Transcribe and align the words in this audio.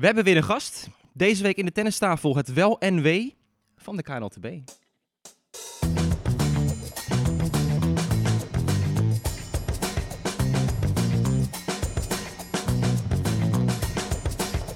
We 0.00 0.06
hebben 0.06 0.24
weer 0.24 0.36
een 0.36 0.42
gast. 0.42 0.88
Deze 1.12 1.42
week 1.42 1.56
in 1.56 1.64
de 1.64 1.72
tennistafel 1.72 2.36
het 2.36 2.52
wel 2.52 2.76
NW 2.78 3.28
van 3.76 3.96
de 3.96 4.02
KNLTB. 4.02 4.46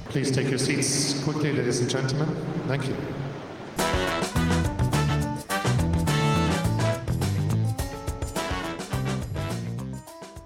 Please 0.08 0.30
take 0.30 0.48
your 0.48 0.58
seats 0.58 1.22
quickly, 1.22 1.56
ladies 1.56 1.81
and 1.81 1.91
gentlemen. 1.91 2.29
Thank 2.67 2.83
you. 2.83 2.95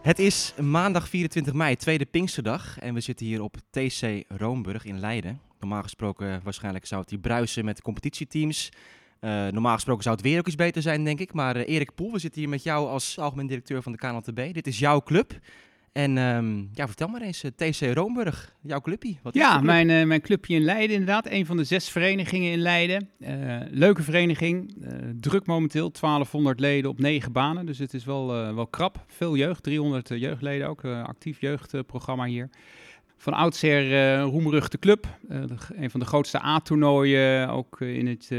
Het 0.08 0.18
is 0.18 0.54
maandag 0.60 1.08
24 1.08 1.52
mei, 1.52 1.76
tweede 1.76 2.06
Pinksterdag. 2.06 2.78
En 2.78 2.94
we 2.94 3.00
zitten 3.00 3.26
hier 3.26 3.42
op 3.42 3.56
TC 3.70 4.24
Roomburg 4.28 4.84
in 4.84 5.00
Leiden. 5.00 5.40
Normaal 5.60 5.82
gesproken 5.82 6.40
waarschijnlijk 6.44 6.86
zou 6.86 7.00
het 7.00 7.10
hier 7.10 7.18
bruisen 7.18 7.64
met 7.64 7.82
competitieteams. 7.82 8.68
Uh, 9.20 9.30
normaal 9.30 9.74
gesproken 9.74 10.02
zou 10.02 10.14
het 10.14 10.24
weer 10.24 10.38
ook 10.38 10.46
eens 10.46 10.54
beter 10.54 10.82
zijn, 10.82 11.04
denk 11.04 11.20
ik. 11.20 11.32
Maar 11.32 11.56
uh, 11.56 11.68
Erik 11.68 11.94
Poel, 11.94 12.12
we 12.12 12.18
zitten 12.18 12.40
hier 12.40 12.50
met 12.50 12.62
jou 12.62 12.88
als 12.88 13.18
algemeen 13.18 13.46
directeur 13.46 13.82
van 13.82 13.92
de 13.92 13.98
KNLTB. 13.98 14.54
Dit 14.54 14.66
is 14.66 14.78
jouw 14.78 15.02
club. 15.02 15.38
En 15.92 16.16
um, 16.16 16.70
ja, 16.72 16.86
vertel 16.86 17.08
maar 17.08 17.20
eens, 17.20 17.44
uh, 17.44 17.50
TC 17.50 17.94
Roomburg, 17.94 18.56
jouw 18.62 18.80
clubje. 18.80 19.16
Wat 19.22 19.34
is 19.34 19.40
ja, 19.40 19.52
club? 19.52 19.64
mijn, 19.64 19.88
uh, 19.88 20.04
mijn 20.04 20.20
clubje 20.20 20.54
in 20.54 20.62
Leiden 20.62 20.96
inderdaad. 20.96 21.30
Een 21.30 21.46
van 21.46 21.56
de 21.56 21.64
zes 21.64 21.88
verenigingen 21.88 22.52
in 22.52 22.58
Leiden. 22.58 23.08
Uh, 23.18 23.56
leuke 23.70 24.02
vereniging, 24.02 24.76
druk 25.20 25.46
momenteel, 25.46 25.90
1200 25.90 26.60
leden 26.60 26.90
op 26.90 26.98
negen 26.98 27.32
banen. 27.32 27.66
Dus 27.66 27.78
het 27.78 27.94
is 27.94 28.04
wel, 28.04 28.54
wel 28.54 28.66
krap. 28.66 29.04
Veel 29.06 29.36
jeugd, 29.36 29.62
300 29.62 30.08
jeugdleden 30.08 30.68
ook. 30.68 30.84
actief 30.84 31.40
jeugdprogramma 31.40 32.24
hier. 32.24 32.50
Van 33.16 33.32
oudsher 33.32 33.90
uh, 33.90 34.22
roemruchte 34.22 34.78
club. 34.78 35.06
een 35.28 35.90
van 35.90 36.00
de 36.00 36.06
grootste 36.06 36.42
A-toernooien, 36.42 37.48
ook 37.48 37.80
in 37.80 38.06
het, 38.06 38.30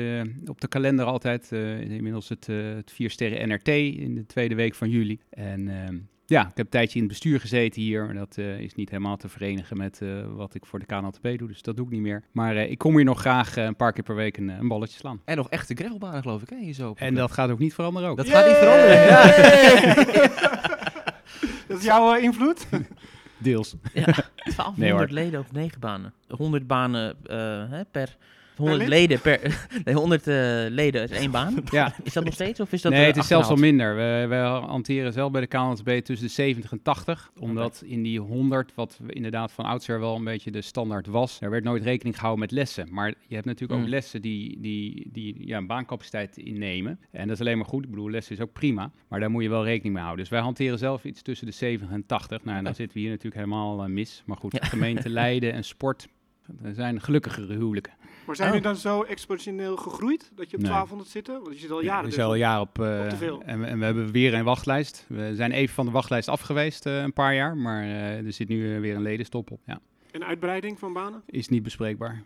op 0.45 0.61
de 0.61 0.67
kalender 0.67 1.05
altijd. 1.05 1.51
inmiddels 1.51 2.29
het, 2.29 2.47
het 2.47 2.91
vier 2.91 3.09
sterren 3.09 3.47
NRT 3.47 3.67
in 3.67 4.15
de 4.15 4.25
tweede 4.25 4.55
week 4.55 4.75
van 4.75 4.89
juli. 4.89 5.19
En 5.29 5.67
ehm, 5.67 5.97
ja, 6.29 6.41
ik 6.41 6.47
heb 6.47 6.65
een 6.65 6.71
tijdje 6.71 6.95
in 6.95 7.03
het 7.03 7.11
bestuur 7.11 7.39
gezeten 7.39 7.81
hier. 7.81 8.13
Dat 8.13 8.37
uh, 8.37 8.59
is 8.59 8.75
niet 8.75 8.89
helemaal 8.89 9.17
te 9.17 9.29
verenigen 9.29 9.77
met 9.77 9.99
uh, 10.03 10.25
wat 10.27 10.55
ik 10.55 10.65
voor 10.65 10.79
de 10.79 10.85
KNLTB 10.85 11.37
doe, 11.37 11.47
dus 11.47 11.61
dat 11.61 11.75
doe 11.75 11.85
ik 11.85 11.91
niet 11.91 12.01
meer. 12.01 12.23
Maar 12.31 12.55
uh, 12.55 12.71
ik 12.71 12.77
kom 12.77 12.95
hier 12.95 13.05
nog 13.05 13.19
graag 13.19 13.55
een 13.55 13.75
paar 13.75 13.93
keer 13.93 14.03
per 14.03 14.15
week 14.15 14.37
een, 14.37 14.47
een, 14.47 14.67
balletje 14.67 14.97
slaan. 14.97 15.21
En 15.25 15.37
nog 15.37 15.49
echte 15.49 15.75
gravelbanen 15.75 16.21
geloof 16.21 16.41
ik, 16.41 16.49
hè? 16.49 16.57
Hier 16.57 16.73
zo 16.73 16.93
en 16.95 17.15
dat 17.15 17.31
gaat 17.31 17.49
ook 17.49 17.59
niet 17.59 17.73
veranderen 17.73 18.09
ook. 18.09 18.17
Dat 18.17 18.29
gaat 18.29 18.47
niet 18.47 18.55
veranderen. 18.55 19.01
Ja. 19.01 19.25
dat 21.67 21.77
is 21.77 21.83
jouw 21.83 22.15
invloed? 22.15 22.67
Deels. 23.37 23.75
Ja, 23.93 24.05
1200 24.55 25.11
nee, 25.11 25.23
leden 25.23 25.39
op 25.39 25.51
negen 25.51 25.79
banen. 25.79 26.13
100 26.27 26.67
banen 26.67 27.17
hè, 27.69 27.85
per 27.85 28.17
100 28.59 28.87
leden 28.87 29.21
per. 29.21 29.39
Nee, 29.83 29.95
100 29.95 30.27
uh, 30.27 30.35
leden 30.69 31.03
is 31.03 31.11
één 31.11 31.31
baan. 31.31 31.55
Ja. 31.71 31.95
Is 32.03 32.13
dat 32.13 32.23
nog 32.23 32.33
steeds? 32.33 32.59
Of 32.59 32.71
is 32.71 32.81
dat 32.81 32.91
nee, 32.91 33.05
het 33.05 33.17
is 33.17 33.27
zelfs 33.27 33.49
al 33.49 33.55
minder. 33.55 33.95
We, 33.95 34.25
we 34.29 34.35
hanteren 34.35 35.13
zelf 35.13 35.31
bij 35.31 35.41
de 35.41 35.47
KNSB 35.47 35.99
tussen 35.99 36.27
de 36.27 36.33
70 36.33 36.71
en 36.71 36.81
80. 36.81 37.31
Omdat 37.39 37.81
okay. 37.83 37.95
in 37.95 38.03
die 38.03 38.19
100, 38.19 38.71
wat 38.75 38.99
inderdaad 39.07 39.51
van 39.51 39.65
oudsher 39.65 39.99
wel 39.99 40.15
een 40.15 40.23
beetje 40.23 40.51
de 40.51 40.61
standaard 40.61 41.07
was, 41.07 41.41
er 41.41 41.49
werd 41.49 41.63
nooit 41.63 41.83
rekening 41.83 42.15
gehouden 42.15 42.39
met 42.39 42.51
lessen. 42.51 42.87
Maar 42.91 43.13
je 43.27 43.33
hebt 43.33 43.45
natuurlijk 43.45 43.79
mm. 43.79 43.85
ook 43.85 43.91
lessen 43.91 44.21
die, 44.21 44.59
die, 44.59 45.09
die 45.11 45.47
ja, 45.47 45.57
een 45.57 45.67
baancapaciteit 45.67 46.37
innemen. 46.37 46.99
En 47.11 47.27
dat 47.27 47.35
is 47.35 47.41
alleen 47.41 47.57
maar 47.57 47.67
goed. 47.67 47.83
Ik 47.83 47.89
bedoel, 47.89 48.09
lessen 48.09 48.35
is 48.35 48.41
ook 48.41 48.53
prima. 48.53 48.91
Maar 49.07 49.19
daar 49.19 49.31
moet 49.31 49.43
je 49.43 49.49
wel 49.49 49.63
rekening 49.63 49.93
mee 49.93 50.03
houden. 50.03 50.23
Dus 50.23 50.33
wij 50.33 50.41
hanteren 50.41 50.77
zelf 50.77 51.03
iets 51.03 51.21
tussen 51.21 51.45
de 51.45 51.53
70 51.53 51.89
en 51.89 52.05
80. 52.05 52.43
Nou, 52.43 52.57
en 52.57 52.63
dan 52.63 52.75
zitten 52.75 52.95
we 52.95 53.01
hier 53.01 53.09
natuurlijk 53.09 53.41
helemaal 53.41 53.83
uh, 53.83 53.89
mis. 53.89 54.23
Maar 54.25 54.37
goed, 54.37 54.51
ja. 54.51 54.65
gemeente 54.65 55.09
Leiden 55.19 55.53
en 55.53 55.63
sport. 55.63 56.07
Er 56.63 56.73
zijn 56.73 57.01
gelukkigere 57.01 57.53
huwelijken. 57.53 57.93
Maar 58.29 58.37
zijn 58.37 58.49
jullie 58.49 58.65
oh. 58.65 58.73
dan 58.73 58.81
zo 58.81 59.03
exponentieel 59.03 59.77
gegroeid 59.77 60.31
dat 60.35 60.49
je 60.49 60.57
op 60.57 60.63
nee. 60.63 60.71
1200 60.71 61.09
zit? 61.09 61.27
Want 61.27 61.53
je 61.53 61.59
zit 61.59 61.71
al 61.71 61.83
jaren. 61.83 62.09
Ja, 62.09 62.15
dus 62.15 62.25
al 62.25 62.31
een 62.31 62.37
jaar 62.37 62.59
op, 62.59 62.79
uh, 62.79 62.99
op 63.03 63.09
te 63.09 63.15
veel. 63.15 63.41
En, 63.45 63.65
en, 63.65 63.79
we 63.79 63.85
hebben 63.85 64.11
weer 64.11 64.33
een 64.33 64.43
wachtlijst. 64.43 65.05
We 65.07 65.35
zijn 65.35 65.51
even 65.51 65.75
van 65.75 65.85
de 65.85 65.91
wachtlijst 65.91 66.27
afgeweest 66.27 66.85
uh, 66.85 67.01
een 67.01 67.13
paar 67.13 67.35
jaar, 67.35 67.57
maar 67.57 67.83
uh, 67.83 68.25
er 68.25 68.33
zit 68.33 68.47
nu 68.47 68.79
weer 68.79 68.95
een 68.95 69.01
ledenstop 69.01 69.51
op. 69.51 69.59
Ja. 69.65 69.79
En 70.11 70.25
uitbreiding 70.25 70.79
van 70.79 70.93
banen? 70.93 71.23
Is 71.25 71.47
niet 71.47 71.63
bespreekbaar 71.63 72.23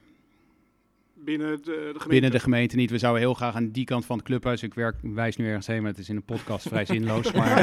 binnen 1.23 1.57
de, 1.57 1.61
de, 1.63 1.71
gemeente? 1.71 2.07
Binnen 2.07 2.31
de 2.31 2.39
gemeente 2.39 2.75
niet. 2.75 2.89
We 2.89 2.97
zouden 2.97 3.21
heel 3.21 3.33
graag 3.33 3.55
aan 3.55 3.69
die 3.69 3.85
kant 3.85 4.05
van 4.05 4.17
het 4.17 4.25
clubhuis. 4.25 4.63
Ik 4.63 4.73
werk, 4.73 4.95
wijs 5.01 5.35
nu 5.35 5.47
ergens 5.47 5.67
heen, 5.67 5.81
maar 5.81 5.91
het 5.91 5.99
is 5.99 6.09
in 6.09 6.15
een 6.15 6.23
podcast 6.23 6.67
vrij 6.67 6.85
zinloos. 6.95 7.31
Maar 7.31 7.59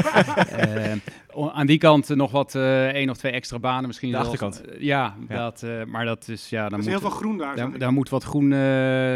uh, 1.35 1.47
aan 1.53 1.65
die 1.65 1.77
kant 1.77 2.09
nog 2.09 2.31
wat 2.31 2.55
uh, 2.55 2.87
één 2.87 3.09
of 3.09 3.17
twee 3.17 3.31
extra 3.31 3.59
banen 3.59 3.87
misschien. 3.87 4.11
De 4.11 4.17
achterkant. 4.17 4.61
Uh, 4.65 4.81
ja, 4.81 5.15
ja, 5.29 5.35
Dat, 5.35 5.65
maar 5.87 6.05
dat 6.05 6.27
is 6.27 6.49
ja. 6.49 6.69
Dan 6.69 6.71
er 6.71 6.77
is 6.77 6.83
moet, 6.83 6.93
heel 6.93 7.09
veel 7.09 7.17
groen 7.17 7.37
daar. 7.37 7.55
Daar, 7.55 7.77
daar 7.77 7.93
moet 7.93 8.09
wat 8.09 8.23
groen 8.23 8.49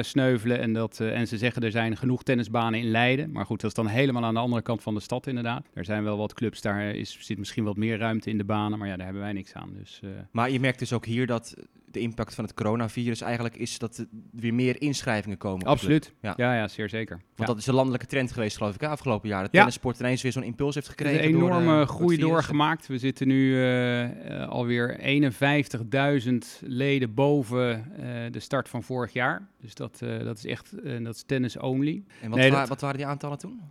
sneuvelen 0.04 0.60
en 0.60 0.74
dat 0.74 1.00
en 1.00 1.28
ze 1.28 1.38
zeggen 1.38 1.64
er 1.64 1.72
zijn 1.72 1.98
genoeg 1.98 2.24
tennisbanen 2.24 2.80
in 2.80 2.92
Leiden. 2.92 3.32
Maar 3.32 3.46
goed, 3.46 3.62
dat 3.62 3.70
is 3.70 3.76
dan 3.76 3.88
helemaal 3.88 4.24
aan 4.24 4.34
de 4.34 4.40
andere 4.40 4.62
kant 4.62 4.82
van 4.82 4.94
de 4.94 5.00
stad 5.00 5.28
inderdaad. 5.28 5.68
Er 5.74 5.86
zijn 5.86 6.04
wel 6.04 6.18
wat 6.18 6.34
clubs 6.34 6.62
daar 6.62 6.96
is 6.96 7.18
zit 7.20 7.38
misschien 7.38 7.64
wat 7.64 7.78
meer 7.78 7.98
ruimte 7.98 8.30
in 8.30 8.38
de 8.38 8.44
banen, 8.44 8.80
maar 8.80 8.88
ja, 8.88 8.96
daar 8.96 9.06
hebben 9.06 9.24
wij 9.24 9.34
niks 9.34 9.54
aan. 9.54 9.74
Dus. 9.78 10.02
Maar 10.32 10.52
je 10.52 10.60
merkt 10.60 10.80
dus 10.80 10.94
ook 10.94 11.06
hier 11.06 11.28
dat 11.28 11.56
de 11.96 12.02
impact 12.02 12.36
van 12.36 12.44
het 12.44 12.54
coronavirus 12.54 13.22
eigenlijk 13.22 13.56
is 13.56 13.78
dat 13.78 13.98
er 13.98 14.06
weer 14.32 14.54
meer 14.54 14.82
inschrijvingen 14.82 15.38
komen. 15.38 15.66
Absoluut. 15.66 16.14
Ja. 16.22 16.34
ja. 16.38 16.56
Ja, 16.56 16.68
zeer 16.68 16.90
zeker. 16.90 17.16
Want 17.16 17.24
ja. 17.36 17.46
dat 17.46 17.58
is 17.58 17.68
een 17.68 17.74
landelijke 17.74 18.06
trend 18.06 18.32
geweest, 18.32 18.58
geloof 18.58 18.76
ik, 18.76 18.84
afgelopen 18.84 19.30
jaar. 19.30 19.42
Dat 19.42 19.52
ja. 19.52 19.58
tennissport 19.58 20.00
ineens 20.00 20.22
weer 20.22 20.32
zo'n 20.32 20.44
impuls 20.44 20.76
heeft 20.76 20.90
gekregen. 20.90 21.24
Een 21.24 21.36
enorme 21.36 21.66
door, 21.66 21.82
uh, 21.82 21.88
groei 21.88 22.18
doorgemaakt. 22.18 22.88
We 22.88 22.98
zitten 22.98 23.28
nu 23.28 23.56
uh, 23.56 24.48
alweer 24.48 25.00
51.000 26.24 26.34
leden 26.62 27.14
boven 27.14 27.92
uh, 28.00 28.06
de 28.32 28.40
start 28.40 28.70
van 28.70 28.84
vorig 28.84 29.14
jaar. 29.14 29.48
Dus 29.62 29.74
dat, 29.74 30.00
dat 30.00 30.38
is 30.38 30.46
echt, 30.46 30.72
dat 31.04 31.16
is 31.16 31.24
tennis 31.24 31.58
only. 31.58 32.04
En 32.22 32.30
wat, 32.30 32.40
nee, 32.40 32.52
wa 32.52 32.60
dat... 32.60 32.70
wat 32.70 32.82
waren 32.82 32.98
die 32.98 33.06
aantallen 33.08 33.38
toen? 33.38 33.62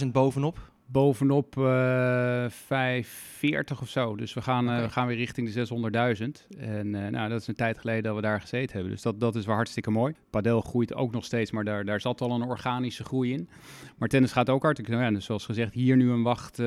51.000 0.00 0.06
bovenop? 0.12 0.58
Bovenop 0.90 1.56
uh, 1.56 2.44
eh, 2.44 2.50
540 2.50 3.80
of 3.80 3.88
zo. 3.88 4.16
Dus 4.16 4.34
we 4.34 4.42
gaan, 4.42 4.70
uh, 4.70 4.82
we 4.82 4.90
gaan 4.90 5.06
weer 5.06 5.16
richting 5.16 5.52
de 5.52 5.66
600.000. 6.52 6.58
En 6.58 6.86
uh, 6.86 7.06
nou, 7.06 7.28
dat 7.28 7.40
is 7.40 7.46
een 7.46 7.54
tijd 7.54 7.78
geleden 7.78 8.02
dat 8.02 8.14
we 8.14 8.20
daar 8.20 8.40
gezeten 8.40 8.72
hebben. 8.72 8.92
Dus 8.92 9.02
dat, 9.02 9.20
dat 9.20 9.36
is 9.36 9.46
wel 9.46 9.54
hartstikke 9.54 9.90
mooi. 9.90 10.14
Padel 10.30 10.60
groeit 10.60 10.94
ook 10.94 11.12
nog 11.12 11.24
steeds, 11.24 11.50
maar 11.50 11.64
daar, 11.64 11.84
daar 11.84 12.00
zat 12.00 12.20
al 12.20 12.30
een 12.30 12.42
organische 12.42 13.04
groei 13.04 13.32
in. 13.32 13.48
Maar 13.96 14.08
tennis 14.08 14.32
gaat 14.32 14.50
ook 14.50 14.62
hard. 14.62 14.88
Nou 14.88 15.02
ja, 15.02 15.10
dus 15.10 15.24
zoals 15.24 15.44
gezegd, 15.44 15.74
hier 15.74 15.96
nu 15.96 16.10
een 16.10 16.22
wacht, 16.22 16.62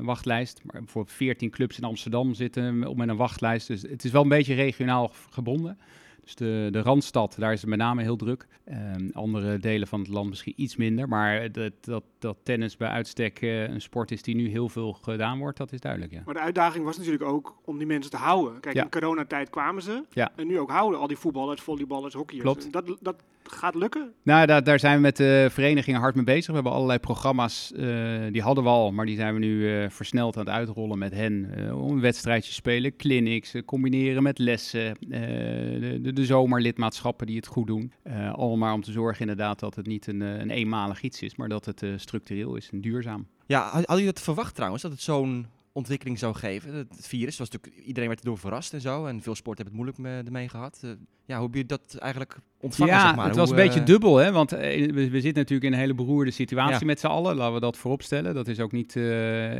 wachtlijst. 0.00 0.60
Maar 0.64 0.80
bijvoorbeeld 0.80 1.16
14 1.16 1.50
clubs 1.50 1.78
in 1.78 1.84
Amsterdam 1.84 2.34
zitten 2.34 2.86
op 2.86 2.96
met 2.96 3.08
een 3.08 3.16
wachtlijst. 3.16 3.66
Dus 3.66 3.82
het 3.82 4.04
is 4.04 4.10
wel 4.10 4.22
een 4.22 4.28
beetje 4.28 4.54
regionaal 4.54 5.12
gebonden. 5.30 5.78
Dus 6.24 6.34
de, 6.34 6.68
de 6.70 6.82
Randstad, 6.82 7.36
daar 7.38 7.52
is 7.52 7.60
het 7.60 7.70
met 7.70 7.78
name 7.78 8.02
heel 8.02 8.16
druk. 8.16 8.46
Um, 8.68 9.10
andere 9.12 9.58
delen 9.58 9.88
van 9.88 10.00
het 10.00 10.08
land 10.08 10.28
misschien 10.28 10.52
iets 10.56 10.76
minder. 10.76 11.08
Maar 11.08 11.52
dat, 11.52 11.72
dat, 11.80 12.04
dat 12.18 12.36
tennis 12.42 12.76
bij 12.76 12.88
uitstek 12.88 13.40
uh, 13.40 13.68
een 13.68 13.80
sport 13.80 14.10
is 14.10 14.22
die 14.22 14.34
nu 14.34 14.48
heel 14.48 14.68
veel 14.68 14.92
gedaan 14.92 15.38
wordt, 15.38 15.58
dat 15.58 15.72
is 15.72 15.80
duidelijk. 15.80 16.12
Ja. 16.12 16.22
Maar 16.24 16.34
de 16.34 16.40
uitdaging 16.40 16.84
was 16.84 16.96
natuurlijk 16.96 17.24
ook 17.24 17.56
om 17.64 17.78
die 17.78 17.86
mensen 17.86 18.10
te 18.10 18.16
houden. 18.16 18.60
Kijk, 18.60 18.74
ja. 18.74 18.82
in 18.82 18.90
coronatijd 18.90 19.50
kwamen 19.50 19.82
ze. 19.82 20.04
Ja. 20.10 20.32
En 20.36 20.46
nu 20.46 20.58
ook 20.58 20.70
houden 20.70 21.00
al 21.00 21.06
die 21.06 21.16
voetballers, 21.16 21.60
volleyballers, 21.60 22.14
hockeyers. 22.14 22.44
Klopt. 22.44 22.72
Dat, 22.72 22.96
dat 23.00 23.16
gaat 23.52 23.74
lukken? 23.74 24.12
Nou, 24.22 24.46
daar, 24.46 24.64
daar 24.64 24.78
zijn 24.78 24.94
we 24.96 25.00
met 25.00 25.16
de 25.16 25.48
verenigingen 25.50 26.00
hard 26.00 26.14
mee 26.14 26.24
bezig. 26.24 26.46
We 26.46 26.54
hebben 26.54 26.72
allerlei 26.72 26.98
programma's, 26.98 27.72
uh, 27.76 28.20
die 28.30 28.42
hadden 28.42 28.64
we 28.64 28.70
al, 28.70 28.92
maar 28.92 29.06
die 29.06 29.16
zijn 29.16 29.34
we 29.34 29.40
nu 29.40 29.82
uh, 29.82 29.88
versneld 29.88 30.36
aan 30.36 30.44
het 30.44 30.54
uitrollen 30.54 30.98
met 30.98 31.12
hen. 31.12 31.52
Uh, 31.58 31.84
om 31.84 32.00
wedstrijdjes 32.00 32.54
spelen, 32.54 32.96
clinics, 32.96 33.54
combineren 33.64 34.22
met 34.22 34.38
lessen, 34.38 34.96
de, 35.00 35.98
de, 36.02 36.12
de, 36.12 36.24
zomerlidmaatschappen 36.24 37.26
die 37.26 37.36
het 37.36 37.46
goed 37.46 37.66
doen. 37.66 37.92
allemaal 38.32 38.74
om 38.74 38.82
te 38.82 38.92
zorgen 38.92 39.20
inderdaad 39.20 39.60
dat 39.60 39.74
het 39.74 39.86
niet 39.86 40.06
een, 40.06 40.20
een 40.20 40.50
eenmalig 40.50 41.02
iets 41.02 41.22
is, 41.22 41.36
maar 41.36 41.48
dat 41.48 41.64
het 41.64 41.84
structureel 41.96 42.56
is 42.56 42.70
en 42.72 42.80
duurzaam. 42.80 43.26
Ja, 43.46 43.68
had, 43.68 43.84
had 43.84 43.98
je 43.98 44.04
dat 44.04 44.20
verwacht 44.20 44.54
trouwens, 44.54 44.82
dat 44.82 44.92
het 44.92 45.00
zo'n 45.00 45.46
ontwikkeling 45.74 46.18
zou 46.18 46.34
geven. 46.34 46.74
Het 46.74 47.06
virus 47.06 47.38
was 47.38 47.50
natuurlijk, 47.50 47.84
iedereen 47.84 48.08
werd 48.08 48.20
erdoor 48.20 48.38
verrast 48.38 48.72
en 48.72 48.80
zo. 48.80 49.06
En 49.06 49.22
veel 49.22 49.34
sport 49.34 49.58
hebben 49.58 49.78
het 49.78 49.84
moeilijk 49.84 50.26
ermee 50.26 50.48
gehad. 50.48 50.80
Uh, 50.84 50.90
ja, 51.24 51.36
hoe 51.36 51.46
heb 51.46 51.54
je 51.54 51.66
dat 51.66 51.96
eigenlijk 51.98 52.36
ontvangen? 52.60 52.94
Ja, 52.94 53.06
zeg 53.06 53.16
maar? 53.16 53.26
het 53.26 53.36
was 53.36 53.50
een 53.50 53.56
beetje 53.56 53.80
uh, 53.80 53.86
dubbel, 53.86 54.16
hè? 54.16 54.32
Want 54.32 54.52
uh, 54.52 54.60
we, 54.60 55.10
we, 55.10 55.20
zitten 55.20 55.34
natuurlijk 55.34 55.64
in 55.64 55.72
een 55.72 55.78
hele 55.78 55.94
beroerde 55.94 56.30
situatie 56.30 56.78
ja. 56.78 56.86
met 56.86 57.00
z'n 57.00 57.06
allen. 57.06 57.36
Laten 57.36 57.54
we 57.54 57.60
dat 57.60 57.76
vooropstellen. 57.76 58.34
Dat 58.34 58.48
is 58.48 58.60
ook 58.60 58.72
niet 58.72 58.94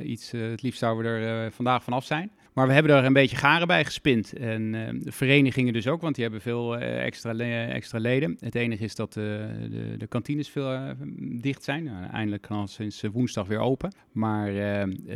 iets, 0.05 0.31
het 0.31 0.63
liefst 0.63 0.79
zouden 0.79 1.13
we 1.13 1.19
er 1.19 1.53
vandaag 1.53 1.85
vanaf 1.85 2.05
zijn. 2.05 2.31
Maar 2.55 2.67
we 2.67 2.73
hebben 2.73 2.97
er 2.97 3.05
een 3.05 3.13
beetje 3.13 3.37
garen 3.37 3.67
bij 3.67 3.85
gespind. 3.85 4.33
En 4.33 4.73
de 5.03 5.13
verenigingen 5.13 5.73
dus 5.73 5.87
ook, 5.87 6.01
want 6.01 6.15
die 6.15 6.25
hebben 6.25 6.43
veel 6.43 6.79
extra, 6.79 7.33
le 7.33 7.65
extra 7.65 7.99
leden. 7.99 8.37
Het 8.41 8.55
enige 8.55 8.85
is 8.85 8.95
dat 8.95 9.13
de, 9.13 9.97
de, 9.99 10.07
kantines 10.07 10.49
veel 10.49 10.95
dicht 11.19 11.65
zijn. 11.65 11.85
Nou, 11.85 12.05
eindelijk 12.05 12.43
kan 12.43 12.69
sinds 12.69 13.03
woensdag 13.13 13.47
weer 13.47 13.59
open. 13.59 13.95
Maar 14.13 14.53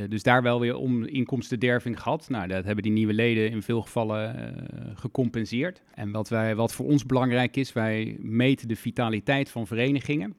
dus 0.08 0.22
daar 0.22 0.42
wel 0.42 0.60
weer 0.60 0.76
om 0.76 1.04
inkomstenderving 1.04 2.00
gehad. 2.00 2.28
Nou, 2.28 2.48
dat 2.48 2.64
hebben 2.64 2.82
die 2.82 2.92
nieuwe 2.92 3.12
leden 3.12 3.50
in 3.50 3.62
veel 3.62 3.82
gevallen 3.82 4.54
gecompenseerd. 4.94 5.82
En 5.94 6.10
wat, 6.10 6.28
wij, 6.28 6.54
wat 6.54 6.72
voor 6.72 6.86
ons 6.86 7.06
belangrijk 7.06 7.56
is, 7.56 7.72
wij 7.72 8.16
meten 8.20 8.68
de 8.68 8.76
vitaliteit 8.76 9.50
van 9.50 9.66
verenigingen. 9.66 10.36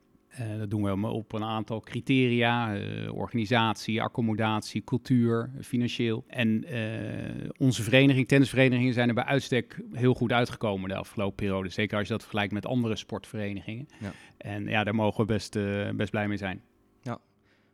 Dat 0.58 0.70
doen 0.70 1.02
we 1.02 1.08
op 1.08 1.34
een 1.34 1.44
aantal 1.44 1.80
criteria: 1.80 2.80
organisatie, 3.12 4.02
accommodatie, 4.02 4.84
cultuur, 4.84 5.52
financieel. 5.62 6.24
En 6.28 6.66
onze 7.58 7.84
vereniging, 7.84 8.28
tennisverenigingen, 8.28 8.94
zijn 8.94 9.08
er 9.08 9.14
bij 9.14 9.24
uitstek 9.24 9.82
heel 9.92 10.14
goed 10.14 10.32
uitgekomen 10.32 10.90
de 10.90 10.96
afgelopen 10.96 11.36
periode. 11.36 11.70
Zeker 11.70 11.98
als 11.98 12.08
je 12.08 12.14
dat 12.14 12.22
vergelijkt 12.22 12.54
met 12.54 12.66
andere 12.66 12.96
sportverenigingen. 12.96 13.88
Ja. 14.00 14.12
En 14.38 14.68
ja, 14.68 14.84
daar 14.84 14.96
mogen 14.96 15.20
we 15.20 15.34
best, 15.34 15.54
best 15.96 16.12
blij 16.12 16.28
mee 16.28 16.38
zijn. 16.38 16.62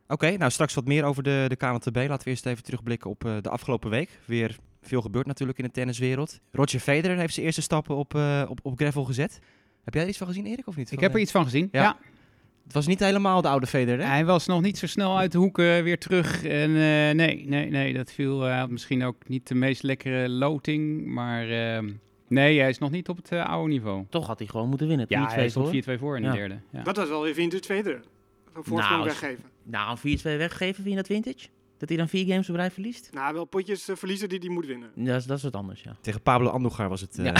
Oké, 0.08 0.36
nou 0.36 0.50
straks 0.50 0.74
wat 0.74 0.84
meer 0.84 1.04
over 1.04 1.22
de, 1.22 1.44
de 1.48 1.56
KNTB. 1.56 1.96
Laten 1.96 2.24
we 2.24 2.30
eerst 2.30 2.46
even 2.46 2.62
terugblikken 2.62 3.10
op 3.10 3.20
de 3.20 3.48
afgelopen 3.48 3.90
week. 3.90 4.18
Weer 4.24 4.56
veel 4.82 5.00
gebeurd 5.00 5.26
natuurlijk 5.26 5.58
in 5.58 5.64
de 5.64 5.70
tenniswereld. 5.70 6.40
Roger 6.52 6.80
Federer 6.80 7.16
heeft 7.16 7.34
zijn 7.34 7.46
eerste 7.46 7.62
stappen 7.62 7.96
op, 7.96 8.14
op, 8.48 8.58
op 8.62 8.76
gravel 8.76 9.04
gezet. 9.04 9.38
Heb 9.84 9.94
jij 9.94 10.02
er 10.02 10.08
iets 10.08 10.18
van 10.18 10.26
gezien, 10.26 10.46
Erik, 10.46 10.66
of 10.66 10.76
niet? 10.76 10.92
Ik 10.92 11.00
heb 11.00 11.14
er 11.14 11.20
iets 11.20 11.30
van 11.30 11.44
gezien, 11.44 11.68
ja. 11.72 11.96
Het 12.66 12.74
was 12.74 12.86
niet 12.86 13.00
helemaal 13.00 13.42
de 13.42 13.48
oude 13.48 13.66
Federer, 13.66 14.00
hè? 14.00 14.06
Hij 14.06 14.24
was 14.24 14.46
nog 14.46 14.62
niet 14.62 14.78
zo 14.78 14.86
snel 14.86 15.18
uit 15.18 15.32
de 15.32 15.38
hoeken 15.38 15.84
weer 15.84 15.98
terug. 15.98 16.44
En 16.44 16.70
uh, 16.70 16.76
nee, 16.76 17.44
nee, 17.46 17.70
nee, 17.70 17.92
dat 17.92 18.12
viel 18.12 18.48
had 18.48 18.70
misschien 18.70 19.04
ook 19.04 19.28
niet 19.28 19.48
de 19.48 19.54
meest 19.54 19.82
lekkere 19.82 20.28
loting, 20.28 21.06
maar... 21.06 21.48
Ehm, 21.48 21.92
nee, 22.28 22.60
hij 22.60 22.68
is 22.68 22.78
nog 22.78 22.90
niet 22.90 23.08
op 23.08 23.16
het 23.16 23.32
oude 23.32 23.72
niveau. 23.72 24.04
Toch 24.08 24.26
had 24.26 24.38
hij 24.38 24.48
gewoon 24.48 24.68
moeten 24.68 24.88
winnen. 24.88 25.06
Ja, 25.08 25.28
hij 25.28 25.48
stond 25.48 25.86
4-2 25.88 25.98
voor 25.98 26.16
in 26.16 26.22
de 26.22 26.30
derde. 26.30 26.58
Ja. 26.72 26.82
Dat 26.82 26.96
was 26.96 27.08
wel 27.08 27.22
weer 27.22 27.34
vintage 27.34 27.64
Federer. 27.64 28.00
Een 28.54 28.64
voorsprong 28.64 28.88
nou, 28.88 29.04
weggeven. 29.04 29.44
Nou, 29.62 29.98
een 30.02 30.18
4-2 30.18 30.22
weggeven, 30.22 30.82
vind 30.82 30.88
je 30.88 30.94
dat 30.94 31.06
vintage? 31.06 31.48
Dat 31.78 31.88
hij 31.88 31.98
dan 31.98 32.08
vier 32.08 32.26
games 32.26 32.50
op 32.50 32.56
rij 32.56 32.70
verliest? 32.70 33.08
Nou, 33.12 33.34
wel 33.34 33.44
potjes 33.44 33.88
uh, 33.88 33.96
verliezen 33.96 34.28
die 34.28 34.38
hij 34.38 34.48
moet 34.48 34.66
winnen. 34.66 34.90
Ja, 34.94 35.04
dat 35.04 35.20
is, 35.20 35.26
dat 35.26 35.36
is 35.36 35.42
wat 35.42 35.56
anders, 35.56 35.82
ja. 35.82 35.96
Tegen 36.00 36.22
Pablo 36.22 36.48
Andujar 36.48 36.88
was 36.88 37.00
het, 37.00 37.18
uh, 37.18 37.34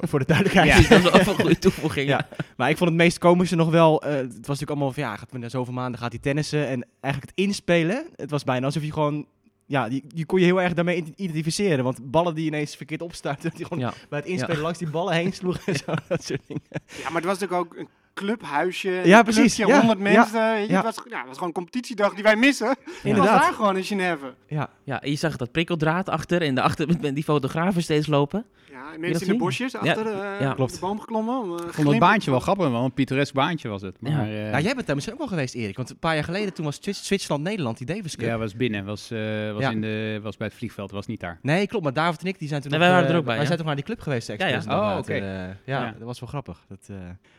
voor 0.00 0.18
de 0.18 0.24
duidelijkheid. 0.24 0.64
Ja, 0.88 0.98
dat 0.98 1.12
was 1.12 1.26
een 1.26 1.34
goede 1.34 1.58
toevoeging. 1.58 2.08
Ja. 2.08 2.28
Maar 2.56 2.70
ik 2.70 2.76
vond 2.76 2.90
het 2.90 2.98
meest 2.98 3.18
komische 3.18 3.56
nog 3.56 3.70
wel, 3.70 4.04
uh, 4.04 4.10
het 4.10 4.26
was 4.26 4.32
natuurlijk 4.32 4.70
allemaal 4.70 4.92
van, 4.92 5.02
ja, 5.02 5.16
gaat 5.16 5.32
na 5.32 5.48
zoveel 5.48 5.74
maanden 5.74 6.00
gaat 6.00 6.12
hij 6.12 6.20
tennissen. 6.20 6.68
En 6.68 6.86
eigenlijk 7.00 7.34
het 7.36 7.46
inspelen, 7.46 8.06
het 8.16 8.30
was 8.30 8.44
bijna 8.44 8.66
alsof 8.66 8.82
je 8.82 8.92
gewoon 8.92 9.26
ja, 9.66 9.88
die, 9.88 10.04
die 10.14 10.26
kon 10.26 10.38
je 10.38 10.44
heel 10.44 10.62
erg 10.62 10.74
daarmee 10.74 11.04
identificeren. 11.16 11.84
Want 11.84 12.10
ballen 12.10 12.34
die 12.34 12.46
ineens 12.46 12.76
verkeerd 12.76 13.02
opstarten, 13.02 13.50
die 13.56 13.66
gewoon 13.66 13.92
bij 14.08 14.18
het 14.18 14.28
inspelen 14.28 14.60
langs 14.60 14.78
die 14.78 14.90
ballen 14.90 15.14
heen 15.14 15.32
sloegen 15.32 15.62
en 15.66 15.76
zo, 15.86 15.94
dat 16.08 16.24
soort 16.24 16.46
dingen. 16.46 16.62
Ja, 16.72 17.10
maar 17.10 17.22
het 17.22 17.24
was 17.24 17.38
natuurlijk 17.38 17.72
ook 17.72 17.76
een 17.76 17.88
clubhuisje. 18.16 19.00
Ja, 19.04 19.22
precies. 19.22 19.56
Ja, 19.56 19.78
100 19.78 19.98
mensen. 19.98 20.40
Ja, 20.40 20.54
ja. 20.54 20.74
Het, 20.74 20.84
was, 20.84 21.04
ja, 21.08 21.18
het 21.18 21.26
was 21.26 21.34
gewoon 21.34 21.48
een 21.48 21.52
competitiedag 21.52 22.14
die 22.14 22.22
wij 22.22 22.36
missen. 22.36 22.76
Inderdaad. 23.02 23.32
was 23.32 23.42
daar 23.42 23.52
gewoon 23.52 23.76
in 23.76 23.84
Genève. 23.84 24.34
Ja. 24.46 24.70
ja, 24.84 25.02
en 25.02 25.10
je 25.10 25.16
zag 25.16 25.36
dat 25.36 25.52
prikkeldraad 25.52 26.08
achter 26.08 26.42
en 26.42 26.54
de 26.54 26.62
achter 26.62 26.86
met 27.00 27.14
die 27.14 27.24
fotografen 27.24 27.82
steeds 27.82 28.06
lopen. 28.06 28.44
Ja, 28.70 28.98
mensen 28.98 29.26
in 29.26 29.32
de 29.32 29.38
bosjes 29.38 29.76
achter 29.76 30.06
uh, 30.40 30.54
Klopt. 30.54 30.72
de 30.74 30.80
boom 30.80 31.00
geklommen. 31.00 31.38
Om, 31.38 31.50
uh, 31.50 31.66
ik 31.66 31.72
vond 31.72 31.88
het 31.88 31.98
baantje 31.98 32.30
wel 32.30 32.40
grappig, 32.40 32.68
wel 32.68 32.84
een 32.84 32.92
pittoresk 32.92 33.34
baantje 33.34 33.68
was 33.68 33.82
het. 33.82 34.00
Maar, 34.00 34.12
ja. 34.12 34.26
Uh, 34.26 34.50
ja, 34.50 34.60
jij 34.60 34.74
bent 34.74 34.86
daar 34.86 34.94
misschien 34.94 35.14
ook 35.14 35.22
wel 35.22 35.30
geweest, 35.30 35.54
Erik. 35.54 35.76
Want 35.76 35.90
een 35.90 35.98
paar 35.98 36.14
jaar 36.14 36.24
geleden 36.24 36.54
toen 36.54 36.64
was 36.64 36.78
Zwitserland-Nederland 36.80 37.78
die 37.78 37.86
Davis 37.86 38.16
Cup. 38.16 38.26
Ja, 38.26 38.38
was 38.38 38.54
binnen. 38.54 38.84
Was, 38.84 39.08
was, 39.52 39.70
in 39.70 39.80
de, 39.80 40.20
was 40.22 40.36
bij 40.36 40.46
het 40.46 40.56
vliegveld, 40.56 40.90
was 40.90 41.06
niet 41.06 41.20
daar. 41.20 41.38
Nee, 41.42 41.66
klopt. 41.66 41.84
Maar 41.84 41.92
David 41.92 42.20
en 42.20 42.26
ik 42.26 42.38
die 42.38 42.48
zijn 42.48 42.60
toen 42.60 42.70
nee, 42.70 42.80
nog, 42.80 42.88
wij 42.88 42.98
waren 42.98 43.14
er 43.14 43.18
ook 43.20 43.26
bij. 43.26 43.36
Wij 43.36 43.46
zijn 43.46 43.58
toch 43.58 43.66
naar 43.66 43.76
die 43.76 43.84
club 43.84 44.00
geweest. 44.00 44.28
Ja, 44.28 44.46
ja. 44.46 44.62
Oh, 44.68 44.98
oké. 44.98 45.56
ja, 45.64 45.94
dat 45.98 46.06
was 46.06 46.20
wel 46.20 46.28
grappig. 46.28 46.64
Dat, 46.68 46.90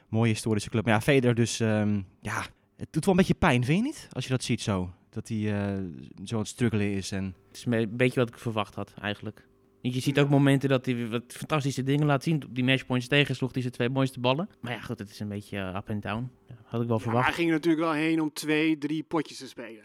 mooie 0.09 0.31
historische 0.31 0.69
club. 0.69 0.85
Maar 0.85 0.93
ja, 0.93 1.01
Federer 1.01 1.35
dus, 1.35 1.59
um, 1.59 2.05
ja, 2.21 2.45
het 2.75 2.87
doet 2.91 3.05
wel 3.05 3.13
een 3.13 3.19
beetje 3.19 3.33
pijn, 3.33 3.65
vind 3.65 3.77
je 3.77 3.83
niet? 3.83 4.07
Als 4.11 4.23
je 4.23 4.29
dat 4.29 4.43
ziet 4.43 4.61
zo, 4.61 4.93
dat 5.09 5.27
hij 5.27 5.37
uh, 5.37 5.83
zo 6.23 6.33
aan 6.33 6.41
het 6.41 6.49
struggelen 6.49 6.91
is. 6.91 7.11
En... 7.11 7.35
Het 7.47 7.57
is 7.57 7.65
een 7.65 7.97
beetje 7.97 8.19
wat 8.19 8.29
ik 8.29 8.37
verwacht 8.37 8.75
had, 8.75 8.93
eigenlijk. 9.01 9.45
Je 9.81 9.99
ziet 9.99 10.19
ook 10.19 10.29
momenten 10.29 10.69
dat 10.69 10.85
hij 10.85 11.07
wat 11.07 11.23
fantastische 11.27 11.83
dingen 11.83 12.05
laat 12.05 12.23
zien. 12.23 12.45
Op 12.45 12.55
die 12.55 12.63
matchpoints 12.63 13.07
tegen 13.07 13.35
sloeg 13.35 13.53
hij 13.53 13.61
zijn 13.61 13.73
twee 13.73 13.89
mooiste 13.89 14.19
ballen. 14.19 14.49
Maar 14.61 14.71
ja, 14.71 14.79
goed, 14.79 14.99
het 14.99 15.09
is 15.09 15.19
een 15.19 15.27
beetje 15.27 15.57
uh, 15.57 15.75
up 15.75 15.89
en 15.89 15.99
down. 15.99 16.31
Ja, 16.47 16.55
had 16.63 16.81
ik 16.81 16.87
wel 16.87 16.99
verwacht. 16.99 17.25
hij 17.25 17.33
ging 17.33 17.51
natuurlijk 17.51 17.83
wel 17.83 17.93
heen 17.93 18.21
om 18.21 18.33
twee, 18.33 18.77
drie 18.77 19.03
potjes 19.03 19.37
te 19.37 19.47
spelen. 19.47 19.83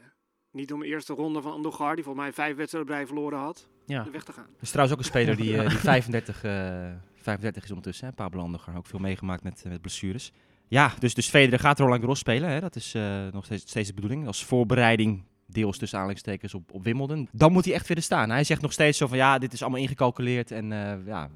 Niet 0.51 0.73
om 0.73 0.81
de 0.81 0.87
eerste 0.87 1.15
ronde 1.15 1.43
van 1.43 1.53
Andogar, 1.53 1.95
die 1.95 2.05
volgens 2.05 2.25
mij 2.25 2.33
vijf 2.33 2.57
wedstrijden 2.57 2.95
bij 2.95 3.07
verloren 3.07 3.39
had, 3.39 3.69
ja. 3.87 4.11
weg 4.13 4.25
te 4.25 4.33
gaan. 4.33 4.45
Er 4.45 4.63
is 4.63 4.71
trouwens 4.71 4.99
ook 4.99 5.05
een 5.05 5.11
speler 5.11 5.37
die, 5.37 5.53
uh, 5.53 5.69
die 5.69 5.79
35, 5.95 6.45
uh, 6.45 6.93
35 7.23 7.63
is 7.65 7.69
ondertussen, 7.69 8.07
hè, 8.07 8.13
Pablo 8.13 8.43
Andogar. 8.43 8.77
Ook 8.77 8.87
veel 8.87 8.99
meegemaakt 8.99 9.43
met, 9.43 9.65
met 9.69 9.81
blessures. 9.81 10.33
Ja, 10.69 10.93
dus, 10.99 11.15
dus 11.15 11.29
Federer 11.29 11.59
gaat 11.59 11.79
Roland 11.79 12.01
Garros 12.01 12.19
spelen. 12.19 12.49
Hè? 12.49 12.61
Dat 12.61 12.77
is 12.77 12.95
uh, 12.95 13.27
nog 13.33 13.45
steeds, 13.45 13.63
steeds 13.69 13.89
de 13.89 13.95
bedoeling. 13.95 14.27
Als 14.27 14.45
voorbereiding 14.45 15.25
deels 15.47 15.79
tussen 15.79 15.99
aanleidingstekens 15.99 16.55
op, 16.55 16.73
op 16.73 16.85
Wimbledon. 16.85 17.29
Dan 17.33 17.53
moet 17.53 17.65
hij 17.65 17.75
echt 17.75 17.89
weer 17.89 17.97
er 17.97 18.03
staan. 18.03 18.31
Hij 18.31 18.45
zegt 18.45 18.63
nog 18.63 18.73
steeds 18.73 18.99
zo 18.99 19.07
van 19.07 19.17
ja, 19.17 19.39
dit 19.39 19.53
is 19.53 19.63
allemaal 19.63 19.81
ingecalculeerd. 19.81 20.51
En 20.51 20.71
uh, 20.71 21.07
ja, 21.07 21.31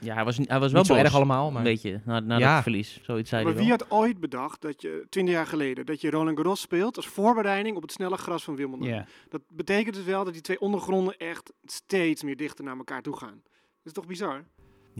ja, 0.00 0.14
hij 0.14 0.24
was, 0.24 0.36
hij 0.42 0.58
was 0.58 0.72
wel 0.72 0.84
zo 0.84 0.94
erg 0.94 1.14
allemaal. 1.14 1.50
Maar... 1.50 1.58
Een 1.58 1.70
beetje, 1.70 2.00
na, 2.04 2.20
na 2.20 2.38
ja. 2.38 2.54
dat 2.54 2.62
verlies. 2.62 3.00
Zoiets 3.02 3.30
zei 3.30 3.44
maar 3.44 3.54
wie 3.54 3.70
had 3.70 3.90
ooit 3.90 4.20
bedacht 4.20 4.60
dat 4.60 4.82
je, 4.82 5.06
twintig 5.08 5.34
jaar 5.34 5.46
geleden, 5.46 5.86
dat 5.86 6.00
je 6.00 6.10
Roland 6.10 6.36
Garros 6.36 6.60
speelt 6.60 6.96
als 6.96 7.06
voorbereiding 7.06 7.76
op 7.76 7.82
het 7.82 7.92
snelle 7.92 8.16
gras 8.16 8.44
van 8.44 8.56
Wimbledon? 8.56 8.86
Yeah. 8.88 9.06
Dat 9.28 9.40
betekent 9.48 9.94
dus 9.94 10.04
wel 10.04 10.24
dat 10.24 10.32
die 10.32 10.42
twee 10.42 10.60
ondergronden 10.60 11.16
echt 11.16 11.52
steeds 11.64 12.22
meer 12.22 12.36
dichter 12.36 12.64
naar 12.64 12.76
elkaar 12.76 13.02
toe 13.02 13.16
gaan. 13.16 13.40
Dat 13.42 13.84
is 13.84 13.92
toch 13.92 14.06
bizar? 14.06 14.44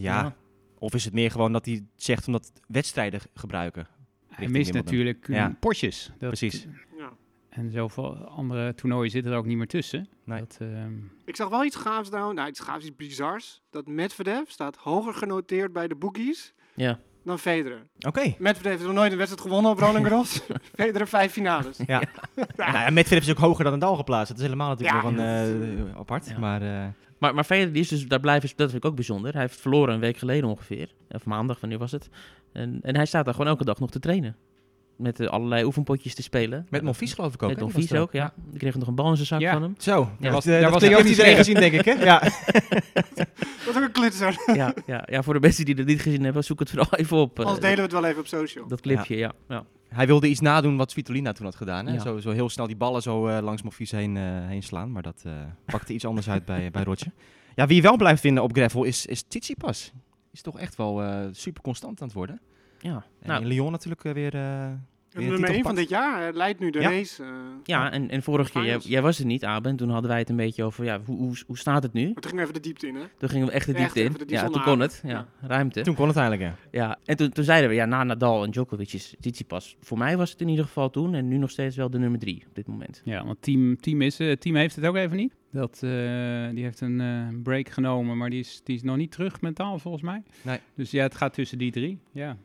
Ja. 0.01 0.21
ja. 0.21 0.37
Of 0.79 0.95
is 0.95 1.05
het 1.05 1.15
meer 1.15 1.31
gewoon 1.31 1.53
dat 1.53 1.67
hij 1.67 1.85
zegt 1.97 2.27
omdat 2.27 2.53
wedstrijden 2.67 3.21
gebruiken? 3.35 3.87
Hij 4.29 4.49
mist 4.49 4.73
natuurlijk 4.73 5.27
ja. 5.27 5.57
potjes. 5.61 6.11
Dat, 6.19 6.29
Precies. 6.29 6.67
Ja. 6.99 7.13
En 7.49 7.71
zoveel 7.71 8.17
andere 8.17 8.75
toernooien 8.75 9.11
zitten 9.11 9.33
er 9.33 9.39
ook 9.39 9.47
niet 9.47 9.57
meer 9.57 9.67
tussen. 9.67 10.09
Nee. 10.25 10.39
Dat, 10.39 10.57
ehm, 10.61 10.93
Ik 11.25 11.37
zag 11.37 11.49
wel 11.49 11.65
iets 11.65 11.77
gaafs 11.77 12.11
nou, 12.11 12.35
nou 12.35 12.49
iets 12.49 12.61
gaafs, 12.61 12.85
iets 12.85 12.97
bizars. 12.97 13.63
Dat 13.71 13.87
Medvedev 13.87 14.49
staat 14.49 14.77
hoger 14.77 15.15
genoteerd 15.15 15.73
bij 15.73 15.89
de 15.89 15.95
bookies 15.95 16.55
ja. 16.75 16.99
dan 17.25 17.39
Federer. 17.39 17.87
Oké. 17.97 18.09
Okay. 18.09 18.37
Medvedev 18.39 18.73
heeft 18.73 18.85
nog 18.85 18.95
nooit 18.95 19.13
een 19.13 19.19
wedstrijd 19.19 19.47
gewonnen 19.47 19.71
op 19.71 19.79
Roland 19.79 20.07
Garros. 20.07 20.41
Federer 20.75 21.09
vijf 21.09 21.33
finales. 21.33 21.77
Ja. 21.87 22.03
ja. 22.57 22.73
Nou, 22.73 22.91
Medvedev 22.91 23.25
is 23.25 23.31
ook 23.31 23.39
hoger 23.39 23.65
dan 23.65 23.73
Nadal 23.73 23.97
geplaatst. 23.97 24.29
Dat 24.29 24.37
is 24.37 24.45
helemaal 24.45 24.69
natuurlijk 24.69 25.03
wel 25.03 25.13
uh, 25.13 25.97
apart. 25.97 26.39
Maar... 26.39 26.63
Uh, 26.63 26.87
maar, 27.21 27.35
maar 27.35 27.47
die 27.49 27.71
is 27.73 27.89
dus, 27.89 28.09
daar 28.09 28.21
blijven, 28.21 28.49
dat 28.57 28.71
vind 28.71 28.85
ik 28.85 28.91
ook 28.91 28.97
bijzonder. 28.97 29.33
Hij 29.33 29.41
heeft 29.41 29.61
verloren 29.61 29.95
een 29.95 30.01
week 30.01 30.17
geleden 30.17 30.49
ongeveer. 30.49 30.89
Of 31.11 31.25
maandag, 31.25 31.61
wanneer 31.61 31.79
was 31.79 31.93
het? 31.93 32.09
En, 32.53 32.79
en 32.83 32.97
hij 32.97 33.07
staat 33.07 33.25
daar 33.25 33.35
gewoon 33.35 33.51
elke 33.51 33.65
dag 33.65 33.79
nog 33.79 33.91
te 33.91 33.99
trainen. 33.99 34.37
Met 35.01 35.21
uh, 35.21 35.29
allerlei 35.29 35.65
oefenpotjes 35.65 36.15
te 36.15 36.23
spelen. 36.23 36.67
Met 36.71 36.83
Monfils 36.83 37.13
geloof 37.13 37.35
ik 37.35 37.43
ook. 37.43 37.49
Met 37.49 37.61
Monfils 37.61 37.93
ook, 37.93 38.13
ja. 38.13 38.33
Ik 38.53 38.59
kreeg 38.59 38.75
nog 38.75 38.89
een 38.89 38.95
bal 38.95 39.11
in 39.11 39.17
zijn 39.17 39.27
zak 39.27 39.53
van 39.53 39.63
hem. 39.63 39.75
Zo, 39.79 40.11
ja. 40.19 40.31
was, 40.31 40.47
uh, 40.47 40.61
daar 40.61 40.71
was 40.71 40.83
ik 40.83 41.05
niet 41.05 41.21
gezien, 41.21 41.55
denk 41.55 41.73
ik. 41.73 41.85
Hè? 41.85 41.95
Ja. 42.11 42.19
dat 43.65 43.69
is 43.69 43.77
ook 43.77 43.83
een 43.83 43.93
klitser. 43.93 44.43
ja, 44.55 44.75
ja, 44.87 45.07
ja, 45.11 45.23
voor 45.23 45.35
de 45.35 45.41
mensen 45.41 45.65
die 45.65 45.75
het 45.75 45.87
niet 45.87 46.01
gezien 46.01 46.25
hebben, 46.25 46.45
zoek 46.45 46.59
het 46.59 46.71
vooral 46.71 46.95
even 46.95 47.17
op. 47.17 47.39
Uh, 47.39 47.45
Anders 47.45 47.63
delen 47.65 47.77
we 47.77 47.83
het 47.83 47.93
wel 47.93 48.05
even 48.05 48.21
op 48.21 48.27
social. 48.27 48.69
Dat 48.69 48.81
clipje, 48.81 49.17
ja. 49.17 49.33
ja. 49.49 49.65
Hij 49.89 50.07
wilde 50.07 50.29
iets 50.29 50.41
nadoen 50.41 50.77
wat 50.77 50.91
Svitolina 50.91 51.33
toen 51.33 51.45
had 51.45 51.57
gedaan. 51.57 51.87
Hè? 51.87 52.01
Zo, 52.01 52.19
zo 52.19 52.31
heel 52.31 52.49
snel 52.49 52.67
die 52.67 52.77
ballen 52.77 53.03
zo 53.03 53.41
langs 53.41 53.63
Monfils 53.63 53.91
heen, 53.91 54.17
heen 54.47 54.63
slaan. 54.63 54.93
Maar 54.93 55.03
dat 55.03 55.25
pakte 55.65 55.93
iets 55.93 56.05
anders 56.05 56.29
uit 56.29 56.45
bij, 56.45 56.71
bij 56.71 56.83
Roger. 56.83 57.13
Ja, 57.55 57.67
wie 57.67 57.83
wel 57.83 57.97
blijft 57.97 58.23
winnen 58.23 58.43
op 58.43 58.53
gravel 58.53 58.85
is, 58.85 59.07
is 59.07 59.23
Tsitsipas. 59.23 59.93
Is 60.33 60.43
toch 60.43 60.59
echt 60.59 60.77
wel 60.77 61.03
super 61.33 61.63
constant 61.63 62.01
aan 62.01 62.07
het 62.07 62.17
worden. 62.17 62.41
Ja. 62.79 63.05
En 63.21 63.29
nou, 63.29 63.45
Lyon 63.45 63.71
natuurlijk 63.71 64.03
weer 64.03 64.33
nummer 65.15 65.51
1 65.51 65.63
van 65.63 65.75
dit 65.75 65.89
jaar 65.89 66.33
leidt 66.33 66.61
nu 66.61 66.71
de 66.71 66.81
race. 66.81 67.23
Uh, 67.23 67.29
ja, 67.65 67.93
en, 67.93 68.11
en 68.11 68.23
vorige 68.23 68.51
keer, 68.51 68.65
jij, 68.65 68.79
jij, 68.79 69.03
was 69.03 69.19
er 69.19 69.25
niet, 69.25 69.45
Aben. 69.45 69.77
Toen 69.77 69.91
hadden 69.91 70.11
wij 70.11 70.19
het 70.19 70.29
een 70.29 70.37
beetje 70.37 70.65
over, 70.65 70.85
ja, 70.85 71.01
hoe, 71.05 71.17
hoe, 71.17 71.37
hoe 71.47 71.59
staat 71.59 71.83
het 71.83 71.93
nu? 71.93 72.05
Maar 72.05 72.15
toen 72.15 72.31
gingen 72.31 72.37
we 72.37 72.43
even 72.43 72.55
de 72.55 72.69
diepte 72.69 72.87
in, 72.87 72.95
hè? 72.95 73.03
Toen 73.19 73.29
gingen 73.29 73.47
we 73.47 73.53
echt 73.53 73.67
de 73.67 73.73
diepte 73.73 74.03
in. 74.03 74.17
ja, 74.27 74.49
toen 74.49 74.63
kon 74.63 74.81
het. 74.81 75.03
Ja, 75.07 75.27
ruimte. 75.41 75.81
Toen 75.81 75.95
kon 75.95 76.09
het 76.09 76.17
eigenlijk, 76.17 76.51
ja. 76.51 76.81
Ja, 76.81 76.99
en 77.05 77.17
toen, 77.17 77.31
toen 77.31 77.45
zeiden 77.45 77.69
we, 77.71 77.75
ja, 77.75 77.85
na 77.85 78.05
Nadal 78.05 78.45
en 78.45 78.51
Djokovic 78.51 78.93
is 78.93 79.15
Tsitsipas. 79.21 79.77
Voor 79.81 79.99
mij 79.99 80.17
was 80.17 80.31
het 80.31 80.41
in 80.41 80.49
ieder 80.49 80.65
geval 80.65 80.91
toen 80.91 81.15
en 81.15 81.29
nu 81.29 81.37
nog 81.37 81.51
steeds 81.51 81.77
wel 81.77 81.91
de 81.91 81.99
nummer 81.99 82.19
3 82.19 82.45
op 82.49 82.55
dit 82.55 82.67
moment. 82.67 83.03
Ja, 83.05 83.25
want 83.25 83.43
team, 83.43 83.81
team, 83.81 84.03
is, 84.03 84.21
uh, 84.21 84.33
team 84.33 84.57
heeft 84.57 84.77
het 84.77 84.87
ook 84.87 84.97
even 84.97 85.17
niet. 85.17 85.35
Dat, 85.53 85.81
uh, 85.85 85.91
die 86.51 86.65
heeft 86.65 86.81
een 86.81 87.01
uh, 87.01 87.43
break 87.43 87.69
genomen, 87.69 88.17
maar 88.17 88.31
die 88.31 88.41
is, 88.41 88.61
die 88.65 88.77
is 88.77 88.83
nog 88.83 88.97
niet 88.97 89.13
terug 89.13 89.41
mentaal 89.41 89.79
volgens 89.79 90.03
mij. 90.03 90.23
Nee. 90.43 90.59
Dus 90.75 90.91
ja, 90.91 91.03
het 91.03 91.15
gaat 91.15 91.33
tussen 91.35 91.59
die 91.59 91.71
drie. 91.71 91.99
Ja. 92.13 92.37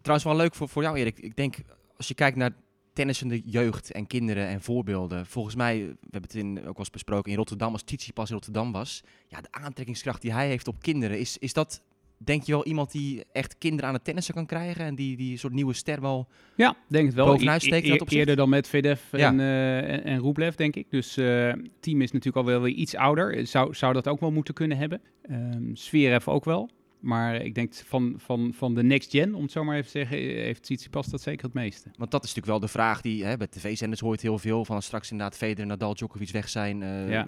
Trouwens 0.00 0.28
wel 0.28 0.36
leuk 0.36 0.54
voor, 0.54 0.68
voor 0.68 0.82
jou 0.82 0.96
Erik. 0.96 1.18
Ik 1.18 1.36
denk, 1.36 1.56
als 1.96 2.08
je 2.08 2.14
kijkt 2.14 2.36
naar 2.36 2.52
tennissende 2.92 3.40
jeugd 3.44 3.92
en 3.92 4.06
kinderen 4.06 4.46
en 4.46 4.60
voorbeelden. 4.60 5.26
Volgens 5.26 5.54
mij, 5.54 5.78
we 5.78 5.96
hebben 6.10 6.30
het 6.30 6.34
in, 6.34 6.58
ook 6.58 6.64
wel 6.64 6.74
eens 6.76 6.90
besproken 6.90 7.30
in 7.30 7.36
Rotterdam, 7.36 7.72
als 7.72 7.82
Titi 7.82 8.12
pas 8.12 8.28
in 8.28 8.34
Rotterdam 8.34 8.72
was. 8.72 9.02
Ja, 9.28 9.40
de 9.40 9.48
aantrekkingskracht 9.50 10.22
die 10.22 10.32
hij 10.32 10.48
heeft 10.48 10.68
op 10.68 10.82
kinderen, 10.82 11.18
is, 11.18 11.38
is 11.38 11.52
dat 11.52 11.82
denk 12.16 12.42
je 12.42 12.52
wel 12.52 12.64
iemand 12.64 12.92
die 12.92 13.24
echt 13.32 13.58
kinderen 13.58 13.88
aan 13.88 13.94
het 13.94 14.04
tennissen 14.04 14.34
kan 14.34 14.46
krijgen 14.46 14.84
en 14.84 14.94
die, 14.94 15.16
die 15.16 15.38
soort 15.38 15.52
nieuwe 15.52 15.72
ster 15.72 16.00
wel 16.00 16.28
Ja, 16.56 16.76
denk 16.88 17.06
het 17.06 17.14
wel. 17.14 17.26
Bovenuit 17.26 17.62
steekt 17.62 17.86
e 17.86 17.92
e 17.92 18.16
eerder 18.18 18.36
dan 18.36 18.48
met 18.48 18.68
Vedev 18.68 19.12
en, 19.12 19.38
uh, 19.38 19.76
en, 19.76 20.04
en 20.04 20.20
Rublev, 20.20 20.54
denk 20.54 20.76
ik. 20.76 20.90
Dus 20.90 21.16
uh, 21.16 21.52
team 21.80 22.00
is 22.02 22.12
natuurlijk 22.12 22.36
al 22.36 22.44
wel 22.44 22.60
weer 22.60 22.74
iets 22.74 22.94
ouder. 22.94 23.46
Zou, 23.46 23.74
zou 23.74 23.92
dat 23.92 24.08
ook 24.08 24.20
wel 24.20 24.32
moeten 24.32 24.54
kunnen 24.54 24.78
hebben. 24.78 25.00
Um, 25.30 25.76
Zverev 25.76 26.28
ook 26.28 26.44
wel. 26.44 26.70
Maar 27.06 27.34
ik 27.34 27.54
denk 27.54 27.74
van, 27.74 28.14
van, 28.16 28.52
van 28.54 28.74
de 28.74 28.82
next 28.82 29.10
gen, 29.10 29.34
om 29.34 29.42
het 29.42 29.52
zo 29.52 29.64
maar 29.64 29.76
even 29.76 29.90
te 29.90 29.98
zeggen, 29.98 30.18
heeft 30.18 30.62
Tsitsipas 30.62 31.06
dat 31.06 31.20
zeker 31.20 31.44
het 31.44 31.54
meeste. 31.54 31.90
Want 31.96 32.10
dat 32.10 32.24
is 32.24 32.28
natuurlijk 32.34 32.46
wel 32.46 32.60
de 32.60 32.78
vraag 32.78 33.00
die, 33.00 33.24
hè, 33.24 33.36
bij 33.36 33.46
tv-zenders 33.46 34.00
hoort 34.00 34.20
heel 34.20 34.38
veel 34.38 34.64
van 34.64 34.82
straks 34.82 35.10
inderdaad 35.10 35.36
Federer, 35.36 35.66
Nadal, 35.66 35.94
Djokovic 35.94 36.30
weg 36.30 36.48
zijn. 36.48 36.80
Uh, 36.80 37.22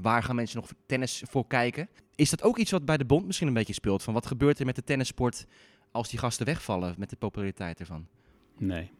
Waar 0.00 0.22
gaan 0.22 0.34
mensen 0.34 0.60
nog 0.60 0.70
tennis 0.86 1.22
voor 1.28 1.46
kijken? 1.46 1.88
Is 2.14 2.30
dat 2.30 2.42
ook 2.42 2.58
iets 2.58 2.70
wat 2.70 2.84
bij 2.84 2.96
de 2.96 3.04
bond 3.04 3.26
misschien 3.26 3.48
een 3.48 3.54
beetje 3.54 3.72
speelt? 3.72 4.02
Van 4.02 4.14
wat 4.14 4.26
gebeurt 4.26 4.58
er 4.58 4.66
met 4.66 4.76
de 4.76 4.84
tennissport 4.84 5.46
als 5.90 6.08
die 6.08 6.18
gasten 6.18 6.46
wegvallen 6.46 6.94
met 6.98 7.10
de 7.10 7.16
populariteit 7.16 7.80
ervan? 7.80 8.06
Nee. 8.58 8.90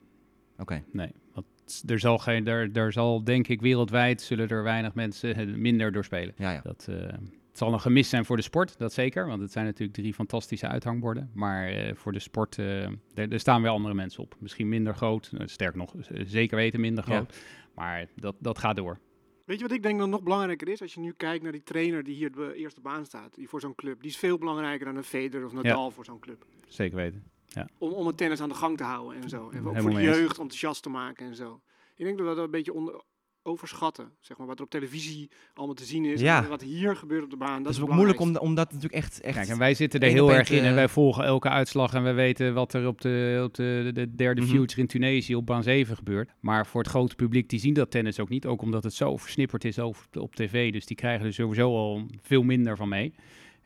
Oké. 0.59 0.83
Nee, 0.93 1.11
want 1.33 1.47
er 1.87 1.99
zal, 1.99 2.19
geen, 2.19 2.47
er, 2.47 2.71
er 2.73 2.93
zal 2.93 3.25
denk 3.25 3.49
ik 3.49 3.61
wereldwijd 3.61 4.23
zullen 4.23 4.49
er 4.49 4.63
weinig 4.63 4.95
mensen 4.95 5.61
minder 5.61 5.93
door 5.93 6.05
spelen. 6.05 6.35
Ja, 6.37 6.51
ja. 6.51 6.61
Dat, 6.63 6.87
uh, 6.91 7.09
het 7.57 7.65
zal 7.65 7.75
een 7.75 7.81
gemis 7.81 8.09
zijn 8.09 8.25
voor 8.25 8.37
de 8.37 8.43
sport, 8.43 8.79
dat 8.79 8.93
zeker. 8.93 9.27
Want 9.27 9.41
het 9.41 9.53
zijn 9.53 9.65
natuurlijk 9.65 9.99
drie 9.99 10.15
fantastische 10.15 10.69
uithangborden. 10.69 11.31
Maar 11.35 11.73
uh, 11.73 11.95
voor 11.95 12.13
de 12.13 12.19
sport, 12.19 12.57
uh, 12.57 12.85
er, 13.15 13.41
staan 13.41 13.63
weer 13.63 13.71
andere 13.71 13.95
mensen 13.95 14.23
op. 14.23 14.37
Misschien 14.39 14.69
minder 14.69 14.95
groot, 14.95 15.31
sterk 15.45 15.75
nog, 15.75 15.95
zeker 16.27 16.57
weten 16.57 16.81
minder 16.81 17.05
groot. 17.05 17.35
Ja. 17.35 17.41
Maar 17.75 18.07
dat, 18.15 18.35
dat 18.39 18.59
gaat 18.59 18.77
door. 18.77 18.99
Weet 19.45 19.57
je 19.57 19.63
wat 19.63 19.73
ik 19.73 19.83
denk 19.83 19.99
dat 19.99 20.09
nog 20.09 20.23
belangrijker 20.23 20.69
is? 20.69 20.83
Als 20.83 20.95
je 20.95 21.01
nu 21.01 21.13
kijkt 21.13 21.43
naar 21.43 21.53
die 21.53 21.63
trainer 21.63 22.05
die 22.05 22.15
hier 22.15 22.33
de 22.33 22.55
eerste 22.55 22.81
baan 22.81 23.05
staat, 23.05 23.35
die 23.35 23.49
voor 23.49 23.61
zo'n 23.61 23.75
club, 23.75 24.01
die 24.01 24.11
is 24.11 24.17
veel 24.17 24.39
belangrijker 24.39 24.87
dan 24.87 24.97
een 24.97 25.05
Federer 25.05 25.47
of 25.47 25.53
Nadal 25.53 25.85
ja. 25.85 25.91
voor 25.91 26.05
zo'n 26.05 26.21
club. 26.21 26.47
Zeker 26.69 26.97
weten. 26.97 27.25
Ja. 27.47 27.69
Om, 27.79 27.93
om 27.93 28.07
het 28.07 28.17
tennis 28.17 28.41
aan 28.41 28.49
de 28.49 28.55
gang 28.55 28.77
te 28.77 28.85
houden 28.85 29.23
en 29.23 29.29
zo. 29.29 29.51
En 29.51 29.69
ook 29.69 29.81
voor 29.81 29.91
de 29.91 30.03
jeugd 30.03 30.39
enthousiast 30.39 30.83
te 30.83 30.89
maken 30.89 31.27
en 31.27 31.35
zo. 31.35 31.61
Ik 31.95 32.05
denk 32.05 32.19
dat 32.19 32.29
we 32.29 32.35
dat 32.35 32.45
een 32.45 32.51
beetje 32.51 32.73
onder, 32.73 33.03
overschatten. 33.47 34.11
Zeg 34.21 34.37
maar, 34.37 34.47
wat 34.47 34.59
er 34.59 34.65
op 34.65 34.71
televisie 34.71 35.31
allemaal 35.55 35.75
te 35.75 35.85
zien 35.85 36.05
is. 36.05 36.21
Ja. 36.21 36.47
wat 36.47 36.63
hier 36.63 36.97
gebeurt 36.97 37.25
op 37.25 37.31
de 37.31 37.37
baan. 37.37 37.63
Dat 37.63 37.73
is 37.73 37.81
ook 37.81 37.93
moeilijk 37.93 38.21
om, 38.21 38.37
om 38.37 38.55
dat 38.55 38.73
natuurlijk 38.73 38.95
echt, 38.95 39.21
echt... 39.21 39.37
Kijk, 39.37 39.49
en 39.49 39.59
wij 39.59 39.75
zitten 39.75 40.01
er 40.01 40.11
heel 40.11 40.33
erg 40.33 40.51
in 40.51 40.65
en 40.65 40.75
wij 40.75 40.89
volgen 40.89 41.25
elke 41.25 41.49
uitslag 41.49 41.95
en 41.95 42.03
wij 42.03 42.15
weten 42.15 42.55
wat 42.55 42.73
er 42.73 42.87
op 42.87 43.01
de, 43.01 43.41
op 43.45 43.55
de, 43.55 43.91
de 43.95 44.15
derde 44.15 44.41
mm 44.41 44.47
-hmm. 44.47 44.57
future 44.57 44.81
in 44.81 44.87
Tunesië 44.87 45.35
op 45.35 45.47
baan 45.47 45.63
7 45.63 45.97
gebeurt. 45.97 46.31
Maar 46.41 46.67
voor 46.67 46.81
het 46.81 46.91
grote 46.91 47.15
publiek, 47.15 47.49
die 47.49 47.61
zien 47.61 47.75
dat 47.75 47.91
tennis 47.91 48.21
ook 48.21 48.29
niet. 48.29 48.47
Ook 48.47 48.63
omdat 48.63 48.85
het 48.85 48.95
zo 48.95 49.17
versnipperd 49.17 49.65
is 49.65 49.79
op, 49.79 49.97
op 50.13 50.35
tv. 50.35 50.73
Dus 50.73 50.87
die 50.87 50.97
krijgen 50.97 51.27
er 51.27 51.33
sowieso 51.33 51.77
al 51.77 52.07
veel 52.23 52.43
minder 52.43 52.77
van 52.77 52.89
mee. 52.89 53.15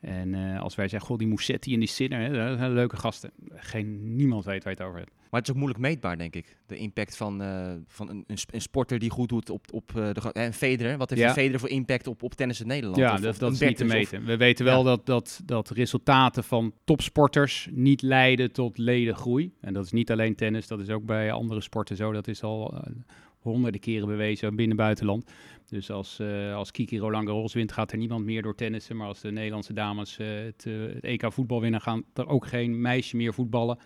En 0.01 0.35
uh, 0.35 0.61
als 0.61 0.75
wij 0.75 0.89
zeggen, 0.89 1.09
goh, 1.09 1.19
die 1.19 1.27
Moussetti 1.27 1.73
en 1.73 1.79
die 1.79 1.89
Sinner, 1.89 2.21
hè, 2.21 2.33
dat 2.33 2.59
zijn 2.59 2.73
leuke 2.73 2.97
gasten. 2.97 3.31
Geen, 3.55 4.17
niemand 4.17 4.45
weet 4.45 4.65
waar 4.65 4.73
je 4.73 4.79
het 4.79 4.89
over 4.89 4.99
hebt. 4.99 5.13
Maar 5.31 5.41
het 5.41 5.49
is 5.49 5.51
ook 5.51 5.61
moeilijk 5.61 5.81
meetbaar, 5.81 6.19
denk 6.19 6.35
ik. 6.35 6.57
De 6.67 6.77
impact 6.77 7.17
van, 7.17 7.43
uh, 7.43 7.73
van 7.87 8.11
een, 8.11 8.25
een, 8.27 8.61
sporter 8.61 8.99
die 8.99 9.11
goed 9.11 9.29
doet 9.29 9.51
op, 9.51 9.73
op 9.73 9.93
uh, 9.97 10.13
de 10.13 10.33
en 10.33 10.53
Federer. 10.53 10.97
Wat 10.97 11.11
heeft 11.11 11.23
ja. 11.23 11.33
Federer 11.33 11.61
voor 11.61 11.69
impact 11.69 12.07
op, 12.07 12.23
op 12.23 12.35
tennis 12.35 12.61
in 12.61 12.67
Nederland? 12.67 12.97
Ja, 12.97 13.13
of, 13.13 13.21
dat, 13.21 13.39
dat 13.39 13.53
is 13.53 13.61
niet 13.61 13.77
te 13.77 13.85
meten. 13.85 14.19
Of, 14.19 14.25
We 14.25 14.37
weten 14.37 14.65
wel 14.65 14.79
ja. 14.79 14.85
dat, 14.85 15.07
dat, 15.07 15.41
dat 15.45 15.71
resultaten 15.71 16.45
van 16.45 16.75
topsporters 16.85 17.69
niet 17.71 18.03
leiden 18.03 18.53
tot 18.53 18.79
ledengroei. 18.79 19.53
En 19.61 19.73
dat 19.73 19.85
is 19.85 19.93
niet 19.93 20.11
alleen 20.11 20.35
tennis, 20.35 20.67
dat 20.67 20.81
is 20.81 20.89
ook 20.89 21.05
bij 21.05 21.33
andere 21.33 21.61
sporten 21.61 21.97
zo. 21.97 22.13
Dat 22.13 22.29
is 22.29 22.43
al 22.43 22.83
honderden 23.41 23.81
keren 23.81 24.09
bewezen 24.09 24.57
binnen 24.57 24.77
buitenland. 24.77 25.31
Dus 25.67 25.91
als, 25.91 26.21
uh, 26.21 26.55
als 26.55 26.71
Kiki 26.71 26.99
Roland 26.99 27.27
Garros 27.27 27.55
wint, 27.55 27.73
gaat 27.73 27.93
er 27.93 27.99
niemand 27.99 28.25
meer 28.25 28.43
door 28.43 28.55
tennissen. 28.55 28.97
Maar 28.97 29.07
als 29.07 29.21
de 29.21 29.31
Nederlandse 29.31 29.73
dames 29.73 30.19
uh, 30.19 30.27
het, 30.45 30.65
uh, 30.65 30.95
het, 30.95 31.05
EK 31.05 31.33
voetbal 31.33 31.61
winnen, 31.61 31.81
gaan 31.81 32.05
er 32.15 32.29
ook 32.29 32.47
geen 32.47 32.81
meisje 32.81 33.17
meer 33.17 33.35
voetballen. 33.35 33.79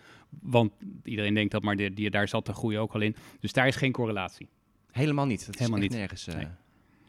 Want 0.43 0.73
iedereen 1.03 1.35
denkt 1.35 1.53
dat, 1.53 1.63
maar 1.63 1.77
die, 1.77 1.91
die, 1.91 2.11
daar 2.11 2.29
zat 2.29 2.47
de 2.47 2.53
groei 2.53 2.79
ook 2.79 2.93
al 2.93 3.01
in. 3.01 3.17
Dus 3.41 3.53
daar 3.53 3.67
is 3.67 3.77
geen 3.77 3.93
correlatie. 3.93 4.49
Helemaal 4.91 5.27
niet. 5.27 5.47
Dat 5.47 5.59
Helemaal 5.59 5.81
niet. 5.81 5.93
nergens. 5.93 6.27
Nee. 6.27 6.47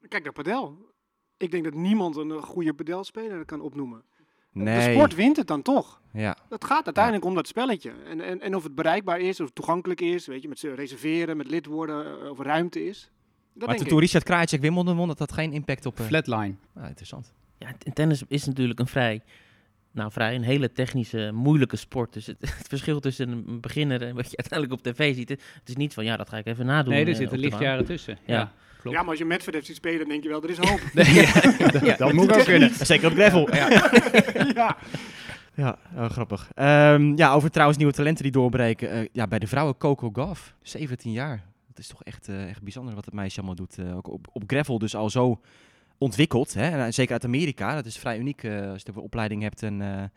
Kijk 0.08 0.24
naar 0.24 0.34
padel. 0.34 0.78
Ik 1.38 1.52
denk 1.52 1.64
dat 1.64 1.74
niemand 1.74 2.16
een 2.16 2.32
goede 2.32 2.74
padelspeler 2.74 3.46
kan 3.46 3.62
opnoemen. 3.62 4.04
Nee. 4.64 4.88
De 4.88 4.94
sport 4.94 5.16
wint 5.16 5.38
het 5.38 5.48
dan 5.48 5.62
toch. 5.62 6.02
Ja. 6.12 6.38
Dat 6.50 6.66
gaat 6.66 6.86
uiteindelijk 6.86 7.24
ja. 7.24 7.30
om 7.30 7.36
dat 7.36 7.48
spelletje. 7.48 7.92
En, 8.10 8.22
en, 8.22 8.42
en 8.42 8.56
of 8.56 8.64
het 8.64 8.76
bereikbaar 8.76 9.20
is, 9.20 9.40
of 9.40 9.50
toegankelijk 9.52 10.02
is, 10.02 10.28
weet 10.28 10.42
je, 10.42 10.48
met 10.48 10.62
reserveren, 10.76 11.38
met 11.38 11.48
lid 11.48 11.66
worden, 11.66 12.30
of 12.32 12.40
ruimte 12.40 12.86
is. 12.86 13.12
Dat 13.54 13.68
maar 13.68 13.78
toen 13.78 14.00
Richard 14.00 14.24
Krajicek 14.24 14.62
Wimbledon 14.62 14.96
won, 14.96 15.08
dat 15.08 15.20
had 15.20 15.32
geen 15.32 15.54
impact 15.54 15.86
op... 15.86 16.00
Uh... 16.00 16.06
Flatline. 16.06 16.56
Ah, 16.76 16.88
interessant. 16.88 17.34
Ja, 17.58 17.74
tennis 17.94 18.24
is 18.28 18.46
natuurlijk 18.46 18.80
een 18.80 18.88
vrij, 18.88 19.22
nou 19.92 20.12
vrij, 20.12 20.36
een 20.36 20.44
hele 20.44 20.72
technische, 20.72 21.32
moeilijke 21.34 21.76
sport. 21.76 22.14
Dus 22.14 22.26
het, 22.26 22.38
het 22.58 22.68
verschil 22.68 23.00
tussen 23.00 23.30
een 23.30 23.60
beginner 23.62 24.02
en 24.02 24.16
wat 24.16 24.32
je 24.32 24.38
uiteindelijk 24.38 24.80
op 24.80 24.94
tv 24.94 25.16
ziet, 25.16 25.30
het 25.30 25.42
is 25.66 25.76
niet 25.76 25.94
van, 25.94 26.06
ja, 26.06 26.18
dat 26.18 26.30
ga 26.30 26.38
ik 26.38 26.46
even 26.46 26.66
nadoen. 26.66 26.94
Nee, 26.94 27.06
er 27.06 27.16
zitten 27.16 27.40
lichtjaren 27.40 27.86
tussen. 27.86 28.18
Ja. 28.26 28.36
ja. 28.36 28.54
Klopt. 28.86 29.00
Ja, 29.00 29.04
maar 29.04 29.14
als 29.14 29.20
je 29.20 29.26
Medvedev 29.30 29.66
ziet 29.66 29.76
spelen, 29.76 30.00
dan 30.00 30.08
denk 30.08 30.24
je 30.24 30.30
wel, 30.30 30.44
er 30.44 30.50
is 30.50 30.58
hoop. 30.58 30.80
nee, 30.94 31.14
ja, 31.14 31.42
dat, 31.72 31.98
dat 31.98 32.14
moet 32.14 32.38
ook 32.38 32.44
kunnen. 32.44 32.72
Zeker 32.86 33.08
op 33.08 33.14
gravel. 33.14 33.56
ja. 33.56 33.92
ja. 34.56 34.78
Ja, 35.54 35.78
oh, 35.96 36.10
grappig. 36.10 36.52
Um, 36.56 37.18
ja, 37.18 37.34
over 37.34 37.52
trouwens 37.52 37.78
nieuwe 37.78 37.94
talenten 37.94 38.24
die 38.24 38.32
doorbreken. 38.32 38.98
Uh, 38.98 39.08
ja, 39.12 39.28
bij 39.28 39.40
de 39.40 39.48
vrouwen 39.48 39.78
Coco 39.78 40.10
Gauff, 40.14 40.56
17 40.62 41.12
jaar. 41.12 41.44
Dat 41.68 41.80
is 41.80 41.88
toch 41.88 42.04
echt, 42.04 42.28
uh, 42.28 42.50
echt 42.50 42.62
bijzonder 42.62 42.96
wat 42.96 43.06
het 43.06 43.14
meisje 43.14 43.38
allemaal 43.38 43.56
doet. 43.56 43.78
Uh, 43.78 43.96
ook 43.96 44.08
op, 44.08 44.28
op 44.34 44.44
gravel 44.48 44.80
dus 44.80 44.96
al 44.96 45.10
zo 45.10 45.42
ontwikkeld. 45.98 46.54
Hè? 46.54 46.70
En, 46.70 46.94
zeker 46.94 47.14
uit 47.14 47.26
Amerika. 47.26 47.76
Dat 47.76 47.86
is 47.86 47.98
vrij 47.98 48.18
uniek 48.18 48.46
als 48.46 48.82
je 48.86 48.92
de 48.92 49.02
opleiding 49.02 49.42
hebt. 49.42 49.64
En 49.64 50.12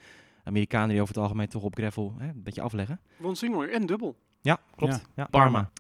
Amerikanen 0.44 0.88
die 0.88 1.00
over 1.00 1.14
het 1.14 1.22
algemeen 1.22 1.48
toch 1.48 1.62
op 1.62 1.76
gravel 1.76 2.14
hè, 2.18 2.28
een 2.28 2.42
beetje 2.42 2.62
afleggen. 2.62 3.00
Won 3.16 3.37
single 3.37 3.68
en 3.68 3.87
dubbel. 3.87 4.16
Ja, 4.40 4.61
klopt. 4.76 4.92
Ja. 4.92 5.00
ja 5.16 5.26
Parma. 5.30 5.71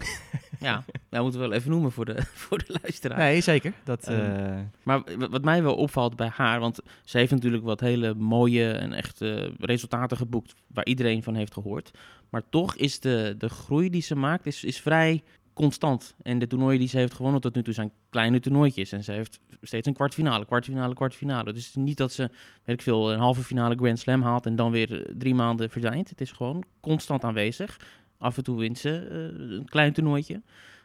ja, 0.60 0.84
dat 1.08 1.22
moeten 1.22 1.40
we 1.40 1.46
wel 1.46 1.56
even 1.56 1.70
noemen 1.70 1.92
voor 1.92 2.04
de, 2.04 2.22
voor 2.46 2.58
de 2.58 2.78
luisteraar. 2.82 3.18
Nee, 3.18 3.40
zeker. 3.40 3.72
Dat, 3.84 4.10
uh... 4.10 4.58
Maar 4.82 5.02
wat 5.30 5.44
mij 5.44 5.62
wel 5.62 5.74
opvalt 5.74 6.16
bij 6.16 6.30
haar, 6.34 6.60
want 6.60 6.80
ze 7.04 7.18
heeft 7.18 7.32
natuurlijk 7.32 7.64
wat 7.64 7.80
hele 7.80 8.14
mooie 8.14 8.70
en 8.72 8.92
echt 8.92 9.22
uh, 9.22 9.48
resultaten 9.58 10.16
geboekt 10.16 10.54
waar 10.66 10.86
iedereen 10.86 11.22
van 11.22 11.34
heeft 11.34 11.52
gehoord. 11.52 11.90
Maar 12.28 12.42
toch 12.50 12.76
is 12.76 13.00
de, 13.00 13.34
de 13.38 13.48
groei 13.48 13.90
die 13.90 14.02
ze 14.02 14.14
maakt, 14.14 14.46
is, 14.46 14.64
is 14.64 14.80
vrij 14.80 15.22
constant. 15.58 16.14
En 16.22 16.38
de 16.38 16.46
toernooien 16.46 16.78
die 16.78 16.88
ze 16.88 16.98
heeft 16.98 17.14
gewonnen 17.14 17.40
tot 17.40 17.54
nu 17.54 17.62
toe 17.62 17.74
zijn 17.74 17.92
kleine 18.10 18.40
toernooitjes. 18.40 18.92
En 18.92 19.04
ze 19.04 19.12
heeft 19.12 19.40
steeds 19.62 19.86
een 19.86 19.94
kwartfinale, 19.94 20.44
kwartfinale, 20.44 20.94
kwartfinale. 20.94 21.52
Dus 21.52 21.66
het 21.66 21.76
is 21.76 21.82
niet 21.82 21.96
dat 21.96 22.12
ze, 22.12 22.30
weet 22.64 22.76
ik 22.76 22.82
veel, 22.82 23.12
een 23.12 23.18
halve 23.18 23.42
finale 23.42 23.74
Grand 23.74 23.98
Slam 23.98 24.22
haalt 24.22 24.46
en 24.46 24.56
dan 24.56 24.70
weer 24.70 25.10
drie 25.16 25.34
maanden 25.34 25.70
verdwijnt. 25.70 26.08
Het 26.08 26.20
is 26.20 26.32
gewoon 26.32 26.64
constant 26.80 27.24
aanwezig. 27.24 27.78
Af 28.18 28.36
en 28.36 28.44
toe 28.44 28.58
wint 28.58 28.78
ze 28.78 29.08
uh, 29.10 29.56
een 29.56 29.68
klein 29.68 29.92
toernooitje. 29.92 30.42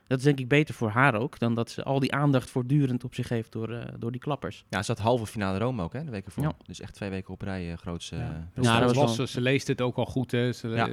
Dat 0.07 0.17
is 0.17 0.23
denk 0.23 0.39
ik 0.39 0.47
beter 0.47 0.73
voor 0.73 0.89
haar 0.89 1.15
ook, 1.15 1.39
dan 1.39 1.55
dat 1.55 1.69
ze 1.69 1.83
al 1.83 1.99
die 1.99 2.13
aandacht 2.13 2.49
voortdurend 2.49 3.03
op 3.03 3.13
zich 3.13 3.29
heeft 3.29 3.51
door, 3.51 3.69
uh, 3.69 3.83
door 3.99 4.11
die 4.11 4.21
klappers. 4.21 4.65
Ja, 4.69 4.83
ze 4.83 4.91
had 4.91 5.01
halve 5.01 5.25
finale 5.25 5.57
Rome 5.57 5.83
ook, 5.83 5.93
hè, 5.93 6.03
de 6.03 6.11
weken 6.11 6.31
voor. 6.31 6.43
Ja. 6.43 6.55
Dus 6.65 6.79
echt 6.79 6.93
twee 6.93 7.09
weken 7.09 7.33
op 7.33 7.41
rij 7.41 7.71
uh, 7.71 7.77
grootste. 7.77 8.15
Ja, 8.15 8.49
ja 8.61 8.79
dat 8.79 8.95
was, 8.95 9.17
wel... 9.17 9.27
ze 9.27 9.41
leest 9.41 9.67
het 9.67 9.81
ook 9.81 9.95
al 9.95 10.05
goed, 10.05 10.31
hè. 10.31 10.51
Ze, 10.51 10.67
ja. 10.67 10.89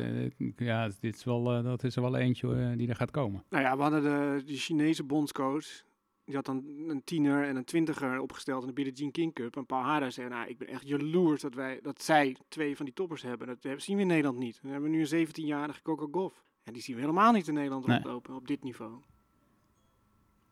ja, 0.56 0.90
dit 1.00 1.16
is 1.16 1.24
wel, 1.24 1.62
dat 1.62 1.84
is 1.84 1.96
er 1.96 2.02
wel 2.02 2.16
eentje 2.16 2.74
die 2.76 2.88
er 2.88 2.96
gaat 2.96 3.10
komen. 3.10 3.44
Nou 3.50 3.64
ja, 3.64 3.76
we 3.76 3.82
hadden 3.82 4.02
de, 4.02 4.42
de 4.46 4.56
Chinese 4.56 5.04
bondscoach, 5.04 5.82
die 6.30 6.38
had 6.38 6.46
dan 6.46 6.64
een 6.88 7.04
tiener 7.04 7.46
en 7.46 7.56
een 7.56 7.64
twintiger 7.64 8.20
opgesteld 8.20 8.60
in 8.60 8.68
de 8.68 8.72
Billie 8.72 8.92
Jean 8.92 9.10
King 9.10 9.34
Cup. 9.34 9.56
En 9.56 9.66
Paul 9.66 9.82
Hara 9.82 10.10
zei, 10.10 10.28
nou, 10.28 10.48
ik 10.48 10.58
ben 10.58 10.68
echt 10.68 10.88
jaloers 10.88 11.40
dat, 11.40 11.54
wij, 11.54 11.78
dat 11.82 12.02
zij 12.02 12.36
twee 12.48 12.76
van 12.76 12.84
die 12.84 12.94
toppers 12.94 13.22
hebben. 13.22 13.46
Dat 13.46 13.82
zien 13.82 13.96
we 13.96 14.02
in 14.02 14.08
Nederland 14.08 14.38
niet. 14.38 14.58
We 14.62 14.68
hebben 14.68 14.90
nu 14.90 15.06
een 15.06 15.26
17-jarige 15.26 15.82
Coco 15.82 16.08
Goff. 16.10 16.44
En 16.64 16.72
die 16.72 16.82
zien 16.82 16.94
we 16.94 17.00
helemaal 17.00 17.32
niet 17.32 17.48
in 17.48 17.54
Nederland 17.54 17.86
nee. 17.86 17.96
rondlopen 17.96 18.34
op 18.34 18.46
dit 18.46 18.62
niveau. 18.62 18.92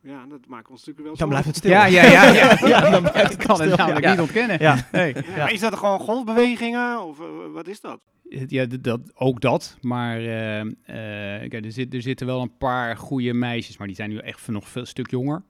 Ja, 0.02 0.26
dat 0.26 0.46
maakt 0.46 0.70
ons 0.70 0.78
natuurlijk 0.78 1.06
wel 1.06 1.16
Dan 1.16 1.28
blijft 1.28 1.46
het 1.46 1.56
stil. 1.56 1.70
Ja, 1.70 1.84
ja, 1.84 2.02
ja. 2.04 2.24
ja, 2.32 2.58
ja 2.68 2.90
dan 2.90 3.02
blijft 3.02 3.32
het 3.32 3.46
kan 3.46 3.60
het 3.60 3.76
namelijk 3.76 4.04
ja. 4.04 4.10
niet 4.10 4.20
ontkennen. 4.20 4.60
Ja. 4.60 4.88
Nee. 4.92 5.14
Ja, 5.36 5.48
is 5.48 5.60
dat 5.60 5.76
gewoon 5.76 6.00
golfbewegingen 6.00 7.02
of 7.02 7.20
uh, 7.20 7.26
wat 7.52 7.66
is 7.66 7.80
dat? 7.80 8.00
Ja, 8.46 8.66
dat, 8.66 9.00
ook 9.14 9.40
dat. 9.40 9.76
Maar 9.80 10.20
uh, 10.20 10.64
uh, 10.64 10.72
kijk, 11.48 11.64
er, 11.64 11.72
zit, 11.72 11.94
er 11.94 12.02
zitten 12.02 12.26
wel 12.26 12.40
een 12.40 12.56
paar 12.56 12.96
goede 12.96 13.32
meisjes, 13.32 13.76
maar 13.76 13.86
die 13.86 13.96
zijn 13.96 14.10
nu 14.10 14.18
echt 14.18 14.48
nog 14.48 14.68
veel 14.68 14.84
stuk 14.84 15.10
jonger. 15.10 15.42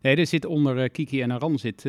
nee, 0.00 0.16
er 0.16 0.26
zit 0.26 0.44
onder 0.44 0.90
Kiki 0.90 1.22
en 1.22 1.30
Aran 1.30 1.58
zit, 1.58 1.80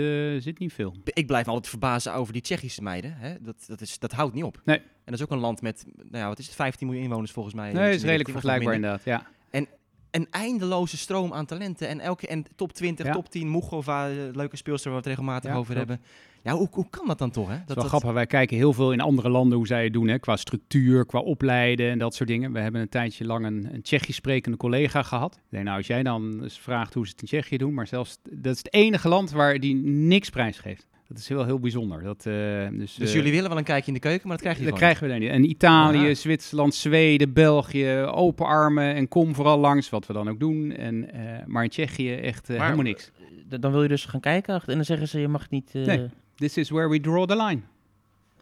zit 0.44 0.60
niet 0.60 0.74
veel. 0.74 0.96
Ik 1.04 1.28
blijf 1.28 1.48
altijd 1.48 1.68
verbazen 1.68 2.14
over 2.14 2.34
die 2.34 2.42
Tsjechische 2.42 2.82
meiden. 2.82 3.14
Hè? 3.18 3.36
Dat, 3.42 3.64
dat, 3.68 3.82
is, 3.82 4.00
dat 4.00 4.12
houdt 4.12 4.34
niet 4.34 4.44
op. 4.44 4.62
Nee. 4.66 4.78
En 4.78 5.12
dat 5.12 5.14
is 5.14 5.22
ook 5.22 5.32
een 5.32 5.38
land 5.38 5.62
met, 5.62 5.86
nou 5.96 6.18
ja, 6.18 6.28
wat 6.28 6.40
is 6.40 6.46
het, 6.46 6.56
15 6.56 6.88
miljoen 6.88 7.06
inwoners 7.06 7.32
volgens 7.32 7.56
mij. 7.56 7.72
Nee, 7.72 7.86
dat 7.86 7.96
is 7.96 8.04
redelijk 8.04 8.30
vergelijkbaar 8.30 8.74
inderdaad, 8.74 9.04
ja. 9.04 9.28
En 9.50 9.68
een 10.12 10.28
eindeloze 10.32 10.98
stroom 10.98 11.34
aan 11.34 11.46
talenten. 11.46 11.88
En 11.88 12.00
elke 12.00 12.28
en 12.28 12.46
top 12.56 12.74
20, 12.74 13.06
ja. 13.06 13.12
top 13.12 13.30
10, 13.30 13.52
Mugova, 13.52 14.08
leuke 14.32 14.58
speelster 14.58 14.92
waar 14.92 15.02
we 15.02 15.10
het 15.10 15.18
regelmatig 15.18 15.52
ja, 15.52 15.58
over 15.58 15.74
klopt. 15.74 15.90
hebben. 15.90 16.08
Ja, 16.44 16.54
hoe, 16.54 16.68
hoe 16.72 16.90
kan 16.90 17.08
dat 17.08 17.18
dan 17.18 17.32
toch? 17.32 17.48
Hè? 17.48 17.58
Dat, 17.58 17.68
dat 17.68 17.76
is 17.78 17.82
wel 17.82 17.92
grappig. 17.92 18.12
Wij 18.12 18.26
kijken 18.26 18.58
heel 18.58 18.74
veel 18.74 18.94
in 18.94 19.02
andere 19.02 19.30
landen 19.30 19.58
hoe 19.58 19.68
zij 19.68 19.84
het 19.84 19.94
doen. 19.94 20.08
Hè? 20.08 20.20
Qua 20.20 20.36
structuur, 20.36 21.06
qua 21.06 21.20
opleiden 21.20 21.90
en 21.90 22.00
dat 22.00 22.16
soort 22.16 22.30
dingen. 22.30 22.52
We 22.52 22.60
hebben 22.60 22.82
een 22.82 22.90
tijdje 22.90 23.26
lang 23.26 23.46
een, 23.46 23.68
een 23.74 23.82
Tsjechisch 23.82 24.16
sprekende 24.16 24.58
collega 24.58 25.04
gehad. 25.04 25.36
Ik 25.36 25.42
denk, 25.50 25.64
nou, 25.64 25.78
als 25.78 25.88
jij 25.88 26.04
dan 26.04 26.44
eens 26.44 26.60
vraagt 26.60 26.94
hoe 26.94 27.06
ze 27.06 27.12
het 27.12 27.22
in 27.22 27.28
Tsjechië 27.28 27.58
doen. 27.58 27.74
Maar 27.74 27.88
zelfs, 27.88 28.18
dat 28.32 28.54
is 28.54 28.58
het 28.58 28.74
enige 28.74 29.08
land 29.08 29.32
waar 29.32 29.60
die 29.60 29.76
niks 29.86 30.30
prijs 30.30 30.60
geeft. 30.60 30.88
Dat 31.08 31.18
is 31.18 31.28
wel 31.28 31.46
heel 31.46 31.60
bijzonder. 31.60 32.04
Dat, 32.04 32.26
uh, 32.26 32.34
dus 32.72 32.96
dus 32.96 33.10
uh, 33.10 33.14
jullie 33.16 33.32
willen 33.32 33.50
wel 33.50 33.58
een 33.58 33.64
kijkje 33.64 33.88
in 33.88 33.94
de 33.94 34.00
keuken, 34.00 34.28
maar 34.28 34.38
dat 34.38 34.46
krijg 34.46 34.60
je 34.60 34.66
Dat 34.66 34.76
krijgen 34.80 35.04
we 35.04 35.10
dan 35.10 35.20
niet. 35.20 35.30
En 35.30 35.50
Italië, 35.50 35.98
Aha. 35.98 36.14
Zwitserland, 36.14 36.76
Zweden, 36.76 37.34
België, 37.34 37.96
open 37.98 38.46
armen 38.46 38.96
en 38.96 39.08
kom 39.08 39.36
vooral 39.36 39.60
langs, 39.60 39.90
wat 39.90 40.08
we 40.08 40.14
dan 40.14 40.30
ook 40.30 40.40
doen. 40.40 40.72
En, 40.72 41.16
uh, 41.16 41.22
maar 41.46 41.64
in 41.64 41.70
Tsjechië 41.70 42.16
echt 42.16 42.48
maar, 42.48 42.62
helemaal 42.62 42.84
niks. 42.84 43.12
Dan 43.60 43.72
wil 43.72 43.82
je 43.82 43.88
dus 43.88 44.06
gaan 44.06 44.20
kijken 44.20 44.62
en 44.66 44.76
dan 44.76 44.86
zeggen 44.86 45.08
ze 45.08 45.20
je 45.20 45.28
mag 45.28 45.50
niet... 45.50 45.74
Nee, 45.74 46.10
this 46.44 46.58
is 46.58 46.70
where 46.70 46.90
we 46.90 47.00
draw 47.00 47.26
the 47.26 47.36
line. 47.36 47.62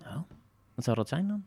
Nou, 0.04 0.22
wat 0.76 0.84
zou 0.84 0.96
dat 0.96 1.08
zijn 1.08 1.28
dan? 1.28 1.44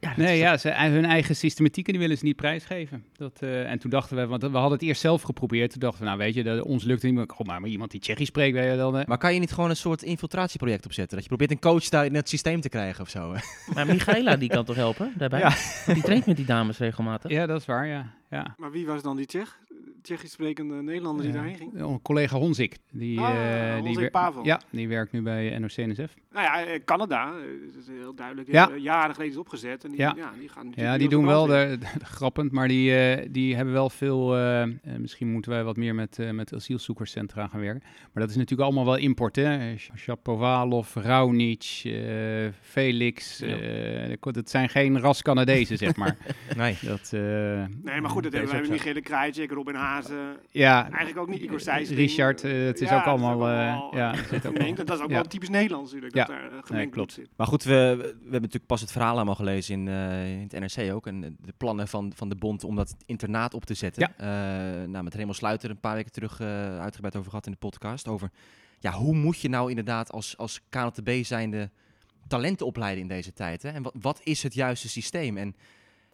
Ja, 0.00 0.12
nee, 0.16 0.38
ja, 0.38 0.56
ze, 0.56 0.70
hun 0.70 1.04
eigen 1.04 1.36
systematieken 1.36 1.92
die 1.92 2.02
willen 2.02 2.18
ze 2.18 2.24
niet 2.24 2.36
prijsgeven. 2.36 3.04
Dat, 3.16 3.40
uh, 3.42 3.70
en 3.70 3.78
toen 3.78 3.90
dachten 3.90 4.16
we, 4.16 4.26
want 4.26 4.42
we 4.42 4.48
hadden 4.48 4.72
het 4.72 4.82
eerst 4.82 5.00
zelf 5.00 5.22
geprobeerd. 5.22 5.70
Toen 5.70 5.80
dachten 5.80 6.00
we, 6.00 6.06
nou 6.06 6.18
weet 6.18 6.34
je, 6.34 6.42
dat, 6.42 6.62
ons 6.62 6.84
lukt 6.84 7.02
het 7.02 7.12
niet. 7.12 7.26
Kom 7.26 7.46
maar, 7.46 7.60
maar 7.60 7.70
iemand 7.70 7.90
die 7.90 8.00
Tsjechisch 8.00 8.26
spreekt, 8.26 8.54
weet 8.54 8.70
je 8.70 8.76
dan. 8.76 8.98
Uh. 8.98 9.04
Maar 9.04 9.18
kan 9.18 9.34
je 9.34 9.40
niet 9.40 9.52
gewoon 9.52 9.70
een 9.70 9.76
soort 9.76 10.02
infiltratieproject 10.02 10.84
opzetten? 10.84 11.14
Dat 11.14 11.22
je 11.22 11.28
probeert 11.28 11.50
een 11.50 11.58
coach 11.70 11.88
daar 11.88 12.04
in 12.04 12.14
het 12.14 12.28
systeem 12.28 12.60
te 12.60 12.68
krijgen 12.68 13.02
of 13.02 13.10
zo? 13.10 13.34
Maar 13.74 13.86
Michaela, 13.86 14.36
die 14.36 14.48
kan 14.48 14.64
toch 14.64 14.76
helpen 14.76 15.12
daarbij? 15.16 15.40
Ja. 15.40 15.54
Die 15.94 16.02
traint 16.02 16.26
met 16.26 16.36
die 16.36 16.46
dames 16.46 16.78
regelmatig. 16.78 17.30
Ja, 17.30 17.46
dat 17.46 17.60
is 17.60 17.66
waar, 17.66 17.86
ja. 17.86 18.12
ja. 18.30 18.54
Maar 18.58 18.70
wie 18.70 18.86
was 18.86 19.02
dan 19.02 19.16
die 19.16 19.26
Tsjech? 19.26 19.58
Tsjechisch 20.02 20.30
sprekende 20.30 20.82
Nederlander 20.82 21.24
die 21.24 21.32
daarheen 21.32 21.56
ging? 21.56 21.80
Een 21.80 22.02
collega 22.02 22.38
Honzik. 22.38 22.76
Die, 22.92 23.20
ah, 23.20 23.78
uh, 23.78 23.94
die 23.94 24.10
Pavel. 24.10 24.44
Ja, 24.44 24.60
die 24.70 24.88
werkt 24.88 25.12
nu 25.12 25.22
bij 25.22 25.58
NOC-NSF. 25.58 26.14
Nou 26.36 26.48
ja, 26.48 26.72
eh, 26.72 26.80
Canada, 26.84 27.32
dat 27.72 27.82
is 27.82 27.88
heel 28.00 28.14
duidelijk. 28.14 28.52
Ja. 28.52 28.70
Jaren 28.76 29.14
geleden 29.14 29.32
is 29.32 29.38
opgezet. 29.38 29.84
En 29.84 29.90
die, 29.90 30.00
ja. 30.00 30.14
ja 30.16 30.32
die 30.38 30.48
gaan 30.48 30.72
Ja, 30.74 30.98
die 30.98 31.08
doen 31.08 31.26
wel, 31.26 31.46
de, 31.46 31.76
de, 31.80 32.04
grappend, 32.04 32.52
maar 32.52 32.68
die, 32.68 33.16
uh, 33.16 33.26
die 33.30 33.56
hebben 33.56 33.74
wel 33.74 33.90
veel... 33.90 34.38
Uh, 34.38 34.64
misschien 34.98 35.32
moeten 35.32 35.50
wij 35.50 35.64
wat 35.64 35.76
meer 35.76 35.94
met, 35.94 36.18
uh, 36.18 36.30
met 36.30 36.54
asielzoekerscentra 36.54 37.46
gaan 37.46 37.60
werken. 37.60 37.82
Maar 37.82 38.22
dat 38.22 38.30
is 38.30 38.36
natuurlijk 38.36 38.62
allemaal 38.62 38.84
wel 38.84 38.96
import, 38.96 39.36
hè. 39.36 39.76
Shapovalov, 39.96 40.94
Raunic, 40.94 41.82
Felix. 42.60 43.38
Ja. 43.38 44.16
dat 44.20 44.50
zijn 44.50 44.68
geen 44.68 45.00
ras 45.00 45.22
Canadezen, 45.22 45.78
zeg 45.78 45.96
maar. 45.96 46.16
nee. 46.56 46.76
Dat, 46.80 47.08
nee, 47.12 48.00
maar 48.00 48.10
goed, 48.10 48.22
dat 48.22 48.32
hebben 48.32 48.50
wij 48.50 48.60
met 48.60 48.70
Michele 48.70 49.00
Krajcek, 49.00 49.50
Robin 49.50 49.74
Hazen. 49.74 50.36
Ja. 50.50 50.82
Eigenlijk 50.82 51.18
ook 51.18 51.28
niet 51.28 51.40
Igor 51.40 51.60
Sijsling. 51.60 51.98
Richard, 52.00 52.42
het 52.42 52.80
is 52.80 52.92
ook 52.92 53.04
allemaal... 53.04 53.48
ja, 53.96 54.14
zit 54.30 54.46
ook 54.46 54.76
dat 54.86 54.98
is 54.98 55.04
ook 55.04 55.10
wel 55.10 55.22
typisch 55.22 55.48
Nederlands 55.48 55.92
natuurlijk. 55.92 56.25
Daar 56.26 56.50
gemengd 56.64 56.92
klopt. 56.92 57.12
zit. 57.12 57.28
Maar 57.36 57.46
goed, 57.46 57.64
we, 57.64 57.96
we 57.96 58.04
hebben 58.06 58.30
natuurlijk 58.30 58.66
pas 58.66 58.80
het 58.80 58.92
verhaal 58.92 59.14
allemaal 59.14 59.34
gelezen 59.34 59.74
in, 59.74 59.86
uh, 59.86 60.40
in 60.40 60.48
het 60.48 60.76
NRC 60.76 60.92
ook. 60.92 61.06
En 61.06 61.20
de 61.20 61.54
plannen 61.56 61.88
van, 61.88 62.12
van 62.14 62.28
de 62.28 62.34
bond 62.34 62.64
om 62.64 62.76
dat 62.76 62.96
internaat 63.06 63.54
op 63.54 63.64
te 63.64 63.74
zetten. 63.74 64.12
Ja. 64.18 64.82
Uh, 64.82 64.88
nou, 64.88 65.04
met 65.04 65.14
Raymond 65.14 65.36
Sluiter 65.36 65.70
een 65.70 65.80
paar 65.80 65.94
weken 65.94 66.12
terug 66.12 66.40
uitgebreid 66.40 67.16
over 67.16 67.30
gehad 67.30 67.46
in 67.46 67.52
de 67.52 67.58
podcast. 67.58 68.08
Over 68.08 68.30
ja, 68.78 68.92
hoe 68.92 69.14
moet 69.14 69.40
je 69.40 69.48
nou 69.48 69.68
inderdaad 69.68 70.12
als, 70.12 70.36
als 70.36 70.60
KNTB 70.68 71.24
zijnde 71.24 71.70
talenten 72.26 72.66
opleiden 72.66 73.02
in 73.02 73.08
deze 73.08 73.32
tijd? 73.32 73.62
Hè? 73.62 73.68
En 73.68 73.82
wat, 73.82 73.94
wat 74.00 74.20
is 74.22 74.42
het 74.42 74.54
juiste 74.54 74.88
systeem? 74.88 75.36
En 75.36 75.56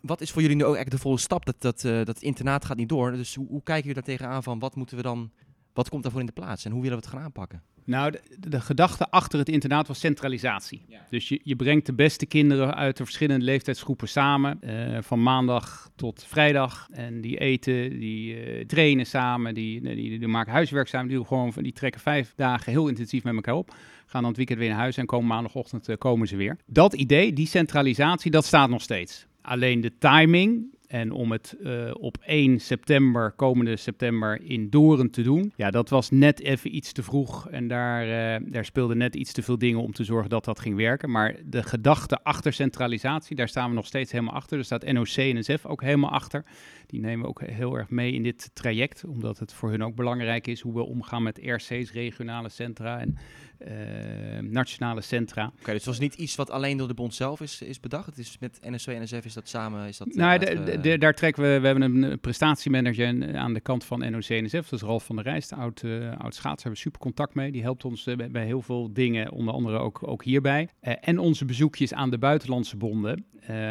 wat 0.00 0.21
is 0.21 0.31
voor 0.31 0.42
jullie 0.42 0.57
nu 0.57 0.64
ook 0.64 0.76
echt 0.76 0.90
de 0.90 0.99
volle 0.99 1.19
stap? 1.19 1.47
Dat, 1.47 1.61
dat, 1.61 1.85
uh, 1.85 2.04
dat 2.04 2.23
internaat 2.23 2.64
gaat 2.64 2.76
niet 2.76 2.88
door. 2.88 3.12
Dus 3.12 3.35
hoe, 3.35 3.47
hoe 3.47 3.62
kijken 3.62 3.87
jullie 3.87 4.02
daar 4.02 4.16
tegenaan 4.16 4.42
van 4.42 4.59
wat 4.59 4.75
moeten 4.75 4.97
we 4.97 5.02
dan, 5.02 5.31
wat 5.73 5.88
komt 5.88 6.02
daarvoor 6.02 6.21
in 6.21 6.26
de 6.26 6.33
plaats? 6.33 6.64
En 6.64 6.73
hoe 6.73 6.83
willen 6.83 6.99
we 6.99 7.04
het 7.04 7.14
gaan 7.14 7.23
aanpakken? 7.23 7.62
Nou, 7.85 8.11
de, 8.11 8.49
de, 8.49 8.61
gedachte 8.61 9.11
achter 9.11 9.39
het 9.39 9.49
internaat 9.49 9.89
was 9.89 9.99
centralisatie. 9.99 10.83
Dus 11.11 11.29
je, 11.29 11.41
je 11.43 11.57
brengt 11.57 11.87
de 11.87 11.93
beste 11.93 12.27
kinderen 12.27 12.75
uit 12.75 12.97
de 12.97 13.05
verschillende 13.05 13.45
leeftijdsgroepen 13.45 14.09
samen. 14.09 14.59
Uh, 14.65 14.99
van 15.01 15.23
maandag 15.23 15.91
tot 15.97 16.25
vrijdag. 16.29 16.89
En 16.91 17.21
die 17.21 17.39
eten, 17.39 17.99
die 17.99 18.57
uh, 18.59 18.65
trainen 18.65 19.07
samen, 19.07 19.55
die, 19.55 19.81
die, 19.81 19.95
die, 19.95 20.19
die, 20.19 20.29
maken 20.29 20.53
huiswerk 20.53 20.89
samen. 20.89 21.09
Die, 21.09 21.25
gewoon, 21.25 21.53
die 21.57 21.73
trekken 21.73 22.01
vijf 22.01 22.33
dagen 22.37 22.73
heel 22.73 22.89
intensief 22.89 23.25
met 23.25 23.35
elkaar 23.35 23.55
op. 23.55 23.75
Gaan 24.07 24.21
dan 24.21 24.31
het 24.31 24.37
weekend 24.37 24.59
weer 24.59 24.69
naar 24.69 24.79
huis 24.79 24.97
en 24.97 25.07
komen 25.07 25.27
maandagochtend 25.27 25.89
uh, 25.89 25.97
komen 25.97 26.29
ze 26.29 26.37
weer. 26.37 26.57
Dat 26.67 26.95
idee, 26.95 27.33
die 27.33 27.47
centralisatie, 27.47 28.31
dat 28.31 28.45
staat 28.45 28.69
nog 28.69 28.83
steeds. 28.83 29.27
Alleen 29.43 29.81
de 29.81 29.99
timing 29.99 30.72
en 30.92 31.12
om 31.12 31.32
het 31.32 31.56
uh, 31.61 31.90
op 31.92 32.16
1 32.25 32.61
september, 32.61 33.30
komende 33.30 33.76
september, 33.76 34.40
in 34.42 34.70
Doren 34.70 35.11
te 35.11 35.22
doen. 35.22 35.52
Ja, 35.56 35.70
dat 35.70 35.88
was 35.88 36.11
net 36.11 36.40
even 36.40 36.76
iets 36.76 36.92
te 36.92 37.02
vroeg. 37.02 37.49
En 37.49 37.68
daar, 37.68 38.06
uh, 38.06 38.46
daar 38.52 38.64
speelden 38.64 38.99
net 38.99 39.14
iets 39.14 39.32
te 39.32 39.42
veel 39.42 39.58
dingen 39.58 39.80
om 39.80 39.92
te 39.92 40.04
zorgen 40.04 40.30
dat 40.30 40.44
dat 40.44 40.61
ging 40.61 40.76
werken. 40.76 41.11
Maar 41.11 41.37
de 41.44 41.62
gedachte 41.62 42.22
achter 42.22 42.52
centralisatie, 42.52 43.37
daar 43.37 43.49
staan 43.49 43.68
we 43.68 43.75
nog 43.75 43.87
steeds 43.87 44.12
helemaal 44.12 44.34
achter. 44.34 44.58
Er 44.58 44.64
staat 44.64 44.92
NOC 44.92 45.16
en 45.16 45.38
NSF 45.38 45.66
ook 45.66 45.82
helemaal 45.82 46.11
achter. 46.11 46.44
Die 46.92 47.00
nemen 47.00 47.20
we 47.20 47.28
ook 47.28 47.42
heel 47.42 47.76
erg 47.76 47.90
mee 47.90 48.12
in 48.12 48.22
dit 48.22 48.50
traject, 48.52 49.04
omdat 49.04 49.38
het 49.38 49.52
voor 49.52 49.70
hun 49.70 49.82
ook 49.82 49.94
belangrijk 49.94 50.46
is 50.46 50.61
hoe 50.61 50.75
we 50.75 50.82
omgaan 50.82 51.22
met 51.22 51.38
RC's, 51.38 51.92
regionale 51.92 52.49
centra 52.49 53.00
en 53.00 53.18
uh, 53.58 54.50
nationale 54.50 55.00
centra. 55.00 55.46
Oké, 55.46 55.61
okay, 55.61 55.75
dus 55.75 55.84
het 55.84 55.84
was 55.84 55.99
niet 55.99 56.14
iets 56.14 56.37
wat 56.37 56.50
alleen 56.50 56.76
door 56.76 56.88
de 56.88 56.94
bond 56.94 57.14
zelf 57.14 57.40
is, 57.40 57.62
is 57.62 57.80
bedacht. 57.80 58.06
Het 58.06 58.18
is 58.18 58.37
met 58.40 58.58
NSW 58.62 58.88
en 58.88 59.02
NSF 59.02 59.25
is 59.25 59.34
dat 59.34 59.49
samen. 59.49 59.88
Is 59.88 59.96
dat, 59.96 60.14
nou, 60.14 60.38
de, 60.38 60.62
de, 60.62 60.80
de, 60.80 60.99
daar 60.99 61.14
trekken 61.14 61.42
we. 61.42 61.61
We 61.61 61.66
hebben 61.66 62.02
een 62.02 62.20
prestatiemanager 62.20 63.37
aan 63.37 63.54
de 63.54 63.61
kant 63.61 63.84
van 63.84 63.99
NOC 63.99 64.28
NSF. 64.28 64.68
Dat 64.68 64.72
is 64.72 64.82
Ralf 64.82 65.04
van 65.04 65.16
der 65.16 65.25
Rijst, 65.25 65.52
oud, 65.52 65.82
uh, 65.82 66.08
oud 66.18 66.34
schaats. 66.34 66.42
Daar 66.42 66.54
hebben 66.54 66.72
we 66.72 66.78
super 66.78 67.00
contact 67.00 67.34
mee. 67.34 67.52
Die 67.52 67.62
helpt 67.62 67.84
ons 67.84 68.06
uh, 68.06 68.16
bij 68.30 68.44
heel 68.44 68.62
veel 68.62 68.92
dingen, 68.92 69.30
onder 69.30 69.54
andere 69.54 69.78
ook, 69.78 70.08
ook 70.08 70.25
hierbij. 70.25 70.68
en 70.80 71.18
onze 71.18 71.44
bezoekjes 71.44 71.94
aan 71.94 72.11
de 72.11 72.18
buitenlandse 72.18 72.76
bonden, 72.76 73.25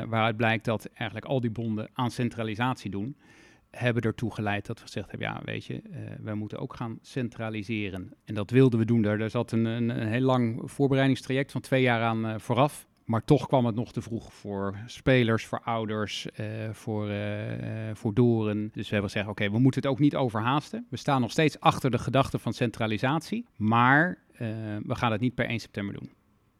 waaruit 0.08 0.38
blijkt 0.38 0.66
dat 0.66 0.86
eigenlijk 0.86 1.26
al 1.26 1.42
die 1.42 1.52
bonden 1.52 1.90
aan 1.94 2.12
centralisatie 2.12 2.92
doen 2.92 3.11
hebben 3.72 4.04
ertoe 4.04 4.34
geleid 4.34 4.66
dat 4.66 4.78
we 4.78 4.86
gezegd 4.86 5.10
hebben, 5.12 5.28
ja, 5.28 5.42
weet 5.44 5.66
je, 5.66 5.74
uh, 5.74 5.98
wij 6.20 6.34
moeten 6.34 6.60
ook 6.60 6.76
gaan 6.76 7.00
centraliseren. 7.02 8.14
En 8.26 8.34
dat 8.34 8.50
wilden 8.50 8.80
we 8.80 8.86
doen. 8.86 9.02
Daar, 9.02 9.18
daar 9.18 9.30
zat 9.30 9.52
een, 9.52 9.66
een, 9.66 9.90
een 9.90 10.08
heel 10.08 10.22
lang 10.22 10.62
voorbereidingstraject 10.64 11.52
van 11.52 11.62
twee 11.62 11.82
jaar 11.82 12.02
aan 12.02 12.26
uh, 12.26 12.34
vooraf. 12.38 12.88
Maar 13.06 13.24
toch 13.24 13.48
kwam 13.48 13.66
het 13.66 13.76
nog 13.76 13.94
te 13.94 14.02
vroeg 14.02 14.34
voor 14.34 14.78
spelers, 14.86 15.46
voor 15.46 15.62
ouders, 15.64 16.28
uh, 16.40 16.70
voor, 16.72 17.10
voor 17.94 18.14
doren. 18.14 18.70
Dus 18.74 18.84
we 18.84 18.94
hebben 18.94 19.12
gezegd, 19.12 19.30
oké, 19.30 19.50
we 19.50 19.60
moeten 19.60 19.82
het 19.82 19.92
ook 19.92 20.00
niet 20.00 20.16
overhaasten. 20.16 20.86
We 20.90 20.98
staan 20.98 21.22
nog 21.22 21.32
steeds 21.32 21.60
achter 21.60 21.92
de 21.92 21.98
gedachte 21.98 22.40
van 22.40 22.54
centralisatie. 22.54 23.46
Maar 23.56 24.18
we 24.84 24.96
gaan 24.96 25.12
het 25.12 25.22
niet 25.22 25.36
per 25.36 25.46
1 25.46 25.60
september 25.60 25.94
doen. 25.94 26.12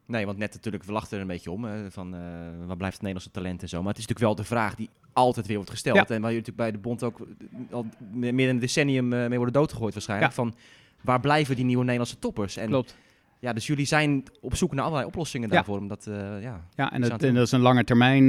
Nee, 0.06 0.26
want 0.26 0.38
net 0.38 0.54
natuurlijk, 0.54 0.84
we 0.84 0.92
lachten 0.92 1.16
er 1.16 1.22
een 1.22 1.28
beetje 1.28 1.50
om. 1.50 1.66
van 1.90 2.14
uh, 2.14 2.20
wat 2.66 2.76
blijft 2.76 2.94
het 2.94 3.02
Nederlandse 3.02 3.30
talent 3.30 3.62
en 3.62 3.68
zo. 3.68 3.78
Maar 3.78 3.92
het 3.92 3.98
is 3.98 4.06
natuurlijk 4.06 4.36
wel 4.36 4.44
de 4.44 4.50
vraag 4.50 4.74
die 4.74 4.88
altijd 5.12 5.46
weer 5.46 5.56
wordt 5.56 5.70
gesteld. 5.70 5.96
En 5.96 6.04
waar 6.06 6.32
jullie 6.32 6.46
natuurlijk 6.46 6.56
bij 6.56 6.70
de 6.70 6.78
bond 6.78 7.02
ook 7.02 7.26
al 7.70 7.86
meer 8.12 8.46
dan 8.46 8.54
een 8.54 8.58
decennium 8.58 9.12
uh, 9.12 9.26
mee 9.26 9.36
worden 9.36 9.52
doodgegooid 9.52 9.94
waarschijnlijk. 9.94 10.32
Van 10.32 10.54
waar 11.00 11.20
blijven 11.20 11.56
die 11.56 11.64
nieuwe 11.64 11.82
Nederlandse 11.82 12.18
toppers? 12.18 12.56
En 12.56 12.68
Klopt. 12.68 12.96
Ja, 13.42 13.52
dus 13.52 13.66
jullie 13.66 13.86
zijn 13.86 14.22
op 14.40 14.54
zoek 14.54 14.72
naar 14.72 14.84
allerlei 14.84 15.06
oplossingen 15.06 15.48
daarvoor. 15.48 15.78
Omdat, 15.78 16.06
uh, 16.06 16.42
ja, 16.42 16.68
ja 16.74 16.92
en, 16.92 17.00
dat, 17.00 17.22
en 17.22 17.34
dat 17.34 17.46
is 17.46 17.52
een 17.52 17.60
lange 17.60 17.84
termijn 17.84 18.28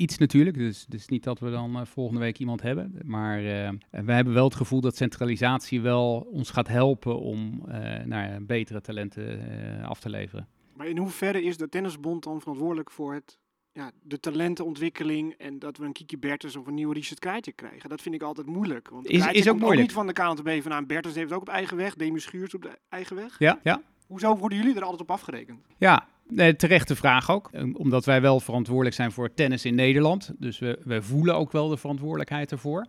iets 0.00 0.18
natuurlijk. 0.18 0.56
Dus, 0.56 0.86
dus 0.86 1.08
niet 1.08 1.24
dat 1.24 1.38
we 1.38 1.50
dan 1.50 1.86
volgende 1.86 2.20
week 2.20 2.38
iemand 2.38 2.62
hebben. 2.62 2.98
Maar 3.04 3.42
we 3.90 4.12
hebben 4.12 4.34
wel 4.34 4.44
het 4.44 4.54
gevoel 4.54 4.80
dat 4.80 4.96
centralisatie 4.96 5.80
wel 5.80 6.28
ons 6.32 6.50
gaat 6.50 6.68
helpen 6.68 7.20
om 7.20 7.62
nou 8.04 8.40
betere 8.40 8.80
talenten 8.80 9.40
af 9.84 10.00
te 10.00 10.10
leveren. 10.10 10.48
Maar 10.76 10.86
in 10.86 10.98
hoeverre 10.98 11.42
is 11.42 11.56
de 11.56 11.68
Tennisbond 11.68 12.24
dan 12.24 12.40
verantwoordelijk 12.40 12.90
voor 12.90 13.14
het, 13.14 13.38
ja, 13.72 13.90
de 14.02 14.20
talentenontwikkeling 14.20 15.34
en 15.38 15.58
dat 15.58 15.76
we 15.76 15.84
een 15.84 15.92
Kiki 15.92 16.18
Bertens 16.18 16.56
of 16.56 16.66
een 16.66 16.74
nieuwe 16.74 16.94
Richard 16.94 17.18
Krijtje 17.18 17.52
krijgen? 17.52 17.88
Dat 17.88 18.02
vind 18.02 18.14
ik 18.14 18.22
altijd 18.22 18.46
moeilijk. 18.46 18.88
Want 18.88 19.06
is, 19.06 19.26
is 19.26 19.48
ook 19.48 19.58
moeilijk. 19.58 19.80
niet 19.80 19.92
van 19.92 20.06
de 20.06 20.12
KNTB 20.12 20.62
vandaan. 20.62 20.86
Bertens 20.86 21.14
heeft 21.14 21.26
het 21.26 21.36
ook 21.36 21.48
op 21.48 21.54
eigen 21.54 21.76
weg. 21.76 21.94
Demi 21.94 22.20
Schuurs 22.20 22.54
op 22.54 22.62
de 22.62 22.78
eigen 22.88 23.16
weg. 23.16 23.38
Ja, 23.38 23.58
ja. 23.62 23.82
Hoezo 24.06 24.36
worden 24.36 24.58
jullie 24.58 24.76
er 24.76 24.82
altijd 24.82 25.00
op 25.00 25.10
afgerekend? 25.10 25.60
Ja, 25.78 26.08
Nee, 26.28 26.56
terechte 26.56 26.96
vraag 26.96 27.30
ook. 27.30 27.50
Omdat 27.72 28.04
wij 28.04 28.20
wel 28.20 28.40
verantwoordelijk 28.40 28.94
zijn 28.94 29.12
voor 29.12 29.34
tennis 29.34 29.64
in 29.64 29.74
Nederland. 29.74 30.32
Dus 30.38 30.58
we, 30.58 30.78
we 30.84 31.02
voelen 31.02 31.36
ook 31.36 31.52
wel 31.52 31.68
de 31.68 31.76
verantwoordelijkheid 31.76 32.52
ervoor. 32.52 32.86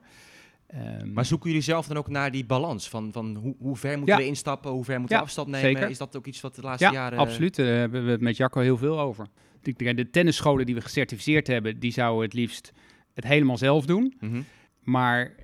Um, 0.75 1.13
maar 1.13 1.25
zoeken 1.25 1.49
jullie 1.49 1.63
zelf 1.63 1.87
dan 1.87 1.97
ook 1.97 2.07
naar 2.07 2.31
die 2.31 2.45
balans? 2.45 2.89
Van, 2.89 3.11
van 3.11 3.35
hoe, 3.35 3.55
hoe 3.59 3.75
ver 3.75 3.97
moeten 3.97 4.17
we 4.17 4.25
instappen, 4.25 4.71
hoe 4.71 4.83
ver 4.83 4.99
moeten 4.99 5.17
we 5.17 5.23
afstand 5.23 5.47
nemen? 5.47 5.71
Zeker. 5.71 5.89
Is 5.89 5.97
dat 5.97 6.15
ook 6.15 6.25
iets 6.25 6.41
wat 6.41 6.55
de 6.55 6.61
laatste 6.61 6.85
ja, 6.85 6.91
jaren... 6.91 7.19
absoluut. 7.19 7.55
Daar 7.55 7.65
hebben 7.65 8.05
we 8.05 8.11
het 8.11 8.21
met 8.21 8.37
Jacco 8.37 8.59
heel 8.59 8.77
veel 8.77 8.99
over. 8.99 9.27
De, 9.63 9.93
de 9.93 10.09
tennisscholen 10.09 10.65
die 10.65 10.75
we 10.75 10.81
gecertificeerd 10.81 11.47
hebben, 11.47 11.79
die 11.79 11.91
zouden 11.91 12.23
het 12.23 12.33
liefst 12.33 12.71
het 13.13 13.23
helemaal 13.23 13.57
zelf 13.57 13.85
doen. 13.85 14.13
Mm 14.19 14.29
-hmm. 14.29 14.45
Maar 14.81 15.35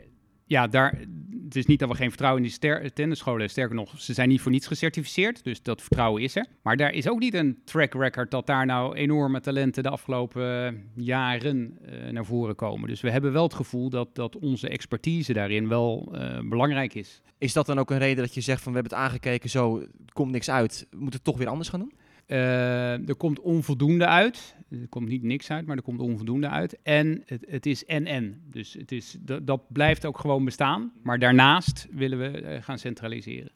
ja, 0.46 0.68
daar, 0.68 1.00
het 1.44 1.56
is 1.56 1.66
niet 1.66 1.80
dat 1.80 1.90
we 1.90 1.96
geen 1.96 2.10
vertrouwen 2.10 2.44
in 2.44 2.52
die 2.60 2.92
tennisscholen. 2.92 3.50
Sterker 3.50 3.76
nog, 3.76 4.02
ze 4.02 4.14
zijn 4.14 4.30
niet 4.30 4.42
voor 4.42 4.52
niets 4.52 4.68
gecertificeerd. 4.68 5.44
Dus 5.44 5.62
dat 5.62 5.82
vertrouwen 5.82 6.22
is 6.22 6.36
er. 6.36 6.46
Maar 6.62 6.78
daar 6.78 6.94
is 6.94 7.10
ook 7.10 7.20
niet 7.20 7.34
een 7.34 7.62
track 7.66 7.94
record 7.94 8.32
dat 8.32 8.48
daar 8.48 8.66
nou 8.66 8.96
enorme 8.96 9.40
talenten 9.40 9.84
de 9.84 9.90
afgelopen 9.90 10.84
jaren 10.96 11.78
uh, 11.82 12.10
naar 12.12 12.26
voren 12.26 12.56
komen. 12.56 12.90
Dus 12.90 13.02
we 13.02 13.12
hebben 13.12 13.32
wel 13.32 13.44
het 13.44 13.54
gevoel 13.54 13.90
dat, 13.90 14.16
dat 14.16 14.36
onze 14.36 14.70
expertise 14.70 15.34
daarin 15.34 15.68
wel 15.68 16.12
uh, 16.14 16.40
belangrijk 16.44 16.94
is. 16.94 17.22
Is 17.38 17.54
dat 17.54 17.66
dan 17.66 17.80
ook 17.80 17.92
een 17.92 17.98
reden 17.98 18.24
dat 18.24 18.34
je 18.34 18.42
zegt 18.42 18.62
van 18.62 18.72
we 18.74 18.80
hebben 18.80 18.98
het 18.98 19.08
aangekeken, 19.08 19.50
zo 19.50 19.84
komt 20.14 20.32
niks 20.32 20.50
uit. 20.50 20.88
We 20.90 20.98
moeten 20.98 21.16
het 21.16 21.24
toch 21.24 21.38
weer 21.38 21.48
anders 21.48 21.70
gaan 21.70 21.80
doen? 21.80 21.94
Uh, 22.30 23.10
er 23.10 23.16
komt 23.16 23.40
onvoldoende 23.40 24.06
uit. 24.06 24.56
Er 24.70 24.88
komt 24.90 25.08
niet 25.08 25.24
niks 25.24 25.52
uit, 25.52 25.66
maar 25.66 25.76
er 25.76 25.84
komt 25.84 26.00
onvoldoende 26.00 26.50
uit. 26.50 26.82
En 26.82 27.22
het, 27.26 27.46
het 27.48 27.66
is 27.66 27.86
en-en. 27.86 28.42
Dus 28.46 28.74
het 28.74 28.92
is, 28.92 29.18
dat, 29.20 29.48
dat, 29.48 29.62
blijft 29.68 30.06
ook 30.06 30.20
gewoon 30.20 30.46
bestaan. 30.46 30.92
Maar 31.04 31.20
daarnaast 31.20 31.88
willen 31.92 32.20
we 32.20 32.42
uh, 32.42 32.64
gaan 32.64 32.78
centraliseren. 32.78 33.52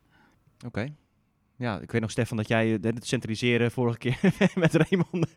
Oké. 0.56 0.68
Okay. 0.68 0.94
Ja, 1.56 1.80
ik 1.80 1.92
weet 1.92 2.02
nog, 2.02 2.12
Stefan, 2.12 2.38
dat 2.38 2.48
jij 2.48 2.68
het 2.82 3.08
centraliseren 3.08 3.72
vorige 3.72 3.98
keer 3.98 4.20
met 4.56 4.74
Raymond... 4.74 5.34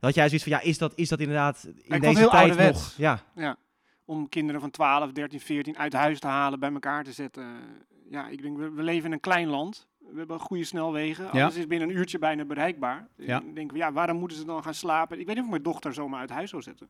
dat 0.00 0.14
jij 0.14 0.26
zoiets 0.26 0.44
van, 0.44 0.52
ja, 0.52 0.60
is 0.60 0.78
dat, 0.78 0.92
is 0.94 1.08
dat 1.08 1.20
inderdaad 1.20 1.68
in 1.82 1.94
ik 1.94 2.00
deze 2.00 2.28
tijd 2.28 2.56
nog... 2.56 2.94
Ja. 2.96 3.22
ja. 3.34 3.56
Om 4.04 4.28
kinderen 4.28 4.60
van 4.60 4.70
12, 4.70 5.12
13, 5.12 5.40
14 5.40 5.78
uit 5.78 5.92
huis 5.92 6.20
te 6.20 6.26
halen, 6.26 6.60
bij 6.60 6.72
elkaar 6.72 7.04
te 7.04 7.12
zetten. 7.12 7.44
Ja, 8.10 8.28
ik 8.28 8.42
denk, 8.42 8.58
we, 8.58 8.70
we 8.70 8.82
leven 8.82 9.06
in 9.06 9.12
een 9.12 9.20
klein 9.20 9.48
land. 9.48 9.88
We 10.12 10.18
hebben 10.18 10.40
goede 10.40 10.64
snelwegen. 10.64 11.28
Ja. 11.32 11.42
Alles 11.42 11.56
is 11.56 11.66
binnen 11.66 11.88
een 11.88 11.96
uurtje 11.96 12.18
bijna 12.18 12.44
bereikbaar. 12.44 13.06
Ja. 13.16 13.38
Ik 13.40 13.54
denk, 13.54 13.76
ja, 13.76 13.92
waarom 13.92 14.16
moeten 14.18 14.38
ze 14.38 14.44
dan 14.44 14.62
gaan 14.62 14.74
slapen? 14.74 15.18
Ik 15.20 15.26
weet 15.26 15.34
niet 15.34 15.38
of 15.38 15.44
ik 15.44 15.50
mijn 15.50 15.72
dochter 15.72 15.94
zomaar 15.94 16.20
uit 16.20 16.30
huis 16.30 16.50
zou 16.50 16.62
zetten. 16.62 16.88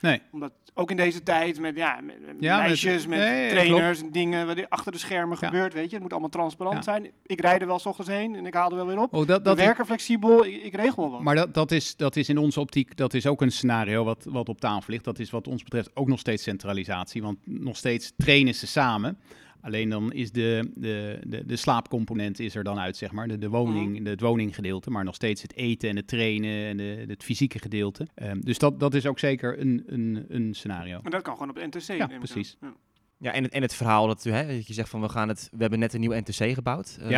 Nee. 0.00 0.20
Omdat 0.32 0.52
ook 0.74 0.90
in 0.90 0.96
deze 0.96 1.22
tijd 1.22 1.60
met, 1.60 1.76
ja, 1.76 2.00
met, 2.00 2.40
meisjes, 2.40 3.06
met, 3.06 3.18
nee, 3.18 3.50
trainers 3.50 4.02
en 4.02 4.10
dingen 4.10 4.46
wat 4.46 4.58
er 4.58 4.66
achter 4.68 4.92
de 4.92 4.98
schermen 4.98 5.36
Ja. 5.40 5.46
gebeurt, 5.46 5.72
weet 5.72 5.86
je. 5.88 5.92
Het 5.92 6.02
moet 6.02 6.10
allemaal 6.12 6.30
transparant 6.30 6.76
Ja. 6.76 6.82
zijn. 6.82 7.10
Ik 7.26 7.40
rijd 7.40 7.60
er 7.60 7.66
wel 7.66 7.78
s 7.78 7.86
ochtends 7.86 8.10
heen 8.10 8.34
en 8.34 8.46
ik 8.46 8.54
haal 8.54 8.70
er 8.70 8.76
wel 8.76 8.86
weer 8.86 8.98
op. 9.00 9.14
Oh, 9.14 9.26
dat, 9.26 9.38
We 9.38 9.44
dat 9.44 9.58
is- 9.58 9.64
werken 9.64 9.86
flexibel, 9.86 10.44
ik, 10.44 10.62
ik 10.62 10.74
regel 10.74 11.02
wel 11.02 11.10
wat. 11.10 11.20
Maar 11.22 11.34
dat, 11.34 11.54
dat, 11.54 11.70
is, 11.72 11.96
dat 11.96 12.16
is 12.16 12.28
in 12.28 12.38
onze 12.38 12.60
optiek, 12.60 12.96
dat 12.96 13.14
is 13.14 13.26
ook 13.26 13.42
een 13.42 13.52
scenario 13.52 14.04
wat, 14.04 14.26
wat 14.28 14.48
op 14.48 14.60
tafel 14.60 14.92
ligt. 14.92 15.04
Dat 15.04 15.18
is 15.18 15.30
wat 15.30 15.48
ons 15.48 15.62
betreft 15.62 15.90
ook 15.94 16.08
nog 16.08 16.18
steeds 16.18 16.42
centralisatie. 16.42 17.22
Want 17.22 17.38
nog 17.44 17.76
steeds 17.76 18.12
trainen 18.16 18.54
ze 18.54 18.66
samen. 18.66 19.18
Alleen 19.60 19.88
dan 19.88 20.12
is 20.12 20.32
de, 20.32 20.70
de, 20.74 21.18
de, 21.26 21.46
de 21.46 21.56
slaapcomponent 21.56 22.38
is 22.38 22.54
er 22.54 22.64
dan 22.64 22.78
uit, 22.78 22.96
zeg 22.96 23.12
maar. 23.12 23.28
De, 23.28 23.38
de 23.38 23.48
woning, 23.48 24.04
de, 24.04 24.10
het 24.10 24.20
woninggedeelte. 24.20 24.90
Maar 24.90 25.04
nog 25.04 25.14
steeds 25.14 25.42
het 25.42 25.54
eten 25.54 25.88
en 25.88 25.96
het 25.96 26.06
trainen 26.08 26.66
en 26.68 26.76
de, 26.76 27.04
het 27.08 27.22
fysieke 27.24 27.58
gedeelte. 27.58 28.06
Ehm, 28.14 28.40
dus 28.40 28.58
dat, 28.58 28.80
dat 28.80 28.94
is 28.94 29.06
ook 29.06 29.18
zeker 29.18 29.60
een, 29.60 29.82
een, 29.86 30.24
een 30.28 30.54
scenario. 30.54 31.00
En 31.02 31.10
dat 31.10 31.22
kan 31.22 31.32
gewoon 31.32 31.48
op 31.50 31.54
de 31.56 31.66
NTC. 31.66 31.82
Ja, 31.96 32.06
precies. 32.06 32.56
Ja. 32.60 32.74
Ja, 33.18 33.32
en 33.32 33.42
het, 33.42 33.52
en 33.52 33.62
het 33.62 33.74
verhaal 33.74 34.06
dat, 34.06 34.22
hè, 34.22 34.46
dat 34.56 34.66
je 34.66 34.72
zegt 34.74 34.88
van 34.88 35.00
we 35.00 35.08
gaan 35.08 35.28
het, 35.28 35.48
we 35.52 35.60
hebben 35.60 35.78
net 35.78 35.94
een 35.94 36.00
nieuw 36.00 36.12
NTC 36.18 36.54
gebouwd. 36.54 36.98
eh, 37.00 37.08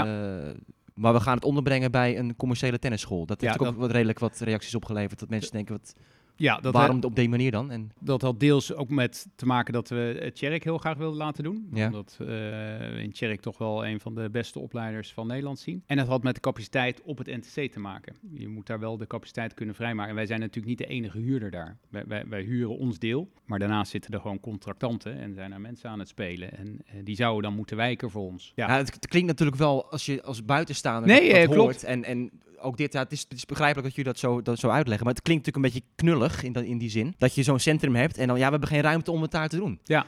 Maar 0.95 1.13
we 1.13 1.21
gaan 1.21 1.35
het 1.35 1.45
onderbrengen 1.45 1.91
bij 1.91 2.19
een 2.19 2.37
commerciële 2.37 2.79
tennisschool. 2.79 3.27
Dat 3.27 3.41
heeft 3.41 3.55
Ja, 3.55 3.61
ook 3.61 3.67
dat- 3.73 3.81
wat 3.81 3.91
redelijk 3.91 4.19
wat 4.19 4.39
reacties 4.41 4.75
opgeleverd. 4.75 5.19
Dat 5.21 5.29
mensen 5.29 5.53
denken, 5.53 5.75
wat, 5.77 5.95
Ja, 6.37 6.61
dat, 6.61 6.73
waarom 6.73 7.03
op 7.03 7.15
deze 7.17 7.29
manier 7.29 7.51
dan? 7.51 7.71
En, 7.71 7.91
Dat 7.99 8.23
had 8.23 8.41
deels 8.41 8.75
ook 8.75 8.89
met 8.89 9.27
te 9.35 9.47
maken 9.47 9.73
dat 9.73 9.89
we 9.89 10.19
het 10.21 10.35
Tjerk 10.35 10.65
heel 10.65 10.79
graag 10.79 10.97
wilden 10.97 11.19
laten 11.19 11.45
doen. 11.45 11.69
Ja. 11.73 11.87
Omdat 11.87 12.17
eh, 12.21 12.27
we 12.27 12.99
in 13.03 13.13
Tjerk 13.13 13.41
toch 13.41 13.59
wel 13.59 13.87
een 13.87 14.01
van 14.01 14.15
de 14.15 14.31
beste 14.31 14.59
opleiders 14.59 15.13
van 15.13 15.27
Nederland 15.27 15.59
zien. 15.59 15.83
En 15.87 15.97
dat 15.97 16.07
had 16.07 16.23
met 16.23 16.35
de 16.35 16.41
capaciteit 16.41 17.03
op 17.03 17.19
het 17.19 17.27
NTC 17.27 17.73
te 17.73 17.81
maken. 17.81 18.17
Je 18.35 18.49
moet 18.49 18.67
daar 18.67 18.79
wel 18.81 18.97
de 18.97 19.07
capaciteit 19.07 19.55
kunnen 19.55 19.75
vrijmaken. 19.75 20.11
En 20.11 20.17
wij 20.17 20.27
zijn 20.27 20.41
natuurlijk 20.41 20.67
niet 20.67 20.89
de 20.89 20.95
enige 20.95 21.19
huurder 21.19 21.51
daar. 21.51 21.77
Wij, 21.89 22.05
wij, 22.07 22.25
wij 22.29 22.43
huren 22.43 22.79
ons 22.79 22.99
deel, 22.99 23.29
maar 23.45 23.59
daarnaast 23.59 23.91
zitten 23.91 24.13
er 24.15 24.21
gewoon 24.21 24.41
contractanten 24.41 25.19
en 25.19 25.35
zijn 25.35 25.53
er 25.53 25.61
mensen 25.61 25.91
aan 25.91 25.99
het 25.99 26.09
spelen. 26.09 26.59
En 26.59 26.79
eh, 26.87 26.95
die 27.05 27.17
zouden 27.17 27.43
dan 27.43 27.55
moeten 27.55 27.77
wijken 27.77 28.11
voor 28.11 28.23
ons. 28.23 28.53
Ja, 28.55 28.69
ja. 28.69 28.77
het, 28.77 28.95
het 28.95 29.07
klinkt 29.07 29.29
natuurlijk 29.29 29.59
wel 29.59 29.91
als 29.91 30.07
je 30.07 30.23
als 30.23 30.45
buitenstaander 30.45 31.09
Nee, 31.09 31.21
dat, 31.21 31.31
dat 31.31 31.39
eh, 31.39 31.45
klopt. 31.45 31.61
hoort. 31.61 31.85
En, 31.85 32.05
en 32.05 32.31
ook 32.63 32.77
dit, 32.77 32.93
ja, 32.93 33.03
het, 33.03 33.13
is, 33.13 33.21
het 33.21 33.33
is 33.33 33.47
begrijpelijk 33.47 33.87
dat 33.87 33.97
jullie 33.97 34.13
dat 34.13 34.21
zo, 34.21 34.43
dat 34.43 34.59
zo 34.59 34.69
uitleggen. 34.69 35.05
Maar 35.05 35.15
het 35.15 35.23
klinkt 35.23 35.47
natuurlijk 35.47 35.75
een 35.75 35.81
beetje 35.81 35.95
knullig 36.05 36.43
in, 36.43 36.53
dat, 36.53 36.65
in 36.65 36.79
die 36.79 36.91
zin. 36.91 37.15
Dat 37.19 37.35
je 37.35 37.43
zo'n 37.43 37.59
centrum 37.59 37.95
hebt 37.95 38.19
en 38.19 38.27
dan, 38.27 38.37
ja, 38.39 38.45
we 38.45 38.51
hebben 38.51 38.69
geen 38.69 38.81
ruimte 38.81 39.11
om 39.13 39.23
het 39.23 39.31
daar 39.31 39.49
te 39.49 39.57
doen. 39.57 39.79
Ja. 39.85 40.07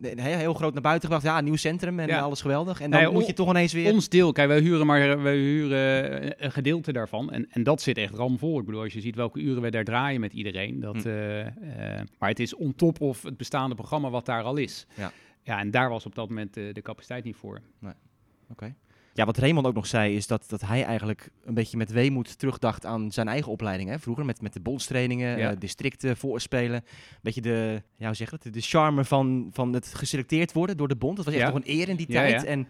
Nee, 0.00 0.20
heel, 0.20 0.54
groot 0.54 0.72
naar 0.72 0.82
buiten 0.82 1.08
gebracht. 1.08 1.24
Ja, 1.34 1.40
nieuw 1.40 1.56
centrum 1.56 1.98
en 2.00 2.06
Ja. 2.08 2.20
alles 2.20 2.40
geweldig. 2.40 2.80
En 2.80 2.90
dan 2.90 3.02
Nee, 3.02 3.12
moet 3.12 3.26
je 3.26 3.32
toch 3.32 3.48
ineens 3.50 3.72
weer... 3.72 3.92
Ons 3.92 4.08
deel, 4.08 4.32
kijk, 4.32 4.48
wij 4.48 4.60
huren 4.60 4.86
maar 4.86 5.22
wij 5.22 5.36
huren 5.36 6.44
een 6.44 6.52
gedeelte 6.52 6.92
daarvan. 6.92 7.30
En, 7.30 7.46
en 7.50 7.62
dat 7.62 7.82
zit 7.82 7.96
echt 7.98 8.14
ramvol. 8.14 8.58
Ik 8.58 8.64
bedoel, 8.64 8.82
als 8.82 8.92
je 8.92 9.00
ziet 9.00 9.14
welke 9.16 9.40
uren 9.40 9.62
we 9.62 9.70
daar 9.70 9.84
draaien 9.84 10.20
met 10.20 10.32
iedereen. 10.32 10.80
Dat, 10.80 11.02
Hm. 11.02 11.08
eh, 11.08 11.46
eh, 11.46 12.06
maar 12.18 12.28
het 12.28 12.40
is 12.40 12.54
on 12.54 12.74
top 12.74 13.00
of 13.00 13.22
het 13.22 13.36
bestaande 13.36 13.74
programma 13.74 14.10
wat 14.10 14.26
daar 14.26 14.42
al 14.42 14.56
is. 14.56 14.86
Ja. 14.96 15.12
Ja, 15.42 15.58
en 15.58 15.70
daar 15.70 15.88
was 15.88 16.06
op 16.06 16.14
dat 16.14 16.28
moment 16.28 16.54
de 16.54 16.80
capaciteit 16.82 17.24
niet 17.24 17.36
voor. 17.36 17.60
Oké. 18.50 18.74
Ja, 19.20 19.26
wat 19.26 19.38
Raymond 19.38 19.66
ook 19.66 19.74
nog 19.74 19.86
zei, 19.86 20.16
is 20.16 20.26
dat, 20.26 20.44
dat 20.48 20.60
hij 20.60 20.84
eigenlijk 20.84 21.30
een 21.44 21.54
beetje 21.54 21.76
met 21.76 21.90
weemoed 21.90 22.38
terugdacht 22.38 22.86
aan 22.86 23.12
zijn 23.12 23.28
eigen 23.28 23.52
opleiding. 23.52 23.88
Hè? 23.90 23.98
Vroeger 23.98 24.24
met, 24.24 24.40
met 24.42 24.52
de 24.52 24.60
bondstrainingen, 24.60 25.38
Ja. 25.38 25.50
eh, 25.50 25.56
districten, 25.58 26.16
voorspelen. 26.16 26.76
Een 26.76 27.18
beetje 27.22 27.40
de, 27.40 27.82
ja, 27.96 28.06
hoe 28.06 28.14
zeg 28.14 28.30
dat? 28.30 28.42
De 28.42 28.60
charme 28.60 29.04
van, 29.04 29.48
van 29.52 29.72
het 29.72 29.94
geselecteerd 29.94 30.52
worden 30.52 30.76
door 30.76 30.88
de 30.88 30.96
bond. 30.96 31.16
Dat 31.16 31.24
was 31.24 31.34
echt 31.34 31.42
nog 31.46 31.54
een 31.64 31.70
eer 31.78 31.88
in 31.88 31.96
die 31.96 32.06
tijd. 32.06 32.44
En 32.44 32.68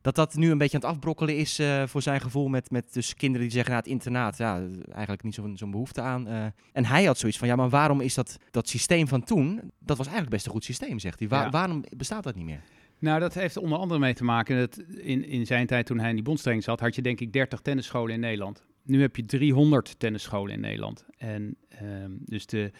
dat 0.00 0.14
dat 0.14 0.34
nu 0.34 0.50
een 0.50 0.58
beetje 0.58 0.76
aan 0.76 0.82
het 0.82 0.90
afbrokkelen 0.92 1.36
is 1.36 1.58
eh, 1.58 1.82
voor 1.86 2.02
zijn 2.02 2.20
gevoel 2.20 2.48
met, 2.48 2.70
met 2.70 2.92
dus 2.92 3.14
kinderen 3.14 3.42
die 3.46 3.56
zeggen, 3.56 3.70
nou, 3.72 3.82
het 3.84 3.92
internaat, 3.92 4.36
ja, 4.38 4.62
eigenlijk 4.90 5.22
niet 5.22 5.34
zo'n 5.34 5.56
zo'n 5.56 5.70
behoefte 5.70 6.00
aan. 6.00 6.28
eh. 6.28 6.44
en 6.72 6.84
hij 6.84 7.04
had 7.04 7.18
zoiets 7.18 7.38
van, 7.38 7.48
ja, 7.48 7.56
maar 7.56 7.68
waarom 7.68 8.00
is 8.00 8.14
dat, 8.14 8.38
dat 8.50 8.68
systeem 8.68 9.08
van 9.08 9.22
toen, 9.24 9.60
dat 9.78 9.96
was 9.96 10.06
eigenlijk 10.06 10.34
best 10.34 10.46
een 10.46 10.52
goed 10.52 10.64
systeem, 10.64 10.98
zegt 10.98 11.18
hij. 11.18 11.28
Ja. 11.30 11.50
Waarom 11.50 11.84
bestaat 11.96 12.22
dat 12.22 12.34
niet 12.34 12.44
meer? 12.44 12.60
Nou, 13.02 13.20
dat 13.20 13.34
heeft 13.34 13.56
onder 13.56 13.78
andere 13.78 14.00
mee 14.00 14.14
te 14.14 14.24
maken 14.24 14.56
dat 14.58 14.82
in, 14.96 15.24
in 15.24 15.46
zijn 15.46 15.66
tijd 15.66 15.86
toen 15.86 15.98
hij 15.98 16.08
in 16.08 16.14
die 16.14 16.24
bondstraining 16.24 16.66
zat, 16.66 16.80
had 16.80 16.94
je 16.94 17.02
denk 17.02 17.20
ik 17.20 17.32
30 17.32 17.60
tennisscholen 17.60 18.14
in 18.14 18.20
Nederland. 18.20 18.66
Nu 18.82 19.00
heb 19.00 19.16
je 19.16 19.24
300 19.24 19.98
tennisscholen 19.98 20.54
in 20.54 20.60
Nederland. 20.60 21.06
En 21.16 21.56
ehm, 21.68 22.10
dus 22.18 22.46
de, 22.46 22.70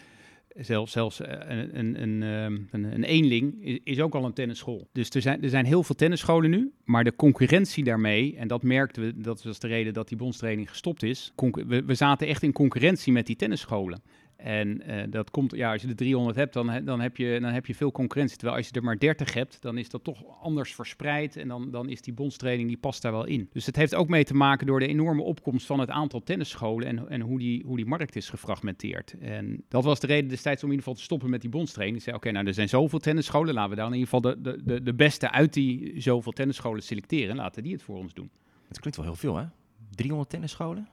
zelfs, 0.55 0.91
zelfs 0.91 1.21
eh, 1.21 1.57
een, 1.57 1.79
een, 1.79 2.01
een, 2.01 2.23
ehm, 2.23 2.61
een, 2.71 2.93
een 2.93 3.03
eenling 3.03 3.63
is, 3.65 3.79
is 3.83 3.99
ook 3.99 4.15
al 4.15 4.25
een 4.25 4.33
tennisschool. 4.33 4.87
Dus 4.91 5.09
er 5.09 5.21
zijn, 5.21 5.43
er 5.43 5.49
zijn 5.49 5.65
heel 5.65 5.83
veel 5.83 5.95
tennisscholen 5.95 6.49
nu, 6.49 6.71
maar 6.83 7.03
de 7.03 7.15
concurrentie 7.15 7.83
daarmee, 7.83 8.35
en 8.37 8.47
dat 8.47 8.63
merkten 8.63 9.03
we, 9.03 9.21
dat 9.21 9.43
was 9.43 9.59
de 9.59 9.67
reden 9.67 9.93
dat 9.93 10.07
die 10.07 10.17
bondstraining 10.17 10.69
gestopt 10.69 11.03
is. 11.03 11.33
We, 11.35 11.83
we 11.85 11.95
zaten 11.95 12.27
echt 12.27 12.43
in 12.43 12.51
concurrentie 12.51 13.13
met 13.13 13.25
die 13.25 13.35
tennisscholen. 13.35 14.01
En 14.43 14.81
eh, 14.81 15.03
dat 15.09 15.31
komt, 15.31 15.55
ja, 15.55 15.71
als 15.71 15.81
je 15.81 15.87
er 15.87 15.95
300 15.95 16.35
hebt, 16.35 16.53
dan, 16.53 16.85
dan, 16.85 17.01
heb 17.01 17.17
je, 17.17 17.39
dan 17.41 17.51
heb 17.51 17.65
je 17.65 17.75
veel 17.75 17.91
concurrentie. 17.91 18.37
Terwijl 18.37 18.57
als 18.57 18.67
je 18.67 18.73
er 18.73 18.83
maar 18.83 18.97
30 18.97 19.33
hebt, 19.33 19.61
dan 19.61 19.77
is 19.77 19.89
dat 19.89 20.03
toch 20.03 20.41
anders 20.41 20.75
verspreid. 20.75 21.35
En 21.35 21.47
dan, 21.47 21.71
dan 21.71 21.89
is 21.89 22.01
die 22.01 22.13
bondstraining, 22.13 22.67
die 22.67 22.77
past 22.77 23.01
daar 23.01 23.11
wel 23.11 23.25
in. 23.25 23.49
Dus 23.51 23.65
het 23.65 23.75
heeft 23.75 23.95
ook 23.95 24.07
mee 24.07 24.23
te 24.23 24.33
maken 24.33 24.67
door 24.67 24.79
de 24.79 24.87
enorme 24.87 25.21
opkomst 25.21 25.65
van 25.65 25.79
het 25.79 25.89
aantal 25.89 26.23
tennisscholen. 26.23 26.87
En, 26.87 27.09
en 27.09 27.21
hoe, 27.21 27.39
die, 27.39 27.63
hoe 27.65 27.75
die 27.75 27.85
markt 27.85 28.15
is 28.15 28.29
gefragmenteerd. 28.29 29.15
En 29.19 29.63
dat 29.69 29.83
was 29.83 29.99
de 29.99 30.07
reden 30.07 30.29
destijds 30.29 30.63
om 30.63 30.69
in 30.69 30.75
ieder 30.75 30.85
geval 30.85 30.99
te 30.99 31.05
stoppen 31.05 31.29
met 31.29 31.41
die 31.41 31.49
bondstraining. 31.49 31.97
Ik 31.97 32.03
zei, 32.03 32.15
oké, 32.15 32.31
nou 32.31 32.47
er 32.47 32.53
zijn 32.53 32.69
zoveel 32.69 32.99
tennisscholen. 32.99 33.53
Laten 33.53 33.69
we 33.69 33.75
dan 33.75 33.93
in 33.93 33.99
ieder 33.99 34.09
geval 34.09 34.33
de, 34.33 34.41
de, 34.41 34.63
de, 34.63 34.83
de 34.83 34.93
beste 34.93 35.31
uit 35.31 35.53
die 35.53 36.01
zoveel 36.01 36.31
tennisscholen 36.31 36.83
selecteren. 36.83 37.35
Laten 37.35 37.63
die 37.63 37.73
het 37.73 37.83
voor 37.83 37.97
ons 37.97 38.13
doen. 38.13 38.29
Het 38.67 38.79
klinkt 38.79 38.97
wel 38.97 39.07
heel 39.07 39.15
veel, 39.15 39.35
hè? 39.35 39.45
300 39.95 40.29
tennisscholen? 40.29 40.87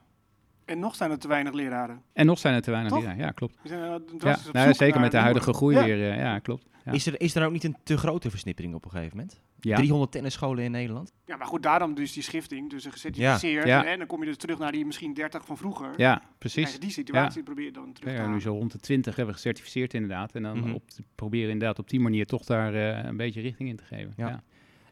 En 0.71 0.79
nog 0.79 0.95
zijn 0.95 1.11
er 1.11 1.19
te 1.19 1.27
weinig 1.27 1.53
leraren. 1.53 2.01
En 2.13 2.25
nog 2.25 2.39
zijn 2.39 2.53
er 2.55 2.61
te 2.61 2.71
weinig 2.71 2.91
Toch? 2.91 3.01
leraren. 3.01 3.21
Ja, 3.23 3.31
klopt. 3.31 3.57
Zijn, 3.63 3.79
eh, 3.81 3.87
Ja, 3.87 3.95
op 3.95 4.53
nou, 4.53 4.73
zeker 4.73 4.93
naar 4.93 4.99
met 5.01 5.11
de 5.11 5.17
huidige 5.17 5.53
groei 5.53 5.75
Ja. 5.75 5.83
weer. 5.83 6.11
eh, 6.11 6.17
ja, 6.17 6.39
klopt. 6.39 6.69
Ja. 6.85 6.91
Is, 6.91 7.05
er, 7.05 7.21
is 7.21 7.35
er 7.35 7.45
ook 7.45 7.51
niet 7.51 7.63
een 7.63 7.77
te 7.83 7.97
grote 7.97 8.29
versnippering 8.29 8.73
op 8.75 8.85
een 8.85 8.91
gegeven 8.91 9.17
moment? 9.17 9.41
Ja. 9.59 9.75
300 9.75 10.11
tennisscholen 10.11 10.63
in 10.63 10.71
Nederland? 10.71 11.13
Ja, 11.25 11.35
maar 11.37 11.47
goed, 11.47 11.63
daarom 11.63 11.93
dus 11.93 12.13
die 12.13 12.23
schifting. 12.23 12.69
Dus 12.69 12.85
een 12.85 12.91
gecertificeerd. 12.91 13.67
Ja. 13.67 13.85
En 13.85 13.97
dan 13.97 14.07
kom 14.07 14.19
je 14.19 14.25
dus 14.25 14.37
terug 14.37 14.59
naar 14.59 14.71
die 14.71 14.85
misschien 14.85 15.13
30 15.13 15.45
van 15.45 15.57
vroeger. 15.57 15.93
Ja, 15.97 16.21
precies. 16.37 16.73
je 16.73 16.79
die 16.79 16.89
situatie 16.91 17.43
probeer 17.43 17.65
je 17.65 17.71
dan 17.71 17.93
terug 17.93 18.09
Ja, 18.09 18.15
te 18.15 18.21
nu 18.21 18.27
halen. 18.27 18.41
zo 18.41 18.53
rond 18.53 18.71
de 18.71 18.77
20 18.79 19.15
hebben 19.15 19.33
we 19.33 19.39
gecertificeerd 19.41 19.93
inderdaad. 19.93 20.31
En 20.35 20.43
dan 20.43 20.57
Mhm. 20.59 20.73
op 20.73 20.89
te 20.89 21.03
proberen 21.15 21.51
inderdaad 21.51 21.79
op 21.79 21.89
die 21.89 21.99
manier 21.99 22.25
toch 22.25 22.43
daar 22.43 22.73
eh, 22.73 23.03
een 23.05 23.17
beetje 23.17 23.41
richting 23.41 23.69
in 23.69 23.75
te 23.75 23.83
geven. 23.83 24.13
Ja. 24.17 24.43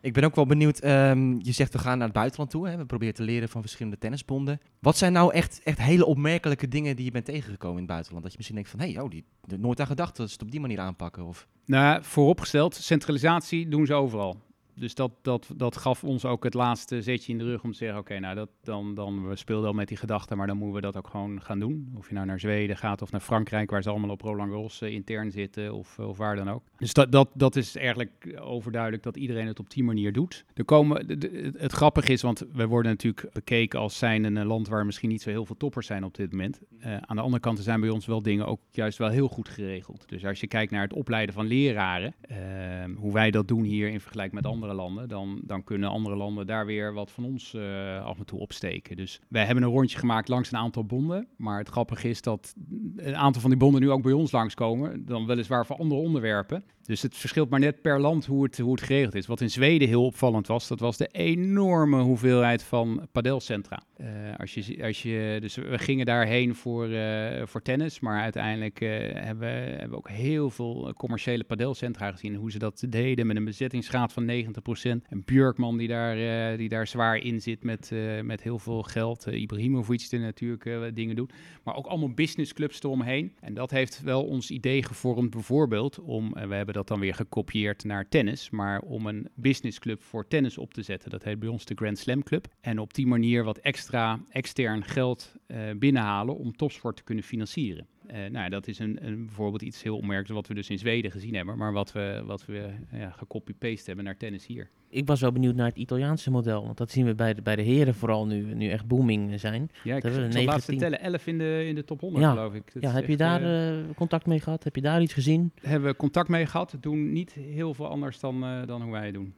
Ik 0.01 0.13
ben 0.13 0.23
ook 0.23 0.35
wel 0.35 0.45
benieuwd. 0.45 0.79
ehm, 0.79 1.35
je 1.39 1.51
zegt 1.51 1.73
we 1.73 1.79
gaan 1.79 1.97
naar 1.97 2.07
het 2.07 2.15
buitenland 2.15 2.49
toe. 2.49 2.67
Hè? 2.67 2.77
We 2.77 2.85
proberen 2.85 3.13
te 3.13 3.23
leren 3.23 3.49
van 3.49 3.61
verschillende 3.61 3.97
tennisbonden. 3.97 4.59
Wat 4.79 4.97
zijn 4.97 5.13
nou 5.13 5.33
echt, 5.33 5.61
echt 5.63 5.77
hele 5.77 6.05
opmerkelijke 6.05 6.67
dingen 6.67 6.95
die 6.95 7.05
je 7.05 7.11
bent 7.11 7.25
tegengekomen 7.25 7.75
in 7.75 7.83
het 7.83 7.91
buitenland? 7.91 8.23
Dat 8.23 8.31
je 8.31 8.37
misschien 8.37 8.57
denkt 8.57 8.71
van, 8.71 8.79
hé, 8.79 8.91
hey, 8.91 9.01
oh, 9.01 9.09
die 9.09 9.25
nooit 9.57 9.79
aan 9.79 9.87
gedacht 9.87 10.15
dat 10.15 10.27
ze 10.27 10.33
het 10.33 10.41
op 10.41 10.51
die 10.51 10.59
manier 10.59 10.79
aanpakken. 10.79 11.25
Of, 11.25 11.47
Nou, 11.65 12.03
vooropgesteld, 12.03 12.75
centralisatie 12.75 13.67
doen 13.67 13.85
ze 13.85 13.93
overal. 13.93 14.37
Dus 14.79 14.95
dat, 14.95 15.11
dat, 15.21 15.49
dat 15.55 15.77
gaf 15.77 16.03
ons 16.03 16.25
ook 16.25 16.43
het 16.43 16.53
laatste 16.53 17.01
zetje 17.01 17.31
in 17.31 17.37
de 17.37 17.43
rug 17.43 17.63
om 17.63 17.71
te 17.71 17.77
zeggen: 17.77 17.99
oké, 17.99 18.19
nou, 18.19 18.35
dat, 18.35 18.49
dan, 18.63 18.95
dan 18.95 19.27
we 19.27 19.35
speelden 19.35 19.67
al 19.67 19.73
met 19.75 19.87
die 19.87 19.97
gedachte, 19.97 20.35
maar 20.35 20.47
dan 20.47 20.57
moeten 20.57 20.75
we 20.75 20.81
dat 20.81 20.97
ook 20.97 21.07
gewoon 21.07 21.41
gaan 21.41 21.59
doen. 21.59 21.93
Of 21.97 22.07
je 22.07 22.13
nou 22.13 22.25
naar 22.25 22.39
Zweden 22.39 22.77
gaat 22.77 23.01
of 23.01 23.11
naar 23.11 23.21
Frankrijk, 23.21 23.69
waar 23.71 23.83
ze 23.83 23.89
allemaal 23.89 24.09
op 24.09 24.21
Roland 24.21 24.51
Garros 24.51 24.81
eh, 24.81 24.93
intern 24.93 25.31
zitten, 25.31 25.73
of, 25.73 25.99
of 25.99 26.17
waar 26.17 26.35
dan 26.35 26.49
ook. 26.49 26.63
Dus 26.77 26.93
dat, 26.93 27.11
dat, 27.11 27.29
dat 27.33 27.55
is 27.55 27.75
eigenlijk 27.75 28.37
overduidelijk 28.41 29.03
dat 29.03 29.17
iedereen 29.17 29.47
het 29.47 29.59
op 29.59 29.69
die 29.69 29.83
manier 29.83 30.13
doet. 30.13 30.45
Er 30.53 30.65
komen, 30.65 31.07
de- 31.07 31.17
de- 31.17 31.53
het 31.57 31.71
grappige 31.71 32.11
is, 32.11 32.21
want 32.21 32.43
we 32.53 32.67
worden 32.67 32.91
natuurlijk 32.91 33.33
bekeken 33.33 33.79
als 33.79 33.97
zijn 33.97 34.23
een 34.23 34.45
land 34.45 34.67
waar 34.67 34.85
misschien 34.85 35.09
niet 35.09 35.21
zo 35.21 35.29
heel 35.29 35.45
veel 35.45 35.57
toppers 35.57 35.87
zijn 35.87 36.03
op 36.03 36.15
dit 36.15 36.31
moment. 36.31 36.59
Eh, 36.79 36.97
aan 36.97 37.15
de 37.15 37.21
andere 37.21 37.41
kant 37.41 37.59
zijn 37.59 37.79
bij 37.81 37.89
ons 37.89 38.05
wel 38.05 38.21
dingen 38.21 38.45
ook 38.45 38.59
juist 38.71 38.97
wel 38.97 39.09
heel 39.09 39.27
goed 39.27 39.49
geregeld. 39.49 40.03
Dus 40.09 40.25
als 40.25 40.39
je 40.39 40.47
kijkt 40.47 40.71
naar 40.71 40.81
het 40.83 40.93
opleiden 40.93 41.35
van 41.35 41.45
leraren, 41.47 42.13
ehm, 42.21 42.93
hoe 42.95 43.13
wij 43.13 43.31
dat 43.31 43.47
doen 43.47 43.63
hier 43.63 43.89
in 43.89 43.99
vergelijking 44.01 44.41
met 44.41 44.51
andere 44.51 44.68
landen, 44.73 45.09
dan, 45.09 45.41
dan 45.43 45.63
kunnen 45.63 45.89
andere 45.89 46.15
landen 46.15 46.47
daar 46.47 46.65
weer 46.65 46.93
wat 46.93 47.11
van 47.11 47.25
ons 47.25 47.53
eh, 47.53 48.05
af 48.05 48.19
en 48.19 48.25
toe 48.25 48.39
opsteken. 48.39 48.95
Dus 48.95 49.21
wij 49.27 49.45
hebben 49.45 49.63
een 49.63 49.69
rondje 49.69 49.97
gemaakt 49.97 50.27
langs 50.27 50.51
een 50.51 50.57
aantal 50.57 50.85
bonden. 50.85 51.27
Maar 51.37 51.57
het 51.57 51.69
grappige 51.69 52.09
is 52.09 52.21
dat 52.21 52.55
een 52.95 53.15
aantal 53.15 53.41
van 53.41 53.49
die 53.49 53.59
bonden 53.59 53.81
nu 53.81 53.91
ook 53.91 54.03
bij 54.03 54.11
ons 54.11 54.31
langskomen. 54.31 55.05
Dan 55.05 55.25
weliswaar 55.25 55.65
voor 55.65 55.77
andere 55.77 56.01
onderwerpen. 56.01 56.63
Dus 56.89 57.01
het 57.01 57.17
verschilt 57.17 57.49
maar 57.49 57.59
net 57.59 57.81
per 57.81 57.99
land 57.99 58.25
hoe 58.25 58.43
het, 58.43 58.57
hoe 58.57 58.71
het 58.71 58.81
geregeld 58.81 59.15
is. 59.15 59.25
Wat 59.25 59.41
in 59.41 59.49
Zweden 59.49 59.87
heel 59.87 60.05
opvallend 60.05 60.47
was, 60.47 60.67
dat 60.67 60.79
was 60.79 60.97
de 60.97 61.07
enorme 61.07 62.01
hoeveelheid 62.01 62.63
van 62.63 63.07
padelcentra. 63.11 63.83
Eh, 63.95 64.07
als 64.37 64.53
je, 64.53 64.83
als 64.83 65.01
je, 65.01 65.37
dus 65.41 65.55
we 65.55 65.77
gingen 65.77 66.05
daarheen 66.05 66.55
voor, 66.55 66.89
eh, 66.89 67.45
voor 67.45 67.61
tennis, 67.61 67.99
maar 67.99 68.21
uiteindelijk 68.21 68.81
eh, 68.81 68.89
hebben, 69.13 69.37
we, 69.39 69.45
hebben 69.55 69.89
we 69.89 69.95
ook 69.95 70.09
heel 70.09 70.49
veel 70.49 70.93
commerciële 70.97 71.43
padelcentra 71.43 72.11
gezien. 72.11 72.35
Hoe 72.35 72.51
ze 72.51 72.59
dat 72.59 72.83
deden 72.89 73.27
met 73.27 73.35
een 73.35 73.45
bezettingsgraad 73.45 74.13
van 74.13 74.25
90%. 74.25 75.07
En 75.09 75.23
Björkman 75.25 75.77
die 75.77 75.87
daar, 75.87 76.57
die 76.57 76.69
daar 76.69 76.87
zwaar 76.87 77.17
in 77.17 77.41
zit 77.41 77.63
met, 77.63 77.91
met 78.23 78.43
heel 78.43 78.59
veel 78.59 78.83
geld. 78.83 79.25
Ibrahimovic 79.25 80.09
die 80.09 80.19
natuurlijk 80.19 80.95
dingen 80.95 81.15
doet. 81.15 81.33
Maar 81.63 81.75
ook 81.75 81.85
allemaal 81.85 82.13
businessclubs 82.13 82.83
eromheen. 82.83 83.35
En 83.39 83.53
dat 83.53 83.71
heeft 83.71 84.01
wel 84.01 84.23
ons 84.23 84.51
idee 84.51 84.83
gevormd, 84.83 85.29
bijvoorbeeld 85.29 85.99
om, 85.99 86.33
we 86.33 86.55
hebben 86.55 86.73
dat 86.73 86.78
dan 86.87 86.99
weer 86.99 87.13
gekopieerd 87.13 87.83
naar 87.83 88.09
tennis, 88.09 88.49
maar 88.49 88.79
om 88.79 89.07
een 89.07 89.27
businessclub 89.35 90.01
voor 90.01 90.27
tennis 90.27 90.57
op 90.57 90.73
te 90.73 90.81
zetten. 90.81 91.09
Dat 91.09 91.23
heet 91.23 91.39
bij 91.39 91.49
ons 91.49 91.65
de 91.65 91.75
Grand 91.75 91.97
Slam 91.97 92.23
Club. 92.23 92.47
En 92.61 92.79
op 92.79 92.93
die 92.93 93.07
manier 93.07 93.43
wat 93.43 93.57
extra 93.57 94.19
extern 94.29 94.83
geld 94.83 95.35
uh, 95.51 95.57
binnenhalen 95.77 96.37
om 96.37 96.55
topsport 96.55 96.95
te 96.95 97.03
kunnen 97.03 97.23
financieren. 97.23 97.87
Uh, 98.11 98.25
nou, 98.31 98.49
dat 98.49 98.67
is 98.67 98.79
een, 98.79 99.05
een, 99.05 99.25
bijvoorbeeld 99.25 99.61
iets 99.61 99.83
heel 99.83 99.95
opmerkelijks 99.95 100.31
wat 100.31 100.47
we 100.47 100.53
dus 100.53 100.69
in 100.69 100.79
Zweden 100.79 101.11
gezien 101.11 101.35
hebben, 101.35 101.57
maar 101.57 101.73
wat 101.73 101.91
we, 101.91 102.21
wat 102.25 102.45
we 102.45 102.69
ja, 102.91 103.09
gecopy-paste 103.09 103.85
hebben 103.85 104.05
naar 104.05 104.17
tennis 104.17 104.45
hier. 104.45 104.69
Ik 104.89 105.07
was 105.07 105.21
wel 105.21 105.31
benieuwd 105.31 105.55
naar 105.55 105.67
het 105.67 105.77
Italiaanse 105.77 106.31
model, 106.31 106.65
want 106.65 106.77
dat 106.77 106.91
zien 106.91 107.05
we 107.05 107.15
bij 107.15 107.33
de, 107.33 107.41
bij 107.41 107.55
de 107.55 107.61
heren 107.61 107.95
vooral 107.95 108.27
nu, 108.27 108.53
nu 108.53 108.69
echt 108.69 108.87
booming 108.87 109.39
zijn. 109.39 109.71
Ja, 109.83 109.95
ik 109.95 110.01
de 110.01 110.43
laatste 110.43 110.75
tellen, 110.75 110.99
11 110.99 111.27
in 111.27 111.37
de, 111.37 111.65
in 111.67 111.75
de 111.75 111.83
top 111.83 111.99
100 111.99 112.23
ja. 112.23 112.29
geloof 112.31 112.53
ik. 112.53 112.73
Dat 112.73 112.83
ja, 112.83 112.91
heb 112.91 113.07
je 113.07 113.17
daar 113.17 113.41
uh, 113.41 113.85
contact 113.95 114.25
mee 114.25 114.39
gehad? 114.39 114.63
Heb 114.63 114.75
je 114.75 114.81
daar 114.81 115.01
iets 115.01 115.13
gezien? 115.13 115.51
Hebben 115.61 115.89
we 115.89 115.95
contact 115.95 116.29
mee 116.29 116.45
gehad, 116.45 116.77
doen 116.79 117.11
niet 117.11 117.31
heel 117.33 117.73
veel 117.73 117.87
anders 117.87 118.19
dan, 118.19 118.65
dan 118.65 118.81
hoe 118.81 118.91
wij 118.91 119.05
het 119.05 119.13
doen. 119.13 119.33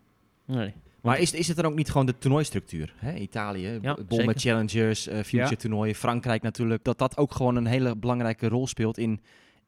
Nee. 0.45 0.73
Maar 1.01 1.19
is, 1.19 1.33
is 1.33 1.47
het 1.47 1.57
dan 1.57 1.65
ook 1.65 1.75
niet 1.75 1.91
gewoon 1.91 2.05
de 2.05 2.17
toernooistructuur? 2.17 2.93
Hè? 2.95 3.13
Italië, 3.13 3.79
ja, 3.81 3.97
bol 4.07 4.23
met 4.23 4.41
challengers, 4.41 5.07
uh, 5.07 5.19
future 5.19 5.55
toernooien, 5.55 5.95
Frankrijk 5.95 6.41
natuurlijk. 6.41 6.83
Dat 6.83 6.97
dat 6.97 7.17
ook 7.17 7.31
gewoon 7.31 7.55
een 7.55 7.65
hele 7.65 7.95
belangrijke 7.95 8.47
rol 8.47 8.67
speelt 8.67 8.97
in, 8.97 9.21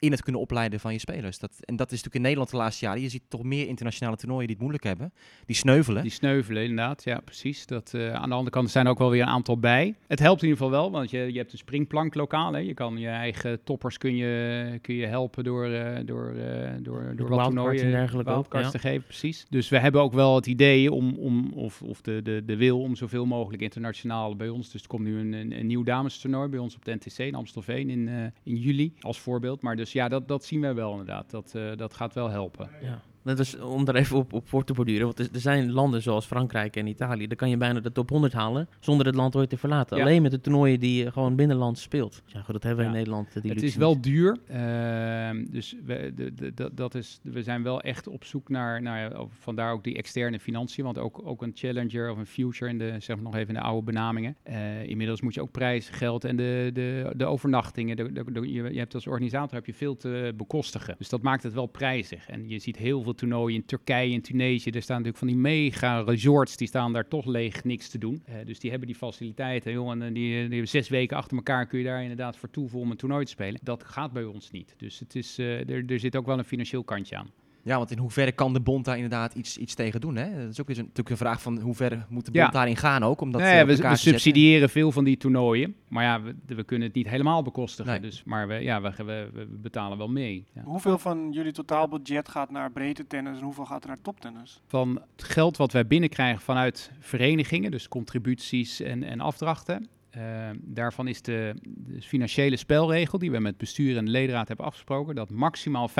in 0.03 0.11
het 0.11 0.21
kunnen 0.21 0.41
opleiden 0.41 0.79
van 0.79 0.93
je 0.93 0.99
spelers. 0.99 1.39
Dat, 1.39 1.51
en 1.59 1.75
dat 1.75 1.85
is 1.85 1.91
natuurlijk 1.91 2.15
in 2.15 2.21
Nederland 2.21 2.49
de 2.49 2.57
laatste 2.57 2.85
jaren. 2.85 3.01
Je 3.01 3.09
ziet 3.09 3.23
toch 3.27 3.43
meer 3.43 3.67
internationale 3.67 4.17
toernooien 4.17 4.47
die 4.47 4.55
het 4.55 4.61
moeilijk 4.65 4.83
hebben. 4.83 5.13
Die 5.45 5.55
sneuvelen. 5.55 6.01
Die 6.01 6.11
sneuvelen, 6.11 6.61
inderdaad. 6.61 7.03
Ja, 7.03 7.19
precies. 7.19 7.65
Dat, 7.65 7.91
uh, 7.95 8.13
aan 8.13 8.29
de 8.29 8.35
andere 8.35 8.49
kant 8.49 8.69
zijn 8.69 8.85
er 8.85 8.91
ook 8.91 8.97
wel 8.97 9.09
weer 9.09 9.21
een 9.21 9.27
aantal 9.27 9.57
bij. 9.57 9.95
Het 10.07 10.19
helpt 10.19 10.41
in 10.41 10.47
ieder 10.47 10.63
geval 10.63 10.81
wel, 10.81 10.91
want 10.91 11.09
je, 11.09 11.31
je 11.31 11.37
hebt 11.37 11.51
een 11.51 11.57
springplank 11.57 12.15
lokaal. 12.15 12.53
Hè. 12.53 12.59
Je 12.59 12.73
kan 12.73 12.97
je 12.97 13.07
eigen 13.07 13.63
toppers 13.63 13.97
kun 13.97 14.15
je, 14.15 14.79
kun 14.81 14.95
je 14.95 15.05
helpen 15.05 15.43
door, 15.43 15.67
uh, 15.67 15.97
door, 16.05 16.33
uh, 16.35 16.69
door, 16.79 17.13
door 17.15 17.29
wat 17.29 17.43
toernooien 17.43 17.91
dergelijke 17.91 18.31
wildcards 18.31 18.71
te 18.71 18.79
geven. 18.79 19.03
Precies. 19.03 19.45
Dus 19.49 19.69
we 19.69 19.79
hebben 19.79 20.01
ook 20.01 20.13
wel 20.13 20.35
het 20.35 20.45
idee 20.45 20.91
om, 20.91 21.17
om 21.17 21.51
of, 21.53 21.81
of 21.81 22.01
de, 22.01 22.21
de, 22.21 22.43
de 22.45 22.55
wil 22.55 22.81
om 22.81 22.95
zoveel 22.95 23.25
mogelijk 23.25 23.61
internationaal 23.61 24.35
bij 24.35 24.49
ons. 24.49 24.71
Dus 24.71 24.81
er 24.81 24.87
komt 24.87 25.03
nu 25.03 25.19
een, 25.19 25.33
een, 25.33 25.59
een 25.59 25.67
nieuw 25.67 25.83
damestoernooi 25.83 26.49
bij 26.49 26.59
ons 26.59 26.75
op 26.75 26.85
de 26.85 26.93
NTC 26.93 27.17
in 27.17 27.35
Amstelveen 27.35 27.89
in, 27.89 28.33
in 28.43 28.55
juli 28.55 28.93
als 28.99 29.19
voorbeeld. 29.19 29.61
Maar 29.61 29.75
dus 29.75 29.92
ja, 29.93 30.07
dat, 30.07 30.27
dat 30.27 30.45
zien 30.45 30.61
wij 30.61 30.75
wel 30.75 30.91
inderdaad. 30.91 31.29
Dat, 31.29 31.53
uh, 31.55 31.75
dat 31.75 31.93
gaat 31.93 32.13
wel 32.13 32.29
helpen. 32.29 32.69
Ja. 32.81 33.01
Dat 33.23 33.39
is 33.39 33.59
om 33.59 33.85
daar 33.85 33.95
even 33.95 34.17
op, 34.17 34.33
op 34.33 34.47
voor 34.47 34.63
te 34.63 34.73
borduren. 34.73 35.05
Want 35.05 35.19
er, 35.19 35.27
zijn 35.31 35.71
landen 35.71 36.01
zoals 36.01 36.25
Frankrijk 36.25 36.75
en 36.75 36.87
Italië. 36.87 37.27
Daar 37.27 37.37
kan 37.37 37.49
je 37.49 37.57
bijna 37.57 37.79
de 37.79 37.91
top 37.91 38.09
100 38.09 38.33
halen 38.33 38.67
zonder 38.79 39.05
het 39.05 39.15
land 39.15 39.35
ooit 39.35 39.49
te 39.49 39.57
verlaten. 39.57 39.97
Ja. 39.97 40.03
Alleen 40.03 40.21
met 40.21 40.31
de 40.31 40.41
toernooien 40.41 40.79
die 40.79 41.03
je 41.03 41.11
gewoon 41.11 41.35
binnenland 41.35 41.77
speelt. 41.77 42.21
Ja, 42.25 42.41
goed, 42.41 42.53
dat 42.53 42.63
hebben 42.63 42.85
we 42.85 42.91
ja. 42.91 42.97
in 42.97 42.97
Nederland. 42.97 43.41
Die 43.41 43.51
het 43.51 43.63
is 43.63 43.75
wel 43.75 44.01
duur. 44.01 44.37
Uh, 44.51 45.45
dus 45.49 45.75
we, 45.85 46.11
de, 46.15 46.33
de, 46.33 46.53
de, 46.53 46.69
dat 46.73 46.95
is, 46.95 47.19
we 47.23 47.43
zijn 47.43 47.63
wel 47.63 47.81
echt 47.81 48.07
op 48.07 48.23
zoek 48.23 48.49
naar, 48.49 48.81
naar 48.81 49.11
vandaar 49.29 49.71
ook 49.71 49.83
die 49.83 49.95
externe 49.95 50.39
financiën. 50.39 50.83
Want 50.83 50.97
ook, 50.97 51.21
ook 51.23 51.41
een 51.41 51.51
challenger 51.53 52.11
of 52.11 52.17
een 52.17 52.25
future, 52.25 52.71
in 52.71 52.77
de, 52.77 52.95
zeg 52.99 53.15
maar 53.15 53.25
nog 53.25 53.35
even 53.35 53.47
in 53.47 53.61
de 53.61 53.67
oude 53.67 53.85
benamingen. 53.85 54.35
Uh, 54.49 54.83
inmiddels 54.83 55.21
moet 55.21 55.33
je 55.33 55.41
ook 55.41 55.51
prijzen, 55.51 55.93
geld 55.93 56.25
en 56.25 56.35
de, 56.35 56.69
de, 56.73 57.13
de 57.15 57.25
overnachtingen. 57.25 57.95
De, 57.95 58.11
de, 58.13 58.51
je, 58.51 58.73
je 58.73 58.79
hebt 58.79 58.93
als 58.93 59.07
organisator 59.07 59.55
heb 59.55 59.65
je 59.65 59.73
veel 59.73 59.95
te 59.95 60.33
bekostigen. 60.37 60.95
Dus 60.97 61.09
dat 61.09 61.21
maakt 61.21 61.43
het 61.43 61.53
wel 61.53 61.65
prijzig. 61.65 62.29
En 62.29 62.49
je 62.49 62.59
ziet 62.59 62.77
heel 62.77 63.03
veel 63.03 63.12
toernooien 63.15 63.55
in 63.55 63.65
Turkije 63.65 64.13
en 64.13 64.21
Tunesië. 64.21 64.69
Er 64.69 64.81
staan 64.81 65.01
natuurlijk 65.01 65.17
van 65.17 65.27
die 65.27 65.37
mega 65.37 66.01
resorts, 66.01 66.57
die 66.57 66.67
staan 66.67 66.93
daar 66.93 67.07
toch 67.07 67.25
leeg 67.25 67.63
niks 67.63 67.89
te 67.89 67.97
doen. 67.97 68.23
Uh, 68.29 68.35
dus 68.45 68.59
die 68.59 68.69
hebben 68.69 68.87
die 68.87 68.97
faciliteiten, 68.97 69.71
joh, 69.71 69.91
en 69.91 69.99
die, 69.99 70.13
die 70.13 70.37
hebben 70.37 70.67
zes 70.67 70.89
weken 70.89 71.17
achter 71.17 71.37
elkaar 71.37 71.65
kun 71.65 71.79
je 71.79 71.85
daar 71.85 72.01
inderdaad 72.01 72.37
voor 72.37 72.49
toevoegen 72.49 72.79
om 72.79 72.91
een 72.91 72.97
toernooi 72.97 73.25
te 73.25 73.31
spelen. 73.31 73.59
Dat 73.63 73.83
gaat 73.83 74.11
bij 74.11 74.23
ons 74.23 74.51
niet. 74.51 74.75
Dus 74.77 74.99
het 74.99 75.15
is, 75.15 75.37
er, 75.37 75.85
er 75.91 75.99
zit 75.99 76.15
ook 76.15 76.25
wel 76.25 76.37
een 76.37 76.45
financieel 76.45 76.83
kantje 76.83 77.17
aan. 77.17 77.42
Ja, 77.63 77.77
want 77.77 77.91
in 77.91 77.97
hoeverre 77.97 78.31
kan 78.31 78.53
de 78.53 78.59
bond 78.59 78.85
daar 78.85 78.95
inderdaad 78.95 79.33
iets, 79.33 79.57
iets 79.57 79.73
tegen 79.73 80.01
doen? 80.01 80.15
Hè? 80.15 80.41
Dat 80.41 80.49
is 80.49 80.61
ook 80.61 80.69
eens 80.69 80.77
een, 80.77 80.83
natuurlijk 80.83 81.09
een 81.09 81.17
vraag 81.17 81.41
van 81.41 81.59
hoe 81.59 81.75
ver 81.75 82.05
moet 82.09 82.25
de 82.25 82.31
bond 82.31 82.45
ja. 82.45 82.51
daarin 82.51 82.77
gaan 82.77 83.03
ook? 83.03 83.21
Omdat, 83.21 83.41
nee, 83.41 83.65
we, 83.65 83.75
we 83.75 83.95
subsidiëren 83.95 84.69
veel 84.69 84.91
van 84.91 85.03
die 85.03 85.17
toernooien. 85.17 85.75
Maar 85.87 86.03
ja, 86.03 86.21
we, 86.21 86.35
we 86.45 86.63
kunnen 86.63 86.87
het 86.87 86.95
niet 86.95 87.07
helemaal 87.07 87.43
bekostigen. 87.43 87.91
Nee. 87.91 88.01
Dus, 88.01 88.23
maar 88.23 88.47
we, 88.47 88.53
ja, 88.53 88.81
we, 88.81 88.91
we, 88.97 89.29
we 89.33 89.45
betalen 89.45 89.97
wel 89.97 90.07
mee. 90.07 90.47
Ja. 90.53 90.61
Hoeveel 90.63 90.97
van 90.97 91.31
jullie 91.31 91.51
totaalbudget 91.51 92.29
gaat 92.29 92.51
naar 92.51 92.71
breedte 92.71 93.07
tennis 93.07 93.37
en 93.37 93.43
hoeveel 93.43 93.65
gaat 93.65 93.83
er 93.83 93.87
naar 93.87 94.01
toptennis? 94.01 94.61
Van 94.67 95.01
het 95.15 95.23
geld 95.23 95.57
wat 95.57 95.71
wij 95.71 95.87
binnenkrijgen 95.87 96.41
vanuit 96.41 96.91
verenigingen, 96.99 97.71
dus 97.71 97.87
contributies 97.87 98.79
en, 98.79 99.03
en 99.03 99.19
afdrachten, 99.19 99.87
uh, 100.17 100.49
daarvan 100.61 101.07
is 101.07 101.21
de, 101.21 101.55
de, 101.63 102.01
financiële 102.01 102.55
spelregel 102.55 103.17
die 103.17 103.31
we 103.31 103.39
met 103.39 103.57
bestuur 103.57 103.97
en 103.97 104.09
ledenraad 104.09 104.47
hebben 104.47 104.65
afgesproken, 104.65 105.15
dat 105.15 105.29
maximaal 105.29 105.89
45% 105.89 105.93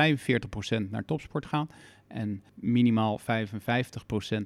naar 0.89 1.05
topsport 1.05 1.45
gaat 1.45 1.73
en 2.07 2.43
minimaal 2.53 3.19
55% 3.19 3.23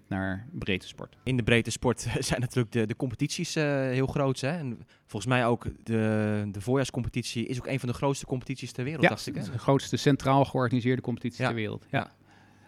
naar 0.07 0.47
breedte 0.51 0.87
sport. 0.87 1.17
In 1.23 1.37
de 1.37 1.43
breedte 1.43 1.71
sport 1.71 1.99
zijn 2.19 2.39
natuurlijk 2.39 2.71
de, 2.71 2.85
de 2.85 2.95
competities 2.95 3.55
uh, 3.55 3.63
heel 3.63 4.07
groot. 4.07 4.39
Hè? 4.39 4.57
En 4.57 4.79
volgens 5.05 5.31
mij 5.31 5.45
ook 5.45 5.67
de, 5.83 6.47
de 6.51 6.61
voorjaarscompetitie 6.61 7.45
is 7.45 7.57
ook 7.57 7.67
een 7.67 7.79
van 7.79 7.89
de 7.89 7.95
grootste 7.95 8.25
competities 8.25 8.71
ter 8.71 8.83
wereld. 8.83 9.03
Ja, 9.03 9.09
dacht 9.09 9.27
ik, 9.27 9.35
hè? 9.35 9.43
de 9.51 9.59
grootste 9.59 9.97
centraal 9.97 10.45
georganiseerde 10.45 11.01
competitie 11.01 11.41
ja. 11.41 11.47
ter 11.47 11.55
wereld. 11.55 11.85
Ja. 11.89 11.99
ja. 11.99 12.11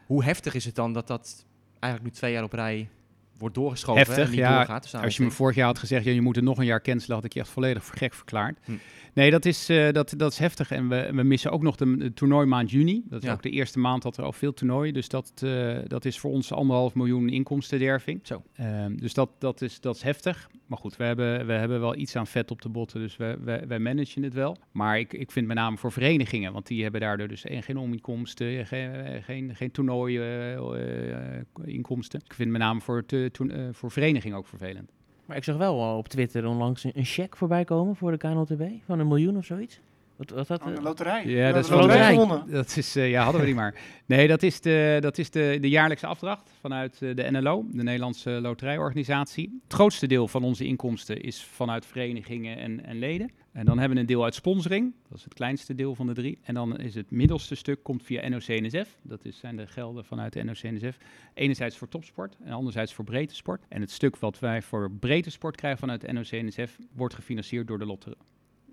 Hoe 0.06 0.24
heftig 0.24 0.54
is 0.54 0.66
het 0.66 0.76
dan 0.76 0.94
dat 0.94 1.08
dat 1.08 1.46
eigenlijk 1.80 2.14
nu 2.14 2.20
twee 2.20 2.32
jaar 2.32 2.44
op 2.44 2.54
rij 2.54 2.90
wordt 3.39 3.56
doorgeschoven 3.56 4.06
Heftig, 4.06 4.23
en 4.23 4.30
niet 4.30 4.39
ja. 4.39 4.56
doorgaat. 4.56 4.84
Dus 4.84 4.95
Als 4.95 5.17
je 5.17 5.23
me 5.23 5.32
vorig 5.32 5.56
jaar 5.56 5.65
had 5.65 5.80
gezegd, 5.80 6.06
ja, 6.06 6.12
je 6.12 6.21
moet 6.21 6.38
er 6.38 6.43
nog 6.43 6.58
een 6.58 6.65
jaar 6.65 6.82
cancelen, 6.82 7.15
had 7.15 7.25
ik 7.25 7.34
je 7.34 7.39
echt 7.39 7.49
volledig 7.49 7.84
voor 7.84 7.97
gek 7.97 8.13
verklaard. 8.13 8.58
Hm. 8.65 8.71
Nee, 9.13 9.32
dat 9.32 9.45
is, 9.45 9.69
uh, 9.69 9.91
dat, 9.91 10.13
dat 10.17 10.32
is 10.32 10.38
heftig. 10.38 10.71
En 10.71 10.89
we, 10.89 11.10
we 11.13 11.23
missen 11.23 11.52
ook 11.52 11.62
nog 11.62 11.75
de, 11.75 11.97
de 11.97 12.13
toernooimaand 12.13 12.71
juni. 12.71 13.04
Dat 13.10 13.21
is 13.21 13.28
ja. 13.28 13.34
ook 13.34 13.41
de 13.41 13.49
eerste 13.49 13.80
maand 13.80 14.02
dat 14.02 14.17
er 14.17 14.23
al 14.23 14.34
veel 14.34 14.54
toernooien. 14.54 14.93
Dus 14.93 15.10
dat, 15.10 15.32
uh, 15.43 15.78
dat 15.88 16.06
is 16.06 16.19
voor 16.19 16.32
ons 16.32 16.52
anderhalf 16.52 16.95
miljoen 16.95 17.30
inkomstenderving. 17.30 18.19
Zo. 18.23 18.43
Uh, 18.60 18.86
dus 18.89 19.13
dat, 19.13 19.30
dat, 19.39 19.62
is, 19.62 19.80
dat 19.80 19.95
is 19.95 20.02
heftig. 20.02 20.49
Maar 20.65 20.78
goed, 20.78 20.97
we 20.97 21.04
hebben, 21.04 21.45
we 21.45 21.54
hebben 21.54 21.80
wel 21.80 21.95
iets 21.95 22.15
aan 22.15 22.28
vet 22.28 22.52
op 22.52 22.62
de 22.62 22.69
botten, 22.69 22.99
dus 22.99 23.17
we, 23.17 23.38
we, 23.43 23.63
wij 23.67 23.80
managen 23.80 24.23
het 24.23 24.34
wel. 24.34 24.58
Maar 24.71 24.99
ik, 24.99 25.13
ik 25.13 25.32
vind 25.32 25.47
met 25.47 25.56
name 25.56 25.78
voor 25.78 25.91
verenigingen, 25.91 26.54
want 26.54 26.67
die 26.67 26.84
hebben 26.84 27.02
daardoor 27.02 27.28
dus 27.28 27.45
geen 27.47 27.80
ominkomsten, 27.80 28.65
geen, 28.65 29.23
geen, 29.23 29.56
geen 29.56 29.71
toernooien-inkomsten. 29.71 32.21
ik 32.25 32.34
vind 32.34 32.52
met 32.52 32.62
name 32.62 32.82
voor, 32.82 33.06
te, 33.32 33.48
to, 33.48 33.72
voor 33.72 33.92
verenigingen 33.92 34.38
ook 34.38 34.48
vervelend. 34.48 34.92
Maar 35.26 35.38
ik 35.38 35.44
zag 35.44 35.58
wel 35.58 35.98
op 35.98 36.08
Twitter 36.08 36.48
onlangs 36.48 36.84
een 36.84 37.06
cheque 37.06 37.38
voorbij 37.38 37.63
komen 37.63 37.96
voor 37.96 38.12
de 38.12 38.18
KNLTB 38.18 38.63
van 38.86 39.00
een 39.00 39.08
miljoen 39.08 39.38
of 39.38 39.46
zoiets. 39.46 39.80
Wat, 40.15 40.30
wat 40.30 40.48
dat, 40.48 40.62
oh, 40.62 40.76
de 40.76 40.82
loterij. 40.82 41.26
Ja, 41.26 41.52
dat 41.52 41.63
is 41.63 41.70
loterij. 41.70 42.28
Dat 42.48 42.78
is, 42.78 42.98
uh, 42.98 43.10
ja, 43.10 43.24
hadden 43.24 43.42
we 43.42 43.48
die 43.48 43.56
maar. 43.56 43.76
Nee, 44.06 44.28
dat 44.28 44.44
is 44.44 44.62
de, 44.62 44.98
dat 45.02 45.18
is 45.18 45.30
de, 45.30 45.58
de 45.62 45.70
jaarlijkse 45.70 46.08
afdracht 46.08 46.52
vanuit 46.60 47.00
uh, 47.02 47.15
de 47.15 47.32
NLO, 47.32 47.65
de 47.72 47.84
Nederlandse 47.84 48.30
Loterijorganisatie. 48.30 49.60
Het 49.63 49.74
grootste 49.74 50.08
deel 50.08 50.28
van 50.28 50.44
onze 50.44 50.65
inkomsten 50.65 51.22
is 51.22 51.44
vanuit 51.44 51.86
verenigingen 51.86 52.58
en, 52.58 52.86
en 52.86 53.00
leden. 53.00 53.32
En 53.52 53.66
dan 53.66 53.78
hebben 53.78 53.96
we 53.96 54.02
een 54.02 54.08
deel 54.08 54.24
uit 54.24 54.36
sponsoring, 54.36 54.94
dat 55.08 55.18
is 55.18 55.24
het 55.24 55.34
kleinste 55.34 55.76
deel 55.76 55.96
van 55.96 56.08
de 56.08 56.14
drie. 56.14 56.40
En 56.44 56.54
dan 56.54 56.78
is 56.78 56.96
het 56.96 57.12
middelste 57.12 57.56
stuk 57.56 57.84
komt 57.84 58.04
via 58.04 58.30
NOC-NSF, 58.30 58.98
dat 59.04 59.26
is, 59.26 59.38
zijn 59.38 59.56
de 59.56 59.68
gelden 59.68 60.06
vanuit 60.06 60.34
de 60.34 60.44
NOC-NSF. 60.44 60.98
Enerzijds 61.34 61.78
voor 61.78 61.88
topsport 61.88 62.38
en 62.44 62.52
anderzijds 62.52 62.94
voor 62.94 63.06
breedte 63.06 63.36
sport. 63.36 63.66
En 63.68 63.82
het 63.82 63.92
stuk 63.92 64.18
wat 64.18 64.40
wij 64.40 64.62
voor 64.62 64.92
breedte 64.92 65.30
sport 65.30 65.56
krijgen 65.56 65.80
vanuit 65.80 66.02
de 66.02 66.12
NOC-NSF 66.14 66.78
wordt 66.96 67.14
gefinancierd 67.14 67.68
door 67.68 67.80
de 67.80 67.86
loterij. 67.86 68.18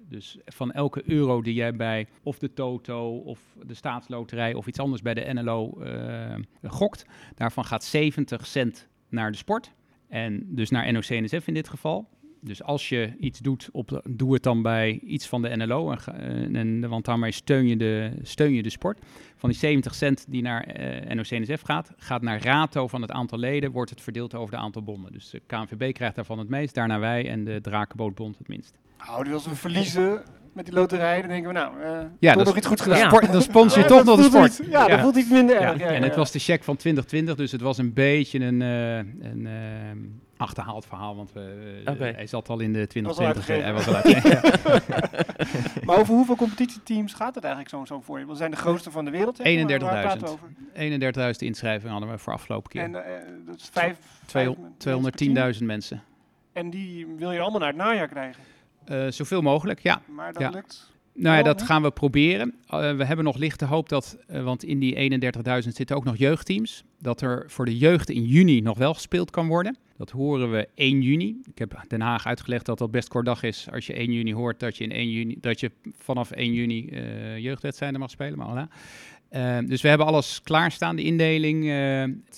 Dus 0.09 0.39
van 0.45 0.73
elke 0.73 1.03
euro 1.11 1.43
die 1.43 1.55
jij 1.55 1.77
bij 1.77 2.07
of 2.23 2.39
de 2.39 2.53
Toto 2.53 3.17
of 3.17 3.41
de 3.67 3.75
staatsloterij 3.75 4.55
of 4.55 4.67
iets 4.67 4.79
anders 4.79 5.03
bij 5.03 5.15
de 5.15 5.33
NLO 5.33 5.73
uh, 5.81 6.35
gokt, 6.63 7.07
daarvan 7.35 7.65
gaat 7.65 7.85
70 7.85 8.47
cent 8.47 8.89
naar 9.09 9.31
de 9.31 9.37
sport. 9.37 9.73
En 10.09 10.55
dus 10.55 10.71
naar 10.71 10.93
NOC-NSF 10.93 11.47
in 11.47 11.55
dit 11.55 11.69
geval. 11.69 12.09
Dus 12.47 12.63
als 12.63 12.89
je 12.89 13.13
iets 13.21 13.39
doet, 13.39 13.69
op, 13.73 14.03
doe 14.11 14.35
het 14.35 14.43
dan 14.43 14.63
bij 14.63 15.01
iets 15.07 15.27
van 15.27 15.43
de 15.43 15.57
NLO. 15.57 15.95
En, 16.07 16.57
en, 16.57 16.89
want 16.89 17.05
daarmee 17.05 17.33
steun 17.33 17.67
je, 17.67 17.77
de, 17.77 18.13
steun 18.23 18.55
je 18.55 18.63
de 18.63 18.71
sport. 18.71 18.99
Van 19.37 19.49
die 19.51 19.59
70 19.59 19.95
cent 19.95 20.25
die 20.29 20.43
naar 20.43 20.81
uh, 20.81 21.15
NOC-NSF 21.15 21.63
gaat, 21.63 21.93
gaat 21.97 22.23
naar 22.23 22.43
rato 22.43 22.89
van 22.89 23.03
het 23.03 23.11
aantal 23.11 23.39
leden, 23.39 23.71
wordt 23.71 23.91
het 23.91 24.01
verdeeld 24.01 24.35
over 24.35 24.55
de 24.55 24.61
aantal 24.61 24.83
bonden. 24.83 25.13
Dus 25.13 25.31
de 25.31 25.43
KNVB 25.47 25.95
krijgt 25.95 26.15
daarvan 26.15 26.39
het 26.39 26.49
meest, 26.49 26.75
daarna 26.75 26.99
wij 26.99 27.31
en 27.31 27.45
de 27.45 27.61
Drakenbootbond 27.61 28.39
het 28.39 28.49
minst. 28.49 28.79
Nou, 29.07 29.25
dus 29.25 29.33
als 29.33 29.47
we 29.47 29.55
verliezen 29.55 30.23
met 30.53 30.65
die 30.65 30.75
loterij, 30.75 31.21
dan 31.21 31.29
denken 31.29 31.49
we 31.49 31.59
nou, 31.59 31.81
uh, 31.81 32.07
ja, 32.21 32.33
toch 32.33 32.45
nog 32.45 32.57
iets 32.57 32.67
goed 32.67 32.81
gedaan. 32.81 32.99
Ja. 32.99 33.09
Sport, 33.09 33.33
dan 33.33 33.43
sponsor 33.43 33.83
je 33.83 33.89
toch 33.89 34.05
nog 34.05 34.17
de 34.17 34.23
sport. 34.23 34.59
Iets, 34.59 34.69
ja, 34.71 34.81
ja, 34.81 34.87
dat 34.87 35.01
voelt 35.01 35.17
iets 35.17 35.31
minder 35.31 35.57
erg. 35.57 35.79
Ja, 35.79 35.87
en 35.87 36.03
het 36.03 36.17
was 36.17 36.31
de 36.31 36.39
check 36.39 36.65
van 36.65 36.77
2020, 36.77 37.37
dus 37.37 37.53
het 37.53 37.61
was 37.61 37.79
een 37.79 37.93
beetje 37.93 38.39
een, 38.39 38.61
uh, 38.61 38.97
een 38.97 39.41
uh, 39.41 39.53
achterhaald 40.37 40.87
verhaal, 40.87 41.17
want 41.17 41.33
we, 41.33 41.83
okay. 41.85 42.13
hij 42.13 42.27
zat 42.27 42.49
al 42.49 42.61
in 42.61 42.73
de 42.73 42.87
2020. 42.87 43.47
Hij 43.47 43.73
was 43.73 43.87
al 43.87 43.95
maar 45.87 45.99
over 45.99 46.15
hoeveel 46.15 46.37
competitieteams 46.37 47.15
gaat 47.15 47.35
het 47.35 47.45
eigenlijk 47.45 47.75
zo'n 47.75 47.87
zo 47.87 48.01
voor 48.01 48.19
je? 48.19 48.27
We 48.27 48.35
zijn 48.35 48.51
de 48.51 48.57
grootste 48.57 48.91
van 48.91 49.05
de 49.05 49.11
wereld. 49.11 49.39
31.000. 49.39 49.45
31.000 50.75 51.31
inschrijvingen 51.39 51.93
hadden 51.93 52.11
we 52.11 52.19
voor 52.19 52.33
afgelopen 52.33 52.71
keer. 52.71 52.83
En 52.83 52.91
uh, 52.91 53.01
dat 53.47 53.57
is 53.57 53.71
vijf, 53.73 53.99
210.000 55.59 55.65
mensen. 55.65 56.03
En 56.53 56.71
die 56.71 57.07
wil 57.17 57.33
je 57.33 57.41
allemaal 57.41 57.61
naar 57.61 57.69
het 57.69 57.77
najaar 57.77 58.09
krijgen? 58.09 58.43
Uh, 58.89 59.07
zoveel 59.11 59.43
mogelijk, 59.43 59.81
ja. 59.81 60.01
Maar 60.07 60.33
dat 60.33 60.43
ja. 60.43 60.51
lukt? 60.51 60.95
Nou 61.15 61.37
ja, 61.37 61.43
dat 61.43 61.63
gaan 61.63 61.83
we 61.83 61.91
proberen. 61.91 62.55
we 62.69 63.05
hebben 63.05 63.25
nog 63.25 63.37
lichte 63.37 63.65
hoop 63.65 63.89
dat, 63.89 64.19
want 64.27 64.65
in 64.65 64.79
die 64.79 65.21
31.000 65.63 65.69
zitten 65.69 65.97
ook 65.97 66.05
nog 66.05 66.17
jeugdteams, 66.17 66.85
dat 66.99 67.21
er 67.21 67.45
voor 67.47 67.65
de 67.65 67.79
jeugd 67.79 68.11
in 68.11 68.25
juni 68.25 68.61
nog 68.61 68.79
wel 68.79 68.95
gespeeld 68.95 69.31
kan 69.31 69.47
worden. 69.49 69.77
Dat 69.97 70.11
horen 70.11 70.51
we 70.51 70.69
1 70.75 71.03
juni. 71.03 71.41
Ik 71.45 71.59
heb 71.59 71.85
Den 71.89 72.01
Haag 72.01 72.27
uitgelegd 72.27 72.67
dat 72.67 72.79
dat 72.79 72.91
best 72.91 73.09
kort 73.09 73.25
dag 73.27 73.43
is 73.43 73.69
als 73.73 73.87
je 73.87 73.93
1 73.93 74.13
juni 74.13 74.35
hoort 74.35 74.61
dat 74.61 74.77
je, 74.77 74.85
in 74.85 74.93
1 74.93 75.11
juni, 75.11 75.37
dat 75.41 75.61
je 75.61 75.71
vanaf 75.93 76.31
1 76.31 76.53
juni 76.53 76.89
uh, 76.91 77.39
jeugdwedstrijden 77.39 78.01
mag 78.01 78.11
spelen. 78.11 78.39
Maar 78.39 78.67
voilà. 78.67 78.73
Ehm, 79.31 79.67
dus 79.67 79.83
we 79.83 79.89
hebben 79.89 80.07
alles 80.07 80.41
klaarstaan, 80.43 80.97
de 80.97 81.03
indeling. 81.03 81.65
Uh, 81.65 81.71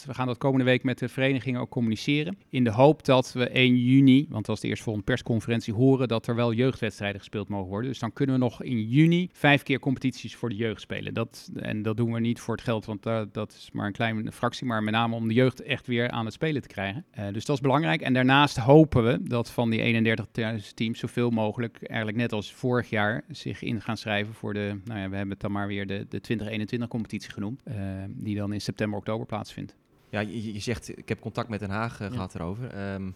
we 0.06 0.14
gaan 0.14 0.26
dat 0.26 0.38
komende 0.38 0.64
week 0.64 0.82
met 0.82 0.98
de 0.98 1.08
verenigingen 1.08 1.60
ook 1.60 1.70
communiceren. 1.70 2.38
In 2.48 2.64
de 2.64 2.70
hoop 2.70 3.04
dat 3.04 3.32
we 3.32 3.48
1 3.48 3.76
juni, 3.76 4.26
want 4.28 4.46
dat 4.46 4.54
is 4.56 4.62
de 4.62 4.68
eerstvolgende 4.68 5.06
persconferentie, 5.06 5.74
horen 5.74 6.08
dat 6.08 6.26
er 6.26 6.34
wel 6.34 6.52
jeugdwedstrijden 6.52 7.20
gespeeld 7.20 7.48
mogen 7.48 7.68
worden. 7.68 7.90
Dus 7.90 7.98
dan 7.98 8.12
kunnen 8.12 8.34
we 8.34 8.40
nog 8.40 8.62
in 8.62 8.88
juni 8.88 9.28
vijf 9.32 9.62
keer 9.62 9.78
competities 9.78 10.36
voor 10.36 10.48
de 10.48 10.56
jeugd 10.56 10.80
spelen. 10.80 11.14
Dat, 11.14 11.50
en 11.56 11.82
dat 11.82 11.96
doen 11.96 12.12
we 12.12 12.20
niet 12.20 12.40
voor 12.40 12.54
het 12.54 12.64
geld, 12.64 12.84
want 12.84 13.02
dat 13.32 13.52
is 13.52 13.68
maar 13.72 13.86
een 13.86 13.92
kleine 13.92 14.32
fractie. 14.32 14.66
Maar 14.66 14.82
met 14.82 14.94
name 14.94 15.14
om 15.14 15.28
de 15.28 15.34
jeugd 15.34 15.62
echt 15.62 15.86
weer 15.86 16.10
aan 16.10 16.24
het 16.24 16.34
spelen 16.34 16.62
te 16.62 16.68
krijgen. 16.68 17.04
Uh, 17.18 17.24
dus 17.32 17.44
dat 17.44 17.56
is 17.56 17.62
belangrijk. 17.62 18.00
En 18.00 18.12
daarnaast 18.12 18.56
hopen 18.56 19.04
we 19.04 19.22
dat 19.22 19.50
van 19.50 19.70
die 19.70 20.16
31.000 20.16 20.74
teams 20.74 20.98
zoveel 20.98 21.30
mogelijk, 21.30 21.82
eigenlijk 21.82 22.18
net 22.18 22.32
als 22.32 22.52
vorig 22.52 22.90
jaar, 22.90 23.24
zich 23.28 23.62
in 23.62 23.80
gaan 23.80 23.96
schrijven 23.96 24.34
voor 24.34 24.54
de, 24.54 24.80
nou 24.84 25.00
ja, 25.00 25.08
we 25.08 25.16
hebben 25.16 25.30
het 25.30 25.40
dan 25.40 25.52
maar 25.52 25.66
weer 25.66 25.86
de, 25.86 26.06
de 26.08 26.20
2021 26.20 26.77
competitie 26.86 27.30
genoemd, 27.30 27.62
uh, 27.68 27.74
die 28.08 28.36
dan 28.36 28.52
in 28.52 28.60
september, 28.60 28.98
oktober 28.98 29.26
plaatsvindt. 29.26 29.76
Ja, 30.10 30.20
je, 30.20 30.52
je, 30.52 30.60
zegt, 30.60 30.98
ik 30.98 31.08
heb 31.08 31.20
contact 31.20 31.48
met 31.48 31.60
Den 31.60 31.70
Haag 31.70 32.00
uh, 32.00 32.10
gehad 32.10 32.34
erover. 32.34 32.92
Um, 32.94 33.14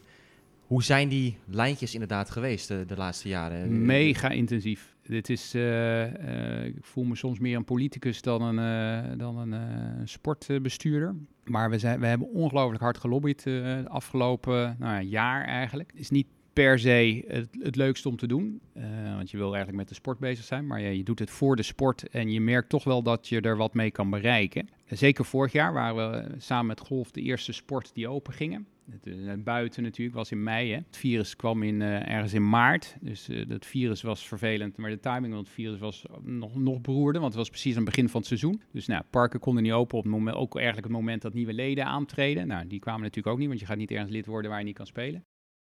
hoe 0.66 0.83
zijn 0.83 1.09
die 1.09 1.38
lijntjes 1.46 1.92
inderdaad 1.92 2.31
geweest 2.31 2.68
de, 2.68 2.85
de 2.87 2.96
laatste 2.96 3.29
jaren? 3.29 3.85
Mega 3.87 4.29
intensief. 4.29 4.96
Dit 5.03 5.29
is, 5.29 5.55
uh, 5.55 6.64
ik 6.64 6.85
voel 6.85 7.05
me 7.05 7.16
soms 7.16 7.38
meer 7.38 7.57
een 7.57 7.64
politicus 7.64 8.22
dan 8.22 8.42
een, 8.42 9.18
dan 9.18 9.53
een 9.53 10.09
sportbestuurder. 10.09 11.14
Maar 11.44 11.70
we, 11.70 11.79
zijn, 11.79 12.01
we 12.01 12.07
hebben 12.07 12.29
ongelooflijk 12.29 12.83
hard 12.83 12.98
gelobbyd 12.98 13.42
de 13.42 13.85
afgelopen 13.88 14.77
nou, 14.79 15.03
jaar 15.03 15.44
eigenlijk. 15.44 15.90
Het 15.90 16.01
is 16.01 16.11
niet 16.11 16.27
per 16.53 16.79
se 16.79 17.25
het, 17.27 17.49
het 17.59 17.77
leukste 17.77 18.09
om 18.09 18.17
te 18.17 18.27
doen. 18.27 18.61
Uh, 18.77 18.85
want 19.17 19.31
je 19.31 19.37
wil 19.37 19.47
eigenlijk 19.47 19.77
met 19.77 19.88
de 19.88 19.95
sport 19.95 20.19
bezig 20.19 20.45
zijn. 20.45 20.67
Maar 20.67 20.81
je, 20.81 20.97
je, 20.97 21.05
doet 21.05 21.19
het 21.19 21.31
voor 21.31 21.57
de 21.57 21.62
sport. 21.62 22.09
En 22.09 22.31
je 22.31 22.41
merkt 22.41 22.69
toch 22.69 22.85
wel 22.85 23.03
dat 23.03 23.29
je 23.29 23.41
er 23.41 23.57
wat 23.57 23.75
mee 23.75 23.91
kan 23.91 24.11
bereiken. 24.11 24.69
zeker 24.88 25.25
vorig 25.25 25.53
jaar 25.53 25.73
waren 25.73 26.11
we 26.11 26.35
samen 26.38 26.67
met 26.67 26.81
golf 26.81 27.11
de 27.11 27.21
eerste 27.21 27.53
sport 27.53 27.95
die 27.95 28.09
open 28.09 28.33
gingen. 28.33 28.67
Eh, 29.05 29.33
buiten 29.38 29.83
natuurlijk 29.83 30.17
was 30.17 30.31
in 30.31 30.43
mei. 30.43 30.71
Hè. 30.71 30.77
Het 30.77 30.97
virus 30.97 31.37
kwam 31.37 31.62
in, 31.62 31.81
uh, 31.81 32.09
ergens 32.09 32.35
in 32.35 32.49
maart. 32.49 32.97
Dus 33.01 33.29
uh, 33.29 33.49
dat 33.49 33.67
virus 33.67 34.03
was 34.03 34.29
vervelend. 34.29 34.77
Maar 34.77 34.91
de 34.91 35.01
timing 35.01 35.33
van 35.33 35.43
het 35.43 35.53
virus 35.53 35.79
was 35.79 36.05
nog, 36.23 36.55
nog 36.55 36.81
beroerder. 36.81 37.21
Want 37.21 37.33
het 37.33 37.43
was 37.43 37.51
precies 37.51 37.77
aan 37.77 37.83
het 37.83 37.91
begin 37.91 38.09
van 38.09 38.21
het 38.21 38.29
seizoen. 38.29 38.62
Dus 38.73 38.87
nou, 38.87 39.03
parken 39.11 39.41
konden 39.41 39.62
niet 39.62 39.73
open 39.73 39.99
op 39.99 40.05
het 40.05 40.12
moment, 40.12 40.37
ook 40.37 40.57
eigenlijk 40.57 40.87
het 40.87 40.97
moment 40.97 41.23
dat 41.23 41.35
nieuwe 41.35 41.53
leden 41.53 41.85
aantreden. 41.85 42.47
Nou, 42.47 42.67
die 42.67 42.81
kwamen 42.81 43.01
natuurlijk 43.03 43.35
ook 43.35 43.38
niet. 43.38 43.49
Want 43.49 43.61
je 43.61 43.67
gaat 43.67 43.77
niet 43.77 43.91
ergens 43.91 44.12
lid 44.12 44.27
worden 44.27 44.51
waar 44.51 44.61
je 44.61 44.67
niet 44.67 44.77
kan 44.77 44.87
spelen. 44.87 45.25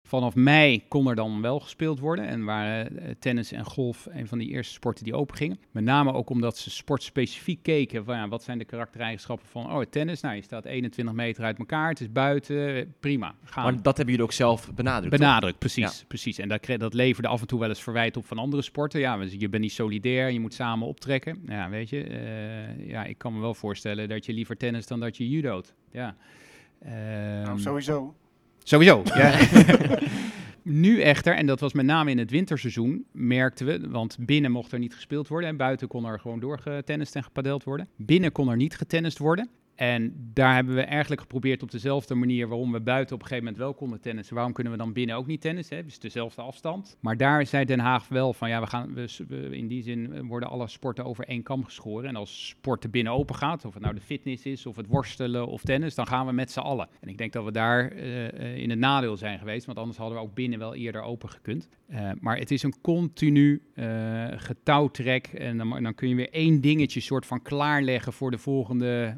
Vanaf 0.06 0.34
mei 0.34 0.84
kon 0.88 1.08
er 1.08 1.14
dan 1.14 1.40
wel 1.40 1.60
gespeeld 1.60 1.98
worden 1.98 2.26
en 2.26 2.44
waren 2.44 2.98
eh, 2.98 3.14
tennis 3.18 3.52
en 3.52 3.64
golf 3.64 4.08
een 4.10 4.26
van 4.26 4.38
die 4.38 4.48
eerste 4.48 4.72
sporten 4.72 5.04
die 5.04 5.14
open 5.14 5.36
gingen. 5.36 5.58
Met 5.70 5.84
name 5.84 6.12
ook 6.12 6.30
omdat 6.30 6.58
ze 6.58 6.70
sportspecifiek 6.70 7.62
keken 7.62 8.04
van 8.04 8.16
ja, 8.16 8.28
wat 8.28 8.42
zijn 8.42 8.58
de 8.58 8.64
karaktereigenschappen 8.64 9.46
van 9.48 9.72
oh, 9.72 9.82
tennis. 9.90 10.20
Nou, 10.20 10.34
je 10.34 10.42
staat 10.42 10.64
21 10.64 11.14
meter 11.14 11.44
uit 11.44 11.58
elkaar, 11.58 11.88
het 11.88 12.00
is 12.00 12.12
buiten, 12.12 12.94
prima. 13.00 13.34
Gaan. 13.44 13.64
Maar 13.64 13.82
dat 13.82 13.96
hebben 13.96 14.14
jullie 14.14 14.22
ook 14.22 14.32
zelf 14.32 14.74
benadrukt. 14.74 15.16
Benadrukt, 15.16 15.58
precies. 15.58 16.04
precies. 16.08 16.38
En 16.38 16.48
dat, 16.48 16.66
dat 16.76 16.94
leverde 16.94 17.28
af 17.28 17.40
en 17.40 17.46
toe 17.46 17.60
wel 17.60 17.68
eens 17.68 17.82
verwijt 17.82 18.16
op 18.16 18.26
van 18.26 18.38
andere 18.38 18.62
sporten. 18.62 19.00
Ja, 19.00 19.22
je 19.22 19.48
bent 19.48 19.62
niet 19.62 19.72
solidair, 19.72 20.30
je 20.30 20.40
moet 20.40 20.54
samen 20.54 20.86
optrekken. 20.86 21.42
Ja, 21.46 21.68
weet 21.68 21.88
je, 21.88 22.08
uh, 22.08 22.88
ja, 22.88 23.04
ik 23.04 23.18
kan 23.18 23.34
me 23.34 23.40
wel 23.40 23.54
voorstellen 23.54 24.08
dat 24.08 24.26
je 24.26 24.32
liever 24.32 24.56
tennis 24.56 24.86
dan 24.86 25.00
dat 25.00 25.16
je 25.16 25.28
judoot. 25.28 25.74
Ja. 25.90 26.16
nou, 27.44 27.60
sowieso. 27.60 28.14
Sowieso. 28.66 29.02
Ja. 29.04 29.38
nu 30.62 31.00
echter, 31.00 31.34
en 31.34 31.46
dat 31.46 31.60
was 31.60 31.72
met 31.72 31.86
name 31.86 32.10
in 32.10 32.18
het 32.18 32.30
winterseizoen, 32.30 33.04
merkten 33.12 33.66
we, 33.66 33.88
want 33.88 34.16
binnen 34.20 34.50
mocht 34.50 34.72
er 34.72 34.78
niet 34.78 34.94
gespeeld 34.94 35.28
worden 35.28 35.48
en 35.48 35.56
buiten 35.56 35.88
kon 35.88 36.04
er 36.04 36.20
gewoon 36.20 36.40
doorgetennist 36.40 37.16
en 37.16 37.24
gepadeld 37.24 37.64
worden. 37.64 37.88
Binnen 37.96 38.32
kon 38.32 38.48
er 38.48 38.56
niet 38.56 38.76
getennist 38.76 39.18
worden. 39.18 39.48
En 39.74 40.30
daar 40.32 40.54
hebben 40.54 40.74
we 40.74 40.82
eigenlijk 40.82 41.20
geprobeerd 41.20 41.62
op 41.62 41.70
dezelfde 41.70 42.14
manier 42.14 42.48
waarom 42.48 42.72
we 42.72 42.80
buiten 42.80 43.14
op 43.14 43.20
een 43.20 43.26
gegeven 43.26 43.44
moment 43.44 43.62
wel 43.62 43.74
konden 43.74 44.00
tennissen. 44.00 44.34
Waarom 44.34 44.52
kunnen 44.52 44.72
we 44.72 44.78
dan 44.78 44.92
binnen 44.92 45.16
ook 45.16 45.26
niet 45.26 45.40
tennissen? 45.40 45.84
Dus 45.84 45.98
dezelfde 45.98 46.42
afstand. 46.42 46.96
Maar 47.00 47.16
daar 47.16 47.46
zei 47.46 47.64
Den 47.64 47.78
Haag 47.78 48.08
wel 48.08 48.32
van 48.32 48.48
ja, 48.48 48.60
we 48.60 48.66
gaan 48.66 48.94
we, 48.94 49.48
in 49.50 49.66
die 49.66 49.82
zin 49.82 50.26
worden 50.26 50.48
alle 50.48 50.68
sporten 50.68 51.04
over 51.04 51.24
één 51.24 51.42
kam 51.42 51.64
geschoren. 51.64 52.08
En 52.08 52.16
als 52.16 52.48
sporten 52.48 52.90
binnen 52.90 53.12
open 53.12 53.34
gaat, 53.34 53.64
of 53.64 53.74
het 53.74 53.82
nou 53.82 53.94
de 53.94 54.00
fitness 54.00 54.46
is, 54.46 54.66
of 54.66 54.76
het 54.76 54.86
worstelen 54.86 55.46
of 55.46 55.62
tennis, 55.62 55.94
dan 55.94 56.06
gaan 56.06 56.26
we 56.26 56.32
met 56.32 56.50
z'n 56.50 56.60
allen. 56.60 56.88
En 57.00 57.08
ik 57.08 57.18
denk 57.18 57.32
dat 57.32 57.44
we 57.44 57.52
daar 57.52 57.92
uh, 57.92 58.56
in 58.56 58.70
het 58.70 58.78
nadeel 58.78 59.16
zijn 59.16 59.38
geweest, 59.38 59.66
want 59.66 59.78
anders 59.78 59.98
hadden 59.98 60.18
we 60.18 60.24
ook 60.24 60.34
binnen 60.34 60.58
wel 60.58 60.74
eerder 60.74 61.02
open 61.02 61.28
gekund. 61.28 61.68
Uh, 61.90 62.10
maar 62.20 62.38
het 62.38 62.50
is 62.50 62.62
een 62.62 62.80
continu 62.80 63.62
uh, 63.74 64.24
getouwtrek 64.36 65.26
en 65.26 65.58
dan, 65.58 65.82
dan, 65.82 65.94
kun 65.94 66.08
je 66.08 66.14
weer 66.14 66.30
één 66.30 66.60
dingetje 66.60 67.00
soort 67.00 67.26
van 67.26 67.42
klaarleggen 67.42 68.12
voor 68.12 68.30
de 68.30 68.38
volgende 68.38 69.16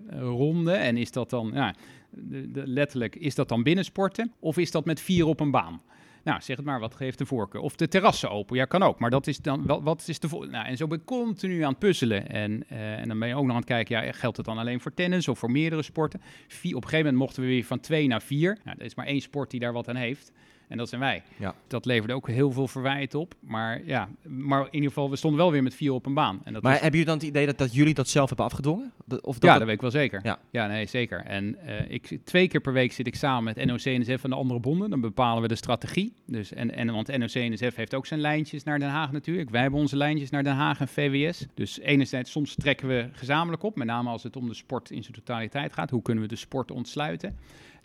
en 0.66 0.96
is 0.96 1.10
dat 1.10 1.30
dan, 1.30 1.50
ja, 1.54 1.74
de, 2.10 2.62
letterlijk, 2.66 3.16
is 3.16 3.34
dat 3.34 3.48
dan 3.48 3.62
binnensporten? 3.62 4.32
Of 4.38 4.58
is 4.58 4.70
dat 4.70 4.84
met 4.84 5.00
vier 5.00 5.26
op 5.26 5.40
een 5.40 5.50
baan? 5.50 5.80
Nou, 6.26 6.40
zeg 6.42 6.56
het 6.56 6.64
maar, 6.64 6.80
wat 6.80 6.94
geeft 6.94 7.18
de 7.18 7.26
voorkeur? 7.26 7.60
Of 7.60 7.76
de 7.76 7.88
terrassen 7.88 8.30
open, 8.30 8.56
ja, 8.56 8.64
kan 8.64 8.82
ook. 8.82 8.98
Maar 8.98 9.10
dat 9.10 9.26
is 9.26 9.38
dan, 9.38 9.66
wel, 9.66 9.82
wat 9.82 10.04
is 10.06 10.18
de 10.18 10.28
voor... 10.28 10.48
Nou, 10.48 10.66
en 10.66 10.76
zo 10.76 10.86
ben 10.86 10.98
ik 10.98 11.04
continu 11.04 11.62
aan 11.62 11.70
het 11.70 11.78
puzzelen. 11.78 12.28
En, 12.28 12.64
uh, 12.72 12.98
en 12.98 13.08
dan 13.08 13.18
ben 13.18 13.28
je 13.28 13.34
ook 13.34 13.42
nog 13.42 13.50
aan 13.50 13.56
het 13.56 13.64
kijken, 13.64 14.04
ja, 14.04 14.12
geldt 14.12 14.36
het 14.36 14.46
dan 14.46 14.58
alleen 14.58 14.80
voor 14.80 14.94
tennis 14.94 15.28
of 15.28 15.38
voor 15.38 15.50
meerdere 15.50 15.82
sporten? 15.82 16.20
Vier, 16.48 16.76
op 16.76 16.82
een 16.82 16.88
gegeven 16.88 17.04
moment 17.04 17.24
mochten 17.24 17.42
we 17.42 17.48
weer 17.48 17.64
van 17.64 17.80
twee 17.80 18.06
naar 18.06 18.22
vier. 18.22 18.58
Nou, 18.64 18.76
er 18.78 18.84
is 18.84 18.94
maar 18.94 19.06
één 19.06 19.20
sport 19.20 19.50
die 19.50 19.60
daar 19.60 19.72
wat 19.72 19.88
aan 19.88 19.96
heeft. 19.96 20.32
En 20.68 20.76
dat 20.76 20.88
zijn 20.88 21.00
wij. 21.00 21.22
Ja. 21.36 21.54
Dat 21.66 21.84
leverde 21.84 22.14
ook 22.14 22.28
heel 22.28 22.52
veel 22.52 22.68
verwijt 22.68 23.14
op. 23.14 23.34
Maar 23.40 23.84
ja, 23.84 24.08
maar 24.22 24.60
in 24.60 24.74
ieder 24.74 24.88
geval, 24.88 25.10
we 25.10 25.16
stonden 25.16 25.40
wel 25.40 25.52
weer 25.52 25.62
met 25.62 25.74
vier 25.74 25.92
op 25.92 26.06
een 26.06 26.14
baan. 26.14 26.40
En 26.44 26.52
dat 26.52 26.62
maar 26.62 26.72
hebben 26.72 26.90
jullie 26.90 27.06
dan 27.06 27.16
het 27.16 27.26
idee 27.26 27.46
dat, 27.46 27.58
dat 27.58 27.74
jullie 27.74 27.94
dat 27.94 28.08
zelf 28.08 28.28
hebben 28.28 28.46
afgedwongen? 28.46 28.92
Of 29.20 29.38
dat 29.38 29.50
ja, 29.50 29.58
dat 29.58 29.66
weet 29.66 29.74
ik 29.74 29.80
wel 29.80 29.90
zeker. 29.90 30.20
Ja, 30.22 30.38
ja 30.50 30.66
nee, 30.66 30.86
zeker. 30.86 31.20
En 31.20 31.56
uh, 31.66 31.90
ik, 31.90 32.18
twee 32.24 32.48
keer 32.48 32.60
per 32.60 32.72
week 32.72 32.92
zit 32.92 33.06
ik 33.06 33.14
samen 33.14 33.44
met 33.44 33.64
NOC-NSF 33.64 34.24
en 34.24 34.30
de 34.30 34.36
andere 34.36 34.60
bonden. 34.60 34.90
Dan 34.90 35.00
bepalen 35.00 35.42
we 35.42 35.48
de 35.48 35.54
strategie. 35.54 36.12
Dus, 36.26 36.52
en, 36.52 36.74
en, 36.74 36.92
want 36.92 37.18
NOC-NSF 37.18 37.74
heeft 37.74 37.94
ook 37.94 38.06
zijn 38.06 38.20
lijntjes 38.20 38.64
naar 38.64 38.78
Den 38.78 38.88
Haag 38.88 39.12
natuurlijk. 39.12 39.50
Wij 39.50 39.60
hebben 39.60 39.80
onze 39.80 39.96
lijntjes 39.96 40.30
naar 40.30 40.42
Den 40.42 40.54
Haag 40.54 40.80
en 40.80 40.88
VWS. 40.88 41.46
Dus 41.54 41.80
enerzijds, 41.80 42.30
soms 42.30 42.54
trekken 42.54 42.88
we 42.88 43.08
gezamenlijk 43.12 43.62
op. 43.62 43.76
Met 43.76 43.86
name 43.86 44.10
als 44.10 44.22
het 44.22 44.36
om 44.36 44.48
de 44.48 44.54
sport 44.54 44.90
in 44.90 45.02
zijn 45.02 45.14
totaliteit 45.14 45.72
gaat. 45.72 45.90
Hoe 45.90 46.02
kunnen 46.02 46.22
we 46.22 46.28
de 46.28 46.36
sport 46.36 46.70
ontsluiten? 46.70 47.36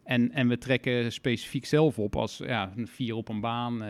En, 0.04 0.32
en 0.32 0.48
we 0.48 0.58
trekken 0.58 1.12
specifiek 1.12 1.66
zelf 1.66 2.00
op 2.00 2.16
als 2.16 2.38
ja, 2.38 2.72
een 2.76 2.88
vier 2.88 3.16
op 3.16 3.30
een 3.30 3.40
baan, 3.40 3.84
uh, 3.84 3.90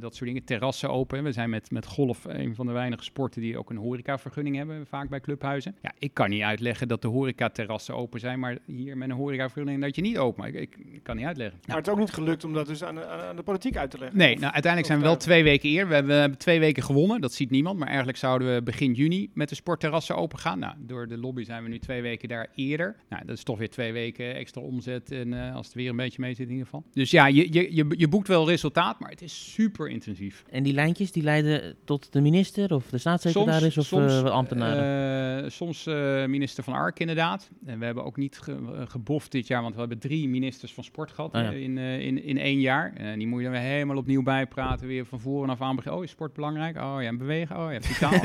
dat 0.00 0.14
soort 0.14 0.26
dingen. 0.28 0.44
Terrassen 0.44 0.90
open. 0.90 1.24
We 1.24 1.32
zijn 1.32 1.50
met, 1.50 1.70
met 1.70 1.86
golf 1.86 2.24
een 2.24 2.54
van 2.54 2.66
de 2.66 2.72
weinige 2.72 3.04
sporten 3.04 3.40
die 3.40 3.58
ook 3.58 3.70
een 3.70 3.76
horecavergunning 3.76 4.56
hebben, 4.56 4.86
vaak 4.86 5.08
bij 5.08 5.20
clubhuizen. 5.20 5.76
Ja, 5.82 5.92
ik 5.98 6.14
kan 6.14 6.30
niet 6.30 6.42
uitleggen 6.42 6.88
dat 6.88 7.02
de 7.02 7.08
horecaterrassen 7.08 7.96
open 7.96 8.20
zijn, 8.20 8.38
maar 8.38 8.58
hier 8.66 8.96
met 8.96 9.10
een 9.10 9.16
horecavergunning 9.16 9.80
dat 9.80 9.96
je 9.96 10.02
niet 10.02 10.18
open. 10.18 10.44
Ik, 10.44 10.54
ik, 10.54 10.76
ik 10.92 11.02
kan 11.02 11.16
niet 11.16 11.26
uitleggen. 11.26 11.60
Maar 11.66 11.76
het 11.76 11.86
is 11.86 11.92
ook 11.92 11.98
niet 11.98 12.12
gelukt 12.12 12.44
om 12.44 12.52
dat 12.52 12.66
dus 12.66 12.84
aan 12.84 12.94
de, 12.94 13.06
aan 13.06 13.36
de 13.36 13.42
politiek 13.42 13.76
uit 13.76 13.90
te 13.90 13.98
leggen? 13.98 14.18
Nee, 14.18 14.34
nou, 14.38 14.52
uiteindelijk 14.52 14.86
zijn 14.86 14.98
we 14.98 15.04
wel 15.04 15.16
twee 15.16 15.42
weken 15.42 15.68
eer. 15.68 15.88
We 15.88 15.94
hebben, 15.94 16.14
we 16.14 16.20
hebben, 16.20 16.38
twee 16.38 16.60
weken 16.60 16.82
gewonnen, 16.82 17.20
dat 17.20 17.32
ziet 17.32 17.50
niemand. 17.50 17.78
Maar 17.78 17.88
eigenlijk 17.88 18.18
zouden 18.18 18.54
we 18.54 18.62
begin 18.62 18.92
juni 18.92 19.30
met 19.34 19.48
de 19.48 19.54
sportterrassen 19.54 20.16
open 20.16 20.38
gaan. 20.38 20.58
Nou, 20.58 20.74
door 20.78 21.08
de 21.08 21.18
lobby 21.18 21.44
zijn 21.44 21.62
we 21.62 21.68
nu 21.68 21.78
twee 21.78 22.02
weken 22.02 22.28
daar 22.28 22.48
eerder. 22.54 22.96
Nou, 23.08 23.24
dat 23.24 23.36
is 23.36 23.42
toch 23.42 23.58
weer 23.58 23.70
twee 23.70 23.92
weken 23.92 24.34
extra 24.34 24.60
omzet 24.60 25.10
en... 25.12 25.32
Uh, 25.32 25.41
als 25.54 25.66
het 25.66 25.74
weer 25.74 25.90
een 25.90 25.96
beetje 25.96 26.20
mee 26.20 26.34
zit 26.34 26.46
in 26.46 26.52
ieder 26.52 26.64
geval. 26.64 26.84
Dus 26.92 27.10
ja, 27.10 27.26
je, 27.26 27.52
je, 27.52 27.74
je, 27.74 27.86
je 27.96 28.08
boekt 28.08 28.28
wel 28.28 28.48
resultaat, 28.48 29.00
maar 29.00 29.10
het 29.10 29.22
is 29.22 29.52
super 29.52 29.88
intensief. 29.88 30.44
En 30.50 30.62
die 30.62 30.72
lijntjes 30.72 31.12
die 31.12 31.22
leiden 31.22 31.76
tot 31.84 32.12
de 32.12 32.20
minister 32.20 32.74
of 32.74 32.86
de 32.90 32.98
staatssecretaris 32.98 33.78
of 33.78 33.86
soms, 33.86 34.12
uh, 34.12 34.24
ambtenaren? 34.24 35.44
Uh, 35.44 35.50
soms 35.50 35.84
minister 36.26 36.64
van 36.64 36.74
Ark 36.74 36.98
inderdaad. 36.98 37.50
En 37.66 37.78
we 37.78 37.84
hebben 37.84 38.04
ook 38.04 38.16
niet 38.16 38.38
ge 38.38 38.84
geboft 38.88 39.32
dit 39.32 39.46
jaar, 39.46 39.62
want 39.62 39.74
we 39.74 39.80
hebben 39.80 39.98
drie 39.98 40.28
ministers 40.28 40.74
van 40.74 40.84
sport 40.84 41.10
gehad 41.10 41.34
oh, 41.34 41.40
ja. 41.40 41.50
in, 41.50 41.78
in, 41.78 42.24
in 42.24 42.38
één 42.38 42.60
jaar. 42.60 42.92
En 42.94 43.18
die 43.18 43.28
moet 43.28 43.38
je 43.38 43.44
dan 43.44 43.54
weer 43.54 43.62
helemaal 43.62 43.96
opnieuw 43.96 44.22
bijpraten, 44.22 44.86
weer 44.86 45.06
van 45.06 45.20
voren 45.20 45.50
af 45.50 45.60
aan 45.60 45.76
beginnen. 45.76 46.00
Oh, 46.00 46.04
is 46.06 46.10
sport 46.10 46.32
belangrijk? 46.32 46.76
Oh 46.76 46.96
ja, 47.00 47.08
en 47.08 47.18
bewegen? 47.18 47.56
Oh 47.56 47.72
ja, 47.72 47.80
vitaal. 47.90 48.20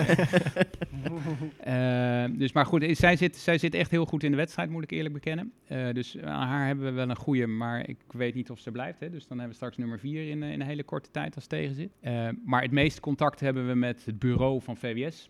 dus 2.37 2.51
maar 2.51 2.65
goed, 2.65 2.85
zij 2.91 3.15
zit, 3.15 3.35
zij 3.35 3.57
zit 3.57 3.73
echt 3.73 3.91
heel 3.91 4.05
goed 4.05 4.23
in 4.23 4.31
de 4.31 4.37
wedstrijd, 4.37 4.69
moet 4.69 4.83
ik 4.83 4.91
eerlijk 4.91 5.13
bekennen. 5.13 5.51
dus 5.93 6.17
aan 6.21 6.47
haar 6.47 6.67
hebben 6.67 6.85
we 6.85 6.91
wel 6.91 7.06
een 7.09 7.15
goede, 7.15 7.47
maar 7.47 7.89
ik 7.89 7.97
weet 8.07 8.33
niet 8.33 8.51
of 8.51 8.59
ze 8.59 8.71
blijft. 8.71 8.99
Hè. 8.99 9.09
Dus 9.09 9.27
dan 9.27 9.37
hebben 9.37 9.49
we 9.49 9.55
straks 9.55 9.77
nummer 9.77 9.99
vier 9.99 10.29
in, 10.29 10.43
eh, 10.43 10.51
in 10.51 10.61
een 10.61 10.67
hele 10.67 10.83
korte 10.83 11.11
tijd 11.11 11.35
als 11.35 11.47
tegen 11.47 11.75
zit. 11.75 11.91
Uh, 12.01 12.29
maar 12.45 12.61
het 12.61 12.71
meeste 12.71 13.01
contact 13.01 13.39
hebben 13.39 13.67
we 13.67 13.73
met 13.73 14.05
het 14.05 14.19
bureau 14.19 14.61
van 14.61 14.77
VWS. 14.77 15.29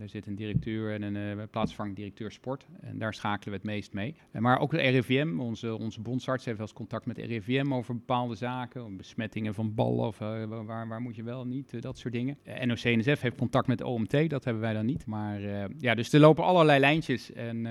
Er 0.00 0.08
zit 0.08 0.26
een 0.26 0.34
directeur 0.34 0.92
en 0.92 1.02
een 1.02 1.38
uh, 1.38 1.42
plaatsvervangend 1.50 1.96
directeur 1.96 2.32
sport. 2.32 2.66
En 2.80 2.98
daar 2.98 3.14
schakelen 3.14 3.50
we 3.50 3.54
het 3.54 3.76
meest 3.76 3.92
mee. 3.92 4.14
maar 4.32 4.58
ook 4.58 4.70
de 4.70 4.76
RIVM, 4.76 5.40
onze, 5.40 5.76
onze 5.76 6.00
bondsarts, 6.00 6.44
heeft 6.44 6.58
wel 6.58 6.66
eens 6.66 6.76
contact 6.76 7.06
met 7.06 7.16
de 7.16 7.24
RIVM 7.24 7.72
over 7.72 7.94
bepaalde 7.94 8.34
zaken. 8.34 8.96
Besmettingen 8.96 9.54
van 9.54 9.74
ballen 9.74 10.06
of 10.06 10.18
waar, 10.18 10.88
waar 10.88 11.00
moet 11.00 11.16
je 11.16 11.22
wel 11.22 11.46
niet, 11.46 11.82
dat 11.82 11.98
soort 11.98 12.14
dingen. 12.14 12.38
NOC-NSF 12.64 13.20
heeft 13.20 13.36
contact 13.36 13.66
met 13.66 13.82
OMT, 13.82 14.30
dat 14.30 14.44
hebben 14.44 14.62
wij 14.62 14.72
dan 14.72 14.86
niet. 14.86 15.06
Maar 15.06 15.40
ja, 15.78 15.94
dus 15.94 16.12
er 16.12 16.20
lopen 16.20 16.44
allerlei 16.44 16.80
lijntjes. 16.80 17.32
En 17.32 17.66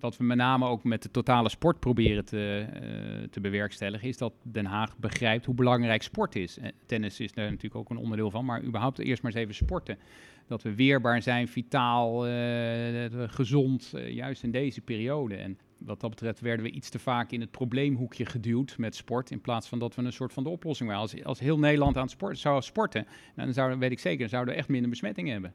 wat 0.00 0.16
we 0.16 0.24
met 0.24 0.36
name 0.36 0.66
ook 0.66 0.84
met 0.84 1.02
de 1.02 1.10
totale 1.10 1.48
sport 1.48 1.80
proberen 1.80 2.24
te, 2.24 2.66
te 3.30 3.40
bewerkstelligen, 3.40 4.08
is 4.08 4.16
dat 4.16 4.32
Den 4.42 4.66
Haag 4.66 4.96
begrijpt 4.98 5.46
hoe 5.46 5.54
belangrijk 5.54 6.02
sport 6.02 6.36
is. 6.36 6.58
tennis 6.86 7.20
is 7.20 7.32
daar 7.32 7.44
natuurlijk 7.44 7.74
ook 7.76 7.90
een 7.90 7.96
onderdeel 7.96 8.30
van, 8.30 8.44
maar 8.44 8.62
überhaupt 8.62 8.98
eerst 8.98 9.22
maar 9.22 9.32
eens 9.32 9.40
even 9.40 9.54
sporten. 9.54 9.98
Dat 10.46 10.62
we 10.62 10.74
weerbaar 10.74 11.22
zijn, 11.22 11.48
vitaal, 11.48 12.28
uh, 12.28 13.04
gezond, 13.10 13.92
uh, 13.94 14.10
juist 14.10 14.42
in 14.42 14.50
deze 14.50 14.80
periode. 14.80 15.34
En 15.36 15.58
wat 15.78 16.00
dat 16.00 16.10
betreft 16.10 16.40
werden 16.40 16.64
we 16.64 16.70
iets 16.70 16.88
te 16.88 16.98
vaak 16.98 17.30
in 17.30 17.40
het 17.40 17.50
probleemhoekje 17.50 18.26
geduwd 18.26 18.78
met 18.78 18.94
sport. 18.94 19.30
In 19.30 19.40
plaats 19.40 19.68
van 19.68 19.78
dat 19.78 19.94
we 19.94 20.02
een 20.02 20.12
soort 20.12 20.32
van 20.32 20.42
de 20.42 20.48
oplossing 20.48 20.88
waren. 20.88 21.04
Als, 21.04 21.24
als 21.24 21.38
heel 21.38 21.58
Nederland 21.58 21.96
aan 21.96 22.02
het 22.02 22.10
sport, 22.10 22.38
zou 22.38 22.62
sporten, 22.62 23.06
dan 23.34 23.52
zouden, 23.52 23.78
weet 23.78 23.90
ik 23.90 23.98
zeker, 23.98 24.18
dan 24.18 24.28
zouden 24.28 24.54
we 24.54 24.60
echt 24.60 24.68
minder 24.68 24.90
besmettingen 24.90 25.32
hebben. 25.32 25.54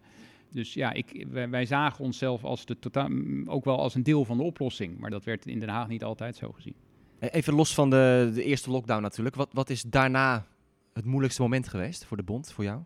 Dus 0.49 0.73
ja, 0.73 0.93
ik, 0.93 1.25
wij, 1.29 1.49
wij, 1.49 1.65
zagen 1.65 2.03
onszelf 2.03 2.43
als 2.43 2.65
de 2.65 2.79
totaal, 2.79 3.09
ook 3.45 3.65
wel 3.65 3.79
als 3.79 3.95
een 3.95 4.03
deel 4.03 4.25
van 4.25 4.37
de 4.37 4.43
oplossing. 4.43 4.97
Maar 4.97 5.09
dat 5.09 5.23
werd 5.23 5.45
in 5.45 5.59
Den 5.59 5.69
Haag 5.69 5.87
niet 5.87 6.03
altijd 6.03 6.35
zo 6.35 6.51
gezien. 6.51 6.75
Even 7.19 7.53
los 7.53 7.73
van 7.73 7.89
de, 7.89 8.31
de 8.33 8.43
eerste 8.43 8.71
lockdown 8.71 9.01
natuurlijk. 9.01 9.35
Wat, 9.35 9.53
wat 9.53 9.69
is 9.69 9.81
daarna 9.81 10.47
het 10.93 11.05
moeilijkste 11.05 11.41
moment 11.41 11.67
geweest 11.67 12.05
voor 12.05 12.17
de 12.17 12.23
bond, 12.23 12.51
voor 12.51 12.63
jou, 12.63 12.81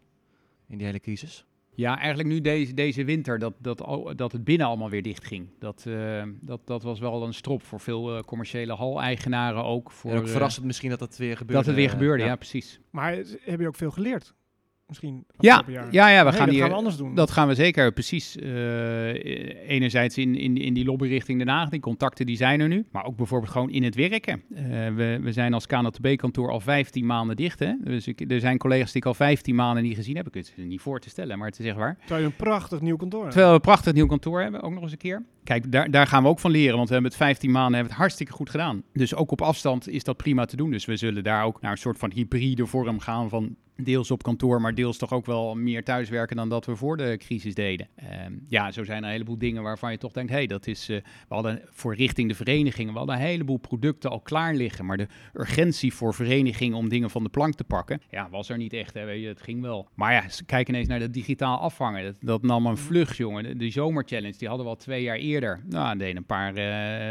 in 0.68 0.78
die 0.78 0.86
hele 0.86 1.00
crisis? 1.00 1.46
Ja, 1.76 1.98
eigenlijk 1.98 2.30
nu 2.30 2.42
deze, 2.42 2.74
deze 2.74 3.04
winter, 3.04 3.40
dat, 3.40 3.54
dat, 3.58 3.78
dat 4.16 4.32
het 4.32 4.44
binnen 4.44 4.68
allemaal 4.68 4.90
weer 4.90 5.02
dicht 5.02 5.26
ging. 5.26 5.50
Dat, 5.60 5.86
uh, 5.88 6.24
dat, 6.42 6.68
dat 6.68 6.84
was 6.84 7.00
wel 7.00 7.24
een 7.24 7.34
strop 7.34 7.64
voor 7.64 7.80
veel 7.80 8.18
uh, 8.18 8.22
commerciële 8.22 8.74
hal-eigenaren 8.74 9.64
ook. 9.64 9.92
Voor, 9.92 10.12
en 10.12 10.18
ook 10.18 10.28
verrassend 10.28 10.66
misschien 10.66 10.90
dat 10.90 11.00
het 11.00 11.18
weer 11.18 11.38
gebeurde. 11.38 11.54
Dat 11.54 11.66
het 11.66 11.76
weer 11.76 11.90
gebeurde, 11.90 12.24
ja, 12.24 12.30
ja 12.30 12.36
precies. 12.36 12.80
Maar 12.90 13.16
heb 13.40 13.60
je 13.60 13.68
ook 13.68 13.76
veel 13.76 13.92
geleerd? 13.92 14.34
Misschien. 14.88 15.26
Ja, 15.38 15.64
ja, 15.92 16.10
ja, 16.10 16.26
we 16.26 16.32
gaan 16.32 16.46
dat 16.46 16.50
hier, 16.50 16.60
gaan 16.62 16.70
we 16.70 16.76
anders 16.76 16.98
doen. 16.98 17.16
Dat 17.16 17.32
gaan 17.32 17.48
we 17.48 17.56
zeker, 17.56 17.92
precies. 17.92 18.38
Uh, 18.38 19.70
enerzijds 19.70 20.18
in, 20.18 20.36
in, 20.36 20.58
in 20.58 20.74
die 20.74 20.86
lobby 20.86 21.08
richting 21.08 21.38
Den 21.38 21.48
Haag, 21.48 21.70
die 21.70 21.80
contacten 21.80 22.26
die 22.26 22.38
zijn 22.38 22.60
er 22.60 22.68
nu. 22.68 22.86
Maar 22.92 23.06
ook 23.06 23.16
bijvoorbeeld 23.16 23.52
gewoon 23.52 23.70
in 23.70 23.84
het 23.84 23.96
werken. 23.96 24.44
Uh, 24.50 24.60
we, 24.96 25.20
we 25.22 25.32
zijn 25.32 25.54
als 25.54 25.68
KNTB-kantoor 25.68 26.52
al 26.52 26.60
15 26.60 27.06
maanden 27.06 27.36
dicht. 27.36 27.60
Hè? 27.60 27.74
Dus 27.84 28.08
ik, 28.08 28.32
er 28.32 28.40
zijn 28.40 28.58
collega's 28.58 28.92
die 28.92 29.02
ik 29.02 29.08
al 29.08 29.14
15 29.14 29.56
maanden 29.56 29.84
niet 29.84 29.96
gezien 29.96 30.16
heb. 30.16 30.28
Ik 30.28 30.34
het 30.34 30.54
niet 30.58 30.82
voor 30.82 31.00
te 31.00 31.10
stellen, 31.10 31.38
maar 31.38 31.48
het 31.48 31.60
is 31.60 31.66
echt 31.66 31.78
waar. 31.78 31.98
Terwijl 32.00 32.22
je 32.22 32.26
een 32.26 32.36
prachtig 32.36 32.82
nieuw 32.82 32.96
kantoor 32.96 33.22
hebt. 33.22 33.32
Terwijl 33.32 33.54
we 33.54 33.60
een 33.60 33.66
prachtig 33.72 33.94
nieuw 33.94 34.08
kantoor 34.08 34.42
hebben, 34.42 34.62
ook 34.62 34.74
nog 34.74 34.84
eens 34.84 34.92
een 34.92 34.98
keer. 34.98 35.24
Kijk, 35.44 35.72
daar, 35.72 35.92
daar 35.92 36.08
gaan 36.08 36.24
we 36.24 36.30
ook 36.30 36.40
van 36.40 36.52
leren, 36.52 36.76
want 36.76 36.88
we 36.88 36.94
hebben 36.94 37.12
het 37.12 37.22
15 37.22 37.52
maanden 37.52 37.74
hebben 37.74 37.92
het 37.92 38.00
hartstikke 38.00 38.32
goed 38.32 38.50
gedaan. 38.50 38.84
Dus 38.94 39.16
ook 39.16 39.32
op 39.32 39.42
afstand 39.42 39.88
is 39.88 40.04
dat 40.04 40.18
prima 40.18 40.46
te 40.46 40.56
doen. 40.56 40.72
Dus 40.72 40.86
we 40.86 40.96
zullen 40.96 41.24
daar 41.24 41.44
ook 41.44 41.62
naar 41.62 41.72
een 41.72 41.78
soort 41.78 41.98
van 41.98 42.12
hybride 42.12 42.66
vorm 42.66 43.00
gaan 43.00 43.30
van 43.30 43.56
deels 43.76 44.12
op 44.12 44.24
kantoor, 44.24 44.62
maar 44.62 44.76
deels 44.76 44.98
toch 44.98 45.14
ook 45.14 45.26
wel 45.26 45.56
meer 45.56 45.84
thuiswerken 45.84 46.36
dan 46.36 46.50
dat 46.50 46.66
we 46.66 46.76
voor 46.76 46.98
de 46.98 47.16
crisis 47.18 47.54
deden. 47.54 47.88
Ehm, 47.96 48.34
ja, 48.48 48.72
zo 48.72 48.84
zijn 48.84 48.98
er 48.98 49.04
een 49.04 49.12
heleboel 49.12 49.38
dingen 49.38 49.64
waarvan 49.64 49.92
je 49.92 49.98
toch 49.98 50.12
denkt, 50.12 50.32
hé, 50.32 50.38
hey, 50.38 50.48
dat 50.48 50.68
is, 50.68 50.90
uh, 50.90 50.98
we 51.28 51.34
hadden 51.34 51.62
voor 51.70 51.96
richting 51.96 52.30
de 52.30 52.36
verenigingen, 52.36 52.92
we 52.92 52.98
hadden 52.98 53.16
een 53.16 53.22
heleboel 53.22 53.58
producten 53.58 54.10
al 54.10 54.20
klaar 54.20 54.56
liggen, 54.56 54.86
maar 54.86 54.98
de 54.98 55.08
urgentie 55.34 55.94
voor 55.94 56.14
verenigingen 56.14 56.78
om 56.78 56.90
dingen 56.90 57.10
van 57.10 57.24
de 57.24 57.30
plank 57.30 57.54
te 57.56 57.64
pakken, 57.64 58.02
ja, 58.10 58.30
was 58.30 58.50
er 58.50 58.58
niet 58.58 58.74
echt, 58.74 58.94
hè, 58.94 59.06
weet 59.06 59.22
je, 59.22 59.28
het 59.28 59.42
ging 59.42 59.62
wel. 59.62 59.90
Maar 59.94 60.14
ja, 60.14 60.24
kijk 60.46 60.70
ineens 60.70 60.88
naar 60.88 61.00
dat 61.00 61.14
digitaal 61.14 61.60
afvangen, 61.60 62.04
dat, 62.04 62.16
dat 62.20 62.42
nam 62.42 62.66
een 62.66 62.78
vlucht, 62.78 63.18
jongen. 63.18 63.44
De, 63.44 63.56
de 63.56 63.70
zomerchallenge, 63.70 64.38
die 64.38 64.48
hadden 64.48 64.66
we 64.66 64.72
al 64.72 64.78
twee 64.78 65.04
jaar 65.04 65.18
eerder. 65.18 65.64
Nou, 65.70 65.98
deden 65.98 66.18
een 66.18 66.26
paar 66.26 66.58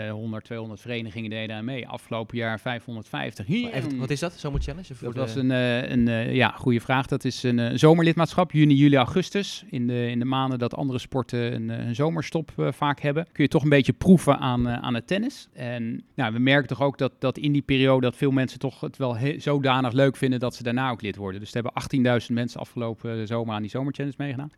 uh, 0.07 0.12
100, 0.12 0.45
200 0.45 0.81
verenigingen 0.81 1.31
deden 1.31 1.57
aan 1.57 1.65
mee. 1.65 1.89
Afgelopen 1.89 2.37
jaar 2.37 2.61
550. 2.61 3.49
Even, 3.49 3.99
wat 3.99 4.11
is 4.11 4.21
dat, 4.21 4.33
zomerchallenge? 4.33 4.95
Dat 5.01 5.15
was 5.15 5.35
een, 5.35 5.51
uh, 5.51 5.91
een 5.91 6.07
uh, 6.07 6.35
ja, 6.35 6.54
goede 6.59 6.81
vraag. 6.81 7.07
Dat 7.07 7.25
is 7.25 7.43
een, 7.43 7.59
een, 7.59 7.79
zomerlidmaatschap, 7.79 8.53
juni, 8.53 8.75
juli, 8.75 8.97
augustus. 8.97 9.65
In 9.71 9.87
de, 9.87 10.11
in 10.11 10.19
de 10.19 10.25
maanden 10.25 10.59
dat 10.59 10.75
andere 10.75 10.99
sporten 10.99 11.55
een, 11.55 11.69
een 11.69 11.95
zomerstop 11.95 12.53
uh, 12.57 12.73
vaak 12.73 13.01
hebben. 13.01 13.27
Kun 13.33 13.45
je 13.45 13.51
toch 13.51 13.63
een 13.63 13.69
beetje 13.69 13.93
proeven 13.93 14.39
aan, 14.39 14.69
aan 14.69 14.95
het 14.95 15.07
tennis. 15.07 15.49
En 15.53 16.05
nou, 16.15 16.33
we 16.33 16.39
merken 16.39 16.69
toch 16.69 16.83
ook 16.83 16.99
dat, 16.99 17.13
dat 17.19 17.39
in 17.39 17.53
die 17.53 17.63
periode 17.63 18.01
dat 18.01 18.17
veel 18.17 18.31
mensen 18.31 18.59
toch 18.59 18.81
het 18.81 18.97
wel 18.97 19.17
zodanig 19.37 19.93
leuk 19.93 20.17
vinden 20.17 20.41
dat 20.41 20.55
ze 20.55 20.63
daarna 20.63 20.91
ook 20.91 21.03
lid 21.03 21.17
worden. 21.17 21.41
Dus 21.41 21.55
er 21.55 21.63
hebben 21.63 22.21
18.000 22.23 22.33
mensen 22.33 22.61
afgelopen 22.61 23.27
zomer 23.27 23.55
aan 23.55 23.63
die 23.63 23.71
zomerchallenge 23.71 24.17
meegedaan. 24.19 24.51
40% 24.53 24.57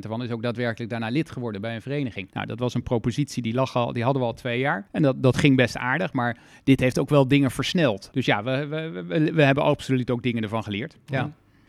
ervan 0.00 0.22
is 0.22 0.30
ook 0.30 0.42
daadwerkelijk 0.42 0.90
daarna 0.90 1.08
lid 1.08 1.30
geworden 1.30 1.60
bij 1.60 1.74
een 1.74 1.82
vereniging. 1.82 2.28
Nou, 2.32 2.46
dat 2.46 2.58
was 2.58 2.74
een 2.74 2.82
propositie 2.82 3.42
die 3.42 3.54
lag 3.54 3.76
al, 3.76 3.92
die 3.92 4.02
hadden 4.02 4.22
we 4.22 4.28
al 4.28 4.34
twee 4.34 4.58
jaar. 4.58 4.88
En 4.92 5.02
dat, 5.02 5.22
dat 5.22 5.36
ging 5.36 5.56
best 5.56 5.76
aardig, 5.76 6.12
maar 6.12 6.36
dit 6.64 6.80
heeft 6.80 6.98
ook 6.98 7.08
wel 7.08 7.28
dingen 7.28 7.50
versneld. 7.50 8.08
Dus 8.12 8.26
ja, 8.26 8.42
we, 8.42 8.66
we, 8.66 9.04
we, 9.06 9.32
we 9.32 9.42
hebben 9.42 9.64
absoluut 9.64 10.10
ook 10.10 10.22
dingen 10.22 10.42
ervan 10.42 10.62
geleerd. 10.62 10.98
Ja. 11.06 11.17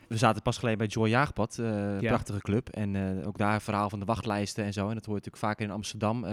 We 0.09 0.17
zaten 0.17 0.41
pas 0.41 0.57
geleden 0.57 0.77
bij 0.77 0.87
Joy 0.87 1.09
Jaagpad, 1.09 1.57
uh, 1.59 1.97
prachtige 1.97 2.39
club. 2.39 2.69
En 2.69 2.93
uh, 2.93 3.27
ook 3.27 3.37
daar 3.37 3.61
verhaal 3.61 3.89
van 3.89 3.99
de 3.99 4.05
wachtlijsten 4.05 4.63
en 4.63 4.73
zo. 4.73 4.87
En 4.87 4.93
dat 4.93 5.05
hoor 5.05 5.15
je 5.15 5.21
natuurlijk 5.23 5.43
vaker 5.43 5.65
in 5.65 5.71
Amsterdam. 5.71 6.25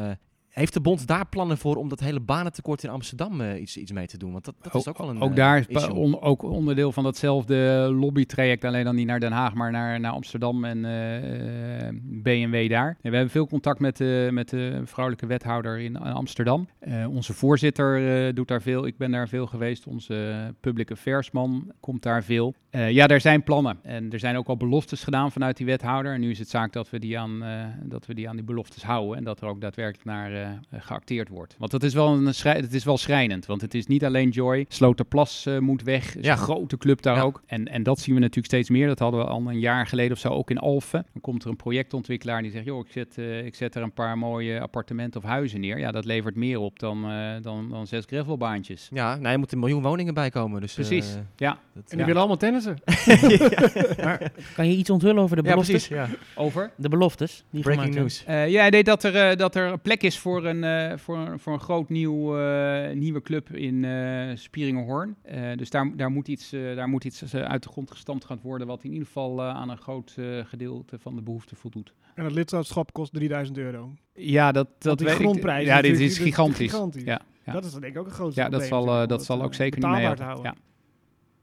Heeft 0.57 0.73
de 0.73 0.81
bond 0.81 1.07
daar 1.07 1.27
plannen 1.27 1.59
voor 1.59 1.77
om 1.77 1.89
dat 1.89 2.01
hele 2.01 2.21
banentekort 2.21 2.85
in 2.85 2.91
Amsterdam 2.91 3.41
uh, 3.41 3.61
iets, 3.61 3.77
iets 3.77 3.93
mee 3.93 4.07
te 4.07 4.19
doen? 4.19 4.33
Want 4.33 4.45
dat, 4.45 4.55
dat 4.61 4.75
is 4.75 4.89
ook 4.89 4.99
wel 4.99 5.09
een. 5.09 5.21
Ook 5.21 5.37
daar 5.37 5.65
is 5.69 5.89
on, 5.89 6.21
ook 6.21 6.43
onderdeel 6.43 6.93
van 6.93 7.05
datzelfde 7.05 7.89
lobbytraject, 7.99 8.65
alleen 8.65 8.85
dan 8.85 8.95
niet 8.95 9.07
naar 9.07 9.21
Den 9.21 9.33
Haag, 9.33 9.55
maar 9.55 9.71
naar, 9.71 10.01
naar 10.01 10.13
Amsterdam 10.13 10.65
en 10.65 10.79
uh, 10.79 11.99
BMW 12.03 12.71
daar. 12.71 12.89
En 12.89 13.11
we 13.11 13.17
hebben 13.17 13.31
veel 13.31 13.47
contact 13.47 13.81
met, 13.81 13.99
met 14.31 14.49
de 14.49 14.81
vrouwelijke 14.85 15.27
wethouder 15.27 15.79
in 15.79 15.97
Amsterdam. 15.97 16.69
onze 17.09 17.33
voorzitter 17.33 18.35
doet 18.35 18.49
daar 18.49 18.63
veel. 18.63 18.87
Ik 18.87 18.97
ben 18.97 19.11
daar 19.11 19.29
veel 19.29 19.47
geweest. 19.47 19.87
Onze 19.87 20.55
public 20.61 20.91
affairs 20.91 21.31
man 21.31 21.73
komt 21.81 22.03
daar 22.03 22.25
veel. 22.25 22.55
ja, 22.71 23.07
er 23.07 23.21
zijn 23.21 23.43
plannen. 23.43 23.79
En 23.83 24.13
er 24.13 24.19
zijn 24.19 24.37
ook 24.37 24.49
al 24.49 24.57
beloftes 24.57 25.05
gedaan 25.05 25.33
vanuit 25.33 25.57
die 25.57 25.67
wethouder. 25.67 26.13
En 26.13 26.21
nu 26.21 26.31
is 26.31 26.39
het 26.39 26.49
zaak 26.49 26.73
dat 26.73 26.91
we 26.91 26.99
die 26.99 27.19
aan, 27.19 27.45
dat 27.83 28.07
we 28.07 28.15
die, 28.15 28.29
aan 28.29 28.37
die 28.37 28.45
beloftes 28.45 28.83
houden. 28.83 29.17
En 29.17 29.25
dat 29.25 29.41
er 29.41 29.49
ook 29.49 29.61
daadwerkelijk 29.61 30.05
naar 30.05 30.46
geacteerd 30.73 31.29
wordt. 31.29 31.55
Want 31.59 31.71
dat 31.71 31.83
is 31.83 31.95
wel 31.95 32.09
een 32.09 32.27
het 32.27 32.75
is 32.75 32.85
wel 32.85 32.99
schrijnend. 32.99 33.47
Want 33.47 33.61
het 33.61 33.75
is 33.75 33.87
niet 33.87 34.05
alleen 34.05 34.29
Joy. 34.29 34.65
Sloterplas 34.69 35.47
uh, 35.47 35.59
moet 35.59 35.83
weg. 35.83 36.23
ja. 36.23 36.33
een 36.33 36.39
grote 36.39 36.77
club 36.77 37.03
daar 37.03 37.23
ook. 37.23 37.43
En, 37.47 37.69
en 37.69 37.83
dat 37.83 38.01
zien 38.01 38.15
we 38.15 38.21
natuurlijk 38.21 38.47
steeds 38.47 38.71
meer. 38.71 38.87
Dat 38.87 38.99
hadden 38.99 39.21
we 39.21 39.27
al 39.27 39.51
een 39.51 39.61
jaar 39.61 39.87
geleden 39.87 40.13
of 40.13 40.19
zo 40.19 40.29
ook 40.29 40.51
in 40.51 40.59
Alphen. 40.59 41.07
Dan 41.13 41.23
komt 41.23 41.45
er 41.45 41.51
een 41.51 41.57
projectontwikkelaar 41.57 42.43
die 42.43 42.51
zegt: 42.51 42.65
joh, 42.65 42.87
ik 42.87 42.93
zet, 42.93 43.17
uh, 43.17 43.45
ik 43.45 43.55
zet 43.55 43.75
er 43.75 43.83
een 43.83 43.93
paar 43.93 44.19
mooie 44.19 44.61
appartementen 44.61 45.23
of 45.23 45.27
huizen 45.27 45.61
neer. 45.61 45.79
Ja, 45.79 45.91
dat 45.91 46.05
levert 46.05 46.37
meer 46.37 46.59
op 46.59 46.79
dan, 46.79 47.03
dan, 47.43 47.69
dan 47.71 47.87
zes 47.87 48.05
gravelbaantjes. 48.07 48.89
Ja, 48.93 49.17
nou, 49.17 49.33
je 49.33 49.39
moet 49.39 49.53
een 49.53 49.59
miljoen 49.59 49.83
woningen 49.83 50.15
bij 50.15 50.31
komen. 50.31 50.61
Dus, 50.61 50.75
Precies. 50.75 51.17
ja. 51.37 51.59
Dat, 51.75 51.91
en 51.91 51.97
die 51.97 52.07
willen 52.07 52.21
allemaal 52.21 52.37
tennissen. 52.37 52.79
maar, 54.05 54.33
kan 54.55 54.69
je 54.69 54.77
iets 54.77 54.91
onthullen 54.91 55.23
over 55.23 55.37
de 55.37 55.43
beloftes? 55.43 55.89
Ja, 55.89 56.05
precies, 56.05 56.25
over? 56.35 56.71
De 56.77 56.89
beloftes. 56.89 57.45
Die 57.51 57.63
Breaking 57.63 57.95
news. 57.95 58.25
ja, 58.27 58.71
deed 58.71 58.87
dat 58.87 59.03
er, 59.03 59.37
dat 59.37 59.55
er 59.55 59.73
een 59.73 59.81
plek 59.81 60.03
is 60.03 60.19
voor 60.19 60.36
voor 60.37 60.45
een, 60.45 60.91
uh, 60.93 60.99
voor, 60.99 61.17
een, 61.17 61.39
voor 61.39 61.53
een 61.53 61.61
groot 61.61 61.89
nieuw, 61.89 62.41
uh, 62.41 62.91
nieuwe 62.95 63.23
club 63.23 63.51
in 63.51 63.83
uh, 63.83 64.37
Spieringenhoorn. 64.37 65.17
dus 65.57 65.71
daar, 65.71 65.97
daar 65.97 66.11
moet 66.11 66.29
iets, 66.29 66.51
daar 66.51 66.89
moet 66.89 67.05
iets 67.05 67.35
uit 67.35 67.63
de 67.63 67.69
grond 67.69 67.91
gestampt 67.91 68.25
gaan 68.25 68.39
worden, 68.43 68.67
wat 68.67 68.85
in 68.85 68.91
ieder 68.91 69.07
geval 69.07 69.43
aan 69.43 69.69
een 69.69 69.79
groot 69.79 70.17
gedeelte 70.45 70.99
van 70.99 71.15
de 71.15 71.23
behoefte 71.23 71.57
voldoet. 71.57 71.95
En 72.15 72.25
het 72.25 72.33
lidmaatschap 72.33 72.93
kost 72.93 73.13
3000 73.13 73.59
euro. 73.59 73.95
Ja, 74.15 74.53
dat, 74.53 74.69
dat 74.79 74.99
die 74.99 75.09
grondprijs. 75.09 75.67
ja, 75.67 75.83
dit 75.83 76.01
is 76.01 76.19
gigantisch. 76.19 76.71
gigantisch. 76.71 77.03
Ja, 77.03 77.21
ja, 77.45 77.53
Dat 77.53 77.65
is 77.65 77.73
denk 77.73 77.85
ik 77.85 77.99
ook 77.99 78.07
een 78.07 78.13
groot 78.13 78.35
Ja, 78.35 78.49
dat 78.49 78.63
zal, 78.63 79.07
dat 79.07 79.25
zal 79.25 79.43
ook 79.43 79.55
zeker 79.55 79.81
niet 79.81 79.91
mee 79.91 80.05
houden. 80.05 80.43
Ja. 80.43 80.55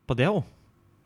Padel. 0.05 0.45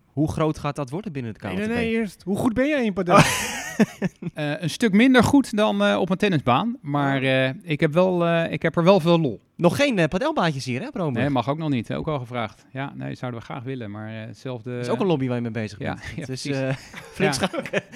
Hoe 0.05 0.31
groot 0.31 0.59
gaat 0.59 0.75
dat 0.75 0.89
worden 0.89 1.11
binnen 1.11 1.33
het? 1.33 1.41
Nee, 1.41 1.55
nee, 1.55 1.67
nee, 1.67 1.89
eerst. 1.89 2.23
Hoe 2.23 2.37
goed 2.37 2.53
ben 2.53 2.67
jij 2.67 2.85
in 2.85 2.93
padel? 2.93 3.17
uh, 3.79 4.61
een 4.61 4.69
stuk 4.69 4.91
minder 4.91 5.23
goed 5.23 5.55
dan 5.55 5.83
uh, 5.83 5.99
op 5.99 6.09
een 6.09 6.17
tennisbaan. 6.17 6.77
Maar 6.81 7.23
uh, 7.23 7.49
ik, 7.63 7.79
heb 7.79 7.93
wel, 7.93 8.43
ik 8.43 8.61
heb 8.61 8.75
er 8.75 8.83
wel 8.83 8.99
veel 8.99 9.19
lol. 9.19 9.41
Nog 9.57 9.75
geen 9.75 9.97
uh, 9.97 10.05
padelbaantjes 10.05 10.65
hier, 10.65 10.81
hè, 10.81 10.89
Bromer? 10.89 11.21
Nee, 11.21 11.29
mag 11.29 11.49
ook 11.49 11.57
nog 11.57 11.69
niet. 11.69 11.93
Ook 11.93 12.07
al 12.07 12.19
gevraagd. 12.19 12.65
Ja, 12.71 12.93
nee, 12.95 13.15
zouden 13.15 13.39
we 13.39 13.45
graag 13.45 13.63
willen, 13.63 13.91
maar 13.91 14.13
uh, 14.13 14.19
hetzelfde... 14.19 14.71
Dat 14.71 14.85
is 14.85 14.89
ook 14.89 14.99
een 14.99 15.05
lobby 15.05 15.27
waar 15.27 15.35
je 15.35 15.41
mee 15.41 15.51
bezig 15.51 15.79
ja, 15.79 15.93
bent. 15.93 16.13
Ja, 16.15 16.25
dus 16.33 16.45
uh, 16.45 16.73
flink 17.13 17.33
ja. 17.33 17.49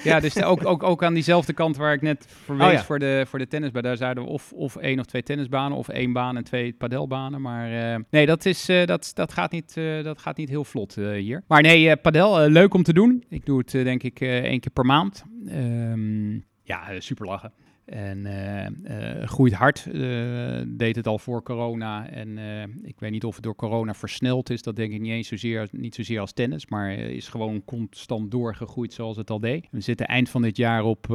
ja, 0.12 0.20
dus 0.20 0.42
ook, 0.42 0.66
ook, 0.66 0.82
ook 0.82 1.02
aan 1.02 1.14
diezelfde 1.14 1.52
kant 1.52 1.76
waar 1.76 1.92
ik 1.92 2.02
net 2.02 2.26
verwees 2.28 2.66
oh, 2.66 2.72
ja. 2.72 2.82
voor, 2.84 2.98
de, 2.98 3.24
voor 3.28 3.38
de 3.38 3.46
tennisbaan. 3.46 3.82
Daar 3.82 3.96
zouden 3.96 4.24
we 4.24 4.30
of, 4.30 4.52
of 4.52 4.76
één 4.76 4.98
of 4.98 5.06
twee 5.06 5.22
tennisbanen, 5.22 5.78
of 5.78 5.88
één 5.88 6.12
baan 6.12 6.36
en 6.36 6.44
twee 6.44 6.72
padelbanen. 6.72 7.40
Maar 7.40 8.00
nee, 8.10 8.26
dat, 8.26 8.44
is, 8.44 8.66
dat, 8.84 9.10
dat, 9.14 9.32
gaat 9.32 9.52
niet, 9.52 9.74
dat 10.02 10.18
gaat 10.18 10.36
niet 10.36 10.48
heel 10.48 10.64
vlot 10.64 10.94
hier. 10.94 11.42
Maar 11.46 11.62
nee, 11.62 11.96
padel, 11.96 12.48
leuk 12.48 12.74
om 12.74 12.82
te 12.82 12.92
doen. 12.92 13.24
Ik 13.28 13.46
doe 13.46 13.58
het 13.58 13.70
denk 13.70 14.02
ik 14.02 14.20
één 14.20 14.60
keer 14.60 14.72
per 14.72 14.84
maand. 14.84 15.24
Um, 15.48 16.44
ja, 16.62 17.00
super 17.00 17.26
lachen. 17.26 17.52
En 17.84 18.26
uh, 18.26 19.26
groeit 19.26 19.52
hard. 19.52 19.86
Uh, 19.92 20.62
deed 20.66 20.96
het 20.96 21.06
al 21.06 21.18
voor 21.18 21.42
corona. 21.42 22.08
En 22.08 22.38
ik 22.82 23.00
weet 23.00 23.10
niet 23.10 23.24
of 23.24 23.34
het 23.34 23.44
door 23.44 23.54
corona 23.54 23.94
versneld 23.94 24.50
is. 24.50 24.62
Dat 24.62 24.76
denk 24.76 24.92
ik 24.92 25.00
niet 25.00 25.12
eens 25.12 25.28
zozeer, 25.28 25.68
niet 25.70 25.94
zozeer 25.94 26.20
als 26.20 26.32
tennis. 26.32 26.66
Maar 26.66 26.92
is 26.92 27.28
gewoon 27.28 27.64
constant 27.64 28.30
doorgegroeid 28.30 28.92
zoals 28.92 29.16
het 29.16 29.30
al 29.30 29.40
deed. 29.40 29.66
We 29.70 29.80
zitten 29.80 30.06
eind 30.06 30.28
van 30.28 30.42
dit 30.42 30.56
jaar 30.56 30.84
op 30.84 31.08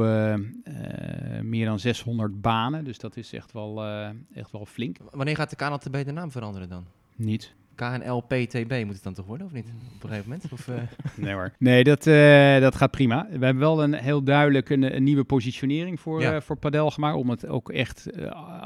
meer 1.42 1.66
dan 1.66 1.78
600 1.78 2.40
banen. 2.40 2.84
Dus 2.84 2.98
dat 2.98 3.16
is 3.16 3.32
echt 3.32 3.52
wel, 3.52 3.84
echt 4.34 4.50
wel 4.50 4.66
flink. 4.66 4.96
Wanneer 5.10 5.36
gaat 5.36 5.50
de 5.50 5.56
KNLTB 5.56 6.04
de 6.04 6.12
naam 6.12 6.30
veranderen 6.30 6.68
dan? 6.68 6.86
Niet. 7.16 7.54
KNLPTB 7.78 8.84
moet 8.84 8.94
het 8.94 9.02
dan 9.02 9.14
toch 9.14 9.26
worden, 9.26 9.46
of 9.46 9.52
niet? 9.52 9.66
Op 9.94 10.02
een 10.02 10.08
gegeven 10.08 10.30
moment? 10.30 10.52
Of, 10.52 10.66
uh... 10.68 10.74
Nee 11.24 11.32
hoor. 11.32 11.52
Nee, 11.58 11.84
dat, 11.84 12.06
uh, 12.06 12.60
dat 12.60 12.74
gaat 12.74 12.90
prima. 12.90 13.26
We 13.30 13.44
hebben 13.44 13.58
wel 13.58 13.82
een 13.82 13.94
heel 13.94 14.22
duidelijk 14.22 14.70
een, 14.70 14.96
een 14.96 15.02
nieuwe 15.02 15.24
positionering 15.24 16.00
voor, 16.00 16.20
ja. 16.20 16.34
uh, 16.34 16.40
voor 16.40 16.56
padel 16.56 16.90
gemaakt. 16.90 17.16
Om 17.16 17.30
het 17.30 17.46
ook 17.46 17.70
echt 17.70 18.06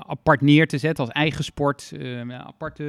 apart 0.06 0.40
neer 0.40 0.66
te 0.66 0.78
zetten 0.78 1.04
als 1.04 1.14
eigen 1.14 1.44
sport. 1.44 1.92
apart 2.30 2.80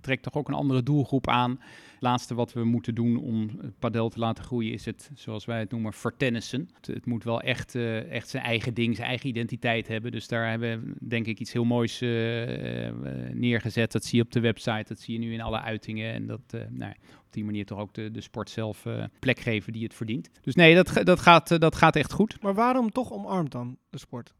trekt 0.00 0.22
toch 0.22 0.34
ook 0.34 0.48
een 0.48 0.54
andere 0.54 0.82
doelgroep 0.82 1.28
aan 1.28 1.58
laatste 2.02 2.34
wat 2.34 2.52
we 2.52 2.64
moeten 2.64 2.94
doen 2.94 3.16
om 3.16 3.50
het 3.60 3.78
padel 3.78 4.08
te 4.08 4.18
laten 4.18 4.44
groeien 4.44 4.72
is 4.72 4.84
het, 4.84 5.10
zoals 5.14 5.44
wij 5.44 5.58
het 5.58 5.70
noemen, 5.70 5.92
vertennissen. 5.92 6.68
Het, 6.74 6.86
het 6.86 7.06
moet 7.06 7.24
wel 7.24 7.40
echt, 7.40 7.74
uh, 7.74 8.10
echt 8.10 8.28
zijn 8.28 8.44
eigen 8.44 8.74
ding, 8.74 8.96
zijn 8.96 9.08
eigen 9.08 9.28
identiteit 9.28 9.88
hebben. 9.88 10.12
Dus 10.12 10.28
daar 10.28 10.50
hebben 10.50 10.84
we 10.84 11.06
denk 11.08 11.26
ik 11.26 11.38
iets 11.40 11.52
heel 11.52 11.64
moois 11.64 12.02
uh, 12.02 12.86
uh, 12.86 12.92
neergezet. 13.32 13.92
Dat 13.92 14.04
zie 14.04 14.18
je 14.18 14.24
op 14.24 14.32
de 14.32 14.40
website, 14.40 14.84
dat 14.88 15.00
zie 15.00 15.14
je 15.14 15.20
nu 15.26 15.32
in 15.32 15.40
alle 15.40 15.60
uitingen. 15.60 16.12
En 16.12 16.26
dat, 16.26 16.56
nou, 16.70 16.92
op 17.00 17.32
die 17.32 17.44
manier 17.44 17.66
toch 17.66 17.78
ook 17.78 17.94
de, 17.94 18.10
de 18.10 18.20
sport 18.20 18.50
zelf 18.50 18.86
plek 19.18 19.38
geven 19.38 19.72
die 19.72 19.82
het 19.82 19.94
verdient. 19.94 20.30
Dus 20.40 20.54
nee, 20.54 20.74
dat, 20.74 21.00
dat, 21.04 21.20
gaat, 21.20 21.60
dat 21.60 21.76
gaat 21.76 21.96
echt 21.96 22.12
goed. 22.12 22.42
Maar 22.42 22.54
waarom 22.54 22.90
toch 22.90 23.12
omarmt 23.12 23.52
dan 23.52 23.76
de 23.90 23.98
sport? 23.98 24.34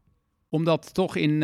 Omdat 0.49 0.93
toch 0.93 1.15
in 1.15 1.39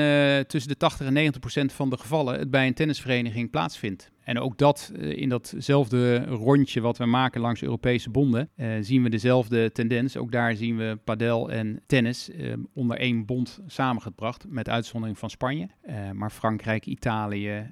tussen 0.48 0.72
de 0.72 0.78
80 0.78 1.08
en 1.08 1.14
90 1.14 1.42
procent 1.42 1.74
van 1.74 1.90
de 1.90 1.98
gevallen 1.98 2.40
het 2.40 2.52
bij 2.52 2.68
een 2.68 2.74
tennisvereniging 2.74 3.50
plaatsvindt. 3.50 4.12
En 4.30 4.40
ook 4.40 4.58
dat 4.58 4.92
uh, 4.96 5.18
in 5.18 5.30
datzelfde 5.30 6.26
rondje 6.26 6.82
wat 6.82 6.98
we 6.98 7.06
maken 7.06 7.42
langs 7.42 7.64
Europese 7.64 8.10
bonden, 8.10 8.50
uh, 8.56 8.68
zien 8.82 9.04
we 9.04 9.10
dezelfde 9.10 9.72
tendens. 9.72 10.18
Ook 10.18 10.32
daar 10.32 10.56
zien 10.56 10.78
we 10.78 11.00
padel 11.04 11.52
en 11.52 11.82
tennis 11.86 12.30
uh, 12.30 12.54
onder 12.74 12.98
één 12.98 13.26
bond 13.26 13.60
samengebracht, 13.68 14.46
met 14.48 14.70
uitzondering 14.70 15.18
van 15.18 15.30
Spanje. 15.30 15.70
maar 16.14 16.30
Frankrijk, 16.30 16.86
Italië, 16.86 17.72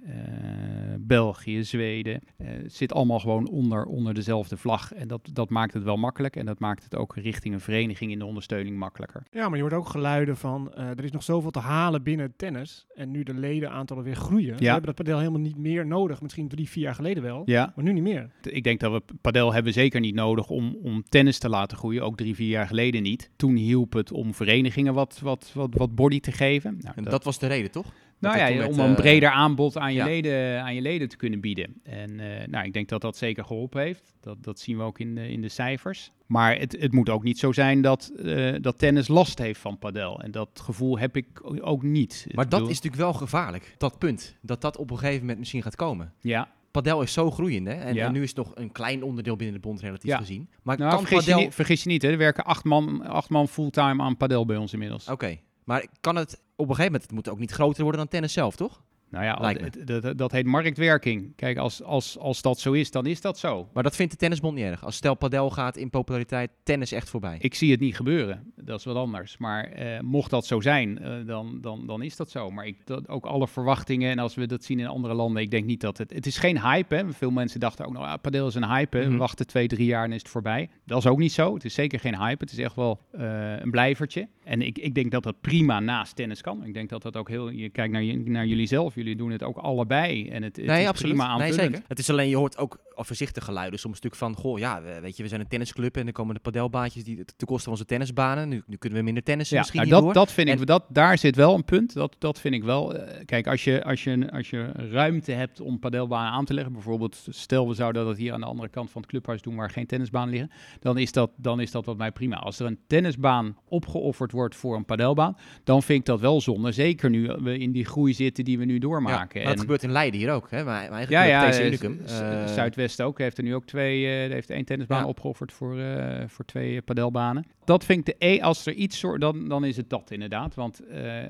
België, 0.99 1.63
Zweden, 1.63 2.21
zit 2.65 2.93
allemaal 2.93 3.19
gewoon 3.19 3.49
onder, 3.49 3.85
onder 3.85 4.13
dezelfde 4.13 4.57
vlag. 4.57 4.93
En 4.93 5.07
dat, 5.07 5.29
dat 5.33 5.49
maakt 5.49 5.73
het 5.73 5.83
wel 5.83 5.97
makkelijk 5.97 6.35
en 6.35 6.45
dat 6.45 6.59
maakt 6.59 6.83
het 6.83 6.95
ook 6.95 7.15
richting 7.15 7.53
een 7.53 7.59
vereniging 7.59 8.11
in 8.11 8.19
de 8.19 8.25
ondersteuning 8.25 8.77
makkelijker. 8.77 9.23
Ja, 9.31 9.47
maar 9.47 9.55
je 9.55 9.63
hoort 9.63 9.73
ook 9.73 9.89
geluiden 9.89 10.37
van 10.37 10.73
er 10.73 11.03
is 11.03 11.11
nog 11.11 11.23
zoveel 11.23 11.51
te 11.51 11.59
halen 11.59 12.03
binnen 12.03 12.33
tennis 12.35 12.85
en 12.95 13.11
nu 13.11 13.23
de 13.23 13.33
ledenaantallen 13.33 14.03
weer 14.03 14.15
groeien. 14.15 14.53
Ja. 14.53 14.57
We 14.57 14.65
hebben 14.65 14.85
dat 14.85 14.95
padel 14.95 15.17
helemaal 15.17 15.41
niet 15.41 15.57
meer 15.57 15.87
nodig. 15.87 16.21
Misschien 16.21 16.46
drie, 16.47 16.69
vier 16.69 16.83
jaar 16.83 16.95
geleden 16.95 17.23
wel, 17.23 17.41
ja. 17.45 17.73
maar 17.75 17.83
nu 17.85 17.93
niet 17.93 18.03
meer. 18.03 18.29
Ik 18.41 18.63
denk 18.63 18.79
dat 18.79 18.91
we 18.91 19.15
padel 19.21 19.53
hebben 19.53 19.73
zeker 19.73 19.99
niet 19.99 20.15
nodig 20.15 20.49
om, 20.49 20.77
om 20.83 21.03
tennis 21.09 21.37
te 21.37 21.49
laten 21.49 21.77
groeien, 21.77 22.03
ook 22.03 22.17
drie, 22.17 22.35
vier 22.35 22.49
jaar 22.49 22.67
geleden 22.67 23.03
niet. 23.03 23.29
Toen 23.35 23.55
hielp 23.55 23.93
het 23.93 24.11
om 24.11 24.33
verenigingen 24.33 24.93
wat, 24.93 25.19
wat, 25.23 25.51
wat, 25.53 25.69
wat 25.73 25.95
body 25.95 26.19
te 26.19 26.31
geven. 26.31 26.77
Nou, 26.81 26.95
en 26.95 27.03
dat, 27.03 27.23
was 27.23 27.39
de 27.39 27.47
reden, 27.47 27.71
toch? 27.71 27.93
Nou 28.19 28.37
ja, 28.37 28.67
om 28.67 28.79
een 28.79 28.95
breder 28.95 29.29
aanbod 29.29 29.77
aan 29.77 29.93
je, 29.93 30.03
leden, 30.03 30.61
aan 30.61 30.75
je 30.75 30.81
leden 30.81 31.09
te 31.09 31.17
kunnen 31.17 31.39
bieden. 31.39 31.81
En 31.83 32.19
uh, 32.19 32.47
nou, 32.47 32.65
ik 32.65 32.73
denk 32.73 32.89
dat 32.89 33.01
dat 33.01 33.17
zeker 33.17 33.45
geholpen 33.45 33.81
heeft. 33.81 34.13
Dat, 34.19 34.43
dat 34.43 34.59
zien 34.59 34.77
we 34.77 34.83
ook 34.83 34.99
in 34.99 35.15
de, 35.15 35.29
in 35.29 35.41
de 35.41 35.49
cijfers. 35.49 36.11
Maar 36.25 36.57
het, 36.57 36.75
het 36.79 36.93
moet 36.93 37.09
ook 37.09 37.23
niet 37.23 37.39
zo 37.39 37.51
zijn 37.51 37.81
dat, 37.81 38.11
uh, 38.15 38.55
dat 38.61 38.79
tennis 38.79 39.07
last 39.07 39.39
heeft 39.39 39.59
van 39.59 39.77
padel. 39.77 40.21
En 40.21 40.31
dat 40.31 40.49
gevoel 40.63 40.99
heb 40.99 41.15
ik 41.15 41.27
ook 41.61 41.83
niet. 41.83 42.27
Maar 42.31 42.49
dat 42.49 42.61
is 42.61 42.67
natuurlijk 42.67 42.95
wel 42.95 43.13
gevaarlijk, 43.13 43.75
dat 43.77 43.97
punt. 43.97 44.37
Dat 44.41 44.61
dat 44.61 44.77
op 44.77 44.91
een 44.91 44.97
gegeven 44.97 45.19
moment 45.19 45.39
misschien 45.39 45.61
gaat 45.61 45.75
komen. 45.75 46.13
Ja. 46.21 46.55
Padel 46.71 47.01
is 47.01 47.13
zo 47.13 47.31
groeiend, 47.31 47.67
hè? 47.67 47.73
En, 47.73 47.93
ja. 47.93 48.05
en, 48.05 48.13
nu 48.13 48.21
is 48.21 48.29
het 48.29 48.37
nog 48.37 48.51
een 48.55 48.71
klein 48.71 49.03
onderdeel 49.03 49.35
binnen 49.35 49.55
de 49.55 49.67
bond 49.67 49.81
relatief 49.81 50.09
ja. 50.09 50.17
gezien. 50.17 50.49
Maar 50.63 50.77
nou, 50.77 50.89
kan 50.89 50.99
vergis, 50.99 51.17
padel... 51.17 51.37
je 51.37 51.45
niet, 51.45 51.53
vergis 51.53 51.83
je 51.83 51.89
niet, 51.89 52.01
hè? 52.01 52.09
er 52.09 52.17
werken 52.17 52.43
acht 52.43 52.63
man, 52.63 53.07
acht 53.07 53.29
man 53.29 53.47
fulltime 53.47 54.03
aan 54.03 54.17
padel 54.17 54.45
bij 54.45 54.57
ons 54.57 54.73
inmiddels. 54.73 55.03
Oké, 55.03 55.13
okay. 55.13 55.41
maar 55.63 55.85
kan 56.01 56.15
het 56.15 56.41
een 56.69 56.75
gegeven 56.75 56.91
moment, 56.91 57.03
het 57.03 57.11
moet 57.11 57.29
ook 57.29 57.39
niet 57.39 57.51
groter 57.51 57.81
worden 57.81 57.99
dan 58.01 58.09
tennis 58.09 58.33
zelf, 58.33 58.55
toch? 58.55 58.81
Nou 59.09 59.25
ja, 59.25 59.53
dat, 59.85 60.17
dat 60.17 60.31
heet 60.31 60.45
marktwerking. 60.45 61.35
Kijk, 61.35 61.57
als, 61.57 61.83
als, 61.83 62.17
als 62.17 62.41
dat 62.41 62.59
zo 62.59 62.71
is, 62.71 62.91
dan 62.91 63.05
is 63.05 63.21
dat 63.21 63.39
zo. 63.39 63.67
Maar 63.73 63.83
dat 63.83 63.95
vindt 63.95 64.11
de 64.11 64.17
tennisbond 64.17 64.55
niet 64.55 64.65
erg. 64.65 64.85
Als 64.85 64.95
stel 64.95 65.15
padel 65.15 65.49
gaat 65.49 65.77
in 65.77 65.89
populariteit, 65.89 66.51
tennis 66.63 66.91
echt 66.91 67.09
voorbij. 67.09 67.37
Ik 67.39 67.53
zie 67.53 67.71
het 67.71 67.79
niet 67.79 67.95
gebeuren. 67.95 68.53
Dat 68.55 68.79
is 68.79 68.85
wat 68.85 68.95
anders. 68.95 69.37
Maar 69.37 69.63
eh, 69.63 69.99
mocht 69.99 70.29
dat 70.29 70.45
zo 70.45 70.61
zijn, 70.61 70.99
eh, 70.99 71.25
dan, 71.25 71.57
dan, 71.61 71.87
dan 71.87 72.01
is 72.01 72.15
dat 72.15 72.31
zo. 72.31 72.51
Maar 72.51 72.65
ik, 72.65 72.85
dat, 72.85 73.09
ook 73.09 73.25
alle 73.25 73.47
verwachtingen, 73.47 74.11
en 74.11 74.19
als 74.19 74.35
we 74.35 74.45
dat 74.45 74.63
zien 74.63 74.79
in 74.79 74.87
andere 74.87 75.13
landen, 75.13 75.41
ik 75.41 75.51
denk 75.51 75.65
niet 75.65 75.81
dat 75.81 75.97
het... 75.97 76.13
Het 76.13 76.25
is 76.25 76.37
geen 76.37 76.61
hype, 76.61 76.95
hè. 76.95 77.13
Veel 77.13 77.31
mensen 77.31 77.59
dachten 77.59 77.85
ook, 77.85 77.93
nou, 77.93 78.05
ah, 78.05 78.21
padel 78.21 78.47
is 78.47 78.55
een 78.55 78.69
hype. 78.69 78.97
We 78.99 79.05
mhm. 79.05 79.17
wachten 79.17 79.47
twee, 79.47 79.67
drie 79.67 79.85
jaar 79.85 80.03
en 80.03 80.11
is 80.11 80.21
het 80.21 80.29
voorbij. 80.29 80.69
Dat 80.85 80.97
is 80.97 81.07
ook 81.07 81.19
niet 81.19 81.31
zo. 81.31 81.53
Het 81.53 81.65
is 81.65 81.73
zeker 81.73 81.99
geen 81.99 82.17
hype. 82.17 82.43
Het 82.43 82.51
is 82.51 82.59
echt 82.59 82.75
wel 82.75 82.99
uh, 83.11 83.59
een 83.59 83.71
blijvertje. 83.71 84.27
En 84.47 84.61
ik, 84.61 84.77
ik 84.77 84.95
denk 84.95 85.11
dat 85.11 85.23
dat 85.23 85.41
prima 85.41 85.79
naast 85.79 86.15
tennis 86.15 86.41
kan. 86.41 86.65
Ik 86.65 86.73
denk 86.73 86.89
dat 86.89 87.01
dat 87.01 87.17
ook 87.17 87.29
heel... 87.29 87.49
Je 87.49 87.69
kijkt 87.69 87.93
naar, 87.93 88.03
naar 88.17 88.45
jullie 88.45 88.67
zelf. 88.67 88.95
Jullie 88.95 89.15
doen 89.15 89.31
het 89.31 89.43
ook 89.43 89.57
allebei. 89.57 90.29
En 90.29 90.43
het, 90.43 90.55
het 90.55 90.65
nee, 90.65 90.81
is 90.81 90.87
absoluut. 90.87 91.15
prima 91.15 91.29
aanvullend. 91.29 91.57
Nee, 91.57 91.69
zeker. 91.69 91.85
Het 91.87 91.99
is 91.99 92.09
alleen, 92.09 92.29
je 92.29 92.35
hoort 92.35 92.57
ook 92.57 92.79
voorzichtig 93.05 93.43
geluiden. 93.43 93.79
Soms 93.79 94.01
natuurlijk 94.01 94.21
van, 94.21 94.35
goh, 94.43 94.59
ja, 94.59 94.81
weet 95.01 95.17
je, 95.17 95.23
we 95.23 95.29
zijn 95.29 95.41
een 95.41 95.47
tennisclub 95.47 95.97
en 95.97 96.03
dan 96.03 96.13
komen 96.13 96.35
de 96.35 96.41
padelbaantjes 96.41 97.03
die 97.03 97.25
ten 97.25 97.47
koste 97.47 97.63
van 97.63 97.71
onze 97.71 97.85
tennisbanen. 97.85 98.49
Nu, 98.49 98.63
nu 98.65 98.75
kunnen 98.75 98.99
we 98.99 99.05
minder 99.05 99.23
tennis 99.23 99.49
ja, 99.49 99.57
misschien 99.57 99.87
nou, 99.87 100.03
dat, 100.03 100.13
dat 100.13 100.31
vind 100.31 100.49
ik, 100.49 100.65
dat, 100.65 100.85
daar 100.89 101.17
zit 101.17 101.35
wel 101.35 101.53
een 101.53 101.63
punt. 101.63 101.93
Dat, 101.93 102.15
dat 102.17 102.39
vind 102.39 102.53
ik 102.53 102.63
wel. 102.63 102.95
Uh, 102.95 103.01
kijk, 103.25 103.47
als 103.47 103.63
je, 103.63 103.83
als, 103.83 104.03
je, 104.03 104.31
als 104.31 104.49
je 104.49 104.71
ruimte 104.71 105.31
hebt 105.31 105.61
om 105.61 105.79
padelbanen 105.79 106.31
aan 106.31 106.45
te 106.45 106.53
leggen, 106.53 106.73
bijvoorbeeld 106.73 107.25
stel 107.29 107.67
we 107.67 107.73
zouden 107.73 108.05
dat 108.05 108.17
hier 108.17 108.33
aan 108.33 108.39
de 108.39 108.45
andere 108.45 108.69
kant 108.69 108.91
van 108.91 109.01
het 109.01 109.09
clubhuis 109.09 109.41
doen 109.41 109.55
waar 109.55 109.69
geen 109.69 109.85
tennisbaan 109.85 110.29
liggen, 110.29 110.51
dan 110.79 110.97
is 110.97 111.11
dat, 111.11 111.31
dan 111.35 111.59
is 111.59 111.71
dat 111.71 111.85
wat 111.85 111.97
mij 111.97 112.11
prima. 112.11 112.35
Als 112.35 112.59
er 112.59 112.65
een 112.65 112.79
tennisbaan 112.87 113.57
opgeofferd 113.67 114.31
wordt 114.31 114.55
voor 114.55 114.75
een 114.75 114.85
padelbaan, 114.85 115.37
dan 115.63 115.83
vind 115.83 115.99
ik 115.99 116.05
dat 116.05 116.19
wel 116.19 116.41
zonde. 116.41 116.71
Zeker 116.71 117.09
nu 117.09 117.27
we 117.27 117.57
in 117.57 117.71
die 117.71 117.85
groei 117.85 118.13
zitten 118.13 118.45
die 118.45 118.57
we 118.57 118.65
nu 118.65 118.79
doormaken. 118.79 119.39
Ja, 119.39 119.45
maar 119.45 119.53
dat 119.53 119.61
gebeurt 119.61 119.83
in 119.83 119.91
Leiden 119.91 120.19
hier 120.19 120.31
ook, 120.31 120.51
hè? 120.51 120.63
Mijn, 120.63 120.89
mijn 120.89 121.05
ja, 121.09 121.23
ja, 121.23 121.45
deze 121.45 121.65
Unicum. 121.65 121.99
Uh, 122.01 122.47
Zuidwest 122.47 122.86
ook. 123.01 123.17
Heeft 123.17 123.37
er 123.37 123.43
nu 123.43 123.55
ook 123.55 123.65
twee, 123.65 124.25
uh, 124.25 124.31
heeft 124.31 124.49
één 124.49 124.65
tennisbaan 124.65 125.01
ja. 125.01 125.07
opgeofferd 125.07 125.51
voor, 125.51 125.77
uh, 125.77 126.23
voor 126.27 126.45
twee 126.45 126.81
padelbanen. 126.81 127.45
Dat 127.65 127.85
vind 127.85 127.99
ik 127.99 128.05
de 128.05 128.25
E, 128.25 128.41
als 128.41 128.65
er 128.65 128.73
iets 128.73 128.99
soort, 128.99 129.21
dan, 129.21 129.47
dan 129.47 129.65
is 129.65 129.77
het 129.77 129.89
dat 129.89 130.11
inderdaad. 130.11 130.55
Want 130.55 130.81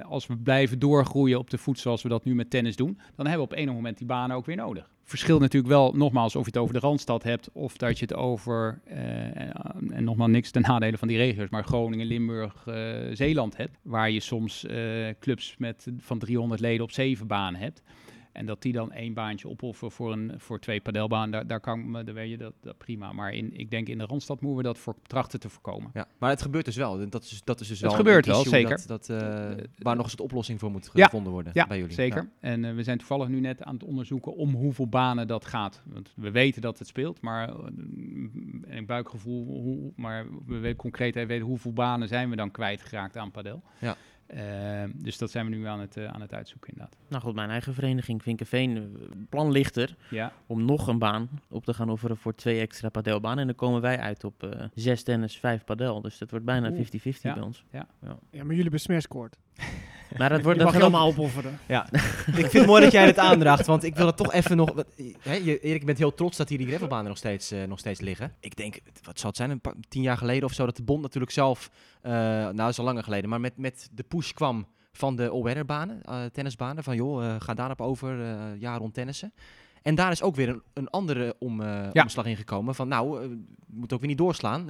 als 0.02 0.28
we 0.28 0.38
blijven 0.38 0.80
doorgroeien 0.80 1.40
op 1.40 1.50
de 1.50 1.58
voet 1.58 1.80
zoals 1.80 2.02
we 2.02 2.10
dat 2.10 2.24
nu 2.24 2.36
met 2.36 2.50
tennis 2.50 2.76
doen, 2.76 3.00
dan 3.16 3.28
hebben 3.28 3.48
we 3.48 3.54
op 3.54 3.60
enig 3.60 3.74
moment 3.74 3.98
die 3.98 4.08
banen 4.08 4.36
ook 4.36 4.46
weer 4.46 4.56
nodig 4.56 4.90
verschilt 5.08 5.40
natuurlijk 5.40 5.74
wel, 5.74 5.94
nogmaals, 5.96 6.36
of 6.36 6.42
je 6.42 6.52
het 6.52 6.58
over 6.58 6.74
de 6.74 6.80
Randstad 6.80 7.24
hebt 7.24 7.50
of 7.52 7.78
dat 7.78 8.00
je 8.00 8.06
het 8.06 8.14
over, 8.14 8.82
uh, 8.88 8.98
en 9.92 10.04
nogmaals 10.04 10.32
niks 10.32 10.52
ten 10.52 10.62
nadele 10.62 10.98
van 10.98 11.08
die 11.08 11.18
regio's, 11.18 11.50
maar 11.50 11.64
Groningen, 11.64 12.06
Limburg, 12.06 12.68
Zeeland 13.14 13.58
hebt, 13.58 13.78
waar 13.82 14.10
je 14.12 14.20
soms 14.20 14.66
clubs 15.20 15.56
met 15.58 15.88
van 15.98 16.20
300 16.20 16.62
leden 16.62 16.84
op 16.84 16.92
zeven 16.92 17.28
banen 17.28 17.60
hebt. 17.60 17.82
En 18.38 18.46
dat 18.46 18.62
die 18.62 18.74
dan 18.74 18.92
één 18.92 19.14
baantje 19.14 19.50
opofferen 19.50 19.92
voor, 19.92 20.12
een, 20.12 20.34
voor 20.38 20.60
twee 20.60 20.82
padelbanen, 20.82 21.32
daar, 21.32 21.48
daar 21.48 21.60
kan 21.60 21.92
me, 21.92 22.04
weet 22.04 22.30
je 22.30 22.38
dat, 22.38 22.54
dat, 22.62 22.78
prima. 22.78 23.14
Maar 23.14 23.34
in, 23.34 23.58
ik 23.58 23.72
denk 23.72 23.88
in 23.88 23.98
de 23.98 24.06
Randstad 24.06 24.42
moeten 24.42 24.58
we 24.58 24.64
dat 24.64 24.78
voor 24.78 24.96
trachten 25.02 25.40
te 25.40 25.50
voorkomen. 25.50 25.92
Ja, 25.94 26.08
maar 26.18 26.30
het 26.30 26.42
gebeurt 26.42 26.66
dus 26.66 26.76
wel. 26.76 27.10
Dat 27.10 27.24
is, 27.24 27.42
dat 27.44 27.60
is 27.60 27.68
dus 27.68 27.80
het 27.80 27.88
wel 27.88 27.98
gebeurt 27.98 28.26
wel, 28.26 28.44
zeker. 28.44 28.82
Dat, 28.86 29.08
dat 29.08 29.22
uh, 29.22 29.64
waar 29.78 29.96
nog 29.96 30.04
eens 30.04 30.14
een 30.14 30.20
oplossing 30.20 30.60
voor 30.60 30.72
moet 30.72 30.90
gevonden 30.94 31.32
worden 31.32 31.52
ja, 31.56 31.68
bij 31.68 31.78
jullie. 31.78 31.94
Zeker. 31.94 32.22
Ja. 32.22 32.50
En 32.50 32.64
uh, 32.64 32.76
we 32.76 32.84
zijn 32.84 32.98
toevallig 32.98 33.28
nu 33.28 33.40
net 33.40 33.64
aan 33.64 33.74
het 33.74 33.84
onderzoeken 33.84 34.36
om 34.36 34.54
hoeveel 34.54 34.88
banen 34.88 35.28
dat 35.28 35.46
gaat. 35.46 35.82
Want 35.86 36.14
we 36.16 36.32
weten 36.32 36.62
dat 36.62 36.80
het 36.80 36.88
speelt, 36.88 37.22
maar 37.22 37.54
een 38.68 38.86
buikgevoel, 38.86 39.46
hoe, 39.46 39.92
maar 39.96 40.26
we 40.46 40.58
weten 40.58 40.78
concreet 40.78 41.16
weten 41.16 41.40
hoeveel 41.40 41.74
banen 41.74 42.08
zijn 42.08 42.30
we 42.30 42.36
dan 42.36 42.52
kwijtgeraakt 42.52 43.18
aan 43.18 43.32
padel. 43.32 43.64
Ja. 43.80 43.96
Uh, 44.34 44.84
dus 44.96 45.18
dat 45.18 45.32
zijn 45.32 45.50
we 45.50 45.56
nu 45.56 45.66
aan 45.66 45.80
het, 45.80 45.98
uh, 45.98 46.08
aan 46.08 46.22
het 46.22 46.34
uitzoeken 46.34 46.70
inderdaad. 46.70 46.98
Nou 47.08 47.24
goed, 47.24 47.36
mijn 47.36 47.50
eigen 47.50 47.74
vereniging 47.74 48.24
Vinkenveen, 48.24 48.78
uh, 48.78 48.86
plan 49.30 49.52
ligt 49.52 49.76
er 49.76 49.96
ja. 50.10 50.34
om 50.48 50.66
nog 50.66 50.88
een 50.88 51.00
baan 51.00 51.30
op 51.50 51.66
te 51.66 51.74
gaan 51.74 51.90
offeren 51.90 52.18
voor 52.18 52.36
twee 52.36 52.60
extra 52.60 52.90
padelbanen. 52.90 53.40
En 53.40 53.46
dan 53.46 53.56
komen 53.56 53.82
wij 53.82 54.00
uit 54.00 54.24
op 54.24 54.70
zes 54.74 55.04
tennis, 55.04 55.38
vijf 55.38 55.64
padel. 55.64 56.02
Dus 56.02 56.18
dat 56.18 56.30
wordt 56.30 56.46
bijna 56.46 56.72
50-50 56.72 56.76
ja. 57.22 57.34
bij 57.34 57.44
ons. 57.44 57.64
Ja. 57.72 57.88
ja. 58.02 58.08
Ja. 58.08 58.18
maar 58.32 58.46
jullie 58.46 58.62
hebben 58.62 58.80
smashcourt. 58.80 59.38
Maar 60.18 60.30
dat 60.30 60.42
wordt 60.42 60.60
dat 60.60 60.72
mag 60.72 60.82
allemaal 60.82 61.08
opofferen. 61.08 61.60
Ja, 61.66 61.88
ik 62.26 62.34
vind 62.34 62.52
het 62.52 62.66
mooi 62.66 62.84
dat 62.84 62.92
jij 62.92 63.06
het 63.06 63.18
aandraagt, 63.18 63.66
want 63.66 63.84
ik 63.84 63.96
wil 63.96 64.06
het 64.06 64.18
toch 64.18 64.34
even 64.34 64.58
nog... 64.58 64.74
Hè, 65.20 65.34
je, 65.34 65.60
Erik, 65.60 65.86
bent 65.86 65.98
heel 65.98 66.14
trots 66.14 66.38
dat 66.38 66.50
hier 66.50 66.58
die 66.58 66.68
gravelbanen 66.68 67.08
nog 67.08 67.18
steeds, 67.18 67.52
uh, 67.52 67.64
nog 67.64 67.80
steeds 67.80 68.00
liggen. 68.00 68.34
Ik 68.40 68.56
denk, 68.56 68.80
wat 69.04 69.20
zal 69.20 69.30
het 69.30 69.38
zijn, 69.38 69.50
een 69.50 69.62
paar, 69.62 69.74
tien 69.90 70.02
jaar 70.02 70.18
geleden 70.18 70.44
of 70.44 70.54
zo, 70.54 70.66
dat 70.66 70.76
de 70.76 70.84
bond 70.84 71.02
natuurlijk 71.02 71.32
zelf, 71.32 71.70
uh, 72.04 72.12
nou 72.12 72.56
dat 72.56 72.70
is 72.70 72.80
al 72.80 72.86
langer 72.86 73.04
geleden, 73.04 73.30
maar 73.30 73.40
met, 73.40 73.58
met 73.58 73.90
de 73.92 74.04
push 74.04 74.32
kwam 74.32 74.68
van 74.92 75.16
de 75.16 75.30
all-weather-banen, 75.30 76.02
uh, 76.10 76.24
tennisbanen, 76.32 76.84
van 76.84 76.96
joh, 76.96 77.36
ga 77.40 77.54
daarop 77.54 77.82
over, 77.82 78.18
jaar 78.58 78.78
rond 78.78 78.94
tennissen. 78.94 79.34
En 79.82 79.96
daar 79.96 80.12
is 80.12 80.22
ook 80.22 80.36
weer 80.36 80.50
een, 80.50 80.62
een 80.74 80.90
andere 80.90 81.36
om, 81.40 81.62
ja. 81.62 81.92
omslag 81.94 82.26
in 82.26 82.36
gekomen. 82.36 82.76
Van 82.76 82.88
nou, 82.88 83.20
we 83.20 83.38
moeten 83.68 83.96
ook 83.96 84.02
weer 84.02 84.10
niet 84.10 84.18
doorslaan. 84.18 84.68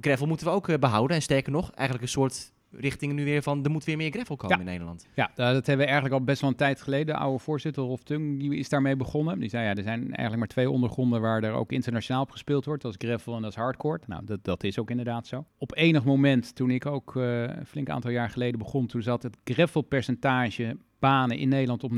gravel 0.00 0.26
moeten 0.26 0.46
we 0.46 0.52
ook 0.52 0.78
behouden. 0.80 1.16
En 1.16 1.22
sterker 1.22 1.52
nog, 1.52 1.70
eigenlijk 1.70 2.02
een 2.02 2.12
soort 2.12 2.52
richting 2.70 3.12
nu 3.12 3.24
weer 3.24 3.42
van 3.42 3.64
er 3.64 3.70
moet 3.70 3.84
weer 3.84 3.96
meer 3.96 4.10
gravel 4.10 4.36
komen 4.36 4.58
in 4.58 4.64
Nederland. 4.64 5.06
Ja, 5.14 5.30
dat 5.34 5.66
hebben 5.66 5.76
we 5.76 5.92
eigenlijk 5.92 6.14
al 6.14 6.24
best 6.24 6.40
wel 6.40 6.50
een 6.50 6.56
tijd 6.56 6.82
geleden. 6.82 7.06
De 7.06 7.20
oude 7.20 7.38
voorzitter 7.38 7.82
Rolf 7.82 8.02
Tung 8.02 8.38
die 8.38 8.56
is 8.56 8.68
daarmee 8.68 8.96
begonnen. 8.96 9.38
Die 9.38 9.48
zei 9.48 9.64
ja, 9.64 9.74
er 9.74 9.82
zijn 9.82 10.02
eigenlijk 10.02 10.36
maar 10.38 10.48
twee 10.48 10.70
ondergronden 10.70 11.20
waar 11.20 11.42
er 11.42 11.52
ook 11.52 11.72
internationaal 11.72 12.22
op 12.22 12.30
gespeeld 12.30 12.64
wordt. 12.64 12.82
Dat 12.82 12.96
is 13.00 13.08
gravel 13.08 13.34
en 13.36 13.42
dat 13.42 13.50
is 13.50 13.56
hardcore. 13.56 14.00
Nou, 14.06 14.24
dat, 14.24 14.44
dat 14.44 14.64
is 14.64 14.78
ook 14.78 14.90
inderdaad 14.90 15.26
zo. 15.26 15.44
Op 15.58 15.76
enig 15.76 16.04
moment, 16.04 16.54
toen 16.54 16.70
ik 16.70 16.86
ook 16.86 17.14
uh, 17.14 17.42
een 17.42 17.66
flink 17.66 17.88
aantal 17.88 18.10
jaar 18.10 18.30
geleden 18.30 18.58
begon, 18.58 18.86
toen 18.86 19.02
zat 19.02 19.22
het 19.22 19.36
gravel 19.44 19.82
percentage 19.82 20.76
banen 21.00 21.38
in 21.38 21.48
Nederland 21.48 21.84
op 21.84 21.92
39% 21.92 21.94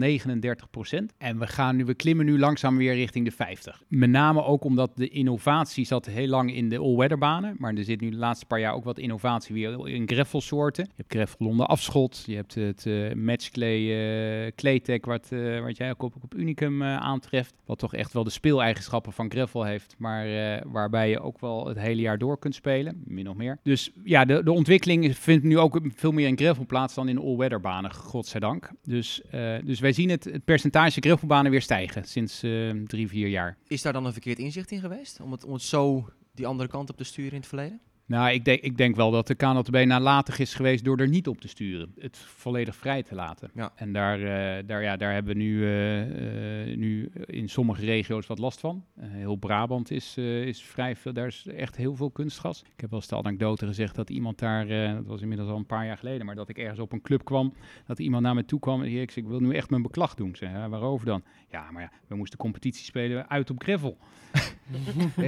En 1.18 1.38
we, 1.38 1.46
gaan 1.46 1.76
nu, 1.76 1.84
we 1.84 1.94
klimmen 1.94 2.24
nu 2.24 2.38
langzaam 2.38 2.76
weer 2.76 2.94
richting 2.94 3.24
de 3.24 3.30
50. 3.30 3.82
Met 3.88 4.10
name 4.10 4.44
ook 4.44 4.64
omdat 4.64 4.90
de 4.94 5.08
innovatie 5.08 5.84
zat 5.84 6.06
heel 6.06 6.26
lang 6.26 6.54
in 6.54 6.68
de 6.68 6.78
all-weather 6.78 7.18
banen. 7.18 7.54
Maar 7.58 7.74
er 7.74 7.84
zit 7.84 8.00
nu 8.00 8.10
de 8.10 8.16
laatste 8.16 8.46
paar 8.46 8.60
jaar 8.60 8.74
ook 8.74 8.84
wat 8.84 8.98
innovatie 8.98 9.54
weer 9.54 9.88
in 9.88 10.08
gravel 10.08 10.40
soorten. 10.40 10.84
Je 10.84 10.92
hebt 10.96 11.12
gravel 11.12 11.46
onder 11.46 11.66
afschot. 11.66 12.22
Je 12.26 12.34
hebt 12.34 12.54
het 12.54 12.84
uh, 12.86 13.12
matchclay 13.12 13.78
uh, 13.78 14.50
Claytech 14.54 15.04
wat, 15.04 15.28
uh, 15.32 15.60
wat 15.60 15.76
jij 15.76 15.90
ook 15.90 16.02
op, 16.02 16.34
Unicum 16.36 16.82
aantreft. 16.82 17.54
Wat 17.64 17.78
toch 17.78 17.94
echt 17.94 18.12
wel 18.12 18.24
de 18.24 18.30
speeleigenschappen 18.30 19.12
van 19.12 19.30
gravel 19.30 19.64
heeft. 19.64 19.94
Maar 19.98 20.26
waarbij 20.72 21.10
je 21.10 21.20
ook 21.20 21.40
wel 21.40 21.66
het 21.66 21.78
hele 21.78 22.00
jaar 22.00 22.18
door 22.18 22.38
kunt 22.38 22.54
spelen. 22.54 23.02
Min 23.04 23.28
of 23.28 23.36
meer. 23.36 23.58
Dus 23.62 23.90
ja, 24.04 24.24
de, 24.24 24.42
de 24.42 24.52
ontwikkeling 24.52 25.16
vindt 25.16 25.44
nu 25.44 25.58
ook 25.58 25.80
veel 25.94 26.12
meer 26.12 26.26
in 26.26 26.38
gravel 26.38 26.66
plaats 26.66 26.94
dan 26.94 27.08
in 27.08 27.18
all-weather 27.18 27.60
banen. 27.60 27.94
Godzijdank. 27.94 28.70
Dus, 28.92 29.20
uh, 29.34 29.56
dus 29.64 29.80
wij 29.80 29.92
zien 29.92 30.08
het, 30.10 30.24
het 30.24 30.44
percentage 30.44 31.00
gravelbanen 31.00 31.50
weer 31.50 31.62
stijgen 31.62 32.04
sinds 32.04 32.44
uh, 32.44 32.70
drie, 32.86 33.08
vier 33.08 33.28
jaar. 33.28 33.56
Is 33.66 33.82
daar 33.82 33.92
dan 33.92 34.06
een 34.06 34.12
verkeerd 34.12 34.38
inzicht 34.38 34.70
in 34.70 34.80
geweest? 34.80 35.20
Om 35.20 35.32
het, 35.32 35.44
om 35.44 35.52
het 35.52 35.62
zo 35.62 36.08
die 36.34 36.46
andere 36.46 36.68
kant 36.68 36.90
op 36.90 36.96
te 36.96 37.04
sturen 37.04 37.32
in 37.32 37.38
het 37.38 37.46
verleden? 37.46 37.80
Nou, 38.06 38.30
ik 38.30 38.44
denk, 38.44 38.60
ik 38.60 38.76
denk 38.76 38.96
wel 38.96 39.10
dat 39.10 39.26
de 39.26 39.34
KNLTB 39.34 39.84
nalatig 39.84 40.38
is 40.38 40.54
geweest 40.54 40.84
door 40.84 40.98
er 40.98 41.08
niet 41.08 41.28
op 41.28 41.40
te 41.40 41.48
sturen. 41.48 41.92
Het 41.98 42.16
volledig 42.16 42.76
vrij 42.76 43.02
te 43.02 43.14
laten. 43.14 43.50
Ja. 43.54 43.72
En 43.74 43.92
daar, 43.92 44.18
uh, 44.18 44.66
daar, 44.66 44.82
ja, 44.82 44.96
daar 44.96 45.12
hebben 45.12 45.32
we 45.36 45.42
nu, 45.42 45.52
uh, 45.52 46.70
uh, 46.70 46.76
nu 46.76 47.10
in 47.26 47.48
sommige 47.48 47.84
regio's 47.84 48.26
wat 48.26 48.38
last 48.38 48.60
van. 48.60 48.84
heel 49.00 49.36
Brabant 49.36 49.90
is, 49.90 50.16
is 50.16 50.62
vrij 50.62 50.96
veel, 50.96 51.12
daar 51.12 51.26
is 51.26 51.46
echt 51.46 51.76
heel 51.76 51.94
veel 51.94 52.10
kunstgas. 52.10 52.60
Ik 52.60 52.80
heb 52.80 52.90
wel 52.90 52.98
eens 52.98 53.08
de 53.08 53.16
anekdote 53.16 53.66
gezegd 53.66 53.94
dat 53.94 54.10
iemand 54.10 54.38
daar, 54.38 54.66
dat 54.94 55.06
was 55.06 55.22
inmiddels 55.22 55.48
al 55.48 55.56
een 55.56 55.66
paar 55.66 55.86
jaar 55.86 55.98
geleden, 55.98 56.26
maar 56.26 56.34
dat 56.34 56.48
ik 56.48 56.58
ergens 56.58 56.80
op 56.80 56.92
een 56.92 57.02
club 57.02 57.24
kwam, 57.24 57.54
dat 57.86 57.98
iemand 57.98 58.22
naar 58.22 58.34
me 58.34 58.44
toe 58.44 58.60
kwam 58.60 58.82
en 58.82 58.86
ik 59.00 59.10
zei, 59.10 59.24
ik 59.24 59.30
wil 59.30 59.40
nu 59.40 59.54
echt 59.54 59.70
mijn 59.70 59.82
beklag 59.82 60.14
doen. 60.14 60.34
Ja, 60.38 60.68
waarover 60.68 61.06
dan? 61.06 61.22
Ja, 61.52 61.70
maar 61.70 61.82
ja, 61.82 61.90
we 62.06 62.16
moesten 62.16 62.38
competitie 62.38 62.84
spelen 62.84 63.28
uit 63.28 63.50
op 63.50 63.62
gravel. 63.62 63.98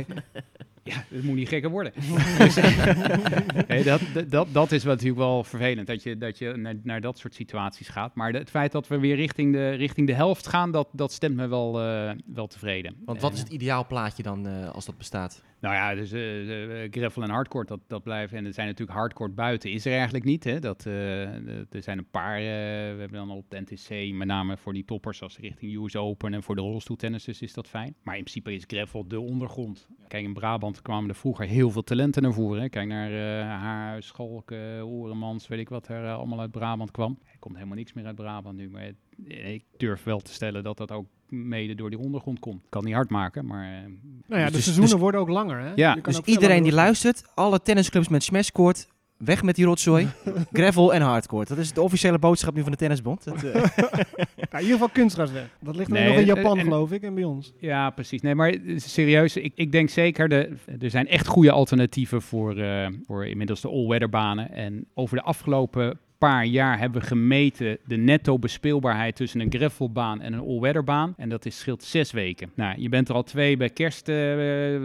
ja, 0.83 1.05
het 1.09 1.25
moet 1.25 1.35
niet 1.35 1.49
gekker 1.49 1.71
worden. 1.71 1.93
dus, 2.39 3.85
dat, 3.85 4.01
dat, 4.29 4.49
dat 4.53 4.73
is 4.73 4.85
wat 4.85 4.93
natuurlijk 4.93 5.21
wel 5.21 5.45
vervelend, 5.45 5.87
dat 5.87 6.03
je, 6.03 6.19
dat 6.19 6.39
je 6.39 6.57
naar, 6.57 6.75
naar 6.83 7.01
dat 7.01 7.19
soort 7.19 7.35
situaties 7.35 7.89
gaat. 7.89 8.15
Maar 8.15 8.33
het 8.33 8.51
feit 8.51 8.73
dat 8.73 8.89
we 8.89 8.99
weer 8.99 9.17
richting 9.17 9.53
de, 9.53 9.71
richting 9.71 10.07
de 10.07 10.13
helft 10.13 10.47
gaan, 10.47 10.71
dat, 10.71 10.89
dat 10.93 11.13
stemt 11.13 11.37
me 11.37 11.47
wel, 11.47 11.81
uh, 11.81 12.11
wel 12.27 12.47
tevreden. 12.47 12.97
Want 13.05 13.21
wat 13.21 13.33
is 13.33 13.39
het 13.39 13.49
ideaalplaatje 13.49 14.23
dan 14.23 14.47
uh, 14.47 14.71
als 14.71 14.85
dat 14.85 14.99
bestaat? 14.99 15.43
Nou 15.61 15.75
ja, 15.75 15.95
dus 15.95 16.13
uh, 16.13 16.89
gravel 16.91 17.23
en 17.23 17.31
hardcore, 17.31 17.65
dat, 17.65 17.81
dat 17.87 18.03
blijven. 18.03 18.39
En 18.39 18.45
er 18.45 18.53
zijn 18.53 18.67
natuurlijk 18.67 18.99
hardcore 18.99 19.31
buiten, 19.31 19.71
is 19.71 19.85
er 19.85 19.93
eigenlijk 19.93 20.25
niet. 20.25 20.45
Hè? 20.45 20.59
Dat, 20.59 20.85
er 20.85 21.83
zijn 21.83 21.99
een 21.99 22.11
paar, 22.11 22.39
we 22.39 22.97
hebben 22.99 23.13
dan 23.13 23.31
op 23.31 23.51
de 23.51 23.61
NTC, 23.61 24.15
met 24.15 24.27
name 24.27 24.57
voor 24.57 24.73
die 24.73 24.85
toppers, 24.85 25.23
als 25.23 25.39
richting 25.39 25.85
US 25.85 25.97
Open 26.15 26.35
en 26.35 26.43
voor 26.43 26.55
de 26.55 26.61
rolstoeltennissers 26.61 27.41
is 27.41 27.53
dat 27.53 27.69
fijn. 27.69 27.95
Maar 28.03 28.17
in 28.17 28.23
principe 28.23 28.55
is 28.55 28.65
gravel 28.67 29.09
de 29.09 29.21
ondergrond. 29.21 29.87
Kijk, 30.09 30.25
in 30.25 30.33
Brabant 30.33 30.83
kwamen 30.83 31.09
er 31.09 31.15
vroeger 31.15 31.47
heel 31.47 31.71
veel 31.71 31.83
talenten 31.83 32.23
naar 32.23 32.33
voren. 32.33 32.71
Kijk 32.71 32.89
naar 32.89 33.11
uh, 33.11 33.19
Haarhuis, 33.43 34.07
Schalken, 34.07 34.83
Oeremans, 34.87 35.49
weet 35.49 35.59
ik 35.59 35.69
wat 35.69 35.89
er 35.89 36.05
uh, 36.05 36.17
allemaal 36.17 36.41
uit 36.41 36.51
Brabant 36.51 36.91
kwam. 36.91 37.19
Er 37.33 37.39
komt 37.39 37.55
helemaal 37.55 37.77
niks 37.77 37.93
meer 37.93 38.07
uit 38.07 38.15
Brabant 38.15 38.57
nu, 38.57 38.71
maar 38.71 38.91
ik 39.27 39.65
durf 39.77 40.03
wel 40.05 40.21
te 40.21 40.33
stellen 40.33 40.63
dat 40.63 40.77
dat 40.77 40.91
ook 40.91 41.07
mede 41.29 41.75
door 41.75 41.91
die 41.91 41.99
ondergrond 41.99 42.39
komt. 42.39 42.63
Kan 42.69 42.85
niet 42.85 42.95
hard 42.95 43.11
maken, 43.11 43.47
maar... 43.47 43.65
Uh, 43.65 43.79
nou 44.27 44.41
ja, 44.41 44.47
de 44.47 44.53
dus, 44.53 44.63
seizoenen 44.63 44.93
dus, 44.93 45.01
worden 45.01 45.21
ook 45.21 45.29
langer, 45.29 45.61
hè? 45.61 45.73
Ja, 45.75 45.95
dus 45.95 46.21
iedereen 46.21 46.63
die 46.63 46.73
luistert, 46.73 47.25
alle 47.35 47.63
tennisclubs 47.63 48.09
met 48.09 48.23
smashcourt, 48.23 48.89
Weg 49.25 49.43
met 49.43 49.55
die 49.55 49.65
rotzooi. 49.65 50.09
Gravel 50.53 50.95
en 50.95 51.01
hardcore. 51.01 51.45
Dat 51.45 51.59
is 51.59 51.73
de 51.73 51.83
officiële 51.83 52.19
boodschap 52.19 52.55
nu 52.55 52.63
van 52.63 52.71
de 52.71 52.77
Tennisbond. 52.77 53.25
Dat, 53.25 53.45
uh... 53.45 53.55
in 53.55 54.61
ieder 54.61 54.73
geval 54.73 54.89
kunstgras 54.89 55.33
weg. 55.33 55.49
Dat 55.61 55.77
ligt 55.77 55.91
nee, 55.91 56.09
nog 56.09 56.17
in 56.17 56.25
Japan, 56.25 56.59
geloof 56.59 56.93
ik, 56.93 57.03
en 57.03 57.15
bij 57.15 57.25
ons. 57.25 57.53
Ja, 57.59 57.91
precies. 57.91 58.23
Nee, 58.23 58.35
maar 58.35 58.55
serieus, 58.77 59.37
ik, 59.37 59.53
ik 59.55 59.73
denk 59.73 59.89
zeker, 59.89 60.29
de, 60.29 60.53
er 60.81 60.91
zijn 60.91 61.09
echt 61.09 61.27
goede 61.27 61.51
alternatieven 61.51 62.23
voor, 62.23 62.59
uh, 62.59 62.87
voor 63.07 63.27
inmiddels 63.27 63.61
de 63.61 63.69
all-weather 63.69 64.09
banen. 64.09 64.53
En 64.53 64.87
over 64.95 65.17
de 65.17 65.23
afgelopen 65.23 65.99
paar 66.19 66.45
jaar 66.45 66.79
hebben 66.79 67.01
we 67.01 67.07
gemeten 67.07 67.79
de 67.87 67.97
netto 67.97 68.39
bespeelbaarheid 68.39 69.17
tussen 69.17 69.41
een 69.41 69.53
gravelbaan 69.53 70.21
en 70.21 70.33
een 70.33 70.41
all-weatherbaan. 70.41 71.15
En 71.17 71.29
dat 71.29 71.47
is 71.47 71.59
scheelt 71.59 71.83
zes 71.83 72.13
weken. 72.13 72.51
Nou, 72.55 72.81
je 72.81 72.89
bent 72.89 73.09
er 73.09 73.15
al 73.15 73.23
twee 73.23 73.57
bij 73.57 73.71
kerst, 73.71 74.09
uh, 74.09 74.15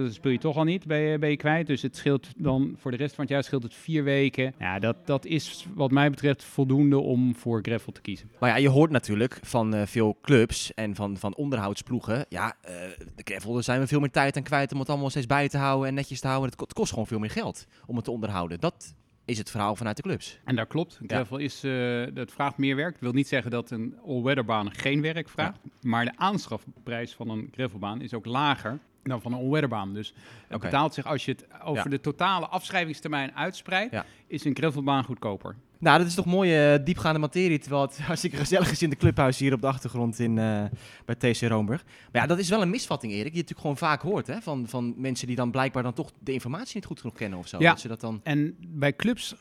speel 0.10 0.32
je 0.32 0.38
toch 0.38 0.58
al 0.58 0.64
niet, 0.64 0.86
ben 0.86 1.00
je, 1.00 1.20
ben 1.20 1.30
je 1.30 1.38
kwijt. 1.38 1.68
Dus 1.68 1.82
het 1.82 1.96
scheelt 1.96 2.28
dan 2.38 2.76
voor 2.78 2.92
de 2.92 2.98
rest 2.98 3.16
van 3.16 3.24
het 3.24 3.34
jaar 3.34 3.44
scheelt 3.44 3.64
het 3.64 3.74
vier 3.74 4.04
weken. 4.04 4.54
Ja, 4.60 4.80
dat, 4.80 4.96
dat 5.06 5.26
is 5.26 5.66
wat 5.74 5.92
mij 5.92 6.10
betreft 6.10 6.44
voldoende 6.44 6.98
om 6.98 7.36
voor 7.36 7.60
gravel 7.62 7.92
te 7.92 8.02
kiezen. 8.02 8.32
Maar 8.40 8.50
ja, 8.50 8.56
je 8.56 8.70
hoort 8.70 8.92
natuurlijk 8.92 9.40
van 9.42 9.76
uh, 9.76 9.82
veel 9.86 10.18
clubs 10.22 10.74
en 10.74 10.96
van, 10.96 11.18
van 11.18 11.36
onderhoudsploegen. 11.36 12.26
Ja, 12.30 12.56
uh, 12.66 12.72
de 13.16 13.24
gravel, 13.24 13.64
zijn 13.64 13.80
we 13.80 13.88
veel 13.88 14.00
meer 14.00 14.12
tijd 14.12 14.38
aan 14.38 14.44
kwijt 14.44 14.74
om 14.74 14.80
het 14.80 14.90
allemaal 14.90 15.10
steeds 15.10 15.26
bij 15.26 15.50
te 15.50 15.58
houden 15.58 15.88
en 15.88 15.94
netjes 15.94 16.20
te 16.20 16.28
houden. 16.28 16.50
Het 16.58 16.74
kost 16.74 16.90
gewoon 16.90 17.08
veel 17.08 17.20
meer 17.20 17.30
geld 17.30 17.66
om 17.86 17.96
het 17.96 18.06
te 18.06 18.12
onderhouden. 18.12 18.60
Dat 18.60 18.96
is 19.30 19.38
het 19.38 19.50
verhaal 19.50 19.76
vanuit 19.76 19.96
de 19.96 20.02
clubs. 20.02 20.40
En 20.44 20.56
dat 20.56 20.68
klopt. 20.68 21.00
Gravel 21.08 21.38
is, 21.38 21.64
uh, 21.64 22.08
dat 22.14 22.32
vraagt 22.32 22.58
meer 22.58 22.76
werk. 22.76 22.92
Dat 22.92 23.02
wil 23.02 23.12
niet 23.12 23.28
zeggen 23.28 23.52
dat 23.52 23.72
een 23.72 23.98
all-weatherbaan 24.06 24.72
geen 24.74 25.02
werk 25.02 25.30
vraagt. 25.30 25.60
Maar 25.82 26.06
de 26.06 26.12
aanschafprijs 26.16 27.14
van 27.14 27.30
een 27.30 27.50
gravelbaan 27.52 28.02
is 28.02 28.14
ook 28.14 28.26
lager 28.26 28.80
dan 29.04 29.22
van 29.22 29.34
een 29.34 29.40
all-weatherbaan. 29.40 29.94
Dus 29.94 30.14
het 30.48 30.62
betaalt 30.62 30.94
zich 30.94 31.06
als 31.06 31.26
je 31.26 31.32
het 31.32 31.46
over 31.64 31.90
de 31.90 32.00
totale 32.00 32.48
afschrijvingstermijn 32.48 33.36
uitspreidt, 33.36 33.96
is 34.28 34.46
een 34.46 34.56
gravelbaan 34.56 35.04
goedkoper. 35.04 35.56
Nou, 35.80 35.98
dat 35.98 36.08
is 36.08 36.14
toch 36.14 36.26
mooie 36.26 36.78
uh, 36.80 36.86
diepgaande 36.86 37.20
materie, 37.20 37.60
terwijl 37.60 37.82
het 37.82 38.00
hartstikke 38.10 38.38
gezellig 38.38 38.72
is 38.72 38.82
in 38.82 38.90
de 38.90 38.96
clubhuis 38.96 39.40
hier 39.40 39.54
op 39.54 39.62
de 39.62 39.68
achtergrond 39.68 40.20
in, 40.20 40.38
uh, 40.38 40.64
bij 41.06 41.16
TC 41.16 41.42
Roomburg. 41.42 41.84
Maar 42.12 42.22
ja, 42.22 42.28
dat 42.28 42.40
is 42.40 42.50
wel 42.50 42.62
een 42.62 42.70
misvatting, 42.70 43.12
Erik, 43.12 43.24
die 43.24 43.34
je 43.34 43.40
natuurlijk 43.40 43.62
gewoon 43.62 43.78
vaak 43.78 44.02
hoort, 44.02 44.28
hè, 44.28 44.42
van, 44.42 44.68
van 44.68 44.94
mensen 44.98 45.28
die 45.28 45.36
dan 45.36 45.52
blijkbaar 45.52 45.84
dan 45.84 45.94
toch 45.94 46.12
de 46.20 46.34
informatie 46.34 46.76
niet 46.76 46.86
goed 46.86 47.00
genoeg 47.00 47.16
kennen 47.16 47.40
of 47.40 47.48
zo. 47.48 47.60
Ja, 47.60 47.70
dat 47.70 47.80
ze 47.80 47.88
dat 47.88 48.02
dan... 48.02 48.20
en 48.24 48.56
bij 48.60 48.96
clubs 48.96 49.36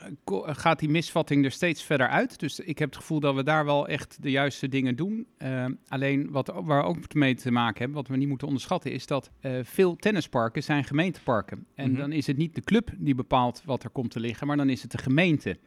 gaat 0.44 0.78
die 0.78 0.88
misvatting 0.88 1.44
er 1.44 1.50
steeds 1.50 1.82
verder 1.82 2.08
uit. 2.08 2.38
Dus 2.38 2.60
ik 2.60 2.78
heb 2.78 2.88
het 2.88 2.98
gevoel 2.98 3.20
dat 3.20 3.34
we 3.34 3.42
daar 3.42 3.64
wel 3.64 3.88
echt 3.88 4.16
de 4.20 4.30
juiste 4.30 4.68
dingen 4.68 4.96
doen. 4.96 5.26
Uh, 5.38 5.64
alleen 5.88 6.30
wat 6.30 6.52
waar 6.62 6.82
we 6.82 6.88
ook 6.88 7.14
mee 7.14 7.34
te 7.34 7.50
maken 7.50 7.78
hebben, 7.78 7.96
wat 7.96 8.08
we 8.08 8.16
niet 8.16 8.28
moeten 8.28 8.46
onderschatten, 8.46 8.92
is 8.92 9.06
dat 9.06 9.30
veel 9.62 9.96
tennisparken 9.96 10.62
zijn 10.62 10.84
gemeenteparken. 10.84 11.66
En 11.74 11.90
mhm. 11.90 12.00
dan 12.00 12.12
is 12.12 12.26
het 12.26 12.36
niet 12.36 12.54
de 12.54 12.60
club 12.60 12.90
die 12.96 13.14
bepaalt 13.14 13.62
wat 13.64 13.84
er 13.84 13.90
komt 13.90 14.10
te 14.10 14.20
liggen, 14.20 14.46
maar 14.46 14.56
dan 14.56 14.68
is 14.68 14.82
het 14.82 14.90
de 14.90 14.98
gemeente. 14.98 15.58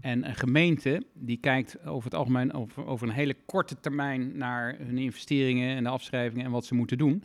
En 0.00 0.28
een 0.28 0.34
gemeente 0.34 1.02
die 1.14 1.36
kijkt 1.36 1.86
over 1.86 2.04
het 2.04 2.18
algemeen 2.18 2.52
over, 2.52 2.86
over 2.86 3.08
een 3.08 3.14
hele 3.14 3.36
korte 3.46 3.80
termijn 3.80 4.36
naar 4.36 4.76
hun 4.78 4.98
investeringen 4.98 5.76
en 5.76 5.82
de 5.82 5.90
afschrijvingen 5.90 6.44
en 6.44 6.50
wat 6.50 6.64
ze 6.64 6.74
moeten 6.74 6.98
doen. 6.98 7.24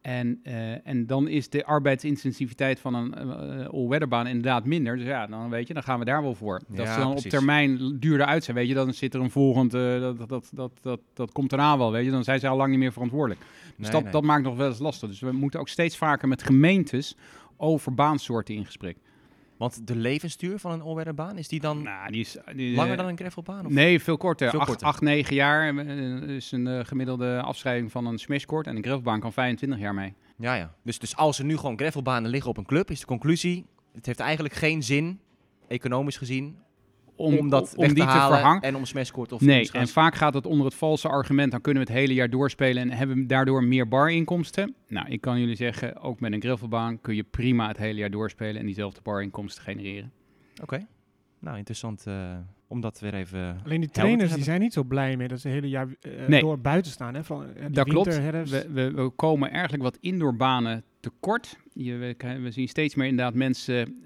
En, 0.00 0.40
uh, 0.44 0.86
en 0.86 1.06
dan 1.06 1.28
is 1.28 1.48
de 1.48 1.64
arbeidsintensiviteit 1.64 2.80
van 2.80 2.94
een 2.94 3.14
uh, 3.18 3.66
all-weatherbaan 3.68 4.26
inderdaad 4.26 4.64
minder. 4.64 4.96
Dus 4.96 5.06
ja, 5.06 5.26
dan 5.26 5.50
weet 5.50 5.68
je, 5.68 5.74
dan 5.74 5.82
gaan 5.82 5.98
we 5.98 6.04
daar 6.04 6.22
wel 6.22 6.34
voor. 6.34 6.60
Dat 6.68 6.88
ze 6.88 6.98
dan 6.98 7.10
op 7.10 7.18
termijn 7.18 7.98
duurder 7.98 8.26
uit 8.26 8.44
zijn, 8.44 8.56
weet 8.56 8.68
je, 8.68 8.74
dan 8.74 8.94
zit 8.94 9.14
er 9.14 9.20
een 9.20 9.30
volgend, 9.30 9.74
uh, 9.74 10.00
dat, 10.00 10.28
dat, 10.28 10.50
dat, 10.52 10.72
dat, 10.80 11.00
dat 11.14 11.32
komt 11.32 11.50
daarna 11.50 11.78
wel, 11.78 11.92
weet 11.92 12.04
je. 12.04 12.10
Dan 12.10 12.24
zijn 12.24 12.40
ze 12.40 12.48
al 12.48 12.56
lang 12.56 12.70
niet 12.70 12.78
meer 12.78 12.92
verantwoordelijk. 12.92 13.40
Dus 13.76 13.90
dat, 13.90 14.12
dat 14.12 14.22
maakt 14.22 14.42
nog 14.42 14.56
wel 14.56 14.68
eens 14.68 14.78
lastig. 14.78 15.08
Dus 15.08 15.20
we 15.20 15.32
moeten 15.32 15.60
ook 15.60 15.68
steeds 15.68 15.96
vaker 15.96 16.28
met 16.28 16.42
gemeentes 16.42 17.16
over 17.56 17.94
baansoorten 17.94 18.54
in 18.54 18.64
gesprek. 18.64 18.96
Want 19.62 19.86
de 19.86 19.96
levensduur 19.96 20.58
van 20.58 20.72
een 20.72 20.80
all 20.80 21.34
is 21.34 21.48
die 21.48 21.60
dan 21.60 21.82
nou, 21.82 22.10
die 22.10 22.20
is, 22.20 22.36
die, 22.54 22.74
langer 22.74 22.96
dan 22.96 23.06
een 23.06 23.16
gravelbaan? 23.16 23.66
Of? 23.66 23.72
Nee, 23.72 24.00
veel 24.00 24.16
korter. 24.16 24.50
Veel 24.50 24.60
8, 24.60 24.82
8, 24.82 25.00
9 25.00 25.34
jaar 25.34 25.74
is 26.28 26.52
een 26.52 26.66
uh, 26.66 26.84
gemiddelde 26.84 27.42
afschrijving 27.42 27.90
van 27.90 28.06
een 28.06 28.18
smashcourt. 28.18 28.66
En 28.66 28.76
een 28.76 28.82
gravelbaan 28.82 29.20
kan 29.20 29.32
25 29.32 29.78
jaar 29.78 29.94
mee. 29.94 30.14
Ja, 30.36 30.54
ja. 30.54 30.74
Dus, 30.82 30.98
dus 30.98 31.16
als 31.16 31.38
er 31.38 31.44
nu 31.44 31.56
gewoon 31.56 31.78
gravelbanen 31.78 32.30
liggen 32.30 32.50
op 32.50 32.56
een 32.56 32.64
club, 32.64 32.90
is 32.90 33.00
de 33.00 33.06
conclusie... 33.06 33.66
het 33.92 34.06
heeft 34.06 34.20
eigenlijk 34.20 34.54
geen 34.54 34.82
zin, 34.82 35.20
economisch 35.68 36.16
gezien, 36.16 36.56
om, 37.22 37.38
om 37.38 37.48
dat 37.48 37.74
om, 37.76 37.94
die 37.94 38.04
te, 38.04 38.10
verhangen. 38.10 38.62
En 38.62 38.76
om 38.76 38.84
smashcourt 38.84 39.32
of 39.32 39.40
Nee, 39.40 39.70
en 39.72 39.88
vaak 39.88 40.14
gaat 40.14 40.34
het 40.34 40.46
onder 40.46 40.66
het 40.66 40.74
valse 40.74 41.08
argument, 41.08 41.50
dan 41.50 41.60
kunnen 41.60 41.82
we 41.82 41.88
het 41.88 41.98
hele 41.98 42.14
jaar 42.14 42.30
doorspelen 42.30 42.82
en 42.82 42.90
hebben 42.90 43.16
we 43.16 43.26
daardoor 43.26 43.64
meer 43.64 43.88
barinkomsten. 43.88 44.74
Nou, 44.88 45.08
ik 45.08 45.20
kan 45.20 45.40
jullie 45.40 45.56
zeggen, 45.56 46.00
ook 46.00 46.20
met 46.20 46.32
een 46.32 46.40
gravelbaan 46.40 47.00
kun 47.00 47.14
je 47.14 47.22
prima 47.22 47.68
het 47.68 47.76
hele 47.76 47.98
jaar 47.98 48.10
doorspelen 48.10 48.56
en 48.56 48.66
diezelfde 48.66 49.00
barinkomsten 49.02 49.62
genereren. 49.62 50.12
Oké. 50.62 50.86
nou, 51.38 51.56
interessant 51.56 52.04
uh, 52.08 52.36
om 52.66 52.80
dat 52.80 53.00
weer 53.00 53.14
even. 53.14 53.60
Alleen 53.64 53.80
die 53.80 53.90
trainers 53.90 54.34
die 54.34 54.44
zijn 54.44 54.60
niet 54.60 54.72
zo 54.72 54.82
blij 54.82 55.16
mee 55.16 55.28
dat 55.28 55.40
ze 55.40 55.48
het 55.48 55.56
hele 55.56 55.68
jaar 55.68 55.86
uh, 55.86 56.26
nee. 56.28 56.40
door 56.40 56.58
buiten 56.58 56.92
staan. 56.92 57.14
Hè? 57.14 57.24
Van, 57.24 57.46
uh, 57.56 57.64
dat 57.70 57.88
klopt. 57.88 58.16
We, 58.16 58.66
we, 58.72 58.90
we, 58.90 59.10
komen 59.10 59.50
eigenlijk 59.50 59.82
wat 59.82 59.98
indoorbanen 60.00 60.84
tekort. 61.02 61.56
Je, 61.72 61.96
we, 61.96 62.16
we, 62.42 62.50
zien 62.50 62.68
steeds 62.68 62.94
meer 62.94 63.06
inderdaad 63.06 63.34
mensen 63.34 64.02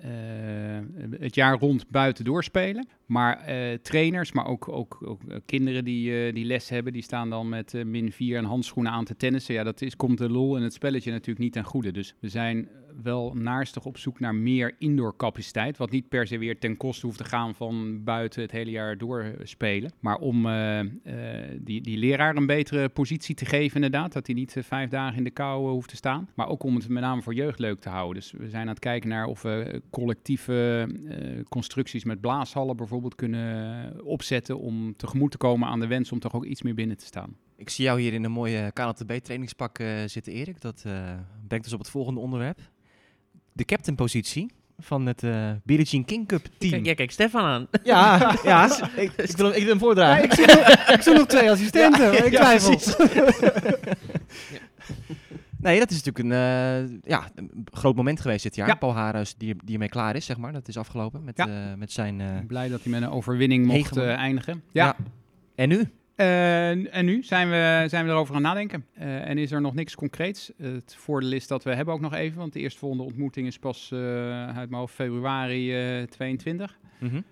het 1.21 1.35
jaar 1.35 1.59
rond 1.59 1.89
buiten 1.89 2.25
doorspelen. 2.25 2.89
Maar 3.07 3.45
trainers, 3.83 4.33
maar 4.33 4.47
ook, 4.47 4.69
ook, 4.69 4.99
ook 5.05 5.21
kinderen 5.45 5.85
die, 5.85 6.33
die 6.33 6.45
les 6.45 6.69
hebben, 6.69 6.93
die 6.93 7.03
staan 7.03 7.31
dan 7.31 7.49
met 7.49 7.73
min 7.85 8.13
4 8.13 8.37
en 8.37 8.45
handschoenen 8.45 8.93
aan 8.93 9.05
te 9.05 9.17
tennissen. 9.17 9.55
Ja, 9.55 9.65
dat 9.65 9.83
is, 9.83 9.97
komt 9.97 10.19
de 10.19 10.31
lol 10.31 10.57
en 10.57 10.63
het 10.63 10.73
spelletje 10.73 11.11
natuurlijk 11.11 11.39
niet 11.39 11.53
ten 11.53 11.65
goede. 11.65 11.93
Dus 11.93 12.15
we 12.21 12.29
zijn 12.29 12.69
wel 13.03 13.35
naarstig 13.35 13.85
op 13.85 13.99
zoek 13.99 14.21
naar 14.21 14.35
meer 14.35 14.75
indoor 14.79 15.17
capaciteit. 15.17 15.77
Wat 15.77 15.91
niet 15.91 16.09
per 16.09 16.27
se 16.27 16.39
weer 16.39 16.59
ten 16.59 16.77
koste 16.77 17.07
hoeft 17.07 17.19
te 17.19 17.25
gaan 17.25 17.55
van 17.55 18.05
buiten 18.05 18.43
het 18.43 18.51
hele 18.51 18.71
jaar 18.71 18.99
doorspelen. 18.99 19.93
Maar 20.01 20.17
om 20.17 20.43
die, 21.59 21.81
die 21.81 21.99
leraar 21.99 22.37
een 22.37 22.47
betere 22.47 22.89
positie 22.89 23.35
te 23.35 23.45
geven, 23.45 23.75
inderdaad. 23.75 24.13
Dat 24.13 24.27
hij 24.27 24.35
niet 24.35 24.57
vijf 24.61 24.91
dagen 24.91 25.17
in 25.17 25.25
de 25.25 25.31
kou 25.31 25.71
hoeft 25.71 25.89
te 25.89 25.97
staan. 25.97 26.29
Maar 26.35 26.49
ook 26.49 26.63
om 26.63 26.75
het 26.75 26.86
met 26.89 27.03
name 27.03 27.23
voor 27.23 27.35
jeugd 27.35 27.59
leuk 27.59 27.81
te 27.81 27.89
houden. 27.89 28.15
Dus 28.15 28.33
we 28.33 28.49
zijn 28.49 28.63
aan 28.63 28.69
het 28.69 28.79
kijken 28.79 29.09
naar 29.09 29.27
of 29.27 29.43
we 29.43 29.83
collectieve 29.91 30.89
constructies 31.49 32.05
met 32.05 32.21
blaashallen 32.21 32.77
bijvoorbeeld 32.77 33.15
kunnen 33.15 34.05
opzetten. 34.05 34.59
Om 34.59 34.97
tegemoet 34.97 35.31
te 35.31 35.37
komen 35.37 35.69
aan 35.69 35.81
de 35.81 35.87
wens 35.87 36.13
om 36.13 36.19
toch 36.19 36.35
ook 36.35 36.45
iets 36.45 36.63
meer 36.63 36.75
binnen 36.75 36.97
te 36.97 37.05
staan. 37.05 37.37
Ik 37.57 37.71
zie 37.71 37.85
jou 37.85 38.01
hier 38.01 38.13
in 38.13 38.25
een 38.25 38.31
mooie 38.31 38.71
KLTB 38.73 39.13
trainingspak 39.13 39.79
zitten, 40.07 40.33
Erik. 40.33 40.61
Dat 40.61 40.85
brengt 41.49 41.65
dus 41.65 41.73
op 41.73 41.79
het 41.79 41.91
volgende 41.91 42.21
onderwerp 42.21 42.61
de 43.57 43.65
captain-positie 43.65 44.51
van 44.79 45.07
het 45.07 45.23
uh, 45.23 45.51
Billie 45.65 45.85
Jean 45.85 46.05
King 46.05 46.29
Cup 46.29 46.47
team. 46.59 46.73
Kijk, 46.73 46.87
ja, 46.87 46.95
kijk 46.95 47.11
Stefan 47.11 47.45
aan. 47.45 47.67
Ja, 47.83 48.35
ja 48.45 48.65
ik, 48.97 49.13
ik, 49.17 49.37
wil, 49.37 49.49
ik 49.49 49.63
wil 49.63 49.69
hem 49.69 49.79
voordragen. 49.79 50.23
Ja, 50.23 50.25
ik, 50.25 50.33
zie 50.33 50.47
nog, 50.47 50.69
ik 50.97 51.03
zie 51.03 51.13
nog 51.13 51.27
twee 51.27 51.51
assistenten, 51.51 52.13
ja, 52.13 52.23
ik 52.23 52.35
twijfel. 52.35 52.79
Ja, 53.15 53.31
nee, 55.59 55.79
dat 55.79 55.91
is 55.91 56.03
natuurlijk 56.03 56.25
een, 56.25 56.91
uh, 56.93 56.99
ja, 57.03 57.29
een 57.35 57.67
groot 57.71 57.97
moment 57.97 58.21
geweest 58.21 58.43
dit 58.43 58.55
jaar. 58.55 58.79
Paul 58.79 58.95
Harus, 58.95 59.37
die, 59.37 59.55
die 59.65 59.73
ermee 59.73 59.89
klaar 59.89 60.17
is, 60.17 60.25
zeg 60.25 60.37
maar. 60.37 60.53
Dat 60.53 60.69
is 60.69 60.77
afgelopen 60.77 61.25
met, 61.25 61.39
uh, 61.39 61.75
met 61.77 61.93
zijn... 61.93 62.45
Blij 62.47 62.69
dat 62.69 62.83
hij 62.83 62.93
met 62.93 63.03
een 63.03 63.11
overwinning 63.11 63.67
mocht 63.67 63.97
eindigen. 63.97 64.63
Ja. 64.73 64.97
En 65.55 65.69
nu? 65.69 65.91
En 66.17 67.05
nu 67.05 67.23
zijn 67.23 67.49
we, 67.49 67.85
zijn 67.89 68.05
we 68.05 68.11
erover 68.11 68.35
aan 68.35 68.43
nadenken. 68.43 68.87
En 68.95 69.39
is 69.39 69.53
er 69.53 69.61
nog 69.61 69.75
niks 69.75 69.95
concreets. 69.95 70.53
het 70.57 70.95
voordeel 70.99 71.33
is 71.33 71.47
dat 71.47 71.65
we 71.65 71.75
hebben 71.75 71.95
ook 71.95 72.01
nog 72.01 72.15
even, 72.15 72.39
want 72.39 72.53
de 72.53 72.61
eerstvolgende 72.61 73.05
ontmoeting 73.05 73.47
is 73.47 73.59
pas 73.59 73.93
uit 73.93 74.71
mijn 74.71 74.81
hoofd 74.81 74.95
februari 74.95 76.07
22. 76.07 76.79
Mm 76.99 77.09
-hmm. 77.09 77.25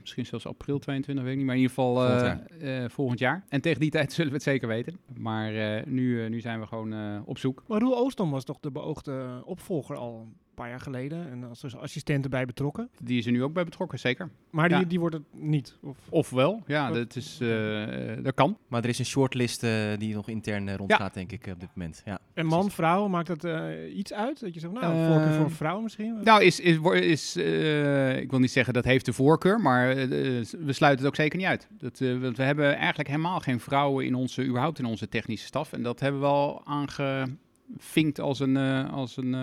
Misschien 0.00 0.26
zelfs 0.26 0.46
april 0.46 0.78
22, 0.78 1.24
weet 1.24 1.32
ik 1.32 1.38
niet. 1.38 1.46
Maar 1.46 1.56
in 1.56 1.60
ieder 1.60 1.76
geval 1.76 1.94
volgend 1.94 2.20
jaar. 2.60 2.90
volgend 2.90 3.18
jaar. 3.18 3.44
En 3.48 3.60
tegen 3.60 3.80
die 3.80 3.90
tijd 3.96 4.12
zullen 4.12 4.30
we 4.30 4.36
het 4.36 4.46
zeker 4.46 4.68
weten. 4.68 4.98
Maar 5.16 5.52
nu, 5.88 6.28
nu 6.28 6.40
zijn 6.40 6.60
we 6.60 6.66
gewoon 6.66 7.22
op 7.24 7.38
zoek. 7.38 7.62
Maar 7.66 7.80
Roel 7.80 7.96
Oostom 7.96 8.30
was 8.30 8.44
toch 8.44 8.60
de 8.60 8.70
beoogde 8.70 9.42
opvolger 9.44 9.96
al 9.96 10.28
paar 10.58 10.68
jaar 10.68 10.80
geleden. 10.80 11.30
En 11.30 11.44
als 11.44 11.62
er 11.62 11.78
assistenten 11.78 12.30
bij 12.30 12.46
betrokken. 12.46 12.90
Die 13.02 13.18
is 13.18 13.26
er 13.26 13.32
nu 13.32 13.42
ook 13.42 13.52
bij 13.52 13.64
betrokken, 13.64 13.98
zeker. 13.98 14.28
Maar 14.50 14.68
die, 14.68 14.86
die 14.86 15.00
wordt 15.00 15.14
het 15.14 15.24
niet? 15.32 15.76
Of, 15.80 15.96
of 16.08 16.30
wel, 16.30 16.62
ja, 16.66 16.90
dat, 16.90 17.16
is, 17.16 17.38
uh, 17.42 17.86
dat 18.22 18.34
kan. 18.34 18.58
Maar 18.68 18.82
er 18.82 18.88
is 18.88 18.98
een 18.98 19.04
shortlist 19.04 19.64
uh, 19.64 19.70
die 19.98 20.14
nog 20.14 20.28
intern 20.28 20.66
uh, 20.66 20.74
rondgaat, 20.74 21.14
ja. 21.14 21.20
denk 21.24 21.32
ik, 21.32 21.46
op 21.52 21.60
dit 21.60 21.68
moment. 21.74 22.02
Ja, 22.04 22.18
en 22.34 22.46
man, 22.46 22.70
vrouw, 22.70 23.08
maakt 23.08 23.40
dat 23.40 23.46
iets 23.94 24.12
uit? 24.12 24.40
Dat 24.40 24.54
je 24.54 24.60
zegt, 24.60 24.72
nou, 24.72 25.12
voorkeur 25.12 25.34
voor 25.34 25.50
vrouw 25.50 25.80
misschien? 25.80 26.22
Nou, 26.22 26.42
is, 26.42 26.60
is, 26.60 26.78
is 26.92 27.36
ik 28.22 28.30
wil 28.30 28.38
niet 28.38 28.50
zeggen 28.50 28.74
dat 28.74 28.84
heeft 28.84 29.04
de 29.04 29.12
voorkeur, 29.12 29.60
maar 29.60 29.94
we 29.94 30.72
sluiten 30.72 31.04
het 31.04 31.06
ook 31.06 31.16
zeker 31.16 31.38
niet 31.38 31.46
uit. 31.46 31.68
Dat, 31.78 31.98
we 31.98 32.32
hebben 32.36 32.76
eigenlijk 32.76 33.08
helemaal 33.08 33.40
geen 33.40 33.60
vrouwen 33.60 34.04
in 34.04 34.14
onze, 34.14 34.44
überhaupt 34.44 34.78
in 34.78 34.84
onze 34.84 35.08
technische 35.08 35.46
staf. 35.46 35.72
En 35.72 35.82
dat 35.82 36.00
hebben 36.00 36.20
we 36.20 36.26
al 36.26 36.66
aangevinkt 36.66 38.20
als 38.20 38.40
een, 38.40 38.56
als 38.90 39.16
een 39.16 39.34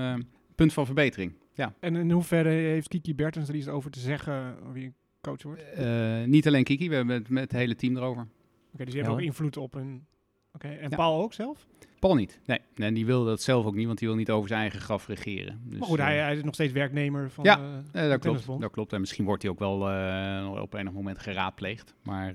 punt 0.56 0.74
van 0.74 0.86
verbetering. 0.86 1.34
Ja. 1.54 1.74
En 1.80 1.96
in 1.96 2.12
hoeverre 2.12 2.50
heeft 2.50 2.88
Kiki 2.88 3.16
Bertens 3.16 3.50
er 3.50 3.56
iets 3.56 3.68
over 3.68 3.92
te 3.92 4.00
zeggen 4.00 4.58
wie 4.74 4.94
coach 5.22 5.44
wordt? 5.44 5.64
Uh, 5.80 6.24
niet 6.24 6.48
alleen 6.48 6.64
Kiki, 6.64 6.90
we 6.90 6.96
hebben 6.96 7.16
het 7.16 7.30
met 7.30 7.44
het 7.44 7.60
hele 7.60 7.76
team 7.76 7.98
erover. 7.98 8.22
Oké, 8.22 8.32
okay, 8.74 8.86
dus 8.86 8.96
je 8.96 9.02
hebt 9.02 9.14
ook 9.14 9.22
invloed 9.22 9.58
op 9.58 9.74
een... 9.76 10.06
Oké, 10.54 10.66
okay. 10.66 10.78
en 10.78 10.90
ja. 10.90 10.96
Paul 10.96 11.22
ook 11.22 11.34
zelf? 11.34 11.68
Paul 12.00 12.16
niet. 12.16 12.40
Nee, 12.46 12.60
en 12.76 12.94
die 12.94 13.06
wil 13.06 13.26
dat 13.26 13.42
zelf 13.42 13.66
ook 13.66 13.76
niet, 13.76 13.86
want 13.86 14.00
die 14.00 14.08
wil 14.08 14.18
niet 14.18 14.30
over 14.30 14.48
zijn 14.48 14.62
eigen 14.62 14.80
graf 14.80 15.08
regeren. 15.08 15.62
Dus, 15.64 15.80
maar 15.80 15.88
goed, 15.88 15.98
hij, 15.98 16.18
hij, 16.18 16.36
is 16.36 16.44
nog 16.44 16.54
steeds 16.54 16.74
werknemer 16.74 17.30
van 17.30 17.44
ja, 17.44 17.60
uh, 17.94 18.10
dat 18.10 18.20
klopt. 18.20 18.46
Dat 18.60 18.72
klopt. 18.72 18.94
En 18.94 19.00
misschien 19.00 19.26
wordt 19.26 19.42
hij 19.42 19.52
ook 19.52 19.60
wel 19.60 19.92
uh, 19.92 20.62
op 20.62 20.74
enig 20.74 20.94
moment 20.94 21.20
geraadpleegd. 21.20 21.96
Maar 22.04 22.34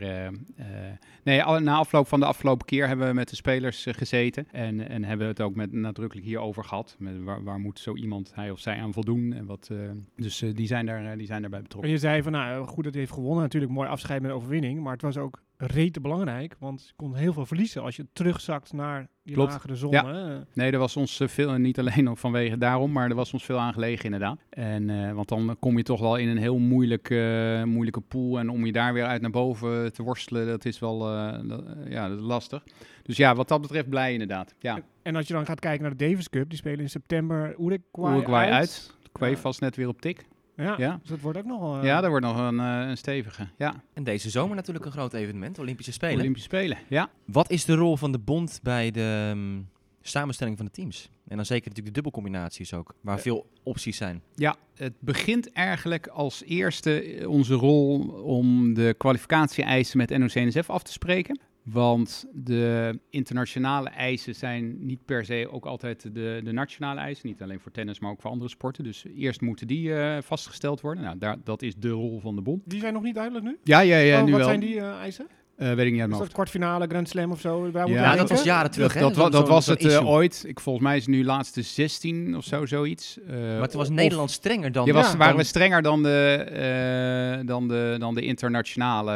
nee, 1.22 1.42
al, 1.42 1.60
na 1.60 1.76
afloop 1.76 2.08
van 2.08 2.20
de 2.20 2.26
afgelopen 2.26 2.66
keer 2.66 2.86
hebben 2.86 3.06
we 3.06 3.14
met 3.14 3.28
de 3.28 3.36
spelers 3.36 3.86
gezeten. 3.90 4.46
En, 4.52 4.88
en 4.88 5.04
hebben 5.04 5.26
we 5.26 5.32
het 5.32 5.40
ook 5.40 5.54
met 5.54 5.72
nadrukkelijk 5.72 6.26
hierover 6.26 6.64
gehad. 6.64 6.96
Met 6.98 7.22
waar, 7.22 7.42
waar 7.44 7.58
moet 7.58 7.78
zo 7.78 7.94
iemand, 7.94 8.32
hij 8.34 8.50
of 8.50 8.60
zij, 8.60 8.80
aan 8.80 8.92
voldoen? 8.92 9.32
En 9.32 9.46
wat, 9.46 9.70
dus 10.16 10.38
die, 10.54 10.66
zijn 10.66 10.86
daar, 10.86 11.16
die 11.16 11.26
zijn 11.26 11.40
daarbij 11.40 11.62
betrokken. 11.62 11.90
En 11.90 11.96
je 11.96 12.00
zei 12.00 12.22
van, 12.22 12.32
nou 12.32 12.66
goed 12.66 12.84
dat 12.84 12.92
hij 12.92 13.02
heeft 13.02 13.14
gewonnen. 13.14 13.42
Natuurlijk 13.42 13.72
mooi 13.72 13.88
afscheid 13.88 14.22
met 14.22 14.30
overwinning. 14.30 14.82
Maar 14.82 14.92
het 14.92 15.02
was 15.02 15.16
ook 15.16 15.42
rete 15.60 16.00
belangrijk. 16.00 16.56
Want 16.58 16.84
je 16.86 16.92
kon 16.96 17.14
heel 17.14 17.32
veel 17.32 17.46
verliezen 17.46 17.82
als 17.82 17.96
je 17.96 18.06
terugzakt 18.12 18.72
naar 18.72 19.08
die 19.22 19.34
Klopt. 19.34 19.52
lagere 19.52 19.76
zon. 19.76 19.90
Ja. 19.90 20.44
Nee, 20.54 20.72
er 20.72 20.78
was 20.78 20.96
ons 20.96 21.20
veel, 21.24 21.50
en 21.50 21.62
niet 21.62 21.78
alleen 21.78 22.08
ook 22.08 22.18
vanwege 22.18 22.58
daarom, 22.58 22.92
maar 22.92 23.08
er 23.08 23.14
was 23.14 23.32
ons 23.32 23.44
veel 23.44 23.58
aangelegen 23.58 24.04
inderdaad. 24.04 24.40
En, 24.50 24.88
uh, 24.88 25.12
want 25.12 25.28
dan 25.28 25.56
kom 25.58 25.76
je 25.76 25.82
toch 25.82 26.00
wel 26.00 26.16
in 26.16 26.28
een 26.28 26.38
heel 26.38 26.58
moeilijke, 26.58 27.56
uh, 27.58 27.64
moeilijke 27.64 28.00
pool. 28.00 28.38
En 28.38 28.48
om 28.48 28.66
je 28.66 28.72
daar 28.72 28.92
weer 28.92 29.04
uit 29.04 29.20
naar 29.20 29.30
boven 29.30 29.92
te 29.92 30.02
worstelen, 30.02 30.46
dat 30.46 30.64
is 30.64 30.78
wel 30.78 31.12
uh, 31.12 31.38
dat, 31.48 31.64
ja, 31.88 32.08
dat 32.08 32.18
is 32.18 32.24
lastig. 32.24 32.64
Dus 33.02 33.16
ja, 33.16 33.34
wat 33.34 33.48
dat 33.48 33.60
betreft 33.60 33.88
blij 33.88 34.12
inderdaad. 34.12 34.54
Ja. 34.58 34.76
En, 34.76 34.84
en, 35.02 35.16
als 35.16 35.26
je 35.26 35.32
dan 35.32 35.46
gaat 35.46 35.60
kijken 35.60 35.82
naar 35.82 35.96
de 35.96 36.08
Davis 36.08 36.28
Cup, 36.28 36.48
die 36.48 36.58
spelen 36.58 36.80
in 36.80 36.90
september 36.90 37.54
Uruguay, 37.58 38.16
Uruguay 38.16 38.50
uit. 38.50 38.52
uit. 38.52 38.98
Quay 39.12 39.36
vast 39.36 39.60
net 39.60 39.76
weer 39.76 39.88
op 39.88 40.00
tik. 40.00 40.26
Ja, 40.60 40.74
ja, 40.78 40.98
dus 41.00 41.08
dat 41.08 41.20
wordt 41.20 41.38
ook 41.38 41.44
nog... 41.44 41.76
Uh... 41.76 41.84
Ja, 41.84 42.00
dat 42.00 42.10
wordt 42.10 42.26
nog 42.26 42.38
een, 42.38 42.54
uh, 42.54 42.88
een 42.88 42.96
stevige, 42.96 43.48
ja. 43.56 43.82
En 43.92 44.04
deze 44.04 44.30
zomer 44.30 44.56
natuurlijk 44.56 44.84
een 44.84 44.92
groot 44.92 45.12
evenement, 45.12 45.58
Olympische 45.58 45.92
Spelen. 45.92 46.18
Olympische 46.18 46.48
Spelen, 46.48 46.78
ja. 46.88 47.10
Wat 47.24 47.50
is 47.50 47.64
de 47.64 47.74
rol 47.74 47.96
van 47.96 48.12
de 48.12 48.18
bond 48.18 48.60
bij 48.62 48.90
de 48.90 49.30
um, 49.34 49.68
samenstelling 50.00 50.56
van 50.56 50.66
de 50.66 50.72
teams? 50.72 51.10
En 51.28 51.36
dan 51.36 51.44
zeker 51.44 51.68
natuurlijk 51.68 51.86
de 51.96 52.02
dubbelcombinaties 52.02 52.74
ook, 52.74 52.94
waar 53.00 53.16
ja. 53.16 53.22
veel 53.22 53.50
opties 53.62 53.96
zijn. 53.96 54.22
Ja, 54.34 54.56
het 54.74 54.94
begint 55.00 55.52
eigenlijk 55.52 56.06
als 56.06 56.42
eerste 56.44 57.24
onze 57.26 57.54
rol 57.54 57.98
om 58.24 58.74
de 58.74 58.94
kwalificatie-eisen 58.98 59.98
met 59.98 60.18
NOC-NSF 60.18 60.70
af 60.70 60.82
te 60.82 60.92
spreken. 60.92 61.40
Want 61.62 62.26
de 62.32 62.98
internationale 63.10 63.88
eisen 63.88 64.34
zijn 64.34 64.86
niet 64.86 65.04
per 65.04 65.24
se 65.24 65.48
ook 65.50 65.66
altijd 65.66 66.02
de, 66.02 66.40
de 66.44 66.52
nationale 66.52 67.00
eisen. 67.00 67.28
Niet 67.28 67.42
alleen 67.42 67.60
voor 67.60 67.72
tennis, 67.72 67.98
maar 67.98 68.10
ook 68.10 68.20
voor 68.20 68.30
andere 68.30 68.50
sporten. 68.50 68.84
Dus 68.84 69.04
eerst 69.16 69.40
moeten 69.40 69.66
die 69.66 69.88
uh, 69.88 70.18
vastgesteld 70.20 70.80
worden. 70.80 71.04
Nou, 71.04 71.18
daar, 71.18 71.36
dat 71.44 71.62
is 71.62 71.76
de 71.76 71.90
rol 71.90 72.20
van 72.20 72.34
de 72.34 72.42
bond. 72.42 72.62
Die 72.64 72.80
zijn 72.80 72.92
nog 72.92 73.02
niet 73.02 73.14
duidelijk 73.14 73.44
nu? 73.44 73.58
Ja, 73.64 73.80
ja, 73.80 73.96
ja. 73.96 74.18
oh, 74.18 74.24
nu 74.24 74.30
wat 74.30 74.40
wel. 74.40 74.48
zijn 74.48 74.60
die 74.60 74.74
uh, 74.74 74.98
eisen? 74.98 75.26
Uh, 75.60 75.72
weet 75.74 75.86
ik 75.86 75.92
niet 75.92 76.12
Is 76.12 76.18
dat 76.18 76.32
kwartfinale, 76.32 76.86
Grand 76.86 77.08
Slam 77.08 77.30
of 77.30 77.40
zo? 77.40 77.70
Ja, 77.72 77.86
ja 77.86 78.16
dat 78.16 78.28
was 78.28 78.42
jaren 78.42 78.70
terug. 78.70 78.92
Dat, 78.92 79.14
hè? 79.14 79.20
dat, 79.22 79.32
dat 79.32 79.48
was 79.48 79.66
het 79.66 79.84
uh, 79.84 80.08
ooit. 80.08 80.44
Ik, 80.46 80.60
volgens 80.60 80.84
mij 80.84 80.96
is 80.96 81.06
het 81.06 81.14
nu 81.14 81.24
laatste 81.24 81.62
16 81.62 82.36
of 82.36 82.44
zo, 82.44 82.66
zoiets. 82.66 83.18
Uh, 83.18 83.36
maar 83.36 83.60
het 83.60 83.74
was 83.74 83.88
Nederland 83.88 84.30
strenger 84.30 84.72
dan... 84.72 84.86
Ja, 84.86 84.92
was, 84.92 85.06
waren 85.06 85.26
dan... 85.26 85.36
we 85.36 85.44
strenger 85.44 85.82
dan 85.82 86.02
de, 86.02 87.42
dan 87.46 87.68
de, 87.68 87.96
dan 87.98 88.14
de 88.14 88.22
internationale... 88.22 89.12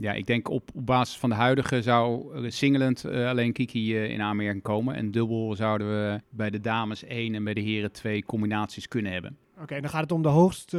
Ja, 0.00 0.12
ik 0.12 0.26
denk 0.26 0.48
op, 0.50 0.70
op 0.74 0.86
basis 0.86 1.16
van 1.16 1.28
de 1.28 1.36
huidige 1.36 1.82
zou 1.82 2.30
singelend 2.50 3.04
alleen 3.04 3.52
Kiki 3.52 3.96
in 3.96 4.22
aanmerking 4.22 4.62
komen. 4.62 4.94
En 4.94 5.10
dubbel 5.10 5.54
zouden 5.56 5.88
we 5.88 6.20
bij 6.30 6.50
de 6.50 6.60
dames 6.60 7.04
één 7.04 7.34
en 7.34 7.44
bij 7.44 7.54
de 7.54 7.60
heren 7.60 7.92
twee 7.92 8.24
combinaties 8.24 8.88
kunnen 8.88 9.12
hebben. 9.12 9.36
Oké, 9.52 9.62
okay, 9.62 9.80
dan 9.80 9.90
gaat 9.90 10.02
het 10.02 10.12
om 10.12 10.22
de 10.22 10.28
hoogst 10.28 10.76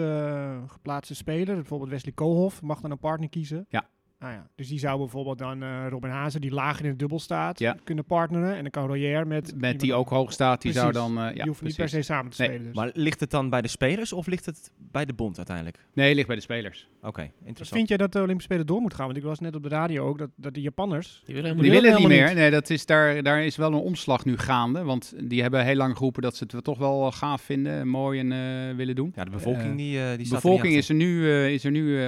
geplaatste 0.67 1.15
speler. 1.15 1.55
Bijvoorbeeld 1.55 1.89
Wesley 1.89 2.13
Koolhof 2.13 2.61
mag 2.61 2.81
dan 2.81 2.91
een 2.91 2.99
partner 2.99 3.29
kiezen. 3.29 3.65
Ja. 3.69 3.87
Ah 4.23 4.31
ja, 4.31 4.47
dus 4.55 4.67
die 4.67 4.79
zou 4.79 4.97
bijvoorbeeld 4.97 5.37
dan 5.37 5.63
uh, 5.63 5.87
Robin 5.89 6.09
Hazen, 6.09 6.41
die 6.41 6.51
lager 6.51 6.83
in 6.83 6.89
het 6.89 6.99
dubbel 6.99 7.19
staat, 7.19 7.59
ja. 7.59 7.77
kunnen 7.83 8.05
partneren. 8.05 8.55
En 8.55 8.61
dan 8.61 8.69
kan 8.69 8.87
Royer 8.87 9.27
met... 9.27 9.53
Met 9.55 9.79
die 9.79 9.93
ook 9.93 10.09
hoog 10.09 10.31
staat, 10.31 10.61
die 10.61 10.71
precies. 10.71 10.93
zou 10.93 11.05
dan... 11.11 11.23
Uh, 11.23 11.23
ja, 11.23 11.31
die 11.31 11.47
hoeft 11.47 11.61
niet 11.61 11.75
per 11.75 11.89
se 11.89 12.01
samen 12.01 12.31
te 12.31 12.41
nee. 12.41 12.49
spelen. 12.49 12.67
Dus. 12.67 12.75
Maar 12.75 12.89
ligt 12.93 13.19
het 13.19 13.31
dan 13.31 13.49
bij 13.49 13.61
de 13.61 13.67
spelers 13.67 14.13
of 14.13 14.27
ligt 14.27 14.45
het 14.45 14.71
bij 14.77 15.05
de 15.05 15.13
bond 15.13 15.37
uiteindelijk? 15.37 15.77
Nee, 15.93 16.07
het 16.07 16.15
ligt 16.15 16.27
bij 16.27 16.35
de 16.35 16.41
spelers. 16.41 16.87
Oké, 16.97 17.07
okay, 17.07 17.31
interessant. 17.43 17.77
Vind 17.77 17.87
jij 17.87 17.97
dat 17.97 18.11
de 18.11 18.21
Olympische 18.21 18.51
Spelen 18.51 18.65
door 18.65 18.81
moet 18.81 18.93
gaan? 18.93 19.05
Want 19.05 19.17
ik 19.17 19.23
was 19.23 19.39
net 19.39 19.55
op 19.55 19.63
de 19.63 19.69
radio 19.69 20.07
ook, 20.07 20.17
dat, 20.17 20.29
dat 20.35 20.53
de 20.53 20.61
Japanners... 20.61 21.23
Die 21.25 21.35
willen, 21.35 21.57
die 21.57 21.71
willen 21.71 21.95
niet 21.95 22.07
meer. 22.07 22.27
Niet. 22.27 22.35
Nee, 22.35 22.51
dat 22.51 22.69
is 22.69 22.85
daar, 22.85 23.23
daar 23.23 23.43
is 23.43 23.55
wel 23.55 23.73
een 23.73 23.79
omslag 23.79 24.25
nu 24.25 24.37
gaande. 24.37 24.83
Want 24.83 25.13
die 25.23 25.41
hebben 25.41 25.65
heel 25.65 25.75
lang 25.75 25.97
geroepen 25.97 26.21
dat 26.21 26.35
ze 26.35 26.45
het 26.47 26.63
toch 26.63 26.77
wel 26.77 27.11
gaaf 27.11 27.41
vinden, 27.41 27.87
mooi 27.87 28.19
en 28.19 28.31
uh, 28.31 28.75
willen 28.75 28.95
doen. 28.95 29.11
Ja, 29.15 29.23
de 29.23 29.29
bevolking 29.29 29.77
die, 29.77 29.97
uh, 29.97 30.09
die 30.09 30.17
De 30.17 30.29
bevolking 30.29 30.73
er 30.73 30.77
is 30.77 30.89
er 30.89 30.95
nu, 30.95 31.21
uh, 31.21 31.53
is 31.53 31.63
er 31.63 31.71
nu 31.71 31.99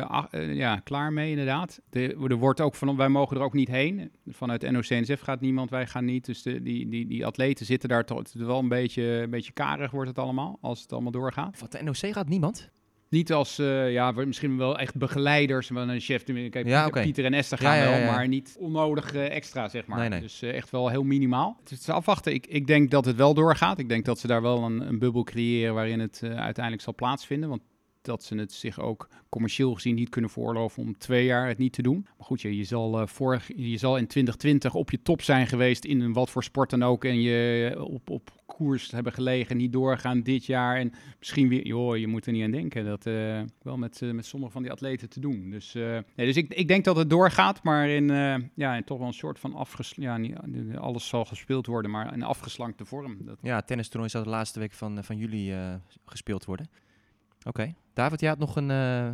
ja, 0.53 0.81
klaar 0.83 1.13
mee 1.13 1.29
inderdaad. 1.29 1.81
De, 1.89 2.02
er 2.03 2.35
wordt 2.35 2.61
ook 2.61 2.75
van, 2.75 2.95
wij 2.95 3.09
mogen 3.09 3.37
er 3.37 3.43
ook 3.43 3.53
niet 3.53 3.67
heen. 3.67 4.11
Vanuit 4.27 4.71
NOC-NSF 4.71 5.21
gaat 5.21 5.41
niemand, 5.41 5.69
wij 5.69 5.87
gaan 5.87 6.05
niet. 6.05 6.25
Dus 6.25 6.41
de, 6.41 6.61
die, 6.61 6.89
die, 6.89 7.07
die 7.07 7.25
atleten 7.25 7.65
zitten 7.65 7.89
daar 7.89 8.05
toch 8.05 8.21
wel 8.33 8.59
een 8.59 8.67
beetje, 8.67 9.03
een 9.03 9.29
beetje 9.29 9.51
karig 9.51 9.91
wordt 9.91 10.09
het 10.09 10.19
allemaal, 10.19 10.57
als 10.61 10.81
het 10.81 10.93
allemaal 10.93 11.11
doorgaat. 11.11 11.59
Wat, 11.59 11.71
de 11.71 11.83
NOC 11.83 12.13
gaat 12.13 12.29
niemand? 12.29 12.71
Niet 13.09 13.33
als, 13.33 13.59
uh, 13.59 13.91
ja, 13.91 14.11
misschien 14.11 14.57
wel 14.57 14.79
echt 14.79 14.95
begeleiders, 14.95 15.69
maar 15.69 15.87
een 15.87 15.99
chef. 15.99 16.23
Kijk, 16.23 16.67
ja, 16.67 16.83
Pieter, 16.83 17.01
Pieter 17.01 17.25
en 17.25 17.33
Esther 17.33 17.57
gaan 17.57 17.79
wel, 17.79 18.11
maar 18.11 18.27
niet 18.27 18.55
onnodig 18.59 19.13
uh, 19.13 19.35
extra, 19.35 19.69
zeg 19.69 19.85
maar. 19.85 19.99
Nee, 19.99 20.09
nee. 20.09 20.21
Dus 20.21 20.43
uh, 20.43 20.55
echt 20.55 20.69
wel 20.69 20.89
heel 20.89 21.03
minimaal. 21.03 21.57
Het 21.59 21.71
is 21.71 21.89
afwachten. 21.89 22.33
Ik, 22.33 22.47
ik 22.47 22.67
denk 22.67 22.91
dat 22.91 23.05
het 23.05 23.15
wel 23.15 23.33
doorgaat. 23.33 23.79
Ik 23.79 23.89
denk 23.89 24.05
dat 24.05 24.19
ze 24.19 24.27
daar 24.27 24.41
wel 24.41 24.63
een, 24.63 24.87
een 24.87 24.99
bubbel 24.99 25.23
creëren 25.23 25.73
waarin 25.73 25.99
het 25.99 26.21
uiteindelijk 26.23 26.83
zal 26.83 26.95
plaatsvinden. 26.95 27.49
Want 27.49 27.61
dat 28.03 28.23
ze 28.23 28.35
het 28.35 28.53
zich 28.53 28.79
ook 28.79 29.09
commercieel 29.29 29.73
gezien 29.73 29.95
niet 29.95 30.09
kunnen 30.09 30.29
voorloven 30.29 30.83
om 30.83 30.97
twee 30.97 31.25
jaar 31.25 31.47
het 31.47 31.57
niet 31.57 31.73
te 31.73 31.81
doen. 31.81 32.07
Maar 32.17 32.25
goed, 32.25 32.41
je, 32.41 32.57
je, 32.57 32.63
zal, 32.63 33.01
uh, 33.01 33.07
vorig, 33.07 33.47
je 33.55 33.77
zal 33.77 33.97
in 33.97 34.07
2020 34.07 34.75
op 34.75 34.91
je 34.91 35.01
top 35.01 35.21
zijn 35.21 35.47
geweest 35.47 35.85
in 35.85 36.13
wat 36.13 36.29
voor 36.29 36.43
sport 36.43 36.69
dan 36.69 36.83
ook. 36.83 37.05
En 37.05 37.21
je 37.21 37.75
op, 37.87 38.09
op 38.09 38.31
koers 38.45 38.91
hebben 38.91 39.13
gelegen, 39.13 39.57
niet 39.57 39.73
doorgaan 39.73 40.21
dit 40.21 40.45
jaar. 40.45 40.77
En 40.77 40.93
misschien 41.19 41.47
weer, 41.47 41.67
joh, 41.67 41.97
je 41.97 42.07
moet 42.07 42.25
er 42.25 42.31
niet 42.31 42.43
aan 42.43 42.51
denken. 42.51 42.85
Dat 42.85 43.05
uh, 43.05 43.41
wel 43.61 43.77
met, 43.77 44.01
met 44.01 44.25
sommige 44.25 44.51
van 44.51 44.61
die 44.61 44.71
atleten 44.71 45.09
te 45.09 45.19
doen. 45.19 45.49
Dus, 45.49 45.73
nee, 45.73 46.03
dus 46.15 46.37
ik, 46.37 46.53
ik 46.53 46.67
denk 46.67 46.83
dat 46.85 46.95
het 46.95 47.09
doorgaat, 47.09 47.63
maar 47.63 47.89
in, 47.89 48.07
ja, 48.55 48.81
toch 48.81 48.97
wel 48.97 49.07
een 49.07 49.13
soort 49.13 49.39
van 49.39 49.53
afgesl 49.53 50.01
ja, 50.01 50.17
niet, 50.17 50.35
alles 50.77 51.07
zal 51.07 51.25
gespeeld 51.25 51.65
worden, 51.65 51.91
maar 51.91 52.13
in 52.13 52.23
afgeslankte 52.23 52.85
vorm. 52.85 53.17
Dat... 53.19 53.37
Ja, 53.41 53.61
tennistoernooi 53.61 54.09
zal 54.09 54.23
de 54.23 54.29
laatste 54.29 54.59
week 54.59 54.73
van, 54.73 55.03
van 55.03 55.17
juli 55.17 55.55
gespeeld 56.05 56.45
worden. 56.45 56.82
Oké. 57.43 57.73
David, 57.93 58.19
jij 58.19 58.29
had 58.29 58.39
nog 58.39 58.55
een, 58.55 58.69
uh, 58.69 59.05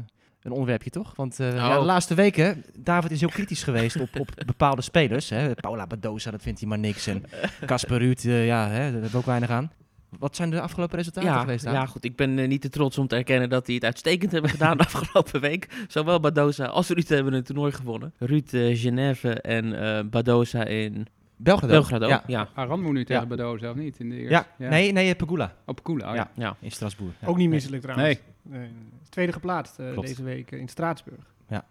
een 0.42 0.52
onderwerpje, 0.52 0.90
toch? 0.90 1.16
Want 1.16 1.40
uh, 1.40 1.56
ja, 1.56 1.80
de 1.80 1.86
laatste 1.86 2.14
weken, 2.14 2.64
David 2.78 3.12
is 3.12 3.20
heel 3.20 3.30
kritisch 3.30 3.64
geweest 3.64 4.00
op, 4.00 4.20
op 4.20 4.30
bepaalde 4.46 4.82
spelers. 4.82 5.30
Hè? 5.30 5.54
Paula 5.54 5.88
Badoza, 5.88 6.32
dat 6.32 6.42
vindt 6.42 6.60
hij 6.60 6.70
maar 6.70 6.80
niks. 6.80 7.08
En 7.08 7.24
Casper 7.66 7.98
Ruud, 7.98 8.24
uh, 8.24 8.46
ja, 8.46 8.68
hè, 8.68 8.78
daar 8.78 8.92
hebben 8.92 9.12
we 9.12 9.18
ook 9.18 9.26
weinig 9.26 9.50
aan. 9.50 9.72
Wat 10.20 10.36
zijn 10.36 10.50
de 10.50 10.62
afgelopen 10.62 10.98
resultaten 10.98 11.30
ja, 11.30 11.40
geweest? 11.40 11.64
Ja, 11.64 11.86
goed. 11.86 12.04
Ik 12.04 12.16
ben 12.16 12.38
uh, 12.38 12.48
niet 12.48 12.62
te 12.62 12.70
trots 12.70 12.98
om 12.98 13.08
te 13.08 13.16
erkennen 13.16 13.50
dat 13.50 13.66
die 13.66 13.76
het 13.76 13.84
uitstekend 13.84 14.32
hebben 14.32 14.50
gedaan 14.50 14.78
de 14.78 14.84
afgelopen 14.84 15.42
week. 15.42 15.86
Zowel 15.88 16.20
Badoza 16.20 16.66
als 16.66 16.90
Ruud 16.90 17.08
hebben 17.08 17.34
een 17.34 17.44
toernooi 17.44 17.72
gewonnen. 17.72 18.14
Ruud 18.18 18.54
uh, 18.54 18.78
Genève 18.78 19.42
en 19.42 19.66
uh, 19.66 20.00
Badoza 20.10 20.64
in 20.64 21.08
Belgrado. 21.42 21.74
Belgrado, 21.74 22.08
ja. 22.08 22.24
ja. 22.28 22.50
Aran 22.54 22.82
moet 22.82 22.94
nu 22.94 23.06
tegen 23.06 23.22
ja. 23.22 23.28
Badoza, 23.28 23.70
of 23.70 23.76
niet? 23.76 24.00
In 24.00 24.10
de 24.10 24.16
eerste, 24.16 24.34
ja. 24.34 24.48
ja. 24.58 24.70
nee, 24.70 24.92
nee, 24.92 25.16
Pegula. 25.16 25.54
Oh, 25.66 25.76
Pegula, 25.76 26.10
oh, 26.10 26.16
ja. 26.16 26.32
ja. 26.34 26.56
In 26.60 26.72
Strasbourg. 26.72 27.14
Ook 27.26 27.38
niet 27.38 27.50
misselijk 27.50 27.82
trouwens. 27.82 28.20
Nee. 28.44 28.60
nee. 28.60 28.70
Tweede 29.10 29.32
geplaatst 29.32 29.80
uh, 29.80 30.00
deze 30.00 30.24
week 30.24 30.52
in 30.52 30.68
Straatsburg. 30.68 31.26
Ja. 31.48 31.66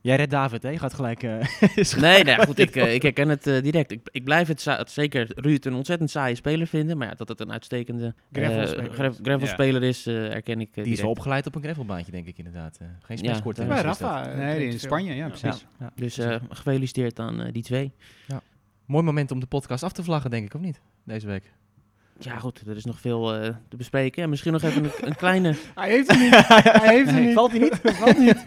Jij 0.00 0.16
redt 0.16 0.30
David, 0.30 0.62
hè? 0.62 0.68
Je 0.68 0.78
gaat 0.78 0.94
gelijk... 0.94 1.22
Uh, 1.74 1.92
nee, 1.96 2.24
nee, 2.24 2.36
goed, 2.36 2.58
ik, 2.58 2.76
uh, 2.76 2.94
ik 2.94 3.02
herken 3.02 3.28
het 3.28 3.46
uh, 3.46 3.62
direct. 3.62 3.90
Ik, 3.90 4.08
ik 4.10 4.24
blijf 4.24 4.48
het, 4.48 4.64
het, 4.64 4.90
zeker 4.90 5.30
Ruud 5.34 5.64
een 5.64 5.74
ontzettend 5.74 6.10
saaie 6.10 6.34
speler 6.34 6.66
vinden. 6.66 6.98
Maar 6.98 7.08
ja, 7.08 7.14
dat 7.14 7.28
het 7.28 7.40
een 7.40 7.52
uitstekende 7.52 8.14
gravelspeler 8.32 9.14
gravel 9.22 9.46
speler 9.46 9.82
is, 9.82 10.04
herken 10.04 10.60
ik 10.60 10.74
Die 10.74 10.92
is 10.92 11.00
wel 11.00 11.10
opgeleid 11.10 11.46
op 11.46 11.54
een 11.54 11.62
gravelbaantje, 11.62 12.12
denk 12.12 12.26
ik 12.26 12.38
inderdaad. 12.38 12.78
geen 13.02 13.18
spijskort. 13.18 13.56
Ja, 13.56 13.66
bij 13.66 13.82
Rafa. 13.82 14.34
Nee, 14.34 14.68
in 14.68 14.80
Spanje, 14.80 15.14
ja, 15.14 15.28
precies. 15.28 15.66
Dus 15.94 16.18
gefeliciteerd 16.48 17.18
aan 17.18 17.50
die 17.52 17.62
twee. 17.62 17.92
Ja. 18.26 18.42
Mooi 18.86 19.04
moment 19.04 19.30
om 19.30 19.40
de 19.40 19.46
podcast 19.46 19.82
af 19.82 19.92
te 19.92 20.04
vlaggen, 20.04 20.30
denk 20.30 20.46
ik, 20.46 20.54
of 20.54 20.60
niet? 20.60 20.80
Deze 21.04 21.26
week. 21.26 21.52
Ja, 22.18 22.38
goed, 22.38 22.62
er 22.66 22.76
is 22.76 22.84
nog 22.84 23.00
veel 23.00 23.44
uh, 23.44 23.48
te 23.68 23.76
bespreken. 23.76 24.22
En 24.22 24.30
misschien 24.30 24.52
nog 24.52 24.62
even 24.62 24.84
een, 24.84 24.90
een 25.00 25.16
kleine. 25.16 25.54
hij 25.74 25.90
heeft 25.90 26.10
hem 26.10 26.20
niet. 26.20 26.30
hij 26.46 26.94
heeft 26.94 27.10
hem 27.10 27.14
nee, 27.14 27.26
niet. 27.26 27.34
Valt 27.34 27.50
hij 27.50 27.60
niet? 27.60 27.80
Valt 28.00 28.18
niet. 28.18 28.44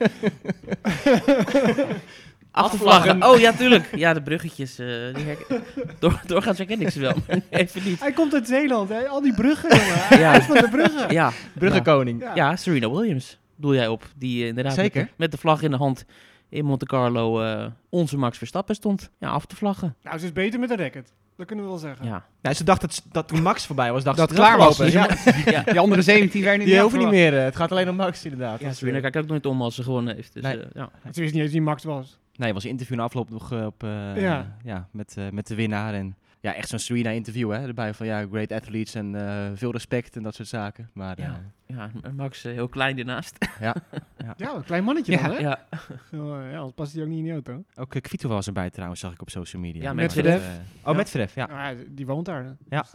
Afvlaggen. 2.52 3.24
Oh 3.24 3.40
ja, 3.40 3.52
tuurlijk. 3.52 3.96
Ja, 3.96 4.14
de 4.14 4.22
bruggetjes. 4.22 4.80
Uh, 4.80 5.16
die 5.16 5.26
herken... 5.26 5.64
Door, 6.00 6.22
doorgaans 6.26 6.58
herken 6.58 6.82
ik 6.82 6.90
ze 6.90 7.00
wel. 7.00 7.16
even 7.50 7.84
niet. 7.84 8.00
Hij 8.00 8.12
komt 8.12 8.34
uit 8.34 8.48
Zeeland, 8.48 8.90
hè? 8.90 9.08
Al 9.08 9.22
die 9.22 9.34
bruggen, 9.34 9.70
jongen. 9.70 10.08
Hij 10.08 10.20
ja. 10.20 10.34
is 10.38 10.46
van 10.46 10.56
de 10.56 10.70
bruggen. 10.70 11.14
Ja. 11.14 11.32
Bruggenkoning. 11.54 12.22
Ja. 12.22 12.36
ja, 12.36 12.56
Serena 12.56 12.92
Williams. 12.92 13.38
Doe 13.56 13.76
jij 13.76 13.88
op. 13.88 14.06
Die 14.16 14.42
uh, 14.42 14.48
inderdaad. 14.48 14.74
Zeker. 14.74 15.02
Met, 15.02 15.18
met 15.18 15.32
de 15.32 15.38
vlag 15.38 15.62
in 15.62 15.72
de 15.72 15.78
hand 15.78 16.06
in 16.50 16.66
Monte 16.66 16.86
Carlo 16.86 17.44
uh, 17.44 17.66
onze 17.90 18.18
Max 18.18 18.38
Verstappen 18.38 18.76
stond 18.76 19.10
ja, 19.20 19.30
af 19.30 19.46
te 19.46 19.56
vlaggen. 19.56 19.96
Nou, 20.04 20.18
ze 20.18 20.26
is 20.26 20.34
beter 20.34 20.60
met 20.60 20.70
de 20.70 20.76
racket. 20.76 21.14
Dat 21.38 21.46
kunnen 21.46 21.66
we 21.66 21.72
wel 21.72 21.80
zeggen. 21.80 22.06
Ja. 22.06 22.26
Nou, 22.42 22.56
ze 22.56 22.64
dacht 22.64 22.82
dat, 22.82 23.04
dat 23.12 23.28
toen 23.28 23.42
Max 23.42 23.66
voorbij 23.66 23.92
was, 23.92 24.04
dacht 24.04 24.18
dat 24.18 24.30
ze 24.30 24.36
klaar 24.36 24.58
was. 24.58 24.78
Ja. 24.78 25.10
ja. 25.46 25.64
Die 25.72 25.80
andere 25.80 26.02
17 26.02 26.42
werden 26.42 26.60
niet 26.60 26.70
Die 26.70 26.80
hoeven 26.82 27.00
niet 27.00 27.10
meer. 27.10 27.34
Uh, 27.34 27.44
het 27.44 27.56
gaat 27.56 27.72
alleen 27.72 27.90
om 27.90 27.96
Max 27.96 28.24
inderdaad. 28.24 28.60
Ja, 28.60 28.74
Serena 28.74 29.00
kijkt 29.00 29.18
ook 29.18 29.28
nooit 29.28 29.46
om 29.46 29.62
als 29.62 29.76
ze 29.76 29.84
gewonnen 29.84 30.16
heeft. 30.16 30.34
Dus, 30.34 30.44
nee. 30.44 30.58
uh, 30.58 30.64
ja. 30.74 30.90
Ze 31.12 31.22
wist 31.22 31.34
niet 31.34 31.44
eens 31.44 31.52
wie 31.52 31.62
Max 31.62 31.84
was. 31.84 32.20
Nee, 32.36 32.54
was 32.54 32.66
interview 32.66 32.98
na 32.98 33.04
afloop 33.04 33.30
nog 33.30 33.52
op, 33.52 33.82
ja. 34.16 34.58
ja. 34.64 34.88
met, 34.92 35.16
met 35.32 35.48
de 35.48 35.56
winnaar 35.56 35.94
en 35.94 36.16
ja, 36.40 36.54
echt 36.54 36.70
zo'n 36.70 36.80
Serena-interview, 36.80 37.52
hè? 37.52 37.68
Erbij 37.68 37.94
van, 37.94 38.06
ja, 38.06 38.26
great 38.32 38.52
athletes 38.52 38.96
en 38.96 39.14
uh, 39.14 39.46
veel 39.54 39.72
respect 39.72 40.16
en 40.16 40.24
dat 40.24 40.36
soort 40.36 40.48
zaken. 40.48 40.90
Maar, 40.94 41.22
ja, 41.22 41.42
uh, 41.68 41.78
ja 41.78 42.12
Max 42.12 42.46
uh, 42.46 42.54
heel 42.54 42.68
klein 42.68 42.98
ernaast. 42.98 43.38
ja, 43.60 43.76
ja. 44.18 44.34
ja, 44.38 44.56
een 44.56 44.64
klein 44.64 44.84
mannetje 44.84 45.12
ja. 45.12 45.28
dan, 45.28 45.32
hè? 45.32 45.38
Ja. 45.38 45.68
Zo, 46.12 46.42
ja, 46.42 46.56
anders 46.56 46.74
past 46.76 46.94
hij 46.94 47.02
ook 47.02 47.08
niet 47.08 47.18
in 47.18 47.24
die 47.24 47.34
auto. 47.34 47.64
Ook 47.76 47.96
uh, 47.96 48.02
Kvito 48.02 48.30
was 48.30 48.48
erbij 48.48 48.70
trouwens, 48.70 49.00
zag 49.00 49.14
ik 49.14 49.22
op 49.22 49.30
social 49.30 49.62
media. 49.62 49.82
Ja, 49.82 49.94
met 49.94 50.12
Fredef. 50.12 50.60
oh, 50.84 50.96
met 50.96 51.10
Fredef, 51.10 51.36
ja. 51.36 51.48
ja. 51.50 51.76
Die 51.88 52.06
woont 52.06 52.26
daar. 52.26 52.56
Ja, 52.70 52.82
dus, 52.82 52.92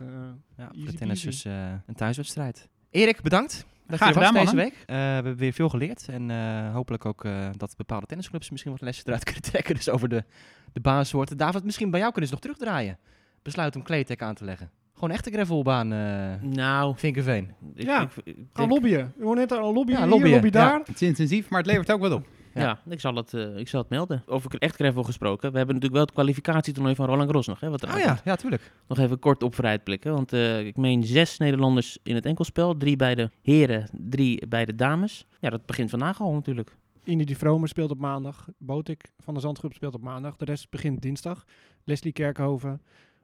ja 0.56 0.70
voor 0.72 0.86
de 0.86 0.94
tennis 0.94 1.20
dus 1.22 1.44
een 1.44 1.94
thuiswedstrijd. 1.94 2.68
Erik, 2.90 3.22
bedankt. 3.22 3.66
Dat 3.86 3.96
Graag 3.96 4.08
je 4.08 4.20
was 4.20 4.28
gedaan, 4.28 4.44
deze 4.44 4.56
week. 4.56 4.72
Uh, 4.72 4.86
we 4.86 4.94
hebben 4.94 5.36
weer 5.36 5.52
veel 5.52 5.68
geleerd. 5.68 6.08
En 6.08 6.28
uh, 6.28 6.72
hopelijk 6.72 7.04
ook 7.04 7.24
uh, 7.24 7.48
dat 7.56 7.74
bepaalde 7.76 8.06
tennisclubs 8.06 8.50
misschien 8.50 8.72
wat 8.72 8.80
lessen 8.80 9.06
eruit 9.06 9.24
kunnen 9.30 9.42
trekken. 9.42 9.74
Dus 9.74 9.88
over 9.88 10.08
de, 10.08 10.24
de 10.72 10.80
baansoorten. 10.80 11.36
David, 11.36 11.64
misschien 11.64 11.90
bij 11.90 12.00
jou 12.00 12.12
kunnen 12.12 12.28
ze 12.28 12.34
nog 12.34 12.44
terugdraaien 12.44 12.98
besluit 13.42 13.76
om 13.76 13.82
Kleetek 13.82 14.22
aan 14.22 14.34
te 14.34 14.44
leggen? 14.44 14.70
Gewoon 14.94 15.10
echte 15.10 15.30
gravelbaan, 15.30 15.92
uh, 15.92 16.32
nou, 16.40 16.94
Vinkerveen. 16.96 17.50
Ja, 17.74 18.02
ik, 18.02 18.10
ik, 18.24 18.36
gaan 18.52 18.68
lobbyen. 18.68 19.12
We 19.16 19.34
net 19.34 19.52
al 19.52 19.72
lobbyen 19.72 19.96
ja, 19.96 20.02
hier, 20.02 20.12
lobbyen. 20.12 20.32
lobby 20.32 20.50
daar. 20.50 20.72
Ja. 20.72 20.82
Het 20.84 20.94
is 20.94 21.08
intensief, 21.08 21.48
maar 21.48 21.58
het 21.58 21.70
levert 21.70 21.92
ook 21.92 22.00
wat 22.00 22.12
op. 22.12 22.26
Ja, 22.54 22.60
ja 22.60 22.92
ik, 22.92 23.00
zal 23.00 23.14
het, 23.14 23.32
uh, 23.32 23.56
ik 23.56 23.68
zal 23.68 23.80
het 23.80 23.88
melden. 23.88 24.22
Over 24.26 24.58
echt 24.58 24.74
gravel 24.74 25.02
gesproken. 25.02 25.50
We 25.50 25.56
hebben 25.56 25.74
natuurlijk 25.74 25.92
wel 25.92 26.02
het 26.02 26.12
kwalificatietoernooi 26.12 26.94
van 26.94 27.06
Roland 27.06 27.24
Garros 27.24 27.46
nog. 27.46 27.60
Hè, 27.60 27.70
wat 27.70 27.84
oh 27.84 27.98
ja, 27.98 28.20
ja, 28.24 28.36
tuurlijk. 28.36 28.72
Nog 28.88 28.98
even 28.98 29.18
kort 29.18 29.42
op 29.42 29.54
vooruitblikken. 29.54 30.12
Want 30.12 30.32
uh, 30.32 30.66
ik 30.66 30.76
meen 30.76 31.04
zes 31.04 31.38
Nederlanders 31.38 31.98
in 32.02 32.14
het 32.14 32.26
enkelspel. 32.26 32.76
Drie 32.76 32.96
bij 32.96 33.14
de 33.14 33.30
heren, 33.42 33.88
drie 33.92 34.46
bij 34.46 34.64
de 34.64 34.74
dames. 34.74 35.26
Ja, 35.40 35.50
dat 35.50 35.66
begint 35.66 35.90
vandaag 35.90 36.20
al 36.20 36.32
natuurlijk. 36.32 36.76
Indy 37.04 37.24
die 37.24 37.36
Vromer 37.36 37.68
speelt 37.68 37.90
op 37.90 37.98
maandag. 37.98 38.48
Botik 38.58 39.12
van 39.18 39.34
de 39.34 39.40
Zandgroep 39.40 39.74
speelt 39.74 39.94
op 39.94 40.02
maandag. 40.02 40.36
De 40.36 40.44
rest 40.44 40.70
begint 40.70 41.02
dinsdag. 41.02 41.44
Leslie 41.84 42.12
Kerkhoven, 42.12 42.80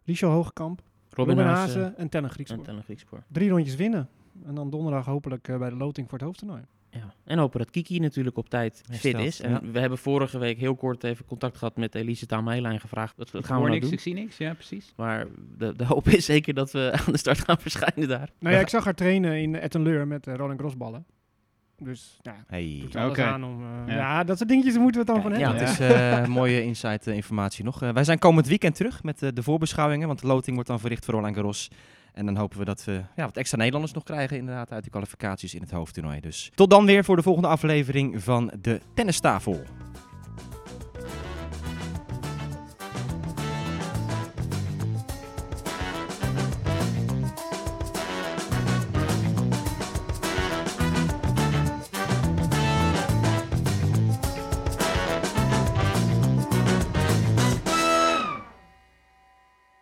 Liesje 0.09 0.27
Hoogkamp, 0.27 0.83
Robin, 1.11 1.35
Robin 1.35 1.51
Haase 1.51 1.79
Haase 1.79 1.95
en 1.97 2.09
Tenne 2.09 2.29
Griekspoor. 2.29 2.59
en 2.59 2.65
Tenne 2.65 2.83
Griekspoor. 2.83 3.23
Drie 3.29 3.51
rondjes 3.51 3.75
winnen. 3.75 4.09
En 4.47 4.55
dan 4.55 4.71
donderdag 4.71 5.05
hopelijk 5.05 5.49
uh, 5.49 5.59
bij 5.59 5.69
de 5.69 5.77
loting 5.77 6.09
voor 6.09 6.19
het 6.19 6.27
hoofdtoernooi. 6.27 6.63
Ja. 6.91 7.15
En 7.25 7.39
hopen 7.39 7.59
dat 7.59 7.71
Kiki 7.71 7.99
natuurlijk 7.99 8.37
op 8.37 8.49
tijd 8.49 8.83
Hersteld, 8.87 9.17
fit 9.17 9.27
is. 9.27 9.41
En 9.41 9.51
ja. 9.51 9.61
we 9.73 9.79
hebben 9.79 9.99
vorige 9.99 10.39
week 10.39 10.59
heel 10.59 10.75
kort 10.75 11.05
even 11.05 11.25
contact 11.25 11.57
gehad 11.57 11.77
met 11.77 11.95
Elise 11.95 12.27
Tameila 12.27 12.71
en 12.71 12.81
gevraagd 12.81 13.17
wat, 13.17 13.31
wat 13.31 13.45
gaan 13.45 13.55
we 13.57 13.61
Hoor 13.61 13.71
nou 13.71 13.81
niks, 13.81 13.85
doen. 13.85 13.95
ik 13.95 14.01
zie 14.01 14.15
niks. 14.15 14.37
Ja, 14.37 14.55
precies. 14.55 14.93
Maar 14.97 15.27
de, 15.59 15.77
de 15.77 15.85
hoop 15.85 16.09
is 16.09 16.25
zeker 16.25 16.55
dat 16.55 16.71
we 16.71 16.93
aan 17.07 17.13
de 17.13 17.19
start 17.19 17.39
gaan 17.39 17.59
verschijnen 17.59 18.09
daar. 18.09 18.31
Nou 18.39 18.55
ja, 18.55 18.61
ik 18.67 18.69
zag 18.69 18.85
haar 18.85 18.95
trainen 18.95 19.41
in 19.41 19.55
Ettenleur 19.55 20.07
met 20.07 20.27
uh, 20.27 20.35
Roland 20.35 20.59
Grosballen. 20.59 21.07
Dus 21.83 22.19
ja, 22.23 22.35
Hey. 22.47 22.79
doet 22.83 22.97
alles 22.97 23.11
Oké. 23.11 23.25
aan 23.25 23.45
om... 23.45 23.61
uh, 23.63 23.67
Ja. 23.87 23.95
ja. 23.95 24.25
dat 24.25 24.37
soort 24.37 24.49
dingetjes 24.49 24.77
moeten 24.79 25.05
we 25.05 25.13
het 25.13 25.23
dan 25.23 25.31
van 25.31 25.41
Ja, 25.41 25.49
hebben. 25.51 25.69
het 25.69 25.81
is 25.81 25.97
eh, 25.97 26.27
mooie 26.41 26.63
insight 26.63 27.07
eh, 27.07 27.15
informatie 27.15 27.65
nog. 27.65 27.83
Eh, 27.83 27.91
wij 27.91 28.05
zijn 28.05 28.19
komend 28.19 28.47
weekend 28.47 28.75
terug 28.75 29.03
met 29.03 29.23
eh, 29.23 29.29
de 29.35 29.43
voorbeschouwingen, 29.43 30.07
want 30.07 30.21
de 30.21 30.27
loting 30.27 30.55
wordt 30.55 30.69
dan 30.69 30.81
verricht 30.81 31.05
voor 31.05 31.15
Roland 31.15 31.35
Garros. 31.35 31.69
En 32.13 32.27
dan 32.27 32.37
hopen 32.37 32.59
we 32.59 32.65
dat 32.65 32.85
we 32.85 32.93
ja, 33.17 33.25
wat 33.25 33.37
extra 33.37 33.57
Nederlanders 33.57 33.93
nog 33.95 34.03
krijgen 34.05 34.37
inderdaad 34.37 34.73
uit 34.73 34.85
de 34.85 34.91
kwalificaties 34.91 35.55
in 35.55 35.61
het 35.61 35.71
hoofdtoernooi. 35.71 36.21
Dus 36.21 36.51
tot 36.55 36.71
dan 36.71 36.87
weer 36.87 37.05
voor 37.05 37.17
de 37.17 37.23
volgende 37.23 37.49
aflevering 37.49 38.23
van 38.23 38.53
de 38.61 38.81
Tennistafel. 38.95 39.63